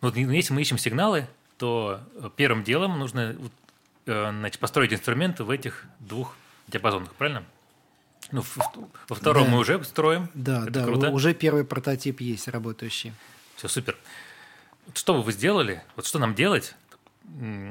Вот 0.00 0.16
если 0.16 0.52
мы 0.52 0.60
ищем 0.60 0.78
сигналы, 0.78 1.26
то 1.56 2.00
первым 2.36 2.62
делом 2.62 3.00
нужно 3.00 3.34
Э, 3.38 3.48
значит, 4.08 4.58
построить 4.58 4.92
инструменты 4.92 5.44
в 5.44 5.50
этих 5.50 5.84
двух 6.00 6.34
диапазонах, 6.66 7.14
правильно? 7.14 7.44
Ну, 8.30 8.42
во 9.08 9.16
втором 9.16 9.44
да. 9.44 9.50
мы 9.50 9.58
уже 9.58 9.82
строим. 9.84 10.28
Да, 10.34 10.62
Это 10.62 10.70
да, 10.70 10.84
круто. 10.84 11.10
уже 11.10 11.34
первый 11.34 11.64
прототип 11.64 12.20
есть 12.20 12.48
работающий. 12.48 13.12
Все 13.56 13.68
супер. 13.68 13.96
Что 14.94 15.14
бы 15.14 15.22
вы 15.22 15.32
сделали? 15.32 15.82
Вот 15.96 16.06
что 16.06 16.18
нам 16.18 16.34
делать? 16.34 16.74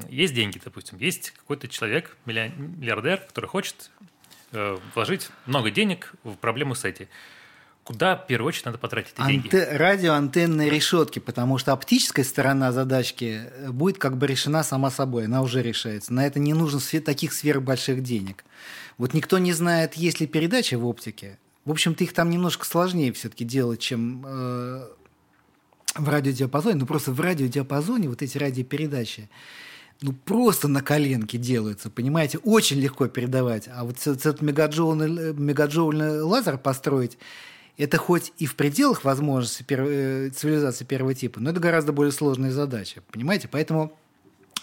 Есть 0.10 0.36
деньги, 0.36 0.62
допустим, 0.64 1.00
есть 1.00 1.32
какой-то 1.32 1.68
человек, 1.68 2.16
миллиардер, 2.26 3.18
который 3.22 3.48
хочет 3.48 3.90
э, 4.52 4.78
вложить 4.94 5.30
много 5.48 5.72
денег 5.72 6.14
в 6.24 6.36
проблему 6.36 6.76
с 6.76 6.86
этим 6.86 7.08
куда 7.88 8.18
в 8.18 8.28
первую 8.28 8.50
очередь 8.50 8.66
надо 8.66 8.78
потратить 8.78 9.14
эти 9.14 9.22
Анте... 9.22 9.50
деньги? 9.50 9.56
Радиоантенные 9.56 10.70
решетки, 10.70 11.20
потому 11.20 11.58
что 11.58 11.72
оптическая 11.72 12.26
сторона 12.26 12.74
задачки 12.74 13.44
э, 13.50 13.72
будет 13.72 13.98
как 13.98 14.18
бы 14.18 14.28
решена 14.28 14.62
сама 14.64 14.92
собой, 14.92 15.26
она 15.26 15.42
уже 15.42 15.64
решается. 15.64 16.12
На 16.12 16.28
это 16.28 16.38
не 16.38 16.54
нужно 16.54 16.82
таких 17.00 17.32
сверхбольших 17.32 18.04
денег. 18.04 18.44
Вот 18.98 19.14
никто 19.14 19.38
не 19.38 19.54
знает, 19.54 19.94
есть 19.94 20.20
ли 20.20 20.28
передача 20.28 20.78
в 20.78 20.86
оптике. 20.86 21.40
В 21.64 21.72
общем-то, 21.72 22.04
их 22.04 22.12
там 22.12 22.30
немножко 22.30 22.66
сложнее 22.66 23.14
все-таки 23.14 23.46
делать, 23.46 23.80
чем 23.80 24.22
э, 24.28 24.88
в 25.96 26.10
радиодиапазоне. 26.10 26.76
Ну, 26.76 26.86
просто 26.86 27.14
в 27.14 27.22
радиодиапазоне 27.22 28.10
вот 28.10 28.22
эти 28.22 28.38
радиопередачи, 28.38 29.30
ну, 30.02 30.12
просто 30.12 30.68
на 30.68 30.82
коленке 30.82 31.38
делаются, 31.38 31.90
понимаете? 31.90 32.38
Очень 32.40 32.82
легко 32.82 33.08
передавать. 33.08 33.70
А 33.74 33.86
вот 33.86 33.96
этот 34.06 34.42
мегаджоульный, 34.42 35.34
мегаджоульный 35.34 36.22
лазер 36.22 36.58
построить– 36.58 37.18
это 37.78 37.98
хоть 37.98 38.34
и 38.38 38.46
в 38.46 38.56
пределах 38.56 39.04
возможностей 39.04 39.66
э, 39.70 40.30
цивилизации 40.30 40.86
первого 40.86 41.14
типа, 41.14 41.40
но 41.40 41.52
это 41.52 41.60
гораздо 41.60 41.94
более 41.94 42.12
сложная 42.12 42.52
задача, 42.52 43.02
понимаете? 43.12 43.48
Поэтому 43.48 43.98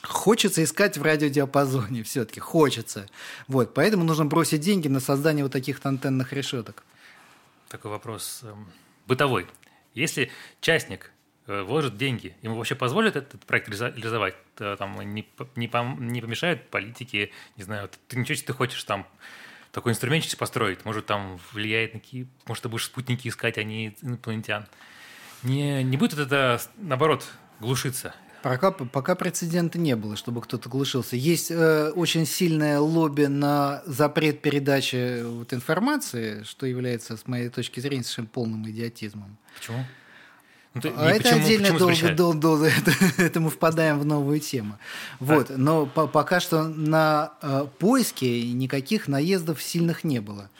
Хочется 0.06 0.62
искать 0.62 0.98
в 0.98 1.02
радиодиапазоне 1.02 2.02
все-таки, 2.04 2.40
хочется. 2.40 3.08
Вот, 3.48 3.72
поэтому 3.74 4.04
нужно 4.04 4.26
бросить 4.26 4.60
деньги 4.60 4.88
на 4.88 5.00
создание 5.00 5.44
вот 5.44 5.52
таких 5.52 5.80
антенных 5.84 6.32
решеток. 6.32 6.84
Такой 7.68 7.90
вопрос 7.90 8.40
эм, 8.42 8.70
бытовой. 9.06 9.46
Если 9.94 10.30
частник 10.60 11.10
э, 11.46 11.62
вложит 11.62 11.96
деньги, 11.96 12.36
ему 12.42 12.56
вообще 12.56 12.74
позволят 12.74 13.16
этот 13.16 13.44
проект 13.46 13.68
реализовать? 13.68 14.34
Там 14.56 15.00
не, 15.00 15.26
не, 15.56 15.70
не 15.98 16.20
помешают 16.20 16.68
политики, 16.68 17.32
не 17.56 17.64
знаю, 17.64 17.90
ты 18.06 18.18
ничего, 18.18 18.32
если 18.32 18.46
ты 18.46 18.52
хочешь 18.52 18.84
там 18.84 19.06
такой 19.74 19.92
инструментчик 19.92 20.38
построить, 20.38 20.84
может, 20.84 21.06
там 21.06 21.38
влияет 21.52 21.94
на 21.94 22.00
какие... 22.00 22.28
Может, 22.46 22.62
ты 22.62 22.68
будешь 22.68 22.84
спутники 22.84 23.26
искать, 23.28 23.58
а 23.58 23.64
не 23.64 23.96
инопланетян. 24.00 24.66
Не, 25.42 25.82
не 25.82 25.96
будет 25.96 26.18
это, 26.18 26.60
наоборот, 26.76 27.26
глушиться. 27.58 28.14
Пока, 28.42 28.70
пока 28.70 29.14
прецедента 29.14 29.78
не 29.78 29.96
было, 29.96 30.16
чтобы 30.16 30.42
кто-то 30.42 30.68
глушился. 30.68 31.16
Есть 31.16 31.50
э, 31.50 31.90
очень 31.90 32.24
сильное 32.24 32.78
лобби 32.78 33.24
на 33.24 33.82
запрет 33.84 34.42
передачи 34.42 35.22
вот, 35.22 35.52
информации, 35.52 36.44
что 36.44 36.66
является, 36.66 37.16
с 37.16 37.26
моей 37.26 37.48
точки 37.48 37.80
зрения, 37.80 38.04
совершенно 38.04 38.28
полным 38.28 38.70
идиотизмом. 38.70 39.38
Почему? 39.56 39.84
Ну, 40.74 40.80
ты, 40.80 40.92
а 40.96 41.10
это 41.10 41.22
почему, 41.22 41.44
отдельно 41.44 41.66
почему 41.72 41.78
долго, 41.78 42.16
долго, 42.16 42.40
долго 42.40 42.66
это, 42.86 43.22
это 43.22 43.40
мы 43.40 43.50
впадаем 43.50 44.00
в 44.00 44.04
новую 44.04 44.40
тему. 44.40 44.76
Вот, 45.20 45.50
а? 45.50 45.54
но 45.56 45.86
по, 45.86 46.08
пока 46.08 46.40
что 46.40 46.64
на 46.64 47.32
э, 47.42 47.66
поиски 47.78 48.24
никаких 48.24 49.06
наездов 49.06 49.62
сильных 49.62 50.02
не 50.02 50.20
было. 50.20 50.50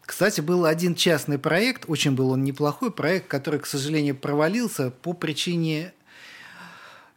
Кстати, 0.00 0.40
был 0.40 0.64
один 0.64 0.94
частный 0.94 1.38
проект, 1.38 1.84
очень 1.88 2.12
был 2.12 2.30
он 2.30 2.44
неплохой 2.44 2.92
проект, 2.92 3.26
который, 3.26 3.58
к 3.58 3.66
сожалению, 3.66 4.14
провалился 4.14 4.90
по 4.90 5.12
причине 5.12 5.92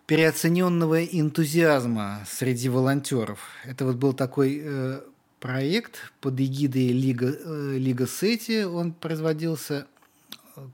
переоцененного 0.08 1.04
энтузиазма 1.04 2.26
среди 2.30 2.70
волонтеров. 2.70 3.40
Это 3.66 3.86
вот 3.86 3.98
был 3.98 4.14
такой 4.14 4.62
э, 4.64 5.02
проект 5.40 6.12
под 6.22 6.40
эгидой 6.40 6.88
Лига, 6.88 7.28
э, 7.28 7.76
Лига 7.78 8.08
Сети, 8.08 8.64
он 8.64 8.94
производился 8.94 9.86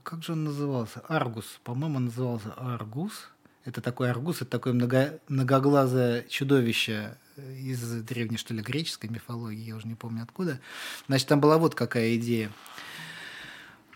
как 0.02 0.22
же 0.22 0.32
он 0.32 0.44
назывался? 0.44 1.00
Аргус. 1.08 1.60
По-моему, 1.62 1.98
назывался 1.98 2.52
Аргус. 2.56 3.28
Это 3.64 3.80
такой 3.80 4.10
Аргус, 4.10 4.42
это 4.42 4.50
такое 4.50 4.72
много, 4.72 5.20
многоглазое 5.28 6.22
чудовище 6.28 7.16
из 7.36 7.80
древней, 8.02 8.36
что 8.36 8.54
ли, 8.54 8.62
греческой 8.62 9.10
мифологии, 9.10 9.64
я 9.64 9.76
уже 9.76 9.88
не 9.88 9.94
помню 9.94 10.22
откуда. 10.22 10.60
Значит, 11.06 11.28
там 11.28 11.40
была 11.40 11.58
вот 11.58 11.74
какая 11.74 12.16
идея. 12.16 12.50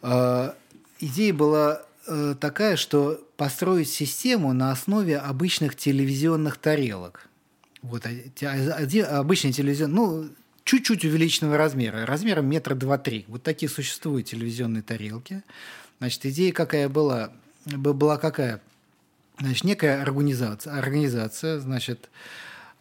Э, 0.02 0.52
идея 1.00 1.34
была 1.34 1.82
э, 2.06 2.34
такая, 2.40 2.76
что 2.76 3.20
построить 3.36 3.88
систему 3.88 4.52
на 4.52 4.72
основе 4.72 5.18
обычных 5.18 5.76
телевизионных 5.76 6.56
тарелок. 6.56 7.28
Вот, 7.82 8.04
а, 8.06 9.20
обычный 9.20 9.52
телевизион, 9.52 9.92
ну, 9.92 10.28
чуть-чуть 10.68 11.02
увеличенного 11.02 11.56
размера, 11.56 12.04
размером 12.04 12.44
метра 12.44 12.74
два-три. 12.74 13.24
Вот 13.28 13.42
такие 13.42 13.70
существуют 13.70 14.26
телевизионные 14.26 14.82
тарелки. 14.82 15.42
Значит, 15.98 16.26
идея 16.26 16.52
какая 16.52 16.90
была? 16.90 17.32
Была 17.64 18.18
какая? 18.18 18.60
Значит, 19.40 19.64
некая 19.64 20.02
организация, 20.02 20.74
организация 20.76 21.58
значит, 21.58 22.10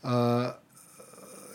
э, 0.04 0.52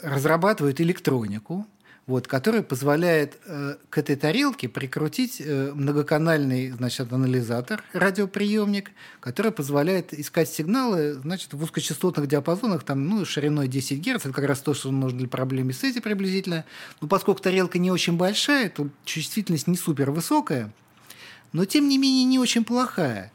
разрабатывает 0.03 0.81
электронику, 0.81 1.67
вот, 2.13 2.29
которая 2.29 2.63
позволяет 2.63 3.39
э, 3.47 3.77
к 3.89 3.97
этой 3.97 4.17
тарелке 4.17 4.69
прикрутить 4.69 5.41
э, 5.41 5.73
многоканальный 5.75 6.71
значит, 6.71 7.11
анализатор, 7.11 7.83
радиоприемник, 7.95 8.91
который 9.19 9.51
позволяет 9.51 10.13
искать 10.13 10.51
сигналы 10.51 11.15
значит, 11.15 11.55
в 11.55 11.63
узкочастотных 11.63 12.29
диапазонах 12.29 12.85
там, 12.85 13.09
ну, 13.09 13.25
шириной 13.25 13.67
10 13.67 14.01
Гц. 14.01 14.27
Это 14.27 14.33
как 14.33 14.45
раз 14.45 14.61
то, 14.61 14.75
что 14.75 14.91
нужно 14.91 15.21
для 15.21 15.29
проблемы 15.29 15.73
с 15.73 15.85
этим 15.85 16.03
приблизительно. 16.03 16.67
Но 17.01 17.09
поскольку 17.09 17.41
тарелка 17.41 17.79
не 17.79 17.91
очень 17.91 18.19
большая, 18.19 18.69
то 18.69 18.91
чувствительность 19.07 19.67
не 19.67 19.79
супер 19.79 20.11
высокая, 20.11 20.71
но 21.55 21.65
тем 21.65 21.89
не 21.89 21.97
менее 21.97 22.25
не 22.25 22.39
очень 22.39 22.63
плохая. 22.63 23.33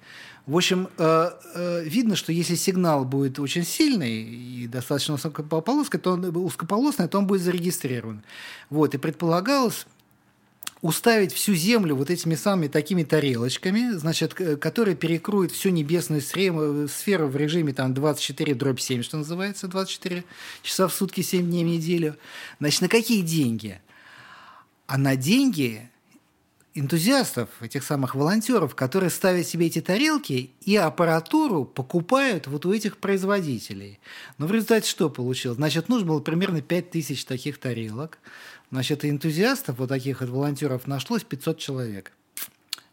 В 0.48 0.56
общем, 0.56 0.88
э, 0.98 1.30
э, 1.56 1.84
видно, 1.84 2.16
что 2.16 2.32
если 2.32 2.56
сигнал 2.56 3.04
будет 3.04 3.38
очень 3.38 3.66
сильный 3.66 4.24
и 4.24 4.68
достаточно 4.68 5.16
узкополосный, 5.16 6.00
то 6.00 6.14
он, 6.14 6.26
узкополосный, 6.38 7.10
то 7.10 7.18
он 7.18 7.28
будет 7.28 7.42
зарегистрирован. 7.42 8.24
Вот, 8.70 8.96
и 8.96 8.98
предполагалось 8.98 9.86
уставить 10.82 11.34
всю 11.34 11.54
Землю 11.54 11.96
вот 11.96 12.10
этими 12.10 12.36
самыми 12.36 12.70
такими 12.70 13.04
тарелочками, 13.04 13.92
значит, 13.98 14.34
которые 14.34 14.96
перекроют 14.96 15.52
всю 15.52 15.70
небесную 15.70 16.22
сферу 16.22 17.28
в 17.28 17.36
режиме 17.36 17.74
там 17.74 17.94
24 17.94 18.56
дробь 18.56 18.80
7, 18.80 19.04
что 19.04 19.18
называется, 19.18 19.68
24 19.68 20.24
часа 20.62 20.88
в 20.88 20.94
сутки, 20.94 21.20
7 21.20 21.46
дней 21.46 21.66
в 21.66 21.68
неделю. 21.68 22.16
Значит, 22.62 22.82
на 22.84 22.88
какие 22.88 23.22
деньги? 23.22 23.82
А 24.86 24.98
на 24.98 25.18
деньги 25.18 25.90
энтузиастов, 26.80 27.50
этих 27.62 27.84
самых 27.84 28.16
волонтеров, 28.16 28.76
которые 28.76 29.10
ставят 29.10 29.48
себе 29.48 29.68
эти 29.68 29.82
тарелки 29.82 30.52
и 30.62 30.76
аппаратуру 30.76 31.66
покупают 31.66 32.48
вот 32.48 32.66
у 32.66 32.74
этих 32.74 32.98
производителей. 32.98 34.00
Но 34.38 34.48
в 34.48 34.52
результате 34.52 34.90
что 34.90 35.10
получилось? 35.10 35.58
Значит, 35.58 35.90
нужно 35.90 36.08
было 36.08 36.20
примерно 36.20 36.62
5000 36.62 37.26
таких 37.26 37.58
тарелок. 37.58 38.20
Значит, 38.72 39.06
энтузиастов, 39.06 39.80
вот 39.80 39.90
таких 39.90 40.22
вот 40.22 40.30
волонтеров 40.30 40.88
нашлось 40.88 41.24
500 41.24 41.58
человек. 41.58 42.12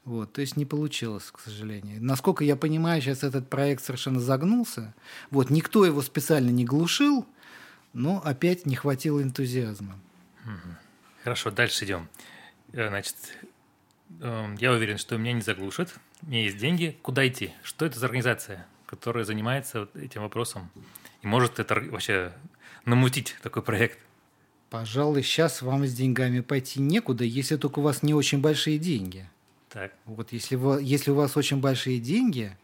Вот, 0.04 0.32
то 0.32 0.40
есть 0.42 0.56
не 0.56 0.66
получилось, 0.66 1.30
к 1.32 1.40
сожалению. 1.40 2.02
Насколько 2.02 2.44
я 2.44 2.56
понимаю, 2.56 3.00
сейчас 3.00 3.22
этот 3.22 3.48
проект 3.48 3.82
совершенно 3.82 4.20
загнулся. 4.20 4.94
Вот, 5.30 5.50
никто 5.50 5.84
его 5.86 6.02
специально 6.02 6.50
не 6.50 6.64
глушил, 6.64 7.26
но 7.94 8.20
опять 8.22 8.66
не 8.66 8.76
хватило 8.76 9.22
энтузиазма. 9.22 9.98
Хорошо, 11.22 11.50
дальше 11.50 11.86
идем. 11.86 12.08
Э, 12.74 12.88
значит, 12.88 13.16
я 14.58 14.72
уверен, 14.72 14.98
что 14.98 15.16
меня 15.16 15.32
не 15.32 15.42
заглушат, 15.42 15.94
у 16.22 16.30
меня 16.30 16.42
есть 16.42 16.58
деньги, 16.58 16.96
куда 17.02 17.26
идти? 17.26 17.52
Что 17.62 17.86
это 17.86 17.98
за 17.98 18.06
организация, 18.06 18.66
которая 18.86 19.24
занимается 19.24 19.88
этим 19.94 20.22
вопросом 20.22 20.70
и 21.22 21.26
может 21.26 21.58
это 21.58 21.74
вообще 21.74 22.32
намутить 22.84 23.36
такой 23.42 23.62
проект? 23.62 23.98
Пожалуй, 24.70 25.22
сейчас 25.22 25.62
вам 25.62 25.86
с 25.86 25.94
деньгами 25.94 26.40
пойти 26.40 26.80
некуда, 26.80 27.24
если 27.24 27.56
только 27.56 27.78
у 27.78 27.82
вас 27.82 28.02
не 28.02 28.14
очень 28.14 28.40
большие 28.40 28.78
деньги. 28.78 29.28
Так. 29.68 29.92
Вот 30.04 30.32
если, 30.32 30.56
вы, 30.56 30.82
если 30.82 31.10
у 31.10 31.14
вас 31.14 31.36
очень 31.36 31.60
большие 31.60 32.00
деньги, 32.00 32.56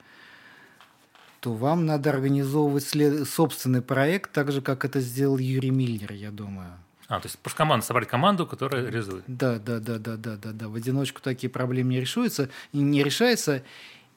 то 1.40 1.52
вам 1.54 1.86
надо 1.86 2.10
организовывать 2.10 2.84
след... 2.84 3.28
собственный 3.28 3.82
проект, 3.82 4.32
так 4.32 4.52
же, 4.52 4.60
как 4.60 4.84
это 4.84 5.00
сделал 5.00 5.38
Юрий 5.38 5.70
Миллер, 5.70 6.12
я 6.12 6.30
думаю. 6.30 6.72
А, 7.10 7.18
то 7.18 7.26
есть 7.26 7.40
просто 7.40 7.58
команда, 7.58 7.84
собрать 7.84 8.06
команду, 8.06 8.46
которая 8.46 8.84
реализует. 8.84 9.24
Да, 9.26 9.58
да, 9.58 9.80
да, 9.80 9.98
да, 9.98 10.16
да, 10.16 10.36
да, 10.36 10.52
да. 10.52 10.68
В 10.68 10.76
одиночку 10.76 11.20
такие 11.20 11.50
проблемы 11.50 11.90
не 11.90 12.00
решаются, 12.00 12.50
не 12.72 13.02
решается. 13.02 13.64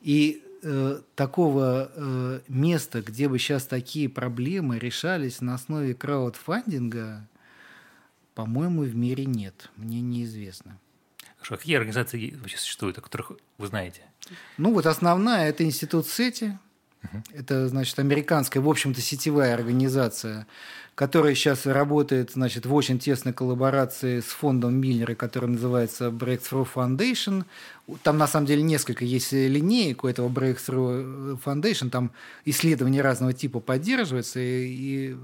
И 0.01 0.43
э, 0.61 1.01
такого 1.15 1.91
э, 1.91 2.41
места, 2.47 3.01
где 3.01 3.27
бы 3.27 3.39
сейчас 3.39 3.65
такие 3.65 4.09
проблемы 4.09 4.77
решались 4.77 5.41
на 5.41 5.55
основе 5.55 5.95
краудфандинга, 5.95 7.27
по-моему, 8.35 8.83
в 8.83 8.95
мире 8.95 9.25
нет. 9.25 9.71
Мне 9.75 9.99
неизвестно. 10.01 10.77
Хорошо, 11.37 11.55
а 11.55 11.57
какие 11.57 11.77
организации 11.77 12.35
вообще 12.35 12.57
существуют, 12.57 12.99
о 12.99 13.01
которых 13.01 13.31
вы 13.57 13.65
знаете? 13.65 14.01
Ну 14.59 14.71
вот 14.71 14.85
основная– 14.85 15.49
это 15.49 15.63
институт 15.63 16.05
СЕТИ. 16.05 16.59
Это, 17.33 17.67
значит, 17.67 17.99
американская, 17.99 18.61
в 18.61 18.69
общем-то, 18.69 19.01
сетевая 19.01 19.53
организация, 19.53 20.47
которая 20.95 21.35
сейчас 21.35 21.65
работает 21.65 22.31
значит, 22.31 22.65
в 22.65 22.73
очень 22.73 22.99
тесной 22.99 23.33
коллаборации 23.33 24.19
с 24.19 24.25
фондом 24.25 24.75
Миллера, 24.75 25.15
который 25.15 25.49
называется 25.49 26.07
Breakthrough 26.07 26.67
Foundation. 26.73 27.45
Там 28.03 28.17
на 28.17 28.27
самом 28.27 28.45
деле 28.45 28.61
несколько 28.61 29.03
есть 29.03 29.31
линеек 29.31 30.03
у 30.03 30.07
этого 30.07 30.29
Breakthrough 30.29 31.39
Foundation, 31.43 31.89
там 31.89 32.11
исследования 32.45 33.01
разного 33.01 33.33
типа 33.33 33.59
поддерживаются, 33.59 34.39
и 34.39 35.15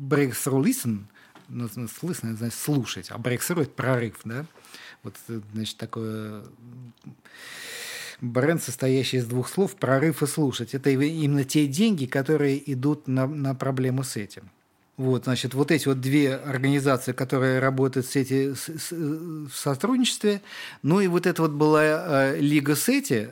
Breakthrough 0.00 0.62
Listen, 0.62 1.04
ну, 1.48 1.66
listen, 1.66 2.36
значит, 2.36 2.58
слушать, 2.58 3.10
а 3.10 3.16
Breakthrough– 3.16 3.62
это 3.62 3.70
прорыв, 3.70 4.16
да? 4.24 4.44
Вот, 5.02 5.14
значит, 5.52 5.76
такое 5.76 6.44
бренд, 8.22 8.62
состоящий 8.62 9.18
из 9.18 9.26
двух 9.26 9.48
слов 9.48 9.74
«прорыв» 9.76 10.22
и 10.22 10.26
«слушать». 10.26 10.74
Это 10.74 10.88
именно 10.88 11.44
те 11.44 11.66
деньги, 11.66 12.06
которые 12.06 12.72
идут 12.72 13.08
на, 13.08 13.26
на 13.26 13.54
проблему 13.54 14.04
с 14.04 14.16
этим. 14.16 14.50
Вот, 14.96 15.24
значит, 15.24 15.54
вот 15.54 15.70
эти 15.70 15.88
вот 15.88 16.00
две 16.00 16.34
организации, 16.34 17.12
которые 17.12 17.58
работают 17.58 18.06
с 18.06 18.14
эти, 18.14 18.54
с, 18.54 18.68
с, 18.68 18.92
в 18.92 19.52
сотрудничестве. 19.52 20.42
Ну 20.82 21.00
и 21.00 21.08
вот 21.08 21.26
это 21.26 21.42
вот 21.42 21.50
была 21.50 21.82
э, 21.82 22.36
Лига 22.38 22.76
Сети, 22.76 23.28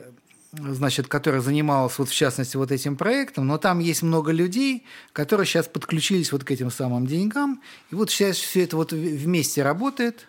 значит, 0.53 1.07
которая 1.07 1.39
занималась 1.39 1.97
вот 1.97 2.09
в 2.09 2.13
частности 2.13 2.57
вот 2.57 2.71
этим 2.71 2.97
проектом, 2.97 3.47
но 3.47 3.57
там 3.57 3.79
есть 3.79 4.01
много 4.01 4.31
людей, 4.31 4.85
которые 5.13 5.45
сейчас 5.45 5.67
подключились 5.67 6.31
вот 6.31 6.43
к 6.43 6.51
этим 6.51 6.69
самым 6.69 7.07
деньгам, 7.07 7.61
и 7.89 7.95
вот 7.95 8.09
сейчас 8.09 8.37
все 8.37 8.63
это 8.63 8.75
вот 8.75 8.91
вместе 8.91 9.63
работает, 9.63 10.27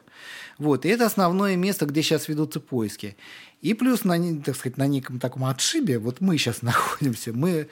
вот, 0.58 0.84
и 0.84 0.88
это 0.88 1.06
основное 1.06 1.56
место, 1.56 1.86
где 1.86 2.02
сейчас 2.02 2.28
ведутся 2.28 2.60
поиски. 2.60 3.16
И 3.62 3.74
плюс 3.74 4.04
на, 4.04 4.18
так 4.42 4.56
сказать, 4.56 4.76
на 4.76 4.86
неком 4.86 5.18
таком 5.18 5.46
отшибе, 5.46 5.98
вот 5.98 6.20
мы 6.20 6.36
сейчас 6.36 6.62
находимся, 6.62 7.32
мы 7.32 7.68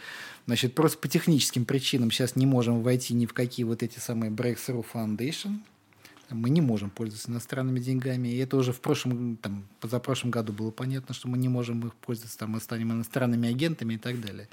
Значит, 0.50 0.74
просто 0.74 0.98
по 0.98 1.06
техническим 1.06 1.64
причинам 1.64 2.10
сейчас 2.10 2.34
не 2.34 2.44
можем 2.44 2.82
войти 2.82 3.14
ни 3.14 3.24
в 3.24 3.32
какие 3.32 3.62
вот 3.62 3.84
эти 3.84 4.00
самые 4.00 4.32
Breakthrough 4.32 4.84
Foundation. 4.92 5.60
Мы 6.28 6.50
не 6.50 6.60
можем 6.60 6.90
пользоваться 6.90 7.30
иностранными 7.30 7.78
деньгами. 7.78 8.26
И 8.26 8.38
это 8.38 8.56
уже 8.56 8.72
в 8.72 8.80
прошлом, 8.80 9.36
там, 9.36 9.68
позапрошлом 9.78 10.32
году 10.32 10.52
было 10.52 10.72
понятно, 10.72 11.14
что 11.14 11.28
мы 11.28 11.38
не 11.38 11.48
можем 11.48 11.86
их 11.86 11.94
пользоваться, 11.94 12.36
там, 12.36 12.50
мы 12.50 12.60
станем 12.60 12.90
иностранными 12.90 13.48
агентами 13.48 13.94
и 13.94 13.98
так 13.98 14.20
далее. 14.20 14.48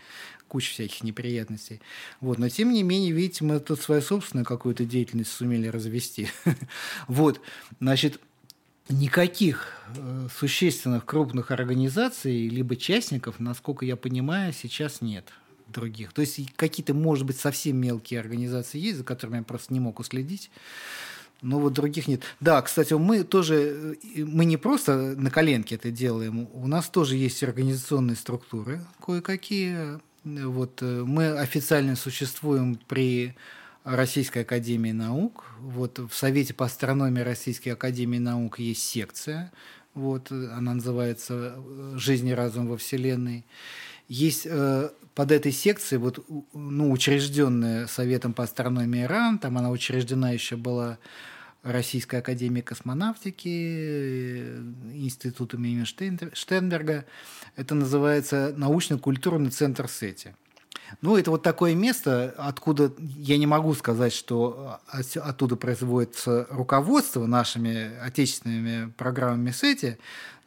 Куча 0.47 0.71
всяких 0.71 1.01
неприятностей. 1.01 1.81
Вот. 2.21 2.37
Но, 2.37 2.47
тем 2.49 2.71
не 2.71 2.83
менее, 2.83 3.11
видите, 3.11 3.43
мы 3.43 3.59
тут 3.59 3.81
свою 3.81 4.03
собственную 4.03 4.45
какую-то 4.45 4.85
деятельность 4.85 5.31
сумели 5.31 5.67
развести. 5.67 6.29
Вот. 7.07 7.41
Значит, 7.79 8.19
никаких 8.89 9.67
э, 9.95 10.27
существенных 10.37 11.05
крупных 11.05 11.51
организаций 11.51 12.47
либо 12.47 12.75
частников, 12.75 13.39
насколько 13.39 13.85
я 13.85 13.95
понимаю, 13.95 14.53
сейчас 14.53 15.01
нет 15.01 15.25
других. 15.67 16.13
То 16.13 16.21
есть 16.21 16.39
какие-то, 16.55 16.93
может 16.93 17.25
быть, 17.25 17.37
совсем 17.37 17.77
мелкие 17.77 18.19
организации 18.19 18.79
есть, 18.79 18.99
за 18.99 19.03
которыми 19.03 19.37
я 19.37 19.43
просто 19.43 19.73
не 19.73 19.79
мог 19.79 19.99
уследить. 19.99 20.49
Но 21.41 21.59
вот 21.59 21.73
других 21.73 22.07
нет. 22.07 22.23
Да, 22.39 22.61
кстати, 22.61 22.93
мы 22.93 23.23
тоже, 23.23 23.95
э, 24.15 24.23
мы 24.23 24.45
не 24.45 24.57
просто 24.57 25.15
на 25.17 25.29
коленке 25.29 25.75
это 25.75 25.91
делаем, 25.91 26.47
у 26.53 26.67
нас 26.67 26.89
тоже 26.89 27.15
есть 27.15 27.43
организационные 27.43 28.15
структуры 28.15 28.81
кое-какие. 29.05 29.99
Вот 30.23 30.81
э, 30.81 31.03
мы 31.05 31.37
официально 31.37 31.95
существуем 31.95 32.79
при 32.87 33.35
Российской 33.95 34.39
Академии 34.39 34.91
Наук. 34.91 35.45
Вот 35.59 35.99
в 35.99 36.13
Совете 36.13 36.53
по 36.53 36.65
астрономии 36.65 37.21
Российской 37.21 37.69
Академии 37.69 38.17
Наук 38.17 38.59
есть 38.59 38.83
секция. 38.83 39.53
Вот, 39.93 40.29
она 40.31 40.73
называется 40.73 41.55
«Жизнь 41.95 42.27
и 42.27 42.33
разум 42.33 42.67
во 42.67 42.77
Вселенной». 42.77 43.45
Есть 44.09 44.45
э, 44.45 44.89
под 45.15 45.31
этой 45.31 45.51
секцией, 45.51 45.99
вот, 45.99 46.25
ну, 46.53 46.91
учрежденная 46.91 47.87
Советом 47.87 48.33
по 48.33 48.43
астрономии 48.43 49.03
РАН, 49.03 49.39
там 49.39 49.57
она 49.57 49.69
учреждена 49.69 50.31
еще 50.31 50.57
была 50.57 50.97
Российской 51.63 52.17
академией 52.17 52.63
космонавтики, 52.63 54.47
Институтом 54.93 55.65
имени 55.65 55.85
Штенберга. 56.33 57.05
Это 57.55 57.73
называется 57.73 58.53
научно-культурный 58.55 59.49
центр 59.49 59.87
СЭТИ. 59.87 60.35
Ну, 61.01 61.17
это 61.17 61.31
вот 61.31 61.43
такое 61.43 61.75
место, 61.75 62.33
откуда 62.37 62.93
я 63.17 63.37
не 63.37 63.45
могу 63.45 63.73
сказать, 63.73 64.13
что 64.13 64.79
оттуда 65.15 65.55
производится 65.55 66.47
руководство 66.49 67.25
нашими 67.25 67.97
отечественными 67.99 68.91
программами 68.91 69.51
СЭТИ, 69.51 69.97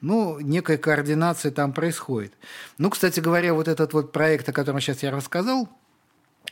ну, 0.01 0.41
некая 0.41 0.79
координация 0.79 1.53
там 1.53 1.75
происходит. 1.75 2.33
Ну, 2.79 2.89
кстати 2.89 3.21
говоря, 3.21 3.53
вот 3.53 3.69
этот 3.69 3.93
вот 3.93 4.13
проект, 4.13 4.49
о 4.49 4.53
котором 4.53 4.81
сейчас 4.81 5.03
я 5.03 5.11
рассказал, 5.11 5.69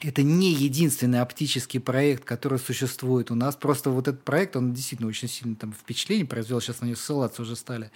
это 0.01 0.23
не 0.23 0.53
единственный 0.53 1.21
оптический 1.21 1.81
проект, 1.81 2.25
который 2.25 2.59
существует 2.59 3.31
у 3.31 3.35
нас. 3.35 3.57
Просто 3.57 3.91
вот 3.91 4.07
этот 4.07 4.23
проект, 4.23 4.55
он 4.55 4.75
действительно 4.75 5.09
очень 5.09 5.29
сильно 5.29 5.57
там 5.57 5.73
впечатление 5.73 6.27
произвел. 6.27 6.61
Сейчас 6.61 6.83
на 6.83 6.87
него 6.87 6.97
ссылаться 6.97 7.43
уже 7.43 7.57
стали. 7.57 7.91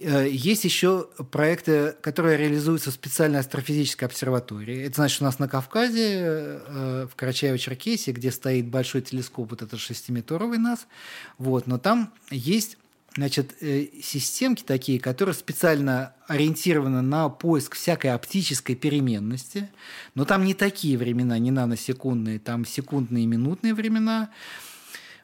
Э, 0.00 0.28
есть 0.30 0.64
еще 0.64 1.08
проекты, 1.32 1.94
которые 2.00 2.36
реализуются 2.36 2.90
в 2.90 2.94
специальной 2.94 3.40
астрофизической 3.40 4.04
обсерватории. 4.06 4.84
Это 4.84 4.96
значит, 4.96 5.20
у 5.20 5.24
нас 5.24 5.38
на 5.38 5.48
Кавказе, 5.48 6.60
э, 6.66 7.06
в 7.10 7.16
Карачаево-Черкесии, 7.16 8.12
где 8.12 8.30
стоит 8.30 8.68
большой 8.68 9.02
телескоп, 9.02 9.50
вот 9.50 9.62
этот 9.62 9.80
шестиметровый 9.80 10.58
нас, 10.58 10.86
вот, 11.38 11.66
но 11.66 11.78
там 11.78 12.12
есть 12.30 12.78
значит, 13.16 13.56
э, 13.60 13.86
системки 14.00 14.62
такие, 14.62 15.00
которые 15.00 15.34
специально 15.34 16.14
ориентированы 16.28 17.02
на 17.02 17.28
поиск 17.28 17.74
всякой 17.74 18.12
оптической 18.12 18.76
переменности, 18.76 19.68
но 20.14 20.24
там 20.24 20.44
не 20.44 20.54
такие 20.54 20.96
времена, 20.96 21.36
не 21.38 21.50
наносекундные, 21.50 22.38
там 22.38 22.64
секундные 22.64 23.24
и 23.24 23.26
минутные 23.26 23.74
времена. 23.74 24.30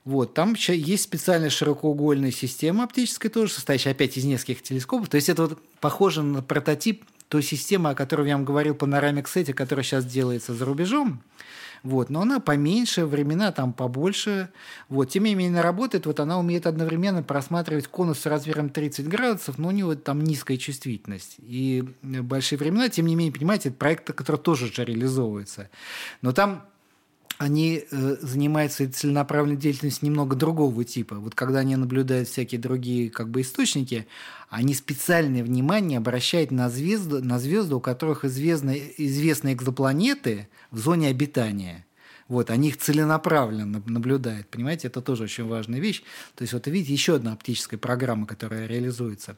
Вот, 0.05 0.35
там 0.35 0.55
есть 0.55 1.05
специальная 1.05 1.49
широкоугольная 1.49 2.31
система 2.31 2.85
оптическая, 2.85 3.31
тоже 3.31 3.53
состоящая 3.53 3.91
опять 3.91 4.19
из 4.19 4.25
нескольких 4.25 4.63
телескопов. 4.63 5.09
То 5.09 5.17
есть 5.17 5.31
это 5.31 5.43
вот 5.43 5.59
похоже 5.81 6.23
на 6.23 6.43
прототип 6.43 7.05
той 7.29 7.43
системы, 7.43 7.91
о 7.91 7.95
которой 7.95 8.29
я 8.29 8.37
вам 8.37 8.45
говорил, 8.45 8.75
Panoramic 8.75 9.25
Set, 9.25 9.53
которая 9.55 9.83
сейчас 9.83 10.05
делается 10.05 10.55
за 10.55 10.65
рубежом. 10.67 11.23
Вот, 11.83 12.09
но 12.09 12.23
она 12.23 12.41
поменьше, 12.41 13.05
времена 13.05 13.53
там 13.53 13.73
побольше. 13.73 14.51
Вот, 14.89 15.11
тем 15.11 15.25
не 15.25 15.35
менее, 15.35 15.61
работает, 15.61 16.07
вот 16.07 16.19
она 16.19 16.39
умеет 16.39 16.67
одновременно 16.67 17.23
просматривать 17.23 17.89
конус 17.89 18.21
с 18.21 18.27
размером 18.27 18.71
30 18.71 19.07
градусов, 19.07 19.59
но 19.59 19.69
у 19.69 19.71
него 19.71 19.95
там 19.95 20.23
низкая 20.23 20.57
чувствительность. 20.57 21.37
И 21.41 21.85
большие 22.03 22.59
времена, 22.59 22.89
тем 22.89 23.07
не 23.07 23.15
менее, 23.17 23.33
понимаете, 23.33 23.69
это 23.71 23.79
проект, 23.79 24.13
который 24.13 24.37
тоже 24.37 24.73
же 24.73 24.85
реализовывается. 24.85 25.69
Но 26.23 26.33
там 26.33 26.65
они 27.39 27.85
э, 27.91 28.17
занимаются 28.21 28.91
целенаправленной 28.91 29.57
деятельностью 29.57 30.07
немного 30.07 30.37
другого 30.37 30.85
типа. 30.85 31.17
Вот 31.17 31.35
когда 31.35 31.61
они 31.61 31.77
наблюдают 31.77 32.29
всякие 32.29 32.61
другие 32.61 33.11
как 33.11 33.29
бы 33.29 33.41
источники, 33.41 34.07
они 34.49 34.75
специальное 34.75 35.43
внимание 35.43 35.99
обращают 35.99 36.51
на 36.51 36.71
звезды, 36.71 37.23
на 37.23 37.39
звезды 37.39 37.75
у 37.75 37.81
которых 37.81 38.25
известны, 38.25 38.95
известны 38.99 39.53
экзопланеты 39.53 40.49
в 40.71 40.79
зоне 40.79 41.09
обитания. 41.09 41.87
Вот, 42.29 42.51
они 42.51 42.69
их 42.69 42.79
целенаправленно 42.79 43.83
наблюдают. 43.87 44.49
Понимаете, 44.49 44.89
это 44.89 45.03
тоже 45.03 45.25
очень 45.25 45.47
важная 45.47 45.81
вещь. 45.81 46.03
То 46.37 46.43
есть, 46.43 46.55
вот 46.55 46.67
видите, 46.67 46.93
еще 46.93 47.17
одна 47.17 47.33
оптическая 47.33 47.79
программа, 47.79 48.27
которая 48.27 48.67
реализуется. 48.67 49.37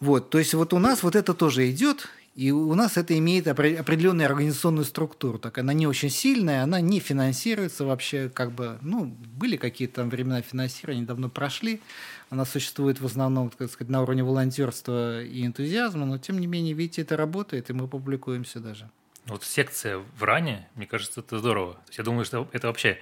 Вот, 0.00 0.30
то 0.30 0.38
есть 0.38 0.54
вот 0.54 0.72
у 0.72 0.78
нас 0.78 1.02
вот 1.04 1.14
это 1.14 1.32
тоже 1.32 1.70
идет, 1.70 2.08
и 2.34 2.50
у 2.50 2.74
нас 2.74 2.96
это 2.96 3.16
имеет 3.18 3.46
определенную 3.46 4.26
организационную 4.26 4.86
структуру. 4.86 5.38
Так 5.38 5.58
она 5.58 5.74
не 5.74 5.86
очень 5.86 6.08
сильная, 6.08 6.62
она 6.62 6.80
не 6.80 6.98
финансируется 6.98 7.84
вообще, 7.84 8.30
как 8.30 8.52
бы, 8.52 8.78
ну, 8.80 9.04
были 9.04 9.58
какие-то 9.58 9.96
там 9.96 10.08
времена 10.08 10.40
финансирования, 10.40 11.02
давно 11.02 11.28
прошли. 11.28 11.82
Она 12.30 12.46
существует 12.46 13.00
в 13.00 13.06
основном, 13.06 13.50
так 13.50 13.70
сказать, 13.70 13.90
на 13.90 14.00
уровне 14.02 14.24
волонтерства 14.24 15.22
и 15.22 15.44
энтузиазма, 15.44 16.06
но 16.06 16.16
тем 16.16 16.38
не 16.38 16.46
менее, 16.46 16.72
видите, 16.72 17.02
это 17.02 17.18
работает, 17.18 17.68
и 17.68 17.74
мы 17.74 17.86
публикуемся 17.86 18.60
даже. 18.60 18.88
Вот 19.26 19.44
секция 19.44 19.98
в 19.98 20.22
РАНе, 20.22 20.68
мне 20.74 20.86
кажется, 20.86 21.20
это 21.20 21.38
здорово. 21.38 21.74
То 21.74 21.82
есть 21.88 21.98
я 21.98 22.04
думаю, 22.04 22.24
что 22.24 22.48
это 22.52 22.68
вообще 22.68 22.98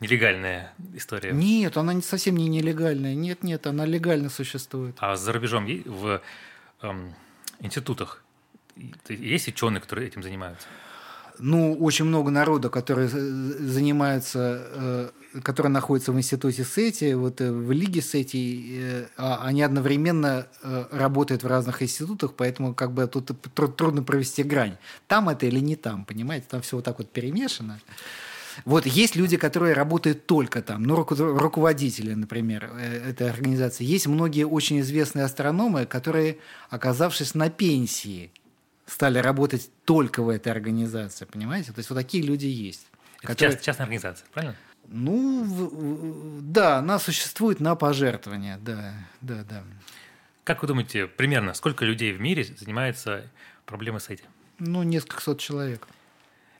нелегальная 0.00 0.72
история. 0.94 1.32
Нет, 1.32 1.76
она 1.76 1.92
не 1.92 2.02
совсем 2.02 2.36
не 2.36 2.48
нелегальная. 2.48 3.14
Нет, 3.14 3.42
нет, 3.42 3.66
она 3.66 3.84
легально 3.84 4.30
существует. 4.30 4.96
А 4.98 5.14
за 5.16 5.32
рубежом 5.32 5.66
в 5.84 6.22
эм, 6.80 7.14
институтах 7.60 8.21
есть 9.08 9.48
ученые, 9.48 9.80
которые 9.80 10.08
этим 10.08 10.22
занимаются? 10.22 10.66
Ну, 11.38 11.74
очень 11.74 12.04
много 12.04 12.30
народа, 12.30 12.68
которые 12.68 13.08
занимаются, 13.08 14.62
э, 14.74 15.10
которые 15.42 15.72
находятся 15.72 16.12
в 16.12 16.18
институте 16.18 16.62
СЭТИ, 16.64 17.14
вот 17.14 17.40
э, 17.40 17.50
в 17.50 17.72
лиге 17.72 18.02
СЭТИ, 18.02 18.78
э, 18.80 19.06
а 19.16 19.44
они 19.44 19.62
одновременно 19.62 20.46
работают 20.90 21.42
в 21.42 21.46
разных 21.46 21.82
институтах, 21.82 22.34
поэтому 22.34 22.74
как 22.74 22.92
бы 22.92 23.06
тут 23.06 23.30
трудно 23.76 24.02
провести 24.02 24.42
грань. 24.42 24.76
Там 25.08 25.28
это 25.28 25.46
или 25.46 25.60
не 25.60 25.76
там, 25.76 26.04
понимаете? 26.04 26.46
Там 26.48 26.60
все 26.62 26.76
вот 26.76 26.84
так 26.84 26.98
вот 26.98 27.10
перемешано. 27.10 27.80
Вот 28.66 28.84
есть 28.84 29.16
люди, 29.16 29.38
которые 29.38 29.72
работают 29.72 30.26
только 30.26 30.60
там, 30.60 30.82
ну, 30.82 30.94
руководители, 30.94 32.12
например, 32.12 32.64
этой 32.64 33.30
организации. 33.30 33.82
Есть 33.82 34.06
многие 34.06 34.44
очень 34.44 34.80
известные 34.80 35.24
астрономы, 35.24 35.86
которые, 35.86 36.36
оказавшись 36.68 37.34
на 37.34 37.48
пенсии, 37.48 38.30
стали 38.86 39.18
работать 39.18 39.70
только 39.84 40.22
в 40.22 40.28
этой 40.28 40.50
организации, 40.52 41.24
понимаете? 41.24 41.72
То 41.72 41.78
есть 41.78 41.90
вот 41.90 41.96
такие 41.96 42.22
люди 42.22 42.46
есть. 42.46 42.86
Это 43.18 43.28
которые... 43.28 43.54
част, 43.54 43.64
частная 43.64 43.84
организация, 43.84 44.26
правильно? 44.32 44.56
Ну, 44.88 46.40
да, 46.42 46.78
она 46.78 46.98
существует 46.98 47.60
на 47.60 47.76
пожертвования, 47.76 48.58
да, 48.58 48.94
да, 49.20 49.44
да. 49.44 49.62
Как 50.44 50.62
вы 50.62 50.68
думаете, 50.68 51.06
примерно 51.06 51.54
сколько 51.54 51.84
людей 51.84 52.12
в 52.12 52.20
мире 52.20 52.44
занимается 52.44 53.30
проблемой 53.64 54.00
с 54.00 54.08
этим? 54.08 54.26
Ну, 54.58 54.82
несколько 54.82 55.22
сот 55.22 55.38
человек. 55.38 55.86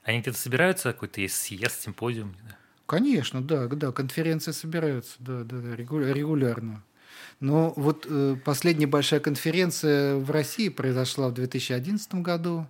Они 0.03 0.21
где-то 0.21 0.37
собираются, 0.37 0.93
какой-то 0.93 1.21
есть 1.21 1.35
съезд, 1.35 1.81
симпозиум? 1.81 2.35
Конечно, 2.85 3.41
да, 3.41 3.67
да, 3.67 3.91
конференции 3.91 4.51
собираются, 4.51 5.15
да, 5.19 5.43
да, 5.43 5.57
да 5.57 5.75
регулярно. 5.75 6.83
Но 7.43 7.73
вот 7.75 8.07
э, 8.09 8.37
последняя 8.45 8.87
большая 8.87 9.19
конференция 9.19 10.15
в 10.15 10.31
России 10.31 10.69
произошла 10.69 11.27
в 11.27 11.33
2011 11.33 12.15
году. 12.15 12.65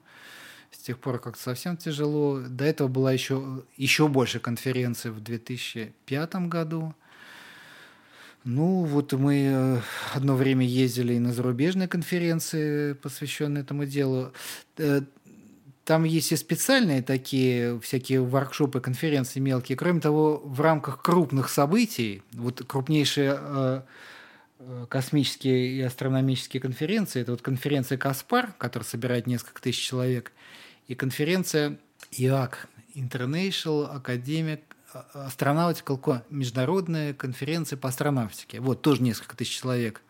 С 0.71 0.79
тех 0.79 0.97
пор 0.97 1.19
как-то 1.19 1.39
совсем 1.39 1.77
тяжело. 1.77 2.39
До 2.39 2.65
этого 2.65 2.87
была 2.87 3.11
еще, 3.11 3.61
еще 3.77 4.07
больше 4.07 4.39
конференций 4.39 5.11
в 5.11 5.21
2005 5.21 6.35
году. 6.47 6.95
Ну, 8.45 8.83
вот 8.85 9.13
мы 9.13 9.43
э, 9.45 9.81
одно 10.15 10.35
время 10.35 10.65
ездили 10.65 11.13
и 11.13 11.19
на 11.19 11.33
зарубежные 11.33 11.87
конференции, 11.87 12.93
посвященные 12.93 13.61
этому 13.61 13.85
делу. 13.85 14.33
Э, 14.79 15.01
там 15.85 16.03
есть 16.03 16.31
и 16.31 16.35
специальные 16.35 17.03
такие 17.03 17.79
всякие 17.81 18.21
воркшопы, 18.21 18.79
конференции 18.79 19.39
мелкие. 19.39 19.77
Кроме 19.77 20.01
того, 20.01 20.41
в 20.43 20.61
рамках 20.61 21.03
крупных 21.03 21.49
событий, 21.49 22.23
вот 22.31 22.63
крупнейшие 22.65 23.37
Э, 23.39 23.81
космические 24.90 25.68
и 25.72 25.81
астрономические 25.81 26.61
конференции. 26.61 27.22
Это 27.22 27.31
вот 27.31 27.41
конференция 27.41 27.98
Каспар, 27.98 28.53
которая 28.57 28.88
собирает 28.88 29.27
несколько 29.27 29.61
тысяч 29.61 29.85
человек, 29.85 30.31
и 30.88 30.95
конференция 30.95 31.77
ИАК, 32.11 32.68
International 32.95 34.02
Academic 34.02 34.61
Astronautical 35.14 36.22
международная 36.30 37.14
конференция 37.14 37.77
по 37.77 37.90
астронавтике. 37.90 38.60
Вот, 38.60 38.81
тоже 38.81 39.02
несколько 39.02 39.35
тысяч 39.35 39.60
человек. 39.60 40.02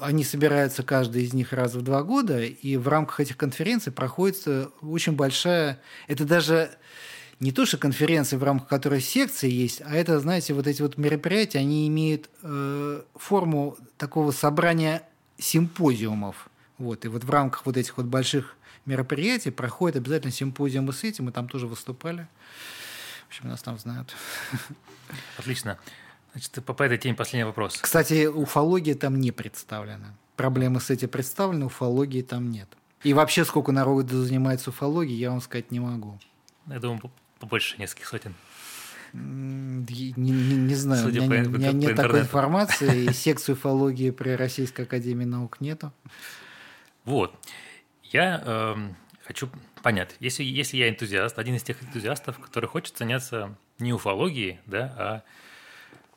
Они 0.00 0.24
собираются, 0.24 0.82
каждый 0.82 1.24
из 1.24 1.34
них 1.34 1.52
раз 1.52 1.74
в 1.74 1.82
два 1.82 2.02
года, 2.02 2.42
и 2.42 2.76
в 2.76 2.88
рамках 2.88 3.20
этих 3.20 3.36
конференций 3.36 3.92
проходит 3.92 4.46
очень 4.82 5.12
большая... 5.12 5.80
Это 6.08 6.24
даже 6.24 6.70
не 7.42 7.50
то, 7.50 7.66
что 7.66 7.76
конференции, 7.76 8.36
в 8.36 8.44
рамках 8.44 8.68
которой 8.68 9.00
секции 9.00 9.50
есть, 9.50 9.82
а 9.84 9.96
это, 9.96 10.20
знаете, 10.20 10.54
вот 10.54 10.68
эти 10.68 10.80
вот 10.80 10.96
мероприятия, 10.96 11.58
они 11.58 11.88
имеют 11.88 12.30
э, 12.42 13.02
форму 13.16 13.76
такого 13.98 14.30
собрания 14.30 15.02
симпозиумов. 15.38 16.48
Вот, 16.78 17.04
и 17.04 17.08
вот 17.08 17.24
в 17.24 17.30
рамках 17.30 17.66
вот 17.66 17.76
этих 17.76 17.96
вот 17.96 18.06
больших 18.06 18.56
мероприятий 18.86 19.50
проходит 19.50 19.96
обязательно 19.96 20.30
симпозиумы 20.30 20.92
с 20.92 21.02
этим, 21.02 21.24
мы 21.24 21.32
там 21.32 21.48
тоже 21.48 21.66
выступали. 21.66 22.28
В 23.24 23.28
общем, 23.28 23.48
нас 23.48 23.60
там 23.60 23.76
знают. 23.76 24.14
Отлично. 25.36 25.78
Значит, 26.34 26.64
по 26.64 26.80
этой 26.80 26.96
теме 26.96 27.16
последний 27.16 27.44
вопрос. 27.44 27.76
Кстати, 27.76 28.26
уфология 28.26 28.94
там 28.94 29.18
не 29.18 29.32
представлена. 29.32 30.14
Проблемы 30.36 30.80
с 30.80 30.90
этим 30.90 31.08
представлены, 31.08 31.66
уфологии 31.66 32.22
там 32.22 32.52
нет. 32.52 32.68
И 33.02 33.14
вообще, 33.14 33.44
сколько 33.44 33.72
народу 33.72 34.22
занимается 34.22 34.70
уфологией, 34.70 35.18
я 35.18 35.30
вам 35.30 35.40
сказать 35.40 35.72
не 35.72 35.80
могу. 35.80 36.20
Я 36.68 36.78
думаю, 36.78 37.10
побольше 37.42 37.76
нескольких 37.78 38.06
сотен. 38.06 38.34
Не, 39.12 40.14
не, 40.16 40.30
не 40.30 40.74
знаю, 40.74 41.02
Судя 41.02 41.22
у 41.22 41.26
меня, 41.26 41.44
по, 41.44 41.48
у 41.48 41.52
меня 41.52 41.72
нет 41.72 41.96
такой 41.96 42.20
информации, 42.20 43.04
и 43.10 43.12
секцию 43.12 43.56
уфологии 43.56 44.10
при 44.10 44.30
Российской 44.30 44.82
Академии 44.82 45.24
Наук 45.24 45.60
нету. 45.60 45.92
Вот. 47.04 47.34
Я 48.04 48.42
э, 48.44 48.76
хочу 49.24 49.50
понять, 49.82 50.16
если, 50.20 50.44
если 50.44 50.76
я 50.76 50.88
энтузиаст, 50.88 51.38
один 51.38 51.56
из 51.56 51.62
тех 51.62 51.82
энтузиастов, 51.82 52.38
который 52.38 52.66
хочет 52.66 52.96
заняться 52.96 53.58
не 53.78 53.92
уфологией, 53.92 54.60
да, 54.66 54.94
а 54.96 55.22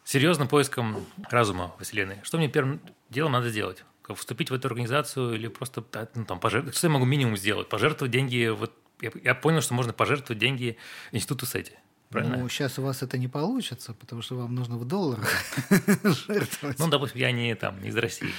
серьезным 0.03 0.47
поиском 0.47 1.05
разума 1.29 1.73
во 1.77 1.83
Вселенной, 1.83 2.19
что 2.23 2.37
мне 2.37 2.47
первым 2.47 2.79
делом 3.09 3.33
надо 3.33 3.49
сделать? 3.49 3.83
Вступить 4.15 4.51
в 4.51 4.53
эту 4.53 4.67
организацию 4.67 5.33
или 5.33 5.47
просто 5.47 5.83
ну, 6.13 6.25
там, 6.25 6.39
пожертвовать? 6.39 6.77
Что 6.77 6.87
я 6.87 6.93
могу 6.93 7.05
минимум 7.05 7.35
сделать? 7.35 7.67
Пожертвовать 7.67 8.11
деньги 8.11 8.47
вот 8.47 8.71
я, 9.01 9.11
я 9.23 9.35
понял, 9.35 9.61
что 9.61 9.73
можно 9.73 9.93
пожертвовать 9.93 10.39
деньги 10.39 10.77
институту 11.11 11.45
СЭТИ. 11.45 11.73
Правильно? 12.09 12.37
Ну, 12.37 12.49
сейчас 12.49 12.79
у 12.79 12.81
вас 12.81 13.01
это 13.01 13.17
не 13.17 13.27
получится, 13.27 13.93
потому 13.93 14.21
что 14.21 14.35
вам 14.35 14.55
нужно 14.55 14.77
в 14.77 14.85
долларах 14.85 15.29
жертвовать. 16.27 16.79
Ну, 16.79 16.87
допустим, 16.87 17.19
я 17.19 17.31
не 17.31 17.55
там, 17.55 17.81
не 17.81 17.89
из 17.89 17.95
России. 17.95 18.29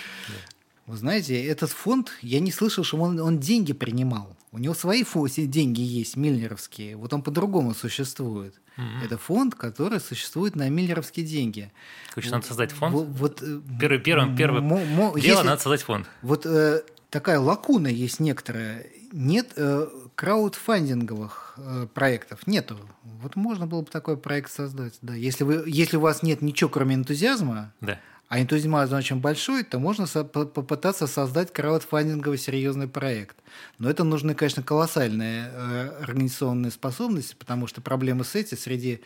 Вы 0.87 0.97
знаете, 0.97 1.45
этот 1.45 1.71
фонд, 1.71 2.13
я 2.23 2.39
не 2.39 2.53
слышал, 2.53 2.85
что 2.85 2.99
он, 2.99 3.19
он 3.19 3.41
деньги 3.41 3.73
принимал. 3.73 4.37
У 4.53 4.59
него 4.59 4.73
свои 4.73 5.05
деньги 5.05 5.81
есть, 5.81 6.17
миллеровские. 6.17 6.97
Вот 6.97 7.13
он 7.13 7.23
по-другому 7.23 7.75
существует. 7.75 8.55
Mm-hmm. 8.77 9.05
Это 9.05 9.19
фонд, 9.19 9.55
который 9.55 10.01
существует 10.01 10.55
на 10.55 10.69
миллеровские 10.69 11.27
деньги. 11.27 11.73
Короче, 12.15 12.31
надо 12.31 12.47
создать 12.47 12.73
фонд? 12.73 12.95
Вот, 12.95 13.43
э, 13.43 13.61
первое, 13.81 14.35
первое 14.37 14.61
мо, 14.61 14.79
дело 14.79 15.17
если, 15.17 15.47
надо 15.47 15.61
создать 15.61 15.83
фонд. 15.83 16.07
Вот 16.23 16.47
э, 16.47 16.83
такая 17.11 17.41
лакуна 17.41 17.89
есть 17.89 18.21
некоторая. 18.21 18.87
Нет 19.13 19.53
э, 19.57 19.89
краудфандинговых 20.17 21.55
э, 21.59 21.87
проектов. 21.95 22.47
Нету. 22.47 22.77
Вот 23.05 23.37
можно 23.37 23.67
было 23.67 23.83
бы 23.83 23.91
такой 23.91 24.17
проект 24.17 24.51
создать. 24.51 24.95
Да. 25.03 25.15
Если, 25.15 25.45
вы, 25.45 25.65
если 25.67 25.99
у 25.99 26.01
вас 26.01 26.23
нет 26.23 26.43
ничего, 26.43 26.69
кроме 26.69 26.97
энтузиазма, 26.97 27.73
да 27.81 28.01
а 28.29 28.41
энтузиазм 28.41 28.95
очень 28.95 29.21
большой, 29.21 29.63
то 29.63 29.79
можно 29.79 30.07
попытаться 30.07 31.07
создать 31.07 31.53
краудфандинговый 31.53 32.39
серьезный 32.39 32.89
проект. 32.89 33.37
Но 33.79 33.89
это 33.89 34.03
нужны, 34.03 34.35
конечно, 34.35 34.63
колоссальные 34.63 35.49
э, 35.53 36.03
организационные 36.03 36.73
способности, 36.73 37.37
потому 37.39 37.69
что 37.69 37.81
проблемы 37.81 38.25
с 38.25 38.35
этим 38.35 38.59
среди 38.59 39.01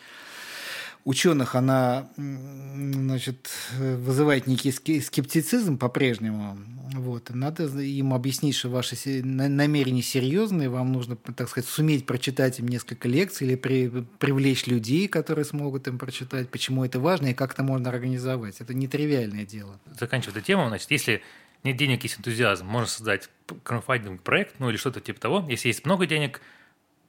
ученых 1.05 1.55
она 1.55 2.09
значит, 2.17 3.51
вызывает 3.79 4.47
некий 4.47 4.71
скептицизм 4.71 5.79
по-прежнему. 5.79 6.59
Вот. 6.95 7.31
Надо 7.31 7.65
им 7.81 8.13
объяснить, 8.15 8.57
что 8.57 8.69
ваши 8.69 8.97
намерения 9.23 10.03
серьезные, 10.03 10.69
вам 10.69 10.93
нужно, 10.93 11.17
так 11.17 11.49
сказать, 11.49 11.69
суметь 11.69 12.05
прочитать 12.05 12.59
им 12.59 12.69
несколько 12.69 13.09
лекций 13.09 13.47
или 13.47 13.55
при, 13.55 13.89
привлечь 14.19 14.67
людей, 14.67 15.07
которые 15.07 15.45
смогут 15.45 15.87
им 15.87 15.99
прочитать, 15.99 16.49
почему 16.49 16.85
это 16.85 16.99
важно 16.99 17.29
и 17.29 17.35
как 17.35 17.53
это 17.53 17.63
можно 17.63 17.91
организовать. 17.91 18.61
Это 18.61 18.75
нетривиальное 18.75 19.47
дело. 19.47 19.79
Заканчивая 19.99 20.35
эту 20.35 20.45
тему, 20.45 20.69
значит, 20.69 20.91
если 20.91 21.23
нет 21.63 21.77
денег, 21.77 22.03
есть 22.03 22.19
энтузиазм, 22.19 22.67
можно 22.67 22.89
создать 22.89 23.29
краудфандинг 23.63 24.23
проект, 24.23 24.57
ну 24.59 24.71
или 24.71 24.77
что-то 24.77 25.01
типа 25.01 25.21
того. 25.21 25.47
Если 25.49 25.69
есть 25.69 25.85
много 25.85 26.07
денег, 26.07 26.41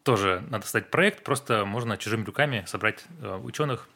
тоже 0.03 0.43
надо 0.49 0.65
создать 0.65 0.89
проект, 0.89 1.23
просто 1.23 1.65
можно 1.65 1.97
чужими 1.97 2.23
руками 2.23 2.63
собрать 2.67 3.03
э, 3.21 3.37
ученых. 3.43 3.87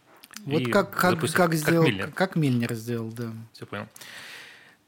Вот 0.45 0.61
и 0.61 0.65
как, 0.65 0.91
как, 0.91 1.11
запустить, 1.11 1.37
как, 1.37 1.53
сделал, 1.53 1.83
как 1.83 1.91
Мильнер. 1.91 2.11
Как 2.11 2.35
Мильнер 2.35 2.73
сделал, 2.73 3.11
да. 3.11 3.31
Все 3.53 3.65
понял. 3.65 3.87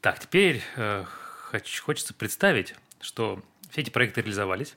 Так, 0.00 0.20
теперь 0.20 0.62
э, 0.76 1.04
хочется 1.82 2.14
представить, 2.14 2.74
что 3.00 3.42
все 3.70 3.80
эти 3.80 3.90
проекты 3.90 4.20
реализовались, 4.20 4.76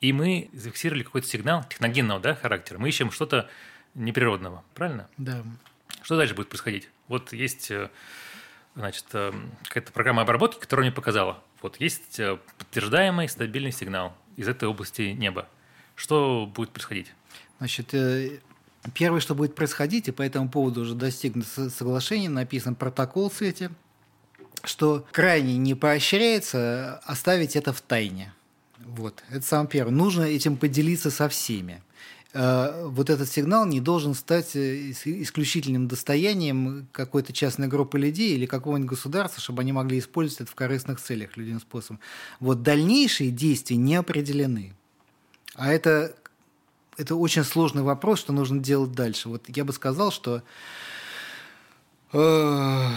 и 0.00 0.12
мы 0.12 0.50
зафиксировали 0.52 1.02
какой-то 1.02 1.26
сигнал 1.26 1.64
техногенного 1.68 2.20
да, 2.20 2.34
характера. 2.34 2.78
Мы 2.78 2.88
ищем 2.88 3.10
что-то 3.10 3.48
неприродного, 3.94 4.62
правильно? 4.74 5.08
Да. 5.16 5.42
Что 6.02 6.16
дальше 6.16 6.34
будет 6.34 6.48
происходить? 6.48 6.88
Вот 7.08 7.32
есть 7.32 7.70
э, 7.70 7.90
значит, 8.76 9.06
э, 9.12 9.32
какая-то 9.64 9.90
программа 9.90 10.22
обработки, 10.22 10.60
которая 10.60 10.86
мне 10.86 10.94
показала. 10.94 11.42
Вот 11.62 11.80
есть 11.80 12.20
подтверждаемый 12.58 13.28
стабильный 13.28 13.72
сигнал 13.72 14.16
из 14.38 14.48
этой 14.48 14.68
области 14.68 15.02
неба. 15.02 15.46
Что 15.94 16.50
будет 16.54 16.70
происходить? 16.70 17.12
Значит, 17.58 17.94
первое, 18.94 19.20
что 19.20 19.34
будет 19.34 19.54
происходить, 19.54 20.08
и 20.08 20.12
по 20.12 20.22
этому 20.22 20.48
поводу 20.48 20.82
уже 20.82 20.94
достигнуто 20.94 21.68
соглашение, 21.68 22.30
написан 22.30 22.74
протокол 22.74 23.28
в 23.28 23.34
свете– 23.34 23.70
что 24.64 25.06
крайне 25.12 25.56
не 25.56 25.74
поощряется 25.74 26.98
оставить 27.04 27.56
это 27.56 27.72
в 27.72 27.80
тайне. 27.80 28.32
Вот, 28.78 29.22
это 29.30 29.44
самое 29.44 29.68
первое. 29.68 29.92
Нужно 29.92 30.22
этим 30.22 30.56
поделиться 30.56 31.10
со 31.10 31.28
всеми. 31.28 31.82
Э, 32.40 32.86
вот 32.86 33.10
этот 33.10 33.28
сигнал 33.28 33.66
не 33.66 33.80
должен 33.80 34.14
стать 34.14 34.54
э, 34.54 34.92
исключительным 34.92 35.88
достоянием 35.88 36.86
какой-то 36.92 37.32
частной 37.32 37.66
группы 37.66 37.98
людей 37.98 38.34
или 38.34 38.46
какого-нибудь 38.46 38.90
государства, 38.90 39.42
чтобы 39.42 39.62
они 39.62 39.72
могли 39.72 39.98
использовать 39.98 40.42
это 40.42 40.50
в 40.52 40.54
корыстных 40.54 41.00
целях 41.00 41.36
людям 41.36 41.58
способом. 41.58 41.98
Вот 42.38 42.62
дальнейшие 42.62 43.32
действия 43.32 43.76
не 43.76 43.96
определены. 43.96 44.72
А 45.56 45.72
это, 45.72 46.14
это 46.96 47.16
очень 47.16 47.42
сложный 47.42 47.82
вопрос, 47.82 48.20
что 48.20 48.32
нужно 48.32 48.60
делать 48.60 48.92
дальше. 48.92 49.28
Вот 49.28 49.42
я 49.48 49.64
бы 49.64 49.72
сказал, 49.72 50.12
что 50.12 50.44
э, 52.12 52.88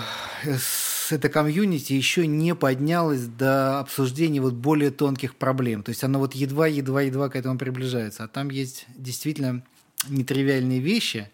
эта 1.09 1.29
комьюнити 1.29 1.93
еще 1.93 2.27
не 2.27 2.55
поднялась 2.55 3.25
до 3.25 3.79
обсуждения 3.79 4.41
вот 4.41 4.53
более 4.53 4.91
тонких 4.91 5.35
проблем. 5.35 5.83
То 5.83 5.89
есть 5.89 6.03
оно 6.03 6.19
вот 6.19 6.33
едва-едва-едва 6.33 7.29
к 7.29 7.35
этому 7.35 7.57
приближается. 7.57 8.23
А 8.23 8.27
там 8.27 8.49
есть 8.49 8.85
действительно 8.95 9.63
нетривиальные 10.07 10.79
вещи, 10.79 11.29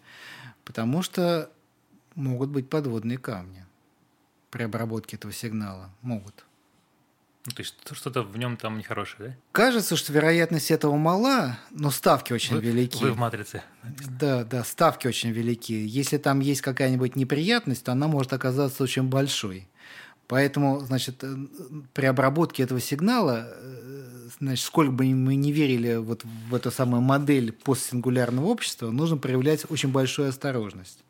потому 0.64 1.02
что 1.02 1.50
могут 2.14 2.50
быть 2.50 2.68
подводные 2.68 3.18
камни 3.18 3.64
при 4.50 4.64
обработке 4.64 5.16
этого 5.16 5.32
сигнала. 5.32 5.90
Могут. 6.02 6.44
Ну, 7.48 7.54
то 7.54 7.62
есть 7.62 7.76
что-то 7.92 8.22
в 8.22 8.36
нем 8.36 8.58
там 8.58 8.76
нехорошее, 8.76 9.28
да? 9.30 9.36
Кажется, 9.52 9.96
что 9.96 10.12
вероятность 10.12 10.70
этого 10.70 10.96
мала, 10.96 11.58
но 11.70 11.90
ставки 11.90 12.34
очень 12.34 12.56
вы, 12.56 12.60
велики. 12.60 13.02
Вы 13.02 13.12
в 13.12 13.16
матрице. 13.16 13.62
Да, 14.20 14.44
да, 14.44 14.62
ставки 14.64 15.06
очень 15.06 15.30
велики. 15.30 15.72
Если 15.72 16.18
там 16.18 16.40
есть 16.40 16.60
какая-нибудь 16.60 17.16
неприятность, 17.16 17.84
то 17.84 17.92
она 17.92 18.06
может 18.06 18.34
оказаться 18.34 18.82
очень 18.82 19.04
большой. 19.04 19.66
Поэтому, 20.26 20.80
значит, 20.80 21.24
э, 21.24 21.36
при 21.94 22.04
обработке 22.04 22.64
этого 22.64 22.80
сигнала, 22.80 23.48
э, 23.50 24.28
значит, 24.38 24.66
сколько 24.66 24.92
бы 24.92 25.06
мы 25.06 25.34
не 25.34 25.50
верили 25.50 25.96
вот 25.96 26.24
в 26.24 26.54
эту 26.54 26.70
самую 26.70 27.00
модель 27.00 27.52
постсингулярного 27.52 28.44
общества, 28.44 28.90
нужно 28.90 29.16
проявлять 29.16 29.64
очень 29.70 29.90
большую 29.90 30.28
осторожность. 30.28 31.02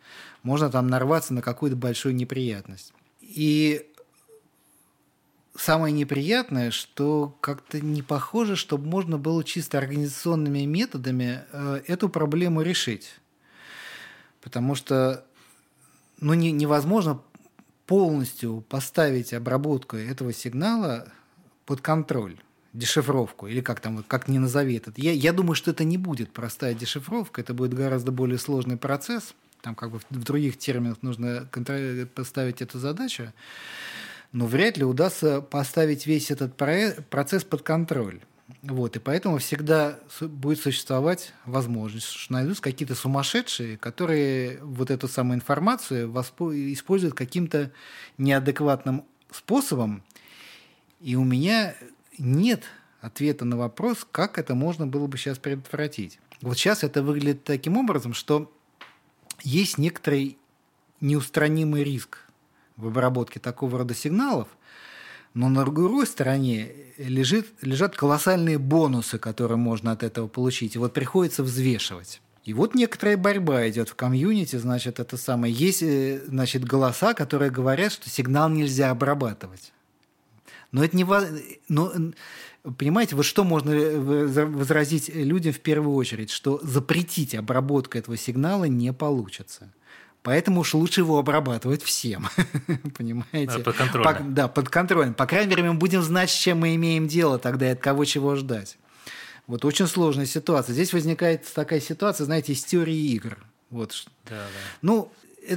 Можно 0.45 0.71
там 0.71 0.87
нарваться 0.87 1.35
на 1.35 1.43
какую-то 1.43 1.77
большую 1.77 2.15
неприятность. 2.15 2.93
И 3.21 3.91
самое 5.59 5.93
неприятное, 5.93 6.71
что 6.71 7.37
как-то 7.41 7.81
не 7.81 8.03
похоже, 8.03 8.57
чтобы 8.57 8.87
можно 8.87 9.19
было 9.19 9.43
чисто 9.45 9.79
организационными 9.79 10.65
методами 10.65 11.43
э, 11.53 11.83
эту 11.87 12.09
проблему 12.09 12.63
решить. 12.63 13.15
Потому 14.41 14.75
что 14.75 15.25
ну, 16.21 16.35
не, 16.35 16.53
невозможно 16.53 17.21
полностью 17.87 18.65
поставить 18.69 19.33
обработку 19.33 19.97
этого 19.97 20.33
сигнала 20.33 21.09
под 21.67 21.81
контроль 21.81 22.37
дешифровку, 22.73 23.47
или 23.47 23.61
как 23.61 23.81
там, 23.81 24.05
как 24.05 24.29
не 24.29 24.39
назови 24.39 24.77
этот. 24.77 24.99
Я, 24.99 25.13
я 25.13 25.33
думаю, 25.33 25.55
что 25.55 25.71
это 25.71 25.85
не 25.85 25.99
будет 25.99 26.33
простая 26.33 26.75
дешифровка, 26.75 27.41
это 27.41 27.55
будет 27.55 27.75
гораздо 27.75 28.13
более 28.13 28.39
сложный 28.39 28.77
процесс. 28.77 29.35
Там 29.63 29.75
как 29.75 29.91
бы 29.91 29.99
в 30.11 30.23
других 30.23 30.57
терминах 30.57 30.99
нужно 31.03 31.49
поставить 32.15 32.63
эту 32.63 32.79
задачу 32.79 33.33
но 34.33 34.47
вряд 34.47 34.77
ли 34.77 34.85
удастся 34.85 35.41
поставить 35.41 36.07
весь 36.07 36.31
этот 36.31 36.57
процесс 36.57 37.45
под 37.45 37.63
контроль. 37.63 38.21
Вот, 38.63 38.97
и 38.97 38.99
поэтому 38.99 39.39
всегда 39.39 39.99
будет 40.21 40.61
существовать 40.61 41.33
возможность, 41.45 42.07
что 42.07 42.33
найдутся 42.33 42.63
какие-то 42.63 42.95
сумасшедшие, 42.95 43.77
которые 43.77 44.59
вот 44.63 44.91
эту 44.91 45.07
самую 45.07 45.37
информацию 45.37 46.11
используют 46.73 47.15
каким-то 47.15 47.71
неадекватным 48.17 49.05
способом. 49.31 50.03
И 51.01 51.15
у 51.15 51.25
меня 51.25 51.75
нет 52.19 52.65
ответа 53.01 53.45
на 53.45 53.57
вопрос, 53.57 54.07
как 54.11 54.39
это 54.39 54.55
можно 54.55 54.87
было 54.87 55.07
бы 55.07 55.19
сейчас 55.19 55.39
предотвратить. 55.39 56.19
Вот 56.41 56.57
сейчас 56.57 56.83
это 56.83 57.03
выглядит 57.03 57.45
таким 57.45 57.77
образом, 57.77 58.15
что 58.15 58.53
есть 59.43 59.79
некоторый 59.79 60.39
неустранимый 61.01 61.85
риск 61.85 62.19
в 62.79 62.87
обработке 62.87 63.41
такого 63.41 63.79
рода 63.79 63.95
сигналов, 63.95 64.49
но 65.35 65.49
на 65.49 65.65
другой 65.65 66.07
стороне 66.07 66.73
лежит, 66.97 67.49
лежат 67.61 67.95
колоссальные 67.95 68.59
бонусы, 68.59 69.19
которые 69.19 69.59
можно 69.59 69.93
от 69.93 70.03
этого 70.03 70.27
получить. 70.27 70.75
И 70.75 70.79
вот 70.79 70.95
приходится 70.95 71.43
взвешивать. 71.43 72.23
И 72.45 72.55
вот 72.55 72.75
некоторая 72.75 73.19
борьба 73.19 73.69
идет 73.69 73.91
в 73.91 73.95
комьюнити, 73.95 74.57
значит, 74.57 75.01
это 75.01 75.19
самое. 75.19 75.53
Есть, 75.53 75.83
э, 75.83 76.23
значит, 76.29 76.65
голоса, 76.65 77.13
которые 77.13 77.51
говорят, 77.51 77.93
что 77.93 78.09
сигнал 78.09 78.49
нельзя 78.49 78.91
обрабатывать. 78.91 79.73
Но 80.73 80.83
это 80.83 80.97
не... 80.97 81.05
Но, 81.69 81.93
понимаете, 82.79 83.17
вот 83.17 83.27
что 83.27 83.45
можно 83.45 83.71
э, 83.71 84.47
возразить 84.47 85.15
людям 85.15 85.53
в 85.53 85.61
первую 85.61 85.95
очередь, 85.95 86.31
что 86.31 86.59
запретить 86.63 87.35
обработку 87.35 87.99
этого 87.99 88.17
сигнала 88.17 88.65
не 88.65 88.95
получится. 88.95 89.71
Поэтому 90.29 90.61
уж 90.61 90.75
лучше 90.75 91.01
его 91.01 91.19
обрабатывать 91.19 91.83
всем. 91.83 92.29
Понимаете? 92.99 93.57
Да, 93.57 93.59
под 93.61 93.77
контролем. 93.77 94.05
По, 94.05 94.23
да, 94.23 94.49
под 94.49 94.69
контролем. 94.69 95.15
По 95.15 95.25
крайней 95.25 95.49
мере, 95.49 95.63
мы 95.63 95.73
будем 95.73 96.03
знать, 96.03 96.29
с 96.29 96.35
чем 96.35 96.59
мы 96.59 96.75
имеем 96.75 97.09
дело 97.09 97.39
тогда 97.39 97.67
и 97.67 97.73
от 97.73 97.81
кого 97.81 98.05
чего 98.05 98.37
ждать. 98.37 98.77
Вот 99.47 99.65
очень 99.65 99.87
сложная 99.87 100.27
ситуация. 100.27 100.75
Здесь 100.75 100.93
возникает 100.93 101.51
такая 101.55 101.81
ситуация, 101.81 102.27
знаете, 102.27 102.53
из 102.53 102.63
теории 102.63 102.95
игр. 102.95 103.39
Вот. 103.71 104.05
Да, 104.27 104.37
да. 104.37 104.47
Ну, 104.83 105.11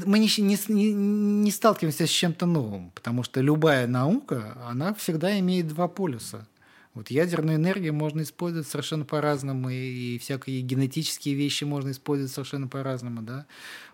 мы 0.06 0.20
не, 0.20 0.30
не, 0.38 0.94
не 0.94 1.52
сталкиваемся 1.52 2.08
с 2.08 2.10
чем-то 2.10 2.46
новым, 2.46 2.92
потому 2.92 3.24
что 3.24 3.42
любая 3.42 3.88
наука, 3.88 4.56
она 4.70 4.94
всегда 4.94 5.38
имеет 5.40 5.68
два 5.68 5.90
полюса. 5.90 6.48
Вот 6.94 7.10
ядерную 7.10 7.56
энергию 7.56 7.94
можно 7.94 8.22
использовать 8.22 8.68
совершенно 8.68 9.06
по-разному, 9.06 9.70
и, 9.70 10.18
всякие 10.18 10.62
генетические 10.62 11.36
вещи 11.36 11.64
можно 11.64 11.92
использовать 11.92 12.34
совершенно 12.34 12.68
по-разному, 12.68 13.22
да. 13.22 13.46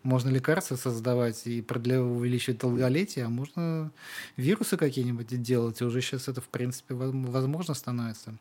Можно 0.01 0.29
лекарства 0.29 0.77
создавать 0.77 1.45
и 1.45 1.61
продля... 1.61 2.01
увеличивать 2.01 2.59
долголетие, 2.59 3.25
а 3.25 3.29
можно 3.29 3.91
вирусы 4.35 4.77
какие-нибудь 4.77 5.27
делать, 5.41 5.79
и 5.79 5.85
уже 5.85 6.01
сейчас 6.01 6.27
это, 6.27 6.41
в 6.41 6.47
принципе, 6.47 6.95
возможно 6.95 7.75
становится. 7.75 8.33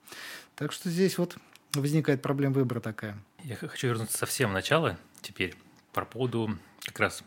Так 0.54 0.72
что 0.72 0.88
здесь 0.88 1.18
вот 1.18 1.36
возникает 1.74 2.22
проблема 2.22 2.54
выбора 2.54 2.80
такая. 2.80 3.22
Я 3.44 3.56
хочу 3.56 3.88
вернуться 3.88 4.16
совсем 4.16 4.50
в 4.50 4.52
начало 4.54 4.98
теперь, 5.20 5.54
по 5.92 6.06
поводу 6.06 6.56
как 6.80 6.98
раз 7.00 7.22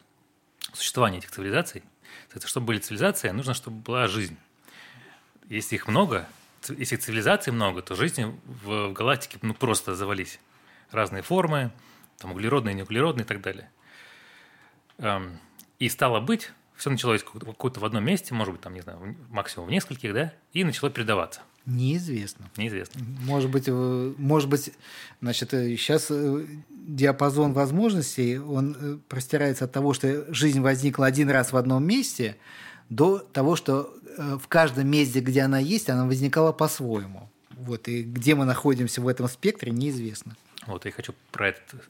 существования 0.74 1.20
этих 1.20 1.30
цивилизаций. 1.30 1.84
Чтобы 2.44 2.68
были 2.68 2.80
цивилизации, 2.80 3.30
нужно, 3.30 3.54
чтобы 3.54 3.78
была 3.78 4.08
жизнь. 4.08 4.36
Если 5.48 5.76
их 5.76 5.88
много, 5.88 6.28
если 6.78 6.96
цивилизаций 6.96 7.54
много, 7.54 7.82
то 7.82 7.96
жизни 7.96 8.36
в, 8.46 8.90
в 8.90 8.94
галактике 8.94 9.40
ну, 9.42 9.54
просто 9.54 9.96
завались. 9.96 10.40
Разные 10.92 11.22
формы, 11.22 11.72
там 12.18 12.32
углеродные, 12.32 12.76
неуглеродные 12.76 13.24
и 13.24 13.28
так 13.28 13.42
далее. 13.42 13.70
Эм, 14.98 15.40
и 15.80 15.88
стало 15.90 16.20
быть, 16.20 16.52
все 16.76 16.90
началось 16.90 17.24
какое-то 17.24 17.80
в 17.80 17.86
одном 17.86 18.04
месте, 18.06 18.34
может 18.34 18.54
быть, 18.54 18.62
там, 18.62 18.74
не 18.74 18.82
знаю, 18.82 19.16
максимум 19.30 19.68
в 19.68 19.72
нескольких, 19.72 20.14
да, 20.14 20.34
и 20.54 20.64
начало 20.64 20.90
передаваться. 20.90 21.42
Неизвестно. 21.66 22.50
Неизвестно. 22.58 23.02
Может 23.26 23.52
быть, 23.52 23.66
э, 23.68 24.14
может 24.18 24.50
быть, 24.50 24.72
значит, 25.22 25.52
сейчас 25.52 26.08
э, 26.10 26.46
диапазон 26.70 27.54
возможностей, 27.54 28.40
он 28.40 28.76
э, 28.80 28.98
простирается 29.08 29.66
от 29.66 29.72
того, 29.72 29.94
что 29.94 30.34
жизнь 30.34 30.62
возникла 30.62 31.06
один 31.06 31.30
раз 31.30 31.52
в 31.52 31.58
одном 31.58 31.86
месте, 31.86 32.38
до 32.90 33.20
того, 33.20 33.56
что 33.56 33.94
в 34.18 34.48
каждом 34.48 34.88
месте, 34.88 35.20
где 35.20 35.42
она 35.42 35.60
есть, 35.60 35.90
она 35.90 36.06
возникала 36.06 36.52
по-своему. 36.52 37.30
Вот, 37.52 37.88
и 37.88 38.04
где 38.04 38.36
мы 38.36 38.46
находимся 38.46 39.02
в 39.02 39.08
этом 39.08 39.28
спектре, 39.28 39.72
неизвестно. 39.72 40.36
Вот, 40.66 40.86
я 40.86 40.92
хочу 40.92 41.14
про 41.32 41.50
этот 41.50 41.86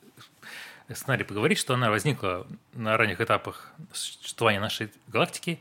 сценарий 0.94 1.24
поговорить, 1.24 1.58
что 1.58 1.74
она 1.74 1.90
возникла 1.90 2.48
на 2.74 2.98
ранних 2.98 3.22
этапах 3.22 3.72
существования 3.94 4.60
нашей 4.60 4.92
галактики 5.08 5.60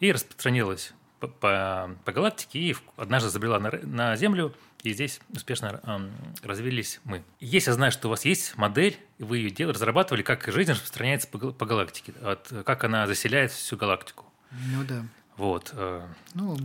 и 0.00 0.12
распространилась 0.12 0.92
по, 1.18 1.26
по, 1.26 1.96
по 2.04 2.12
галактике 2.12 2.58
и 2.58 2.76
однажды 2.96 3.30
забрела 3.30 3.58
на, 3.58 3.72
на 3.82 4.16
Землю, 4.16 4.54
и 4.84 4.92
здесь 4.92 5.20
успешно 5.30 5.80
эм, 5.82 6.12
развились 6.44 7.00
мы. 7.02 7.24
Если 7.40 7.70
я 7.70 7.74
знаю, 7.74 7.90
что 7.90 8.06
у 8.06 8.10
вас 8.10 8.24
есть 8.24 8.56
модель, 8.56 8.96
и 9.18 9.24
вы 9.24 9.38
ее 9.38 9.50
дел, 9.50 9.70
разрабатывали, 9.70 10.22
как 10.22 10.46
жизнь 10.46 10.70
распространяется 10.70 11.26
по, 11.26 11.38
по 11.50 11.66
галактике, 11.66 12.12
от, 12.22 12.52
как 12.64 12.84
она 12.84 13.06
заселяет 13.08 13.50
всю 13.50 13.76
галактику. 13.76 14.24
Ну 14.50 14.84
да. 14.84 15.04
Вот. 15.36 15.72
Э, 15.74 16.06
ну, 16.34 16.56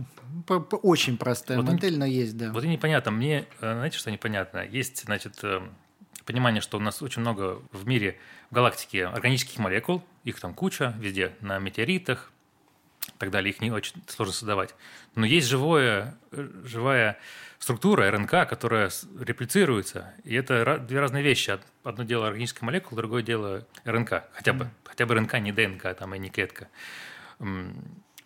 по, 0.46 0.60
по, 0.60 0.76
очень 0.76 1.16
простая 1.16 1.58
вот 1.58 1.66
модель, 1.66 1.96
но 1.96 2.04
есть, 2.04 2.36
да. 2.36 2.52
Вот 2.52 2.64
и 2.64 2.68
непонятно. 2.68 3.12
Мне, 3.12 3.46
э, 3.60 3.72
знаете, 3.72 3.98
что 3.98 4.10
непонятно? 4.10 4.66
Есть, 4.66 5.04
значит, 5.04 5.38
э, 5.42 5.62
понимание, 6.24 6.60
что 6.60 6.78
у 6.78 6.80
нас 6.80 7.00
очень 7.00 7.20
много 7.20 7.62
в 7.70 7.86
мире, 7.86 8.18
в 8.50 8.54
галактике 8.54 9.06
органических 9.06 9.58
молекул, 9.58 10.04
их 10.24 10.40
там 10.40 10.54
куча 10.54 10.92
везде, 10.98 11.36
на 11.40 11.58
метеоритах, 11.60 12.32
и 13.06 13.18
так 13.18 13.30
далее, 13.30 13.52
их 13.52 13.60
не 13.60 13.70
очень 13.70 14.02
сложно 14.08 14.34
создавать. 14.34 14.74
Но 15.14 15.24
есть 15.24 15.46
живое, 15.46 16.16
живая 16.32 17.18
структура 17.58 18.10
РНК, 18.10 18.48
которая 18.48 18.90
реплицируется, 19.20 20.14
и 20.24 20.34
это 20.34 20.78
две 20.78 21.00
разные 21.00 21.22
вещи. 21.22 21.58
Одно 21.84 22.04
дело 22.04 22.26
органическая 22.26 22.66
молекула, 22.66 23.02
другое 23.02 23.22
дело 23.22 23.66
РНК, 23.84 24.24
хотя 24.32 24.52
бы, 24.52 24.64
mm. 24.64 24.68
хотя 24.84 25.06
бы 25.06 25.14
РНК, 25.14 25.38
не 25.40 25.52
ДНК, 25.52 25.94
там, 25.96 26.14
и 26.14 26.18
не 26.18 26.30
клетка. 26.30 26.68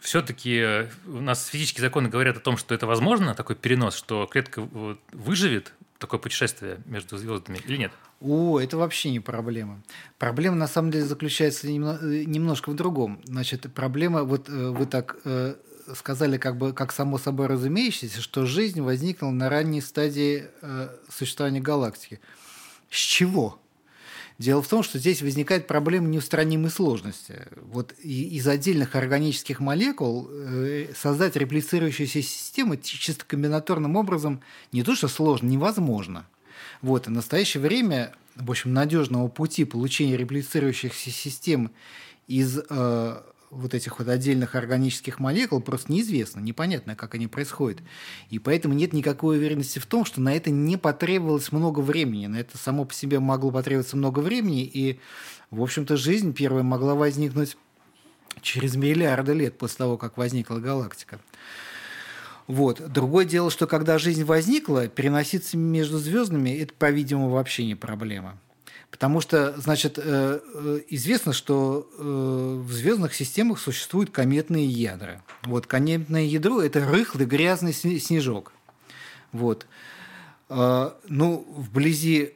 Все-таки 0.01 0.87
у 1.07 1.21
нас 1.21 1.47
физические 1.47 1.83
законы 1.83 2.09
говорят 2.09 2.37
о 2.37 2.41
том, 2.41 2.57
что 2.57 2.75
это 2.75 2.87
возможно, 2.87 3.35
такой 3.35 3.57
перенос, 3.57 3.97
что 3.97 4.27
клетка 4.27 4.69
выживет, 5.13 5.73
такое 5.99 6.21
путешествие 6.21 6.81
между 6.87 7.19
звездами 7.19 7.59
или 7.67 7.77
нет? 7.77 7.93
О, 8.21 8.59
это 8.59 8.77
вообще 8.77 9.11
не 9.11 9.21
проблема. 9.21 9.81
Проблема 10.19 10.57
на 10.57 10.67
самом 10.67 10.91
деле 10.91 11.05
заключается 11.05 11.71
немножко 11.71 12.71
в 12.71 12.75
другом. 12.75 13.21
Значит, 13.25 13.73
проблема, 13.73 14.25
вот 14.25 14.49
э, 14.49 14.71
вы 14.71 14.87
так 14.87 15.17
э, 15.25 15.55
сказали, 15.95 16.37
как 16.37 16.57
бы 16.57 16.73
как 16.73 16.93
само 16.93 17.19
собой 17.19 17.47
разумеющееся, 17.47 18.21
что 18.21 18.45
жизнь 18.45 18.81
возникла 18.81 19.31
на 19.31 19.49
ранней 19.49 19.81
стадии 19.81 20.47
э, 20.63 20.89
существования 21.09 21.61
галактики. 21.61 22.21
С 22.91 22.97
чего? 22.97 23.61
Дело 24.39 24.63
в 24.63 24.69
том, 24.69 24.85
что 24.85 25.01
здесь 25.01 25.21
возникает 25.21 25.67
проблема 25.67 26.07
неустранимой 26.07 26.71
сложности. 26.71 27.49
Вот 27.61 27.93
из 28.03 28.47
отдельных 28.47 28.95
органических 28.95 29.59
молекул 29.59 30.29
э, 30.31 30.93
создать 30.97 31.35
реплицирующуюся 31.35 32.23
систему 32.23 32.77
чисто 32.77 33.25
комбинаторным 33.27 33.97
образом 33.97 34.41
не 34.71 34.85
то 34.85 34.95
что 34.95 35.09
сложно, 35.09 35.49
невозможно. 35.49 36.25
Вот, 36.83 37.09
и 37.09 37.11
в 37.11 37.13
настоящее 37.13 37.61
время, 37.61 38.15
в 38.37 38.49
общем, 38.49 38.73
надежного 38.73 39.27
пути 39.27 39.65
получения 39.65 40.17
реплицирующихся 40.17 41.11
систем 41.11 41.73
из 42.29 42.61
э, 42.71 43.23
вот 43.51 43.75
этих 43.75 43.99
вот 43.99 44.09
отдельных 44.09 44.55
органических 44.55 45.19
молекул 45.19 45.61
просто 45.61 45.93
неизвестно, 45.93 46.41
непонятно, 46.41 46.95
как 46.95 47.15
они 47.15 47.27
происходят. 47.27 47.81
И 48.31 48.39
поэтому 48.39 48.75
нет 48.75 48.93
никакой 48.93 49.39
уверенности 49.39 49.79
в 49.79 49.87
том, 49.87 50.05
что 50.05 50.21
на 50.21 50.35
это 50.35 50.51
не 50.51 50.77
потребовалось 50.77 51.53
много 51.53 51.81
времени. 51.81 52.27
На 52.27 52.37
это 52.37 52.59
само 52.59 52.85
по 52.85 52.95
себе 52.95 53.21
могло 53.21 53.51
потребоваться 53.51 53.97
много 53.97 54.21
времени, 54.21 54.65
и, 54.65 55.01
в 55.51 55.63
общем-то, 55.63 55.97
жизнь 55.97 56.33
первая 56.35 56.63
могла 56.63 56.95
возникнуть 56.95 57.57
через 58.41 58.77
миллиарды 58.77 59.33
лет 59.33 59.59
после 59.59 59.79
того, 59.79 59.97
как 59.97 60.17
возникла 60.17 60.59
галактика. 60.59 61.21
Вот. 62.47 62.81
Другое 62.91 63.25
дело, 63.25 63.51
что 63.51 63.67
когда 63.67 63.99
жизнь 63.99 64.25
возникла, 64.25 64.89
переноситься 64.89 65.57
между 65.57 65.99
звездами– 65.99 66.51
это, 66.59 66.73
по-видимому, 66.75 67.31
вообще 67.31 67.67
не 67.67 67.75
проблема. 67.75 68.39
Потому 68.91 69.21
что, 69.21 69.55
значит, 69.61 69.99
э, 69.99 70.41
э, 70.55 70.81
известно, 70.89 71.33
что 71.33 71.89
э, 71.99 72.63
в 72.65 72.73
звездных 72.73 73.15
системах 73.15 73.61
существуют 73.61 74.11
кометные 74.11 74.67
ядра. 74.67 75.23
Вот 75.45 75.67
кометное 75.67 76.25
ядро– 76.25 76.63
это 76.63 76.85
рыхлый 76.85 77.27
грязный 77.27 77.73
снежок. 77.73 78.53
Вот. 79.33 79.67
Ну, 80.49 81.47
вблизи 81.55 82.33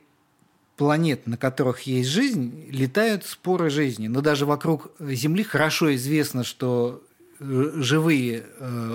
планет, 0.77 1.27
на 1.27 1.39
которых 1.39 1.81
есть 1.83 2.11
жизнь, 2.11 2.67
летают 2.71 3.25
споры 3.25 3.71
жизни. 3.71 4.09
Но 4.09 4.21
даже 4.21 4.45
вокруг 4.45 4.93
Земли 5.01 5.43
хорошо 5.45 5.95
известно, 5.95 6.45
что 6.45 7.03
живые 7.41 8.45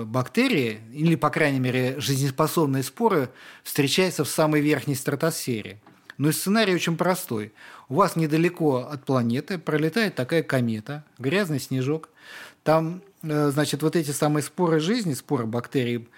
бактерии, 0.04 0.78
или, 0.94 1.16
по 1.16 1.30
крайней 1.30 1.58
мере, 1.58 1.98
жизнеспособные 1.98 2.84
споры, 2.84 3.30
встречаются 3.64 4.22
в 4.22 4.28
самой 4.28 4.60
верхней 4.60 4.94
стратосфере. 4.94 5.80
Но 6.18 6.32
сценарий 6.32 6.74
очень 6.74 6.96
простой. 6.96 7.52
У 7.88 7.94
вас 7.94 8.16
недалеко 8.16 8.88
от 8.90 9.04
планеты 9.04 9.58
пролетает 9.58 10.16
такая 10.16 10.42
комета, 10.42 11.04
грязный 11.18 11.60
снежок. 11.60 12.10
Там, 12.64 13.02
э, 13.22 13.50
значит, 13.50 13.82
вот 13.82 13.94
эти 13.94 14.10
самые 14.10 14.42
споры 14.42 14.80
жизни, 14.80 15.14
споры 15.14 15.46
бактерий, 15.46 16.08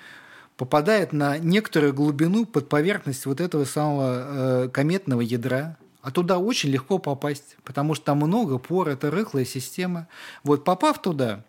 попадают 0.56 1.12
на 1.12 1.39
некоторую 1.39 1.94
глубину 1.94 2.47
под 2.47 2.68
поверхность 2.68 3.27
вот 3.27 3.40
этого 3.40 3.64
самого 3.64 4.64
э, 4.64 4.68
кометного 4.68 5.20
ядра, 5.20 5.77
а 6.02 6.10
туда 6.10 6.39
очень 6.39 6.70
легко 6.70 6.98
попасть, 6.98 7.56
потому 7.62 7.94
что 7.94 8.06
там 8.06 8.18
много 8.18 8.59
пор, 8.59 8.89
это 8.89 9.10
рыхлая 9.10 9.44
система. 9.44 10.09
Вот 10.44 10.64
попав 10.64 11.01
туда, 11.01 11.44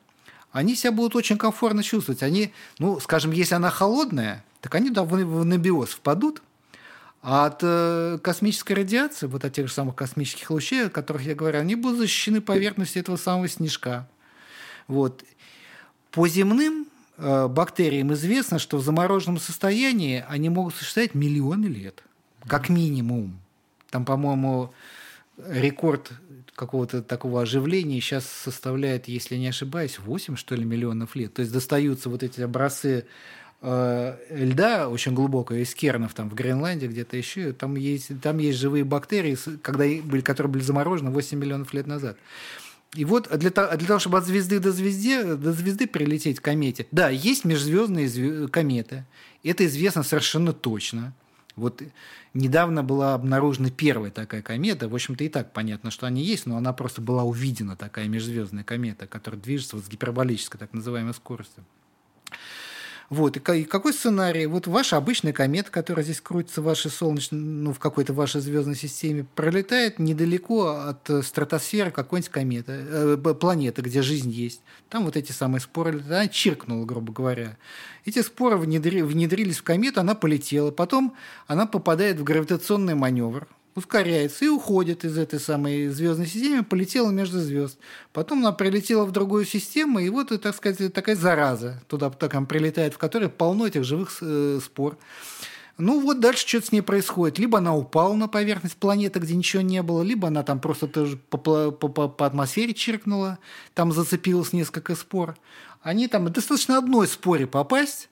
они 0.52 0.76
себя 0.76 0.92
будут 0.92 1.16
очень 1.16 1.38
комфортно 1.38 1.84
чувствовать. 1.84 2.22
Они, 2.22 2.54
ну, 2.80 3.00
скажем, 3.00 3.32
если 3.32 3.56
она 3.56 3.70
холодная, 3.70 4.44
так 4.60 4.76
они 4.76 4.90
туда 4.90 5.06
в 5.06 5.42
анабиоз 5.42 5.90
впадут, 5.90 6.42
а 7.22 7.46
от 7.46 7.60
э, 7.62 8.18
космической 8.22 8.74
радиации, 8.74 9.28
вот 9.28 9.46
от 9.46 9.54
тех 9.54 9.68
же 9.68 9.74
самых 9.74 9.96
космических 9.96 10.50
лучей, 10.50 10.88
о 10.88 10.90
которых 10.90 11.24
я 11.24 11.36
говорю, 11.36 11.60
они 11.60 11.76
будут 11.76 12.00
защищены 12.00 12.42
поверхностью 12.42 13.02
этого 13.02 13.16
самого 13.16 13.48
снежка. 13.48 14.08
Вот. 14.88 15.24
По 16.10 16.28
земным 16.28 16.88
э, 17.18 17.48
бактериям 17.48 18.12
известно, 18.14 18.58
что 18.58 18.78
в 18.78 18.84
замороженном 18.84 19.40
состоянии 19.40 20.26
они 20.28 20.50
могут 20.50 20.74
существовать 20.74 21.14
миллионы 21.14 21.68
лет, 21.68 22.04
как 22.48 22.70
минимум. 22.70 23.40
Там, 23.92 24.04
по-моему, 24.04 24.74
рекорд 25.48 26.12
какого-то 26.56 27.04
такого 27.04 27.44
оживления 27.44 28.02
сейчас 28.02 28.26
составляет, 28.26 29.08
если 29.08 29.36
не 29.36 29.48
ошибаюсь, 29.48 30.00
8, 30.00 30.36
что 30.36 30.56
ли, 30.56 30.64
миллионов 30.64 31.16
лет. 31.16 31.34
То 31.36 31.42
есть 31.42 31.54
достаются 31.54 32.10
вот 32.10 32.24
эти 32.24 32.42
образцы 32.42 33.06
льда 33.62 34.90
очень 34.90 35.14
глубокого, 35.14 35.58
из 35.58 35.76
кернов 35.76 36.14
там 36.14 36.30
в 36.30 36.34
Гренландии 36.34 36.88
где-то 36.88 37.16
еще, 37.16 37.54
там 37.54 37.76
есть, 37.76 38.20
там 38.22 38.40
есть 38.40 38.58
живые 38.58 38.84
бактерии, 38.84 39.38
когда 39.62 39.86
которые 40.24 40.52
были 40.52 40.64
заморожены 40.64 41.12
8 41.12 41.38
миллионов 41.38 41.74
лет 41.74 41.86
назад. 41.86 42.18
И 42.96 43.06
вот 43.06 43.30
для 43.38 43.52
того, 43.52 43.76
для 43.78 43.88
того, 43.88 44.00
чтобы 44.00 44.18
от 44.18 44.26
звезды 44.26 44.60
до 44.60 44.72
звезды, 44.72 45.36
до 45.36 45.54
звезды 45.54 45.88
прилететь 45.88 46.40
к 46.40 46.44
комете, 46.44 46.88
да, 46.92 47.10
есть 47.10 47.46
межзвездные 47.46 48.10
звезды, 48.10 48.48
кометы. 48.50 49.06
Это 49.44 49.66
известно 49.66 50.04
совершенно 50.04 50.52
точно. 50.52 51.14
Вот 51.56 51.82
недавно 52.34 52.84
была 52.84 53.14
обнаружена 53.14 53.70
первая 53.70 54.12
такая 54.12 54.42
комета. 54.42 54.90
В 54.90 54.96
общем-то, 54.96 55.24
и 55.24 55.30
так 55.30 55.54
понятно, 55.54 55.90
что 55.90 56.06
они 56.06 56.24
есть, 56.24 56.46
но 56.46 56.58
она 56.58 56.74
просто 56.74 57.02
была 57.02 57.24
увидена, 57.24 57.78
такая 57.78 58.08
межзвездная 58.10 58.64
комета, 58.66 59.08
которая 59.08 59.40
движется 59.40 59.78
вот 59.78 59.86
с 59.86 59.90
гиперболической 59.90 60.60
так 60.60 60.74
называемой 60.74 61.14
скоростью. 61.14 61.64
Вот. 63.12 63.36
И 63.36 63.66
какой 63.66 63.92
сценарий? 63.92 64.46
Вот 64.46 64.68
ваша 64.68 64.96
обычная 64.96 65.34
комета, 65.34 65.70
которая 65.70 66.06
здесь 66.06 66.22
крутится 66.22 66.62
в 66.62 66.64
вашей 66.64 66.90
солнечной, 66.90 67.42
ну, 67.42 67.74
в 67.74 67.78
какой-то 67.78 68.14
вашей 68.14 68.40
звездной 68.40 68.78
системе, 68.78 69.26
пролетает 69.36 70.00
недалеко 70.00 70.68
от 70.88 71.10
э, 71.10 71.22
стратосферы 71.22 71.92
какой-нибудь 71.92 72.32
кометы, 72.32 72.72
э, 72.72 73.18
планеты, 73.38 73.82
где 73.82 74.02
жизнь 74.02 74.30
есть. 74.32 74.62
Там 74.88 75.04
вот 75.04 75.18
эти 75.18 75.34
самые 75.34 75.60
споры, 75.60 76.02
она 76.08 76.30
чиркнула, 76.30 76.86
грубо 76.86 77.12
говоря. 77.12 77.58
Эти 78.06 78.22
споры 78.22 78.56
внедри, 78.56 79.02
внедрились 79.02 79.58
в 79.58 79.64
комету, 79.64 80.00
она 80.00 80.16
полетела. 80.16 80.72
Потом 80.72 81.14
она 81.48 81.66
попадает 81.66 82.18
в 82.18 82.24
гравитационный 82.24 82.96
маневр 82.96 83.46
ускоряется 83.76 84.46
и 84.46 84.48
уходит 84.48 85.06
из 85.06 85.18
этой 85.18 85.40
самой 85.40 85.88
звездной 85.90 86.28
системы, 86.28 86.64
полетела 86.64 87.10
между 87.12 87.40
звезд. 87.40 87.78
Потом 88.14 88.40
она 88.40 88.52
прилетела 88.52 89.06
в 89.06 89.12
другую 89.12 89.46
систему, 89.46 90.00
и 90.00 90.10
вот, 90.10 90.30
так 90.42 90.56
сказать, 90.56 90.94
такая 90.94 91.16
зараза 91.16 91.82
туда 91.88 92.10
так, 92.10 92.48
прилетает, 92.48 92.94
в 92.94 92.98
которой 92.98 93.30
полно 93.30 93.68
этих 93.68 93.84
живых 93.84 94.18
э, 94.22 94.60
спор. 94.64 94.98
Ну 95.78 96.00
вот 96.00 96.20
дальше 96.20 96.48
что-то 96.48 96.68
с 96.68 96.72
ней 96.72 96.82
происходит. 96.82 97.40
Либо 97.40 97.58
она 97.58 97.76
упала 97.76 98.14
на 98.14 98.28
поверхность 98.28 98.78
планеты, 98.78 99.20
где 99.20 99.36
ничего 99.36 99.64
не 99.64 99.82
было, 99.82 100.04
либо 100.04 100.28
она 100.28 100.44
там 100.44 100.60
просто 100.60 100.88
тоже 100.88 101.18
по, 101.18 101.38
по, 101.38 101.72
по, 101.72 102.08
по 102.08 102.26
атмосфере 102.26 102.74
чиркнула, 102.74 103.40
там 103.74 103.92
зацепилось 103.92 104.54
несколько 104.54 104.96
спор. 104.96 105.36
Они 105.82 106.08
там 106.08 106.32
достаточно 106.32 106.78
одной 106.78 107.08
споре 107.08 107.48
попасть, 107.48 108.10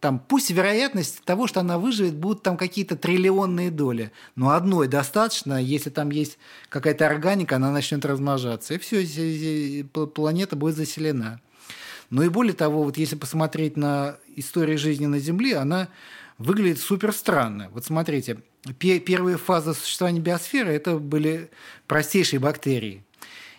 там 0.00 0.18
пусть 0.18 0.50
вероятность 0.50 1.22
того, 1.24 1.46
что 1.46 1.60
она 1.60 1.78
выживет, 1.78 2.14
будут 2.14 2.42
там 2.42 2.56
какие-то 2.56 2.96
триллионные 2.96 3.70
доли. 3.70 4.12
Но 4.34 4.50
одной 4.50 4.88
достаточно, 4.88 5.62
если 5.62 5.90
там 5.90 6.10
есть 6.10 6.38
какая-то 6.70 7.06
органика, 7.06 7.56
она 7.56 7.70
начнет 7.70 8.04
размножаться. 8.06 8.74
И 8.74 8.78
все, 8.78 9.84
планета 9.84 10.56
будет 10.56 10.76
заселена. 10.76 11.40
Ну 12.08 12.22
и 12.22 12.28
более 12.28 12.54
того, 12.54 12.82
вот 12.82 12.96
если 12.96 13.14
посмотреть 13.14 13.76
на 13.76 14.16
историю 14.34 14.78
жизни 14.78 15.06
на 15.06 15.18
Земле, 15.18 15.58
она 15.58 15.88
выглядит 16.38 16.80
супер 16.80 17.12
странно. 17.12 17.68
Вот 17.72 17.84
смотрите, 17.84 18.38
первые 18.78 19.36
фазы 19.36 19.74
существования 19.74 20.20
биосферы– 20.20 20.72
это 20.72 20.96
были 20.96 21.50
простейшие 21.86 22.40
бактерии. 22.40 23.04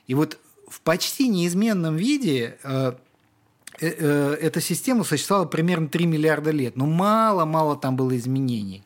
И 0.07 0.15
вот 0.15 0.39
в 0.67 0.81
почти 0.81 1.27
неизменном 1.27 1.95
виде 1.95 2.57
э, 2.63 2.93
эта 3.81 4.61
система 4.61 5.03
существовала 5.03 5.45
примерно 5.47 5.87
3 5.87 6.05
миллиарда 6.05 6.51
лет, 6.51 6.75
но 6.75 6.85
мало-мало 6.85 7.75
там 7.75 7.95
было 7.95 8.15
изменений. 8.17 8.83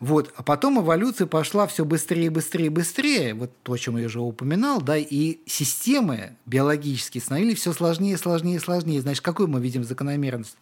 Вот. 0.00 0.32
А 0.34 0.42
потом 0.42 0.80
эволюция 0.80 1.26
пошла 1.26 1.66
все 1.66 1.84
быстрее, 1.84 2.30
быстрее, 2.30 2.70
быстрее. 2.70 3.34
Вот 3.34 3.52
то, 3.62 3.74
о 3.74 3.78
чем 3.78 3.98
я 3.98 4.06
уже 4.06 4.18
упоминал, 4.18 4.80
да, 4.80 4.96
и 4.96 5.40
системы 5.44 6.36
биологические 6.46 7.20
становились 7.20 7.58
все 7.58 7.74
сложнее, 7.74 8.16
сложнее, 8.16 8.58
сложнее. 8.60 9.02
Значит, 9.02 9.22
какую 9.22 9.48
мы 9.48 9.60
видим 9.60 9.84
закономерность? 9.84 10.56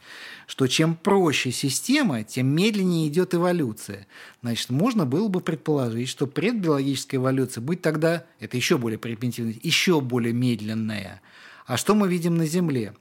Что 0.48 0.66
чем 0.66 0.96
проще 0.96 1.52
система, 1.52 2.24
тем 2.24 2.48
медленнее 2.48 3.06
идет 3.06 3.32
эволюция. 3.32 4.08
Значит, 4.42 4.70
можно 4.70 5.06
было 5.06 5.28
бы 5.28 5.40
предположить, 5.40 6.08
что 6.08 6.26
предбиологическая 6.26 7.20
эволюция 7.20 7.62
будет 7.62 7.80
тогда, 7.80 8.24
это 8.40 8.56
еще 8.56 8.76
более 8.76 8.98
примитивная, 8.98 9.54
еще 9.62 10.00
более 10.00 10.32
медленная. 10.32 11.22
А 11.64 11.76
что 11.76 11.94
мы 11.94 12.08
видим 12.08 12.36
на 12.36 12.46
Земле? 12.46 12.92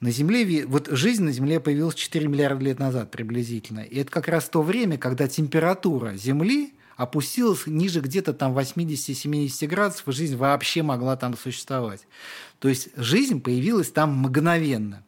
На 0.00 0.10
Земле, 0.10 0.64
вот 0.66 0.88
жизнь 0.90 1.22
на 1.22 1.30
Земле 1.30 1.60
появилась 1.60 1.94
4 1.94 2.26
миллиарда 2.26 2.64
лет 2.64 2.78
назад 2.78 3.10
приблизительно. 3.10 3.80
И 3.80 3.98
это 3.98 4.10
как 4.10 4.28
раз 4.28 4.48
то 4.48 4.62
время, 4.62 4.96
когда 4.96 5.28
температура 5.28 6.16
Земли 6.16 6.72
опустилась 6.96 7.66
ниже 7.66 8.00
где-то 8.00 8.32
там 8.32 8.56
80-70 8.56 9.66
градусов, 9.66 10.08
и 10.08 10.12
жизнь 10.12 10.36
вообще 10.36 10.82
могла 10.82 11.16
там 11.16 11.36
существовать. 11.36 12.06
То 12.60 12.68
есть 12.68 12.88
жизнь 12.96 13.42
появилась 13.42 13.90
там 13.90 14.16
мгновенно. 14.16 15.02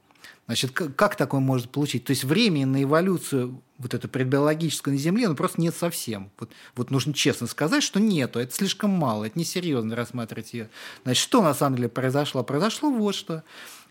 Значит, 0.46 0.72
как 0.72 1.16
такое 1.16 1.40
может 1.40 1.70
получить? 1.70 2.04
То 2.04 2.10
есть 2.10 2.24
времени 2.24 2.64
на 2.64 2.82
эволюцию 2.82 3.62
вот 3.78 3.94
это 3.94 4.08
предбиологическое 4.08 4.92
на 4.92 5.00
Земле, 5.00 5.28
ну 5.28 5.34
просто 5.34 5.60
нет 5.60 5.74
совсем. 5.74 6.30
Вот, 6.38 6.50
вот 6.76 6.90
нужно 6.90 7.14
честно 7.14 7.46
сказать, 7.46 7.82
что 7.82 7.98
нету, 7.98 8.38
это 8.38 8.54
слишком 8.54 8.90
мало, 8.90 9.24
это 9.24 9.38
несерьезно 9.38 9.96
рассматривать 9.96 10.52
ее. 10.52 10.68
Значит, 11.04 11.22
что 11.22 11.42
на 11.42 11.54
самом 11.54 11.76
деле 11.76 11.88
произошло? 11.88 12.44
Произошло 12.44 12.90
вот 12.90 13.14
что. 13.14 13.42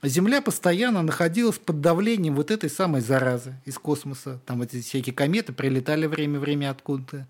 Земля 0.04 0.42
постоянно 0.42 1.04
находилась 1.04 1.60
под 1.60 1.80
давлением 1.80 2.36
вот 2.36 2.50
этой 2.50 2.72
самой 2.72 3.02
заразы 3.02 3.56
из 3.66 3.78
космоса. 3.78 4.40
Там 4.48 4.64
эти 4.64 4.82
всякие 4.82 5.14
кометы 5.14 5.54
прилетали 5.54 6.08
время-время 6.08 6.72
откуда-то. 6.72 7.28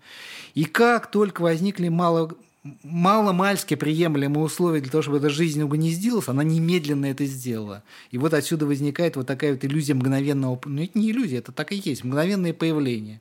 И 0.54 0.64
как 0.64 1.10
только 1.10 1.42
возникли 1.42 1.88
мало, 1.88 2.34
мало-мальски 2.82 3.74
приемлемые 3.74 4.42
условия 4.42 4.80
для 4.80 4.90
того, 4.90 5.02
чтобы 5.02 5.18
эта 5.18 5.28
жизнь 5.28 5.60
угнездилась, 5.62 6.28
она 6.28 6.44
немедленно 6.44 7.06
это 7.06 7.26
сделала. 7.26 7.82
И 8.10 8.16
вот 8.16 8.32
отсюда 8.32 8.64
возникает 8.64 9.16
вот 9.16 9.26
такая 9.26 9.52
вот 9.52 9.64
иллюзия 9.66 9.92
мгновенного... 9.92 10.58
Ну, 10.64 10.82
это 10.82 10.98
не 10.98 11.10
иллюзия, 11.10 11.38
это 11.38 11.52
так 11.52 11.72
и 11.72 11.76
есть, 11.76 12.04
мгновенное 12.04 12.54
появление. 12.54 13.20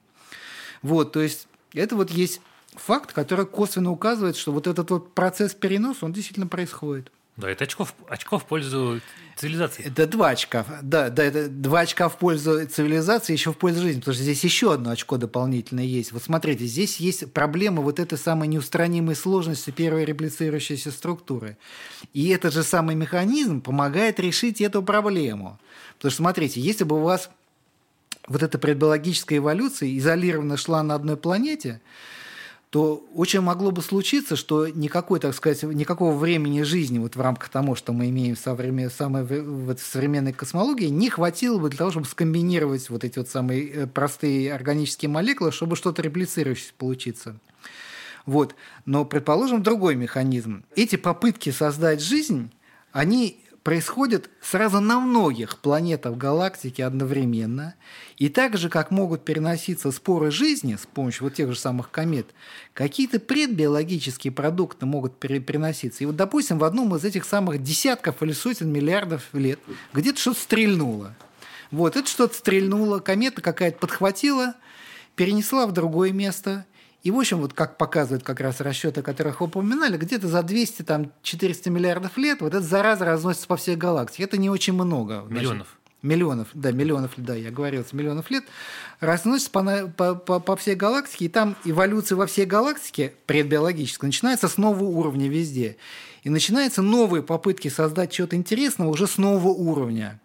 Вот, 0.81 1.11
то 1.11 1.21
есть 1.21 1.47
это 1.73 1.97
вот 1.97 2.09
есть 2.09 2.39
факт, 2.73 3.11
который 3.11 3.45
косвенно 3.45 3.91
указывает, 3.91 4.37
что 4.37 4.53
вот 4.53 4.65
этот 4.65 4.89
вот 4.91 5.13
процесс 5.13 5.53
переноса, 5.53 6.05
он 6.05 6.13
действительно 6.13 6.47
происходит. 6.47 7.11
Да, 7.37 7.49
это 7.49 7.63
очков, 7.63 7.95
очков 8.09 8.43
в 8.43 8.45
пользу 8.45 8.99
цивилизации. 9.37 9.85
Это 9.85 10.05
два 10.05 10.29
очка. 10.29 10.65
Да, 10.81 11.09
да, 11.09 11.23
это 11.23 11.47
два 11.47 11.81
очка 11.81 12.09
в 12.09 12.17
пользу 12.17 12.67
цивилизации, 12.67 13.33
еще 13.33 13.53
в 13.53 13.57
пользу 13.57 13.81
жизни, 13.81 13.99
потому 13.99 14.13
что 14.13 14.23
здесь 14.23 14.43
еще 14.43 14.73
одно 14.73 14.91
очко 14.91 15.17
дополнительное 15.17 15.85
есть. 15.85 16.11
Вот 16.11 16.23
смотрите, 16.23 16.65
здесь 16.65 16.97
есть 16.97 17.31
проблема 17.31 17.81
вот 17.81 17.99
этой 17.99 18.17
самой 18.17 18.47
неустранимой 18.47 19.15
сложности 19.15 19.71
первой 19.71 20.05
реплицирующейся 20.05 20.91
структуры. 20.91 21.57
И 22.13 22.29
этот 22.29 22.53
же 22.53 22.63
самый 22.63 22.95
механизм 22.95 23.61
помогает 23.61 24.19
решить 24.19 24.61
эту 24.61 24.83
проблему. 24.83 25.57
Потому 25.95 26.11
что, 26.11 26.17
смотрите, 26.17 26.59
если 26.59 26.83
бы 26.83 26.97
у 26.97 27.03
вас 27.03 27.29
вот 28.27 28.43
эта 28.43 28.59
предбиологическая 28.59 29.39
эволюция 29.39 29.97
изолированно 29.97 30.57
шла 30.57 30.83
на 30.83 30.95
одной 30.95 31.17
планете, 31.17 31.81
то 32.72 33.06
очень 33.14 33.41
могло 33.41 33.72
бы 33.72 33.81
случиться, 33.81 34.38
что 34.38 34.65
никакой, 34.65 35.19
так 35.19 35.35
сказать, 35.35 35.61
никакого 35.61 36.18
времени 36.18 36.61
жизни 36.61 36.99
вот 36.99 37.18
в 37.18 37.22
рамках 37.22 37.49
того, 37.49 37.76
что 37.76 37.91
мы 37.91 38.10
имеем 38.10 38.35
в, 38.35 38.39
современ... 38.39 38.89
самой... 38.89 39.23
в 39.23 39.76
современной 39.77 40.31
космологии, 40.31 40.85
не 40.85 41.10
хватило 41.10 41.60
бы 41.60 41.68
для 41.68 41.77
того, 41.77 41.91
чтобы 41.91 42.07
скомбинировать 42.07 42.89
вот 42.89 43.03
эти 43.03 43.19
вот 43.19 43.27
самые 43.27 43.69
э, 43.69 43.88
простые 43.88 44.53
органические 44.53 45.10
молекулы, 45.10 45.52
чтобы 45.52 45.76
что-то 45.76 46.02
реплицирующееся 46.02 46.72
получиться. 46.77 47.35
Вот. 48.26 48.56
Но, 48.85 49.03
предположим, 49.03 49.64
другой 49.64 49.95
механизм. 49.95 50.64
Эти 50.73 50.95
попытки 50.95 51.49
создать 51.49 52.02
жизнь, 52.02 52.53
они 52.93 53.40
происходит 53.63 54.29
сразу 54.41 54.79
на 54.79 54.99
многих 54.99 55.57
планетах 55.59 56.17
галактики 56.17 56.81
одновременно. 56.81 57.75
И 58.17 58.29
так 58.29 58.57
же, 58.57 58.69
как 58.69 58.91
могут 58.91 59.23
переноситься 59.23 59.91
споры 59.91 60.31
жизни 60.31 60.75
с 60.75 60.85
помощью 60.85 61.25
вот 61.25 61.35
тех 61.35 61.49
же 61.49 61.59
самых 61.59 61.91
комет, 61.91 62.27
какие-то 62.73 63.19
предбиологические 63.19 64.31
продукты 64.31 64.85
могут 64.85 65.19
переноситься. 65.19 66.03
И 66.03 66.07
вот, 66.07 66.15
допустим, 66.15 66.57
в 66.59 66.63
одном 66.63 66.95
из 66.95 67.03
этих 67.03 67.25
самых 67.25 67.61
десятков 67.61 68.21
или 68.23 68.31
сотен 68.31 68.71
миллиардов 68.71 69.23
лет 69.33 69.59
где-то 69.93 70.19
что-то 70.19 70.39
стрельнуло. 70.39 71.15
Вот, 71.69 71.95
это 71.95 72.07
что-то 72.09 72.35
стрельнуло, 72.35 72.99
комета 72.99 73.41
какая-то 73.41 73.77
подхватила, 73.77 74.55
перенесла 75.15 75.67
в 75.67 75.71
другое 75.71 76.11
место– 76.11 76.65
и, 77.03 77.09
в 77.09 77.17
общем, 77.17 77.39
вот 77.39 77.53
как 77.53 77.77
показывают 77.77 78.23
как 78.23 78.39
раз 78.39 78.61
расчеты, 78.61 78.99
о 78.99 79.03
которых 79.03 79.41
вы 79.41 79.47
упоминали, 79.47 79.97
где-то 79.97 80.27
за 80.27 80.39
200-400 80.39 80.83
там, 80.83 81.11
миллиардов 81.73 82.17
лет 82.17 82.41
вот 82.41 82.53
эта 82.53 82.63
зараза 82.63 83.05
разносится 83.05 83.47
по 83.47 83.57
всей 83.57 83.75
галактике. 83.75 84.23
Это 84.23 84.37
не 84.37 84.49
очень 84.49 84.73
много. 84.73 85.25
Миллионов. 85.27 85.67
Значит, 85.67 85.81
миллионов, 86.03 86.47
да, 86.53 86.71
миллионов, 86.71 87.11
да, 87.17 87.35
я 87.35 87.51
говорил, 87.51 87.85
миллионов 87.91 88.29
лет, 88.29 88.43
разносится 88.99 89.51
по, 89.51 89.87
по, 89.87 90.15
по, 90.15 90.39
по 90.39 90.55
всей 90.55 90.75
галактике, 90.75 91.25
и 91.25 91.29
там 91.29 91.55
эволюция 91.63 92.15
во 92.15 92.25
всей 92.25 92.45
галактике, 92.45 93.13
предбиологическая, 93.25 94.07
начинается 94.07 94.47
с 94.47 94.57
нового 94.57 94.85
уровня 94.85 95.27
везде. 95.27 95.77
И 96.23 96.29
начинаются 96.29 96.81
новые 96.81 97.23
попытки 97.23 97.67
создать 97.67 98.13
что-то 98.13 98.35
интересного 98.35 98.89
уже 98.89 99.07
с 99.07 99.17
нового 99.17 99.49
уровня. 99.49 100.19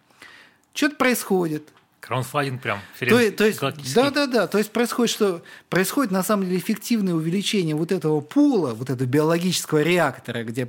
Что-то 0.73 0.95
происходит, 0.95 1.69
Краунфандинг 1.99 2.61
прям. 2.61 2.79
То, 2.99 3.31
то 3.31 3.45
есть, 3.45 3.59
да, 3.93 4.11
да, 4.11 4.27
да. 4.27 4.47
То 4.47 4.59
есть 4.59 4.71
происходит, 4.71 5.13
что 5.13 5.41
происходит 5.69 6.11
на 6.11 6.23
самом 6.23 6.45
деле 6.45 6.57
эффективное 6.57 7.13
увеличение 7.13 7.75
вот 7.75 7.91
этого 7.91 8.21
пула, 8.21 8.73
вот 8.73 8.89
этого 8.89 9.07
биологического 9.07 9.81
реактора, 9.81 10.43
где 10.43 10.63
э, 10.63 10.67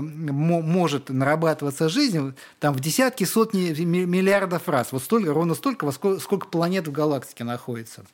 может 0.00 1.10
нарабатываться 1.10 1.88
жизнь, 1.88 2.34
там 2.60 2.72
в 2.72 2.80
десятки, 2.80 3.24
сотни 3.24 3.72
миллиардов 3.82 4.68
раз. 4.68 4.92
Вот 4.92 5.02
столько, 5.02 5.34
ровно 5.34 5.54
столько, 5.54 5.84
во 5.84 5.92
сколько, 5.92 6.20
сколько 6.20 6.46
планет 6.46 6.86
в 6.88 6.92
галактике 6.92 7.44
находится. 7.44 8.04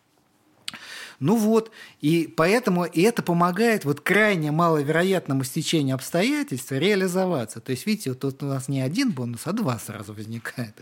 Ну 1.20 1.36
вот, 1.36 1.70
и 2.00 2.32
поэтому 2.36 2.84
и 2.84 3.02
это 3.02 3.22
помогает 3.22 3.84
вот 3.84 4.00
крайне 4.00 4.50
маловероятному 4.50 5.44
стечению 5.44 5.94
обстоятельств 5.94 6.72
реализоваться. 6.72 7.60
То 7.60 7.72
есть, 7.72 7.86
видите, 7.86 8.10
вот 8.10 8.20
тут 8.20 8.42
у 8.42 8.46
нас 8.46 8.68
не 8.68 8.80
один 8.80 9.12
бонус, 9.12 9.42
а 9.44 9.52
два 9.52 9.78
сразу 9.78 10.12
возникает. 10.12 10.74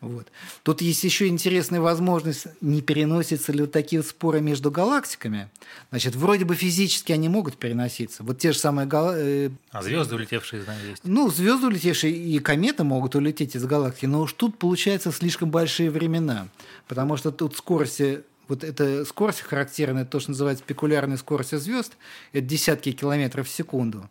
Вот. 0.00 0.28
Тут 0.62 0.80
есть 0.80 1.02
еще 1.02 1.26
интересная 1.26 1.80
возможность, 1.80 2.46
не 2.60 2.82
переносятся 2.82 3.52
ли 3.52 3.62
вот 3.62 3.72
такие 3.72 4.02
споры 4.02 4.40
между 4.40 4.70
галактиками. 4.70 5.48
Значит, 5.90 6.14
вроде 6.14 6.44
бы 6.44 6.54
физически 6.54 7.12
они 7.12 7.28
могут 7.28 7.56
переноситься. 7.56 8.22
Вот 8.22 8.38
те 8.38 8.52
же 8.52 8.58
самые 8.58 8.86
гал... 8.86 9.12
Э, 9.14 9.50
а 9.72 9.82
звезды 9.82 10.14
улетевшие, 10.14 10.62
знаю, 10.62 10.88
есть. 10.88 11.02
Ну, 11.04 11.28
звезды 11.30 11.66
улетевшие 11.66 12.14
и 12.14 12.38
кометы 12.38 12.84
могут 12.84 13.16
улететь 13.16 13.56
из 13.56 13.64
галактики, 13.64 14.06
но 14.06 14.22
уж 14.22 14.32
тут 14.32 14.56
получается 14.56 15.10
слишком 15.10 15.50
большие 15.50 15.90
времена, 15.90 16.48
потому 16.86 17.16
что 17.16 17.32
тут 17.32 17.56
скорости 17.56 18.22
вот 18.48 18.64
эта 18.64 19.04
скорость 19.04 19.42
характерная, 19.42 20.04
то, 20.04 20.18
что 20.20 20.30
называется 20.30 20.64
спекулярной 20.64 21.18
скоростью 21.18 21.58
звезд, 21.58 21.96
это 22.32 22.46
десятки 22.46 22.92
километров 22.92 23.46
в 23.46 23.50
секунду. 23.50 24.08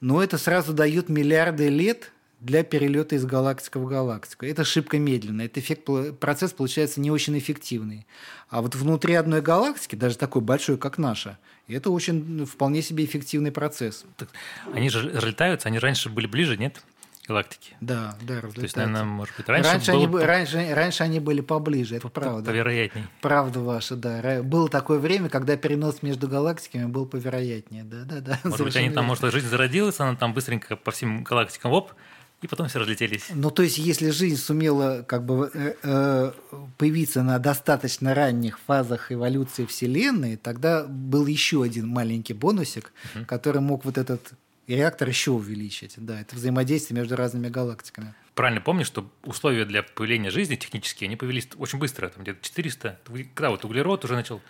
Но 0.00 0.22
это 0.22 0.38
сразу 0.38 0.72
дает 0.72 1.08
миллиарды 1.08 1.68
лет 1.68 2.12
для 2.40 2.62
перелета 2.64 3.16
из 3.16 3.24
галактики 3.24 3.78
в 3.78 3.86
галактику. 3.86 4.44
Это 4.44 4.64
шибко 4.64 4.98
медленно, 4.98 5.42
этот 5.42 5.58
эффект, 5.58 5.88
процесс 6.20 6.52
получается 6.52 7.00
не 7.00 7.10
очень 7.10 7.38
эффективный. 7.38 8.06
А 8.50 8.60
вот 8.60 8.74
внутри 8.74 9.14
одной 9.14 9.40
галактики, 9.40 9.96
даже 9.96 10.18
такой 10.18 10.42
большой, 10.42 10.76
как 10.76 10.98
наша, 10.98 11.38
это 11.68 11.90
очень 11.90 12.44
вполне 12.44 12.82
себе 12.82 13.04
эффективный 13.04 13.52
процесс. 13.52 14.04
Они 14.72 14.90
же 14.90 15.10
разлетаются, 15.10 15.68
они 15.68 15.78
раньше 15.78 16.10
были 16.10 16.26
ближе, 16.26 16.56
нет? 16.56 16.82
Галактики. 17.26 17.76
Да, 17.80 18.16
да, 18.22 18.40
разлетаются. 18.40 18.54
То 18.54 18.62
есть, 18.62 18.76
наверное, 18.76 19.04
может 19.04 19.36
быть, 19.36 19.48
раньше, 19.48 19.70
раньше, 19.70 19.92
было... 19.92 20.02
они, 20.02 20.26
раньше, 20.26 20.74
раньше 20.74 21.02
они 21.02 21.20
были 21.20 21.40
поближе, 21.40 21.96
это 21.96 22.08
правда. 22.08 22.50
Повероятней. 22.50 23.04
Правда 23.20 23.60
ваша, 23.60 23.96
да. 23.96 24.42
Было 24.42 24.68
такое 24.68 24.98
время, 24.98 25.28
когда 25.28 25.56
перенос 25.56 26.02
между 26.02 26.28
галактиками 26.28 26.86
был 26.86 27.06
повероятнее. 27.06 27.84
Да, 27.84 28.04
да, 28.04 28.20
да. 28.20 28.40
Может 28.44 28.64
быть, 28.64 28.76
они 28.76 28.90
там, 28.90 29.04
может, 29.04 29.30
жизнь 29.32 29.48
зародилась, 29.48 30.00
она 30.00 30.16
там 30.16 30.34
быстренько 30.34 30.76
по 30.76 30.90
всем 30.90 31.24
галактикам, 31.24 31.72
оп, 31.72 31.92
и 32.42 32.46
потом 32.46 32.68
все 32.68 32.78
разлетелись. 32.78 33.28
Ну, 33.34 33.50
то 33.50 33.62
есть, 33.62 33.78
если 33.78 34.10
жизнь 34.10 34.36
сумела 34.36 35.02
как 35.02 35.24
бы 35.24 35.50
э, 35.54 35.74
э, 35.82 36.32
появиться 36.76 37.22
на 37.22 37.38
достаточно 37.38 38.14
ранних 38.14 38.58
фазах 38.60 39.10
эволюции 39.10 39.64
Вселенной, 39.64 40.36
тогда 40.36 40.84
был 40.84 41.26
еще 41.26 41.62
один 41.62 41.88
маленький 41.88 42.34
бонусик, 42.34 42.92
угу. 43.14 43.24
который 43.24 43.62
мог 43.62 43.84
вот 43.84 43.96
этот 43.96 44.32
реактор 44.74 45.08
еще 45.08 45.32
увеличить. 45.32 45.94
Да, 45.96 46.20
это 46.20 46.34
взаимодействие 46.34 46.98
между 46.98 47.16
разными 47.16 47.48
галактиками. 47.48 48.14
Правильно 48.34 48.60
помню, 48.60 48.84
что 48.84 49.10
условия 49.24 49.64
для 49.64 49.82
появления 49.82 50.30
жизни 50.30 50.56
технические, 50.56 51.08
они 51.08 51.16
появились 51.16 51.48
очень 51.56 51.78
быстро, 51.78 52.08
там 52.08 52.22
где-то 52.22 52.42
400. 52.42 53.00
Когда 53.34 53.50
вот 53.50 53.64
углерод 53.64 54.04
уже 54.04 54.14
начал 54.14 54.42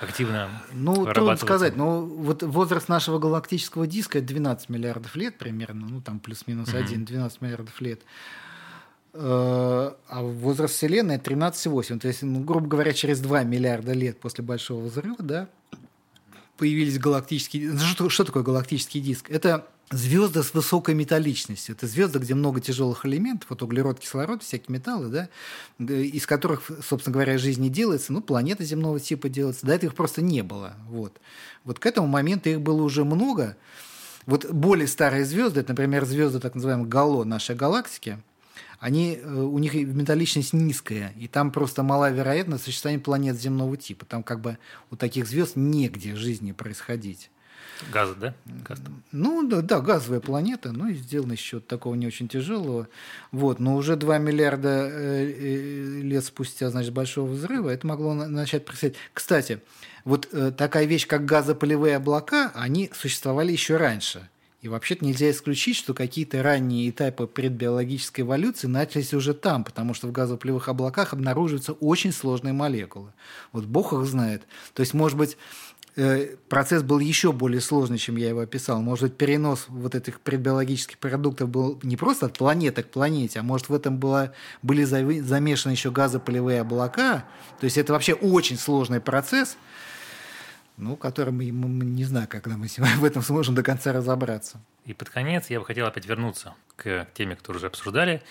активно 0.00 0.62
Ну, 0.72 1.04
трудно 1.06 1.36
сказать. 1.36 1.76
Но 1.76 2.02
вот 2.02 2.42
возраст 2.42 2.88
нашего 2.88 3.18
галактического 3.18 3.86
диска– 3.86 4.18
это 4.20 4.28
12 4.28 4.68
миллиардов 4.68 5.16
лет 5.16 5.36
примерно, 5.36 5.88
ну, 5.88 6.00
там 6.00 6.20
плюс-минус 6.20 6.68
mm-hmm. 6.68 6.84
1, 6.84 7.04
12 7.06 7.40
миллиардов 7.40 7.80
лет. 7.80 8.02
Э, 9.14 9.92
а 10.08 10.22
возраст 10.22 10.74
Вселенной– 10.74 11.16
13,8. 11.18 11.98
То 11.98 12.08
есть, 12.08 12.22
ну, 12.22 12.40
грубо 12.40 12.68
говоря, 12.68 12.92
через 12.92 13.20
2 13.20 13.42
миллиарда 13.44 13.92
лет 13.92 14.20
после 14.20 14.44
Большого 14.44 14.84
взрыва, 14.84 15.16
да, 15.18 15.48
появились 16.58 16.98
галактические... 16.98 17.78
Что, 17.78 18.10
что 18.10 18.24
такое 18.24 18.42
галактический 18.42 19.00
диск? 19.00 19.30
Это 19.30 19.66
звезды 19.90 20.42
с 20.42 20.52
высокой 20.52 20.94
металличностью. 20.94 21.74
Это 21.74 21.86
звезды, 21.86 22.18
где 22.18 22.34
много 22.34 22.60
тяжелых 22.60 23.06
элементов, 23.06 23.48
вот 23.48 23.62
углерод, 23.62 24.00
кислород, 24.00 24.42
всякие 24.42 24.74
металлы, 24.74 25.08
да, 25.08 25.28
из 25.78 26.26
которых, 26.26 26.62
собственно 26.86 27.14
говоря, 27.14 27.38
жизнь 27.38 27.62
не 27.62 27.70
делается, 27.70 28.12
ну, 28.12 28.20
планета 28.20 28.64
земного 28.64 29.00
типа 29.00 29.28
делается. 29.28 29.64
До 29.64 29.72
этого 29.72 29.90
их 29.90 29.96
просто 29.96 30.20
не 30.20 30.42
было. 30.42 30.74
Вот. 30.88 31.18
вот 31.64 31.78
к 31.78 31.86
этому 31.86 32.06
моменту 32.06 32.50
их 32.50 32.60
было 32.60 32.82
уже 32.82 33.04
много. 33.04 33.56
Вот 34.26 34.50
более 34.50 34.86
старые 34.88 35.24
звезды, 35.24 35.60
это, 35.60 35.70
например, 35.70 36.04
звезды 36.04 36.38
так 36.38 36.54
называемые 36.54 36.86
Гало 36.86 37.24
нашей 37.24 37.56
галактики, 37.56 38.18
они, 38.80 39.18
э, 39.20 39.28
у 39.28 39.58
них 39.58 39.74
металличность 39.74 40.52
низкая, 40.52 41.12
и 41.18 41.26
там 41.26 41.50
просто 41.50 41.82
мала 41.82 42.10
вероятность 42.10 42.64
существования 42.64 43.00
планет 43.00 43.40
земного 43.40 43.76
типа. 43.76 44.04
Там 44.04 44.22
как 44.22 44.40
бы 44.40 44.58
у 44.90 44.96
таких 44.96 45.26
звезд 45.26 45.56
негде 45.56 46.14
жизни 46.14 46.52
происходить. 46.52 47.30
Газ, 47.92 48.10
да? 48.20 48.34
Газ 48.68 48.80
ну, 49.12 49.46
да, 49.46 49.62
да, 49.62 49.80
газовая 49.80 50.20
планета, 50.20 50.72
ну 50.72 50.88
и 50.88 50.94
сделана 50.94 51.32
еще 51.32 51.60
такого 51.60 51.94
не 51.94 52.06
очень 52.06 52.28
тяжелого. 52.28 52.88
Вот, 53.30 53.60
но 53.60 53.76
уже 53.76 53.96
2 53.96 54.18
миллиарда 54.18 54.88
э, 54.90 55.32
э, 55.38 56.00
лет 56.02 56.24
спустя, 56.24 56.70
значит, 56.70 56.92
большого 56.92 57.30
взрыва, 57.30 57.70
это 57.70 57.86
могло 57.86 58.14
начать 58.14 58.64
происходить. 58.64 58.96
Кстати, 59.12 59.60
вот 60.04 60.28
такая 60.56 60.86
вещь, 60.86 61.06
как 61.06 61.24
газопылевые 61.24 61.96
облака, 61.96 62.50
они 62.54 62.90
существовали 62.94 63.52
еще 63.52 63.76
раньше. 63.76 64.28
И 64.60 64.66
вообще-то 64.66 65.04
нельзя 65.04 65.30
исключить, 65.30 65.76
что 65.76 65.94
какие-то 65.94 66.42
ранние 66.42 66.90
этапы 66.90 67.28
предбиологической 67.28 68.24
эволюции 68.24 68.66
начались 68.66 69.14
уже 69.14 69.32
там, 69.32 69.62
потому 69.62 69.94
что 69.94 70.08
в 70.08 70.12
газопылевых 70.12 70.68
облаках 70.68 71.12
обнаруживаются 71.12 71.74
очень 71.74 72.12
сложные 72.12 72.52
молекулы. 72.52 73.12
Вот 73.52 73.66
Бог 73.66 73.92
их 73.92 74.04
знает. 74.04 74.42
То 74.74 74.80
есть, 74.80 74.94
может 74.94 75.16
быть, 75.16 75.36
э, 75.94 76.34
процесс 76.48 76.82
был 76.82 76.98
еще 76.98 77.32
более 77.32 77.60
сложный, 77.60 77.98
чем 77.98 78.16
я 78.16 78.30
его 78.30 78.40
описал. 78.40 78.82
Может 78.82 79.04
быть, 79.04 79.16
перенос 79.16 79.66
вот 79.68 79.94
этих 79.94 80.20
предбиологических 80.20 80.98
продуктов 80.98 81.48
был 81.48 81.78
не 81.84 81.96
просто 81.96 82.26
от 82.26 82.36
планеты 82.36 82.82
к 82.82 82.90
планете, 82.90 83.38
а 83.38 83.42
может 83.44 83.68
в 83.68 83.74
этом 83.74 83.98
было, 83.98 84.32
были 84.62 84.82
замешаны 84.82 85.70
еще 85.70 85.92
газопылевые 85.92 86.62
облака. 86.62 87.26
То 87.60 87.64
есть 87.64 87.78
это 87.78 87.92
вообще 87.92 88.14
очень 88.14 88.58
сложный 88.58 89.00
процесс– 89.00 89.56
ну, 90.78 90.96
который 90.96 91.32
мы, 91.32 91.50
мы 91.52 91.84
не 91.84 92.04
знаю, 92.04 92.28
когда 92.28 92.56
мы 92.56 92.68
в 92.68 93.04
этом 93.04 93.22
сможем 93.22 93.54
до 93.54 93.62
конца 93.62 93.92
разобраться. 93.92 94.60
И 94.84 94.94
под 94.94 95.10
конец 95.10 95.50
я 95.50 95.60
бы 95.60 95.66
хотел 95.66 95.86
опять 95.86 96.06
вернуться 96.06 96.54
к 96.76 97.06
теме, 97.14 97.36
которую 97.36 97.58
уже 97.58 97.66
обсуждали. 97.66 98.22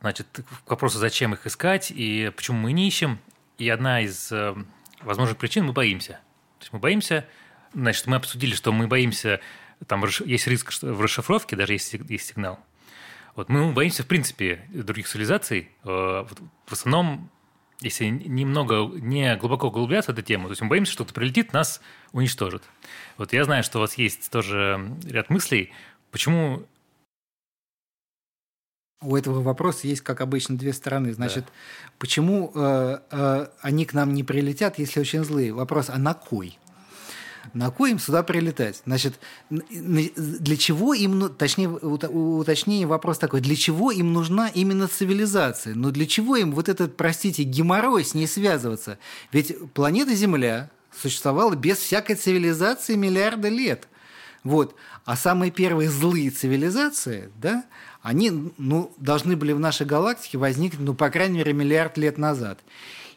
Значит, 0.00 0.26
к 0.64 0.70
вопросу, 0.70 0.98
зачем 0.98 1.34
их 1.34 1.46
искать 1.46 1.90
и 1.90 2.32
почему 2.36 2.58
мы 2.58 2.72
не 2.72 2.86
ищем. 2.86 3.18
И 3.58 3.68
одна 3.68 4.00
из 4.00 4.30
э, 4.30 4.54
возможных 5.02 5.36
причин– 5.36 5.64
мы 5.66 5.72
боимся. 5.72 6.12
То 6.58 6.62
есть 6.62 6.72
мы 6.72 6.78
боимся, 6.78 7.26
значит, 7.74 8.06
мы 8.06 8.16
обсудили, 8.16 8.54
что 8.54 8.72
мы 8.72 8.86
боимся, 8.86 9.40
там 9.86 10.04
есть 10.24 10.46
риск 10.46 10.72
в 10.82 11.00
расшифровке, 11.00 11.56
даже 11.56 11.74
если 11.74 12.00
есть 12.08 12.28
сигнал. 12.28 12.60
Вот 13.36 13.48
мы 13.48 13.72
боимся, 13.72 14.02
в 14.02 14.06
принципе, 14.06 14.64
других 14.68 15.08
цивилизаций. 15.08 15.70
Э, 15.84 16.24
в 16.66 16.72
основном 16.72 17.30
если 17.80 18.06
немного, 18.06 18.86
не 18.98 19.36
глубоко 19.36 19.68
углубляться 19.68 20.12
в 20.12 20.14
эту 20.14 20.22
тему, 20.22 20.44
то 20.44 20.52
есть 20.52 20.62
мы 20.62 20.68
боимся, 20.68 20.92
что 20.92 21.04
кто-то 21.04 21.18
прилетит, 21.18 21.52
нас 21.52 21.80
уничтожит. 22.12 22.62
Вот 23.16 23.32
я 23.32 23.44
знаю, 23.44 23.64
что 23.64 23.78
у 23.78 23.80
вас 23.80 23.94
есть 23.94 24.30
тоже 24.30 24.96
ряд 25.04 25.30
мыслей, 25.30 25.72
почему 26.10 26.66
у 29.02 29.16
этого 29.16 29.40
вопроса 29.40 29.86
есть, 29.86 30.02
как 30.02 30.20
обычно, 30.20 30.58
две 30.58 30.74
стороны. 30.74 31.14
Значит, 31.14 31.44
да. 31.46 31.52
почему 31.98 32.52
э, 32.54 32.98
э, 33.10 33.46
они 33.62 33.86
к 33.86 33.94
нам 33.94 34.12
не 34.12 34.24
прилетят, 34.24 34.78
если 34.78 35.00
очень 35.00 35.24
злые? 35.24 35.54
Вопрос, 35.54 35.88
а 35.88 35.96
на 35.96 36.12
кой? 36.12 36.58
На 37.54 37.70
кой 37.70 37.92
им 37.92 37.98
сюда 37.98 38.22
прилетать? 38.22 38.82
Значит, 38.86 39.18
для 39.48 40.56
чего 40.56 40.94
им, 40.94 41.18
ну, 41.18 41.28
точнее, 41.28 41.68
уточнение 41.68 42.86
вопрос 42.86 43.18
такой, 43.18 43.40
для 43.40 43.56
чего 43.56 43.90
им 43.90 44.12
нужна 44.12 44.48
именно 44.48 44.88
цивилизация? 44.88 45.74
Но 45.74 45.90
для 45.90 46.06
чего 46.06 46.36
им 46.36 46.52
вот 46.52 46.68
этот, 46.68 46.96
простите, 46.96 47.42
геморрой 47.42 48.04
с 48.04 48.14
ней 48.14 48.26
связываться? 48.26 48.98
Ведь 49.32 49.72
планета 49.72 50.14
Земля 50.14 50.70
существовала 50.96 51.54
без 51.54 51.78
всякой 51.78 52.16
цивилизации 52.16 52.94
миллиарды 52.94 53.48
лет. 53.48 53.88
Вот. 54.42 54.74
А 55.04 55.16
самые 55.16 55.50
первые 55.50 55.90
злые 55.90 56.30
цивилизации, 56.30 57.30
да, 57.36 57.64
они 58.02 58.52
ну, 58.56 58.92
должны 58.96 59.36
были 59.36 59.52
в 59.52 59.60
нашей 59.60 59.86
галактике 59.86 60.38
возникнуть, 60.38 60.80
ну, 60.80 60.94
по 60.94 61.10
крайней 61.10 61.38
мере, 61.38 61.52
миллиард 61.52 61.98
лет 61.98 62.16
назад. 62.16 62.60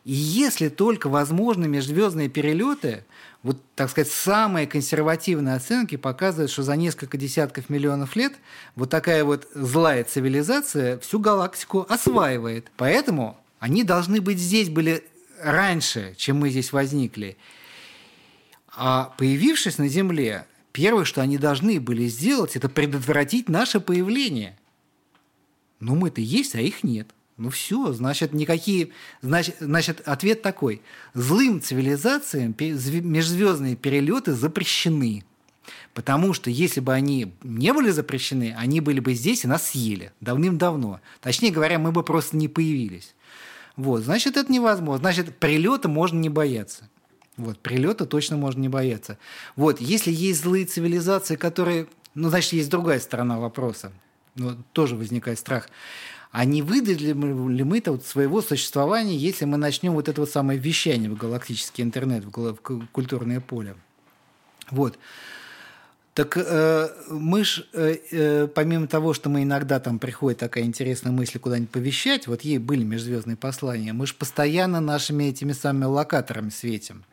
И 0.04 0.12
если 0.12 0.68
только 0.68 1.08
возможны 1.08 1.68
межзвездные 1.68 2.28
перелеты, 2.28 3.06
вот, 3.44 3.62
так 3.76 3.90
сказать, 3.90 4.10
самые 4.10 4.68
консервативные 4.68 5.56
оценки 5.56 5.98
показывают, 5.98 6.50
что 6.50 6.64
за 6.64 6.78
несколько 6.78 7.18
десятков 7.18 7.70
миллионов 7.70 8.16
лет 8.16 8.34
вот 8.76 8.90
такая 8.90 9.26
вот 9.26 9.48
злая 9.54 10.06
цивилизация 10.06 10.98
всю 11.00 11.20
галактику 11.20 11.86
осваивает. 11.90 12.72
Поэтому 12.78 13.38
они 13.60 13.84
должны 13.84 14.22
быть 14.22 14.40
здесь 14.40 14.70
были 14.70 15.04
раньше, 15.42 16.16
чем 16.18 16.38
мы 16.38 16.50
здесь 16.50 16.72
возникли. 16.72 17.38
А 18.70 19.14
появившись 19.18 19.78
на 19.78 19.90
Земле, 19.90 20.48
первое, 20.72 21.04
что 21.04 21.22
они 21.22 21.38
должны 21.38 21.82
были 21.82 22.08
сделать, 22.08 22.56
это 22.56 22.70
предотвратить 22.70 23.50
наше 23.50 23.82
появление. 23.82 24.58
Но 25.82 25.96
мы-то 25.96 26.22
есть, 26.22 26.56
а 26.56 26.62
их 26.62 26.84
нет. 26.84 27.10
Ну 27.38 27.50
все, 27.50 27.94
значит, 27.94 28.34
никакие... 28.34 28.90
Значит, 29.22 29.58
значит, 29.60 30.02
ответ 30.06 30.42
такой. 30.42 30.82
Злым 31.14 31.62
цивилизациям 31.62 32.56
межзвездные 32.58 33.76
перелеты 33.76 34.34
запрещены. 34.34 35.24
Потому 35.94 36.34
что 36.34 36.50
если 36.50 36.80
бы 36.80 36.94
они 36.94 37.34
не 37.44 37.74
были 37.74 37.90
запрещены, 37.90 38.54
они 38.58 38.82
были 38.82 39.00
бы 39.00 39.14
здесь 39.14 39.44
и 39.44 39.48
нас 39.48 39.70
съели 39.70 40.12
давным-давно. 40.22 41.00
Точнее 41.22 41.52
говоря, 41.52 41.80
мы 41.80 41.92
бы 41.92 42.04
просто 42.04 42.38
не 42.38 42.48
появились. 42.48 43.16
Вот, 43.76 44.04
значит, 44.04 44.38
это 44.38 44.52
невозможно. 44.52 45.00
Значит, 45.00 45.38
прилета 45.38 45.88
можно 45.88 46.20
не 46.20 46.30
бояться. 46.30 46.90
Вот, 47.38 47.60
прилета 47.60 48.06
точно 48.06 48.38
можно 48.38 48.60
не 48.60 48.70
бояться. 48.70 49.18
Вот, 49.56 49.82
если 49.82 50.12
есть 50.12 50.42
злые 50.42 50.66
цивилизации, 50.66 51.36
которые... 51.36 51.88
Ну, 52.14 52.30
значит, 52.30 52.54
есть 52.54 52.70
другая 52.70 53.00
сторона 53.00 53.40
вопроса. 53.40 53.92
Ну, 54.36 54.58
тоже 54.72 54.96
возникает 54.96 55.40
страх. 55.40 55.70
А 56.34 56.46
не 56.46 56.64
выдали 56.64 57.14
ли 57.14 57.64
мы-то 57.64 57.92
вот 57.92 58.08
своего 58.08 58.42
существования, 58.42 59.16
если 59.16 59.46
мы 59.46 59.58
начнем 59.58 59.94
вот 59.94 60.10
это 60.10 60.20
вот 60.20 60.32
самое 60.32 60.58
вещание 60.58 61.08
в 61.08 61.16
галактический 61.16 61.84
интернет, 61.84 62.26
в 62.26 62.56
культурное 62.92 63.40
поле? 63.40 63.76
Вот. 64.72 64.98
Так 66.16 66.36
э, 66.36 66.90
мы 67.12 67.44
ж, 67.44 67.68
э, 67.74 67.98
э, 68.10 68.48
помимо 68.48 68.88
того, 68.88 69.14
что 69.14 69.30
мы 69.30 69.44
иногда 69.44 69.80
там 69.80 70.00
приходит 70.00 70.40
такая 70.40 70.64
интересная 70.64 71.12
мысль 71.12 71.38
куда-нибудь 71.38 71.70
повещать, 71.70 72.26
вот 72.26 72.42
ей 72.42 72.58
были 72.58 72.84
межзвездные 72.84 73.38
послания, 73.38 73.94
мы 73.94 74.08
же 74.08 74.16
постоянно 74.16 74.82
нашими 74.82 75.26
этими 75.26 75.52
самыми 75.52 75.86
локаторами 75.86 76.50
светим. 76.50 77.04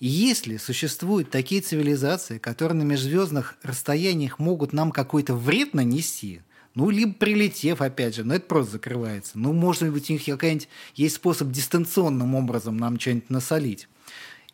И 0.00 0.08
если 0.08 0.56
существуют 0.56 1.30
такие 1.30 1.60
цивилизации, 1.60 2.38
которые 2.38 2.78
на 2.78 2.82
межзвездных 2.82 3.54
расстояниях 3.62 4.40
могут 4.40 4.72
нам 4.72 4.90
какой-то 4.90 5.36
вред 5.36 5.72
нанести, 5.72 6.40
ну, 6.74 6.90
либо 6.90 7.12
прилетев, 7.12 7.80
опять 7.80 8.14
же, 8.14 8.24
но 8.24 8.34
это 8.34 8.46
просто 8.46 8.72
закрывается. 8.72 9.32
Ну, 9.34 9.52
может 9.52 9.90
быть, 9.90 10.08
у 10.08 10.12
них 10.12 10.24
какая-нибудь 10.24 10.68
есть 10.94 11.16
способ 11.16 11.50
дистанционным 11.50 12.34
образом 12.34 12.76
нам 12.76 12.98
что-нибудь 12.98 13.30
насолить. 13.30 13.88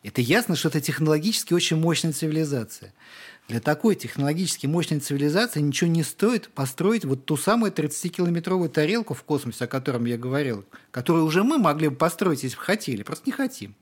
Это 0.02 0.20
ясно, 0.20 0.56
что 0.56 0.68
это 0.68 0.80
технологически 0.80 1.52
очень 1.52 1.76
мощная 1.76 2.12
цивилизация. 2.12 2.94
Для 3.48 3.60
такой 3.60 3.94
технологически 3.94 4.66
мощной 4.66 4.98
цивилизации 5.00 5.60
ничего 5.60 5.90
не 5.90 6.02
стоит 6.02 6.48
построить 6.48 7.04
вот 7.04 7.26
ту 7.26 7.36
самую 7.36 7.70
30-километровую 7.70 8.68
тарелку 8.68 9.14
в 9.14 9.22
космосе, 9.22 9.64
о 9.64 9.68
котором 9.68 10.04
я 10.04 10.16
говорил, 10.16 10.64
которую 10.90 11.26
уже 11.26 11.44
мы 11.44 11.58
могли 11.58 11.88
бы 11.88 11.96
построить, 11.96 12.42
если 12.42 12.56
бы 12.56 12.62
хотели, 12.62 13.02
просто 13.02 13.24
не 13.26 13.32
хотим. 13.32 13.74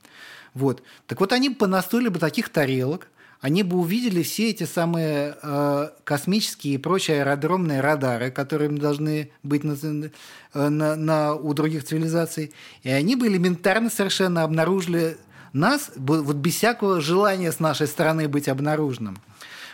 Вот. 0.53 0.83
Так 1.07 1.19
вот, 1.19 1.31
они 1.31 1.49
понастроили 1.49 2.09
бы 2.09 2.19
таких 2.19 2.49
тарелок, 2.49 3.07
они 3.45 3.61
бы 3.61 3.77
увидели 3.77 4.23
все 4.23 4.49
эти 4.49 4.63
самые 4.63 5.37
э, 5.39 5.89
космические 6.03 6.73
и 6.73 6.77
прочие 6.79 7.21
аэродромные 7.21 7.79
радары, 7.79 8.31
которые 8.31 8.71
должны 8.71 9.29
быть 9.43 9.63
на, 9.63 9.77
э, 9.83 10.69
на, 10.69 10.95
на, 10.95 11.35
у 11.35 11.53
других 11.53 11.83
цивилизаций, 11.83 12.53
и 12.81 12.89
они 12.89 13.15
бы 13.15 13.27
элементарно 13.27 13.91
совершенно 13.91 14.41
обнаружили 14.41 15.17
нас 15.53 15.91
вот 15.95 16.35
без 16.37 16.55
всякого 16.55 17.01
желания 17.01 17.51
с 17.51 17.59
нашей 17.59 17.85
стороны 17.85 18.27
быть 18.27 18.47
обнаруженным. 18.47 19.19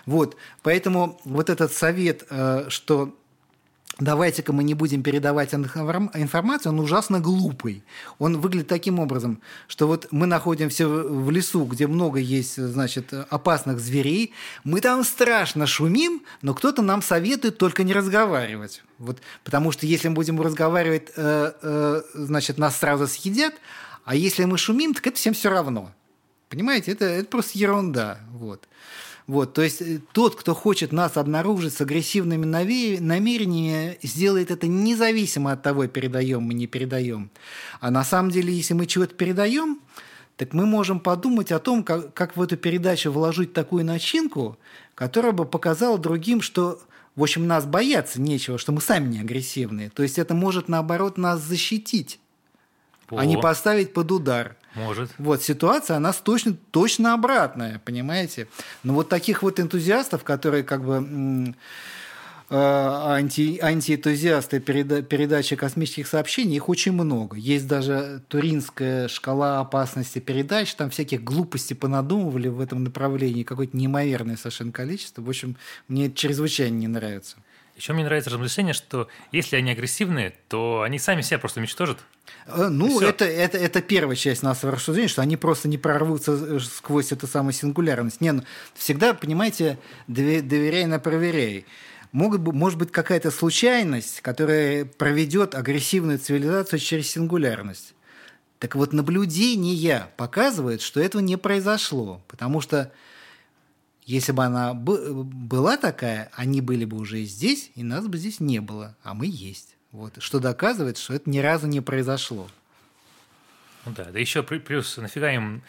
Вот, 0.05 0.35
поэтому 0.63 1.21
вот 1.23 1.49
этот 1.49 1.71
совет, 1.71 2.27
э, 2.29 2.65
что 2.67 3.15
давайте-ка 3.99 4.53
мы 4.53 4.63
не 4.63 4.73
будем 4.73 5.03
передавать 5.03 5.53
информацию, 5.53 6.71
он 6.71 6.79
ужасно 6.79 7.19
глупый. 7.19 7.83
Он 8.19 8.39
выглядит 8.39 8.67
таким 8.67 8.99
образом, 8.99 9.41
что 9.67 9.87
вот 9.87 10.07
мы 10.11 10.27
находимся 10.27 10.87
в 10.87 11.29
лесу, 11.29 11.65
где 11.65 11.87
много 11.87 12.19
есть, 12.19 12.55
значит, 12.55 13.13
опасных 13.29 13.79
зверей, 13.79 14.33
мы 14.63 14.81
там 14.81 15.03
страшно 15.03 15.67
шумим, 15.67 16.23
но 16.41 16.53
кто-то 16.53 16.81
нам 16.81 17.01
советует 17.01 17.57
только 17.57 17.83
не 17.83 17.93
разговаривать. 17.93 18.83
Вот, 18.97 19.19
потому 19.43 19.71
что 19.71 19.85
если 19.85 20.07
мы 20.07 20.15
будем 20.15 20.39
разговаривать, 20.41 21.09
э, 21.15 21.51
э, 21.61 22.01
значит, 22.13 22.57
нас 22.57 22.77
сразу 22.77 23.07
съедят, 23.07 23.53
а 24.05 24.15
если 24.15 24.45
мы 24.45 24.57
шумим, 24.57 24.93
так 24.93 25.07
это 25.07 25.17
всем 25.17 25.33
все 25.33 25.49
равно. 25.49 25.91
Понимаете, 26.49 26.91
это, 26.91 27.05
это 27.05 27.29
просто 27.29 27.57
ерунда. 27.57 28.19
Вот. 28.31 28.67
Вот, 29.31 29.53
то 29.53 29.61
есть 29.61 29.81
э, 29.81 30.01
тот, 30.11 30.35
кто 30.35 30.53
хочет 30.53 30.91
нас 30.91 31.15
обнаружить 31.15 31.73
с 31.73 31.79
агрессивными 31.79 32.43
намерениями, 32.43 33.97
сделает 34.03 34.51
это 34.51 34.67
независимо 34.67 35.53
от 35.53 35.63
того, 35.63 35.87
передаем 35.87 36.41
мы, 36.41 36.53
не 36.53 36.67
передаем. 36.67 37.31
А 37.79 37.91
на 37.91 38.03
самом 38.03 38.31
деле, 38.31 38.53
если 38.53 38.73
мы 38.73 38.87
чего-то 38.87 39.15
передаем, 39.15 39.79
так 40.35 40.51
мы 40.51 40.65
можем 40.65 40.99
подумать 40.99 41.53
о 41.53 41.59
том, 41.59 41.85
как, 41.85 42.13
как 42.13 42.35
в 42.35 42.41
эту 42.41 42.57
передачу 42.57 43.09
вложить 43.09 43.53
такую 43.53 43.85
начинку, 43.85 44.57
которая 44.95 45.31
бы 45.31 45.45
показала 45.45 45.97
другим, 45.97 46.41
что 46.41 46.81
в 47.15 47.23
общем, 47.23 47.47
нас 47.47 47.65
бояться 47.65 48.19
нечего, 48.19 48.57
что 48.57 48.73
мы 48.73 48.81
сами 48.81 49.13
не 49.13 49.19
агрессивные. 49.21 49.91
То 49.91 50.03
есть 50.03 50.19
это 50.19 50.33
может, 50.33 50.67
наоборот, 50.67 51.17
нас 51.17 51.39
защитить, 51.39 52.19
О. 53.09 53.17
а 53.17 53.25
не 53.25 53.37
поставить 53.37 53.93
под 53.93 54.11
удар. 54.11 54.57
Может. 54.75 55.11
Вот 55.17 55.41
ситуация, 55.43 55.97
она 55.97 56.13
точно, 56.13 56.55
точно 56.71 57.13
обратная, 57.13 57.81
понимаете? 57.83 58.47
Но 58.83 58.93
вот 58.93 59.09
таких 59.09 59.43
вот 59.43 59.59
энтузиастов, 59.59 60.23
которые 60.23 60.63
как 60.63 60.83
бы 60.85 61.53
э, 62.49 62.55
анти, 62.55 63.59
антиэнтузиасты 63.61 64.61
переда, 64.61 65.01
передачи 65.01 65.57
космических 65.57 66.07
сообщений, 66.07 66.55
их 66.55 66.69
очень 66.69 66.93
много. 66.93 67.35
Есть 67.35 67.67
даже 67.67 68.23
туринская 68.29 69.09
шкала 69.09 69.59
опасности 69.59 70.19
передач, 70.19 70.73
там 70.75 70.89
всяких 70.89 71.21
глупостей 71.23 71.75
понадумывали 71.75 72.47
в 72.47 72.61
этом 72.61 72.83
направлении, 72.83 73.43
какое-то 73.43 73.75
неимоверное 73.75 74.37
совершенно 74.37 74.71
количество. 74.71 75.21
В 75.21 75.29
общем, 75.29 75.57
мне 75.89 76.07
это 76.07 76.15
чрезвычайно 76.15 76.75
не 76.75 76.87
нравится. 76.87 77.37
Еще 77.81 77.93
мне 77.93 78.03
нравится 78.03 78.29
размышление, 78.29 78.75
что 78.75 79.07
если 79.31 79.55
они 79.55 79.71
агрессивные, 79.71 80.35
то 80.49 80.83
они 80.83 80.99
сами 80.99 81.21
себя 81.21 81.39
просто 81.39 81.61
уничтожат. 81.61 81.97
Э, 82.45 82.67
ну, 82.69 83.01
это, 83.01 83.25
это, 83.25 83.57
это 83.57 83.81
первая 83.81 84.15
часть 84.15 84.43
нашего 84.43 84.73
рассуждения, 84.73 85.07
что 85.07 85.23
они 85.23 85.35
просто 85.35 85.67
не 85.67 85.79
прорвутся 85.79 86.33
э, 86.33 86.59
сквозь 86.59 87.11
эту 87.11 87.25
самую 87.25 87.53
сингулярность. 87.53 88.21
Не, 88.21 88.33
ну, 88.33 88.43
всегда, 88.75 89.15
понимаете, 89.15 89.79
доверяй 90.07 90.85
на 90.85 90.99
проверяй. 90.99 91.65
Могут, 92.11 92.41
может 92.41 92.77
быть 92.77 92.91
какая-то 92.91 93.31
случайность, 93.31 94.21
которая 94.21 94.85
проведет 94.85 95.55
агрессивную 95.55 96.19
цивилизацию 96.19 96.77
через 96.77 97.09
сингулярность. 97.09 97.95
Так 98.59 98.75
вот, 98.75 98.93
наблюдение 98.93 100.05
показывает, 100.17 100.83
что 100.83 100.99
этого 100.99 101.19
не 101.23 101.35
произошло, 101.35 102.21
потому 102.27 102.61
что 102.61 102.91
если 104.05 104.31
бы 104.31 104.43
она 104.43 104.73
была 104.73 105.77
такая, 105.77 106.31
они 106.33 106.61
были 106.61 106.85
бы 106.85 106.97
уже 106.97 107.23
здесь, 107.23 107.71
и 107.75 107.83
нас 107.83 108.07
бы 108.07 108.17
здесь 108.17 108.39
не 108.39 108.59
было, 108.59 108.95
а 109.03 109.13
мы 109.13 109.27
есть. 109.27 109.75
Вот, 109.91 110.21
что 110.21 110.39
доказывает, 110.39 110.97
что 110.97 111.13
это 111.13 111.29
ни 111.29 111.39
разу 111.39 111.67
не 111.67 111.81
произошло. 111.81 112.49
Ну 113.85 113.93
да, 113.95 114.05
да 114.05 114.19
еще 114.19 114.43
плюс 114.43 114.97
нафига 114.97 115.31
им... 115.31 115.63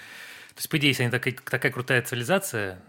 То 0.55 0.59
есть, 0.59 0.69
по 0.69 0.77
идее, 0.79 0.89
если 0.89 1.05
они 1.05 1.13
такая, 1.13 1.35
такая 1.35 1.73
крутая 1.73 2.03
цивилизация, 2.03 2.81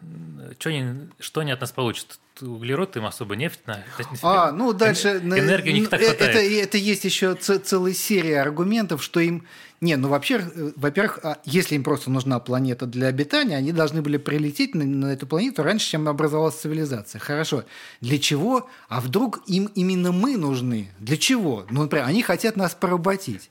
что 0.60 0.70
они, 0.70 1.10
что 1.20 1.42
они 1.42 1.52
от 1.52 1.62
нас 1.62 1.72
получат? 1.72 2.20
Углерод 2.42 2.98
им 2.98 3.06
особо 3.06 3.36
нефть 3.36 3.60
на... 3.68 3.84
А, 4.22 4.52
ну 4.52 4.74
дальше... 4.74 5.22
Энергии 5.24 5.72
у 5.72 5.76
них 5.76 5.90
так 5.90 6.02
хватает. 6.02 6.36
Это, 6.36 6.40
это 6.40 6.78
есть 6.78 7.06
еще 7.06 7.36
целая 7.36 7.94
серия 7.94 8.42
аргументов, 8.42 9.04
что 9.04 9.20
им 9.20 9.46
не, 9.84 9.98
ну 9.98 10.08
вообще, 10.08 10.36
э, 10.36 10.72
во-первых, 10.78 11.20
а 11.24 11.40
если 11.44 11.76
им 11.76 11.84
просто 11.84 12.10
нужна 12.10 12.40
планета 12.40 12.86
для 12.86 13.08
обитания, 13.08 13.58
они 13.58 13.74
должны 13.74 14.02
были 14.02 14.16
прилететь 14.16 14.76
на, 14.76 14.86
на 14.86 15.08
эту 15.08 15.28
планету 15.28 15.62
раньше, 15.62 15.92
чем 15.92 16.08
образовалась 16.08 16.56
цивилизация. 16.56 17.20
Хорошо. 17.20 17.66
Для 18.00 18.18
чего? 18.18 18.70
А 18.88 19.02
вдруг 19.02 19.42
им 19.46 19.66
именно 19.76 20.14
мы 20.14 20.38
нужны? 20.38 20.90
Для 21.00 21.18
чего? 21.18 21.66
Ну, 21.70 21.82
например, 21.82 22.06
они 22.08 22.24
хотят 22.24 22.56
нас 22.56 22.74
поработить. 22.74 23.50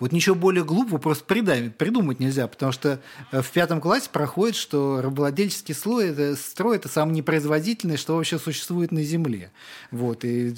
Вот 0.00 0.10
ничего 0.10 0.34
более 0.34 0.64
глупого 0.64 0.98
просто 0.98 1.24
придумать 1.24 2.18
нельзя, 2.18 2.48
потому 2.48 2.72
что 2.72 3.00
э, 3.30 3.42
в 3.42 3.50
пятом 3.52 3.80
классе 3.80 4.10
проходит, 4.12 4.56
что 4.56 5.00
рабовладельческий 5.00 5.72
слой 5.74 6.08
это, 6.08 6.34
строй– 6.34 6.76
это 6.78 6.88
самое 6.88 7.18
непроизводительное, 7.18 7.96
что 7.96 8.16
вообще 8.16 8.40
существует 8.40 8.90
на 8.90 9.04
Земле. 9.04 9.52
Вот. 9.92 10.24
И 10.24 10.52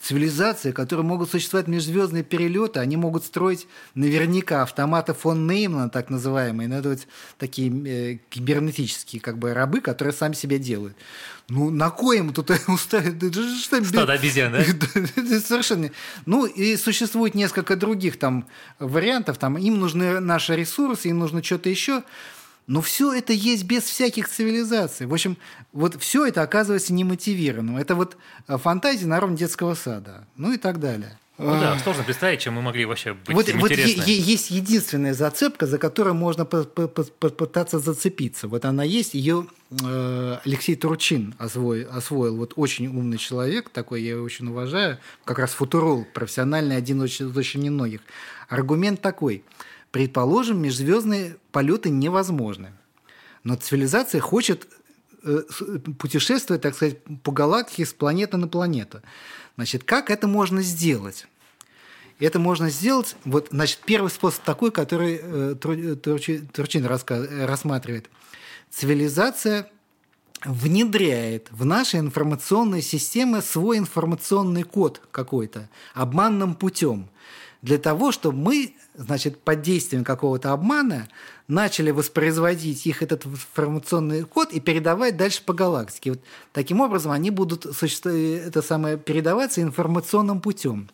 цивилизации, 0.00 0.70
которые 0.70 1.04
могут 1.04 1.30
существовать 1.30 1.66
межзвездные 1.66 2.22
перелеты, 2.22 2.78
они 2.78 2.96
могут 2.96 3.24
строить 3.24 3.66
наверняка 3.94 4.62
автоматы 4.62 5.14
фон 5.14 5.48
Неймана, 5.48 5.90
так 5.90 6.08
называемые, 6.08 6.68
ну, 6.68 6.76
это 6.76 6.90
вот 6.90 7.00
такие 7.38 7.70
э, 7.70 8.18
кибернетические 8.28 9.20
как 9.20 9.38
бы 9.38 9.52
рабы, 9.52 9.80
которые 9.80 10.14
сами 10.14 10.34
себя 10.34 10.58
делают. 10.58 10.96
Ну, 11.50 11.70
на 11.70 11.90
коем 11.90 12.32
тут 12.32 12.50
уставить? 12.68 13.88
Стадо 13.88 14.12
обезьян, 14.12 14.52
да? 14.52 14.64
Совершенно. 15.40 15.90
Ну, 16.24 16.46
и 16.46 16.76
существует 16.76 17.34
несколько 17.34 17.74
других 17.74 18.18
там 18.18 18.46
вариантов. 18.78 19.36
Там 19.36 19.58
им 19.58 19.80
нужны 19.80 20.20
наши 20.20 20.54
ресурсы, 20.54 21.08
им 21.08 21.18
нужно 21.18 21.42
что-то 21.42 21.68
еще. 21.68 22.04
Но 22.68 22.80
все 22.80 23.12
это 23.12 23.32
есть 23.32 23.64
без 23.64 23.82
всяких 23.82 24.28
цивилизаций. 24.28 25.06
В 25.06 25.12
общем, 25.12 25.36
вот 25.72 26.00
все 26.00 26.26
это 26.26 26.42
оказывается 26.42 26.92
немотивированным. 26.92 27.76
Это 27.78 27.96
вот 27.96 28.16
э, 28.46 28.56
фантазия 28.56 29.06
на 29.06 29.18
уровне 29.18 29.38
детского 29.38 29.74
сада. 29.74 30.28
Ну 30.36 30.52
и 30.52 30.56
так 30.56 30.78
далее. 30.78 31.18
Ну 31.42 31.58
да, 31.58 31.78
сложно 31.78 32.04
представить, 32.04 32.40
чем 32.40 32.54
мы 32.54 32.62
могли 32.62 32.84
вообще 32.84 33.14
быть 33.14 33.34
вот, 33.34 33.48
вот 33.54 33.70
есть 33.70 34.50
единственная 34.50 35.14
зацепка, 35.14 35.66
за 35.66 35.78
которую 35.78 36.14
можно 36.14 36.44
попытаться 36.44 37.78
зацепиться. 37.78 38.46
Вот 38.46 38.66
она 38.66 38.84
есть, 38.84 39.14
ее 39.14 39.46
э, 39.82 40.36
Алексей 40.44 40.76
Турчин 40.76 41.34
освоил, 41.38 41.88
освоил. 41.90 42.36
Вот 42.36 42.52
очень 42.56 42.88
умный 42.88 43.16
человек, 43.16 43.70
такой 43.70 44.02
я 44.02 44.10
его 44.10 44.24
очень 44.24 44.48
уважаю, 44.48 44.98
как 45.24 45.38
раз 45.38 45.52
футуролог, 45.52 46.12
профессиональный, 46.12 46.76
один 46.76 46.98
из 46.98 47.04
очень, 47.04 47.32
очень 47.34 47.60
немногих. 47.62 48.00
Аргумент 48.50 49.00
такой. 49.00 49.42
Предположим, 49.92 50.60
межзвездные 50.60 51.36
полеты 51.52 51.88
невозможны. 51.88 52.72
Но 53.44 53.54
цивилизация 53.56 54.20
хочет 54.20 54.68
э, 55.24 55.40
путешествовать, 55.98 56.62
так 56.62 56.74
сказать, 56.74 56.98
по 57.22 57.32
галактике 57.32 57.86
с 57.86 57.94
планеты 57.94 58.36
на 58.36 58.46
планету. 58.46 59.00
Значит, 59.60 59.84
как 59.84 60.08
это 60.08 60.26
можно 60.26 60.62
сделать? 60.62 61.26
Это 62.18 62.38
можно 62.38 62.70
сделать, 62.70 63.14
вот, 63.26 63.48
значит, 63.50 63.80
первый 63.84 64.10
способ 64.10 64.42
такой, 64.42 64.70
который 64.70 65.20
э, 65.22 65.54
Турчин 65.54 66.86
рассматривает. 66.86 68.08
Цивилизация 68.70 69.70
внедряет 70.46 71.48
в 71.50 71.66
наши 71.66 71.98
информационные 71.98 72.80
системы 72.80 73.42
свой 73.42 73.76
информационный 73.76 74.62
код 74.62 75.02
какой-то 75.10 75.68
обманным 75.92 76.54
путем 76.54 77.10
для 77.62 77.78
того, 77.78 78.10
чтобы 78.12 78.38
мы, 78.38 78.74
значит, 78.94 79.40
под 79.40 79.62
действием 79.62 80.04
какого-то 80.04 80.52
обмана 80.52 81.08
начали 81.46 81.90
воспроизводить 81.90 82.86
их 82.86 83.02
этот 83.02 83.26
информационный 83.26 84.24
код 84.24 84.52
и 84.52 84.60
передавать 84.60 85.16
дальше 85.16 85.42
по 85.44 85.52
галактике. 85.52 86.12
Вот 86.12 86.20
таким 86.52 86.80
образом 86.80 87.12
они 87.12 87.30
будут 87.30 87.66
это 87.66 88.62
самое, 88.62 88.96
передаваться 88.96 89.60
информационным 89.60 90.40
путем. 90.40 90.88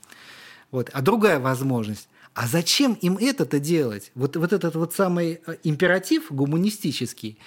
Вот. 0.70 0.90
А 0.92 1.02
другая 1.02 1.38
возможность. 1.38 2.08
А 2.34 2.46
зачем 2.46 2.94
им 2.94 3.16
это-то 3.16 3.58
делать? 3.58 4.10
Вот, 4.14 4.36
вот 4.36 4.52
этот 4.52 4.74
вот 4.74 4.92
самый 4.92 5.40
э, 5.46 5.56
императив 5.64 6.26
гуманистический, 6.30 7.38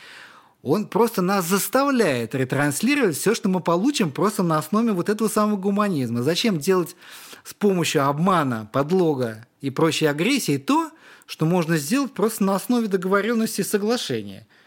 он 0.62 0.88
просто 0.88 1.22
нас 1.22 1.46
заставляет 1.46 2.36
ретранслировать 2.36 3.18
все, 3.18 3.34
что 3.34 3.50
мы 3.50 3.62
получим 3.62 4.12
просто 4.12 4.44
на 4.44 4.58
основе 4.58 4.92
вот 4.92 5.10
этого 5.10 5.30
самого 5.30 5.58
гуманизма. 5.58 6.22
Зачем 6.22 6.60
делать 6.60 6.96
с 7.44 7.54
помощью 7.54 8.06
обмана, 8.06 8.70
подлога 8.72 9.48
и 9.62 9.70
прочей 9.70 10.08
агрессии 10.08 10.58
то, 10.58 10.92
что 11.26 11.46
можно 11.46 11.78
сделать 11.78 12.14
просто 12.14 12.44
на 12.44 12.56
основе 12.56 12.88
договоренности 12.88 13.62
и 13.62 13.66
соглашения– 13.66 14.48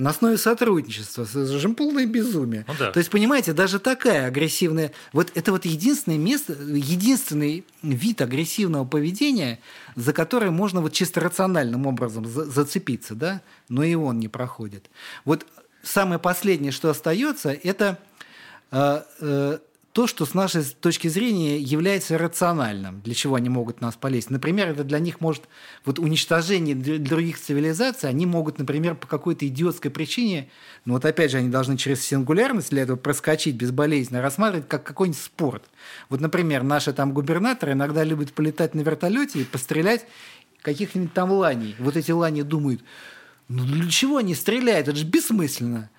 на 0.00 0.10
основе 0.10 0.38
сотрудничества. 0.38 1.22
Это 1.22 1.58
же 1.58 1.68
полное 1.70 2.06
безумие. 2.06 2.64
Ну, 2.66 2.74
да. 2.78 2.90
То 2.90 2.98
есть, 2.98 3.10
понимаете, 3.10 3.52
даже 3.52 3.78
такая 3.78 4.26
агрессивная... 4.26 4.92
Вот 5.12 5.30
это 5.34 5.52
вот 5.52 5.66
единственное 5.66 6.18
место, 6.18 6.54
единственный 6.54 7.64
вид 7.82 8.20
агрессивного 8.22 8.84
поведения, 8.84 9.60
за 9.96 10.12
который 10.12 10.50
можно 10.50 10.80
вот 10.80 10.92
чисто 10.92 11.20
рациональным 11.20 11.86
образом 11.86 12.24
зацепиться, 12.26 13.14
да, 13.14 13.42
но 13.68 13.84
и 13.84 13.94
он 13.94 14.18
не 14.18 14.28
проходит. 14.28 14.90
Вот 15.24 15.46
самое 15.82 16.18
последнее, 16.18 16.72
что 16.72 16.90
остается, 16.90 17.50
это 17.50 17.98
э, 18.70 19.02
э, 19.20 19.58
то, 19.92 20.06
что 20.06 20.24
с 20.24 20.34
нашей 20.34 20.62
точки 20.62 21.08
зрения 21.08 21.58
является 21.58 22.16
рациональным, 22.16 23.00
для 23.00 23.12
чего 23.12 23.34
они 23.34 23.48
могут 23.48 23.80
нас 23.80 23.96
полезть. 23.96 24.30
Например, 24.30 24.68
это 24.68 24.84
для 24.84 25.00
них 25.00 25.20
может 25.20 25.48
вот 25.84 25.98
уничтожение 25.98 26.76
других 26.76 27.40
цивилизаций, 27.40 28.08
они 28.08 28.24
могут, 28.24 28.58
например, 28.58 28.94
по 28.94 29.08
какой-то 29.08 29.46
идиотской 29.48 29.90
причине, 29.90 30.48
ну 30.84 30.94
вот 30.94 31.04
опять 31.04 31.32
же, 31.32 31.38
они 31.38 31.48
должны 31.48 31.76
через 31.76 32.02
сингулярность 32.02 32.70
для 32.70 32.82
этого 32.82 32.96
проскочить 32.96 33.56
безболезненно, 33.56 34.22
рассматривать 34.22 34.68
как 34.68 34.84
какой-нибудь 34.84 35.20
спорт. 35.20 35.64
Вот, 36.08 36.20
например, 36.20 36.62
наши 36.62 36.92
там 36.92 37.12
губернаторы 37.12 37.72
иногда 37.72 38.04
любят 38.04 38.32
полетать 38.32 38.74
на 38.74 38.80
вертолете 38.80 39.40
и 39.40 39.44
пострелять 39.44 40.06
каких-нибудь 40.62 41.12
там 41.12 41.32
ланей. 41.32 41.74
Вот 41.80 41.96
эти 41.96 42.12
лани 42.12 42.42
думают, 42.42 42.80
ну 43.48 43.64
для 43.64 43.90
чего 43.90 44.18
они 44.18 44.36
стреляют, 44.36 44.86
это 44.86 44.96
же 44.96 45.04
бессмысленно. 45.04 45.90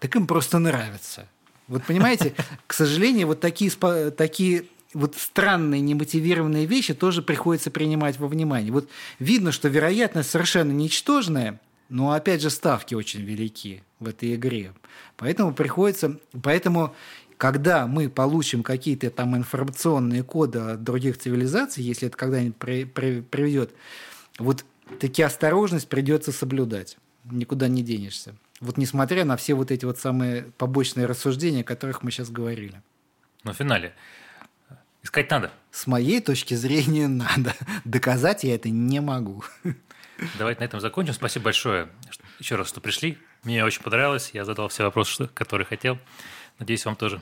Так 0.00 0.16
им 0.16 0.26
просто 0.26 0.58
нравится. 0.58 1.28
Вот 1.68 1.84
понимаете, 1.84 2.34
к 2.66 2.72
сожалению, 2.72 3.28
вот 3.28 3.40
такие, 3.40 3.70
такие 3.70 4.64
вот 4.94 5.14
странные 5.16 5.80
немотивированные 5.80 6.66
вещи 6.66 6.94
тоже 6.94 7.22
приходится 7.22 7.70
принимать 7.70 8.18
во 8.18 8.26
внимание. 8.26 8.72
Вот 8.72 8.88
видно, 9.18 9.52
что 9.52 9.68
вероятность 9.68 10.30
совершенно 10.30 10.72
ничтожная, 10.72 11.60
но 11.88 12.12
опять 12.12 12.42
же 12.42 12.50
ставки 12.50 12.94
очень 12.94 13.20
велики 13.20 13.82
в 14.00 14.08
этой 14.08 14.34
игре. 14.34 14.72
Поэтому 15.16 15.52
приходится, 15.54 16.18
поэтому 16.42 16.94
когда 17.36 17.86
мы 17.86 18.08
получим 18.08 18.62
какие-то 18.62 19.10
там 19.10 19.36
информационные 19.36 20.22
коды 20.22 20.58
от 20.58 20.82
других 20.82 21.18
цивилизаций, 21.18 21.84
если 21.84 22.08
это 22.08 22.16
когда-нибудь 22.16 22.56
при, 22.56 22.84
при, 22.84 23.20
приведет, 23.20 23.72
вот 24.38 24.64
таки 24.98 25.22
осторожность 25.22 25.88
придется 25.88 26.32
соблюдать. 26.32 26.96
Никуда 27.24 27.68
не 27.68 27.82
денешься. 27.82 28.34
Вот 28.60 28.76
несмотря 28.76 29.24
на 29.24 29.36
все 29.36 29.54
вот 29.54 29.70
эти 29.70 29.84
вот 29.84 29.98
самые 29.98 30.44
побочные 30.58 31.06
рассуждения, 31.06 31.60
о 31.60 31.64
которых 31.64 32.02
мы 32.02 32.10
сейчас 32.10 32.30
говорили. 32.30 32.82
Но 33.44 33.52
в 33.52 33.56
финале 33.56 33.94
искать 35.02 35.30
надо. 35.30 35.50
С 35.70 35.86
моей 35.86 36.20
точки 36.20 36.54
зрения 36.54 37.08
надо. 37.08 37.54
Доказать 37.84 38.44
я 38.44 38.54
это 38.54 38.68
не 38.68 39.00
могу. 39.00 39.44
Давайте 40.38 40.60
на 40.60 40.64
этом 40.64 40.80
закончим. 40.80 41.14
Спасибо 41.14 41.44
большое 41.44 41.88
еще 42.38 42.56
раз, 42.56 42.68
что 42.68 42.80
пришли. 42.80 43.18
Мне 43.44 43.64
очень 43.64 43.82
понравилось. 43.82 44.30
Я 44.32 44.44
задал 44.44 44.68
все 44.68 44.82
вопросы, 44.84 45.28
которые 45.28 45.66
хотел. 45.66 45.98
Надеюсь, 46.58 46.84
вам 46.84 46.96
тоже 46.96 47.20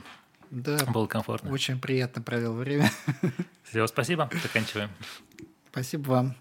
да, 0.49 0.77
было 0.85 1.07
комфортно. 1.07 1.51
Очень 1.51 1.79
приятно 1.79 2.21
провел 2.21 2.53
время. 2.53 2.91
Всего 3.63 3.87
спасибо. 3.87 4.29
Заканчиваем. 4.41 4.89
Спасибо 5.71 6.09
вам. 6.09 6.35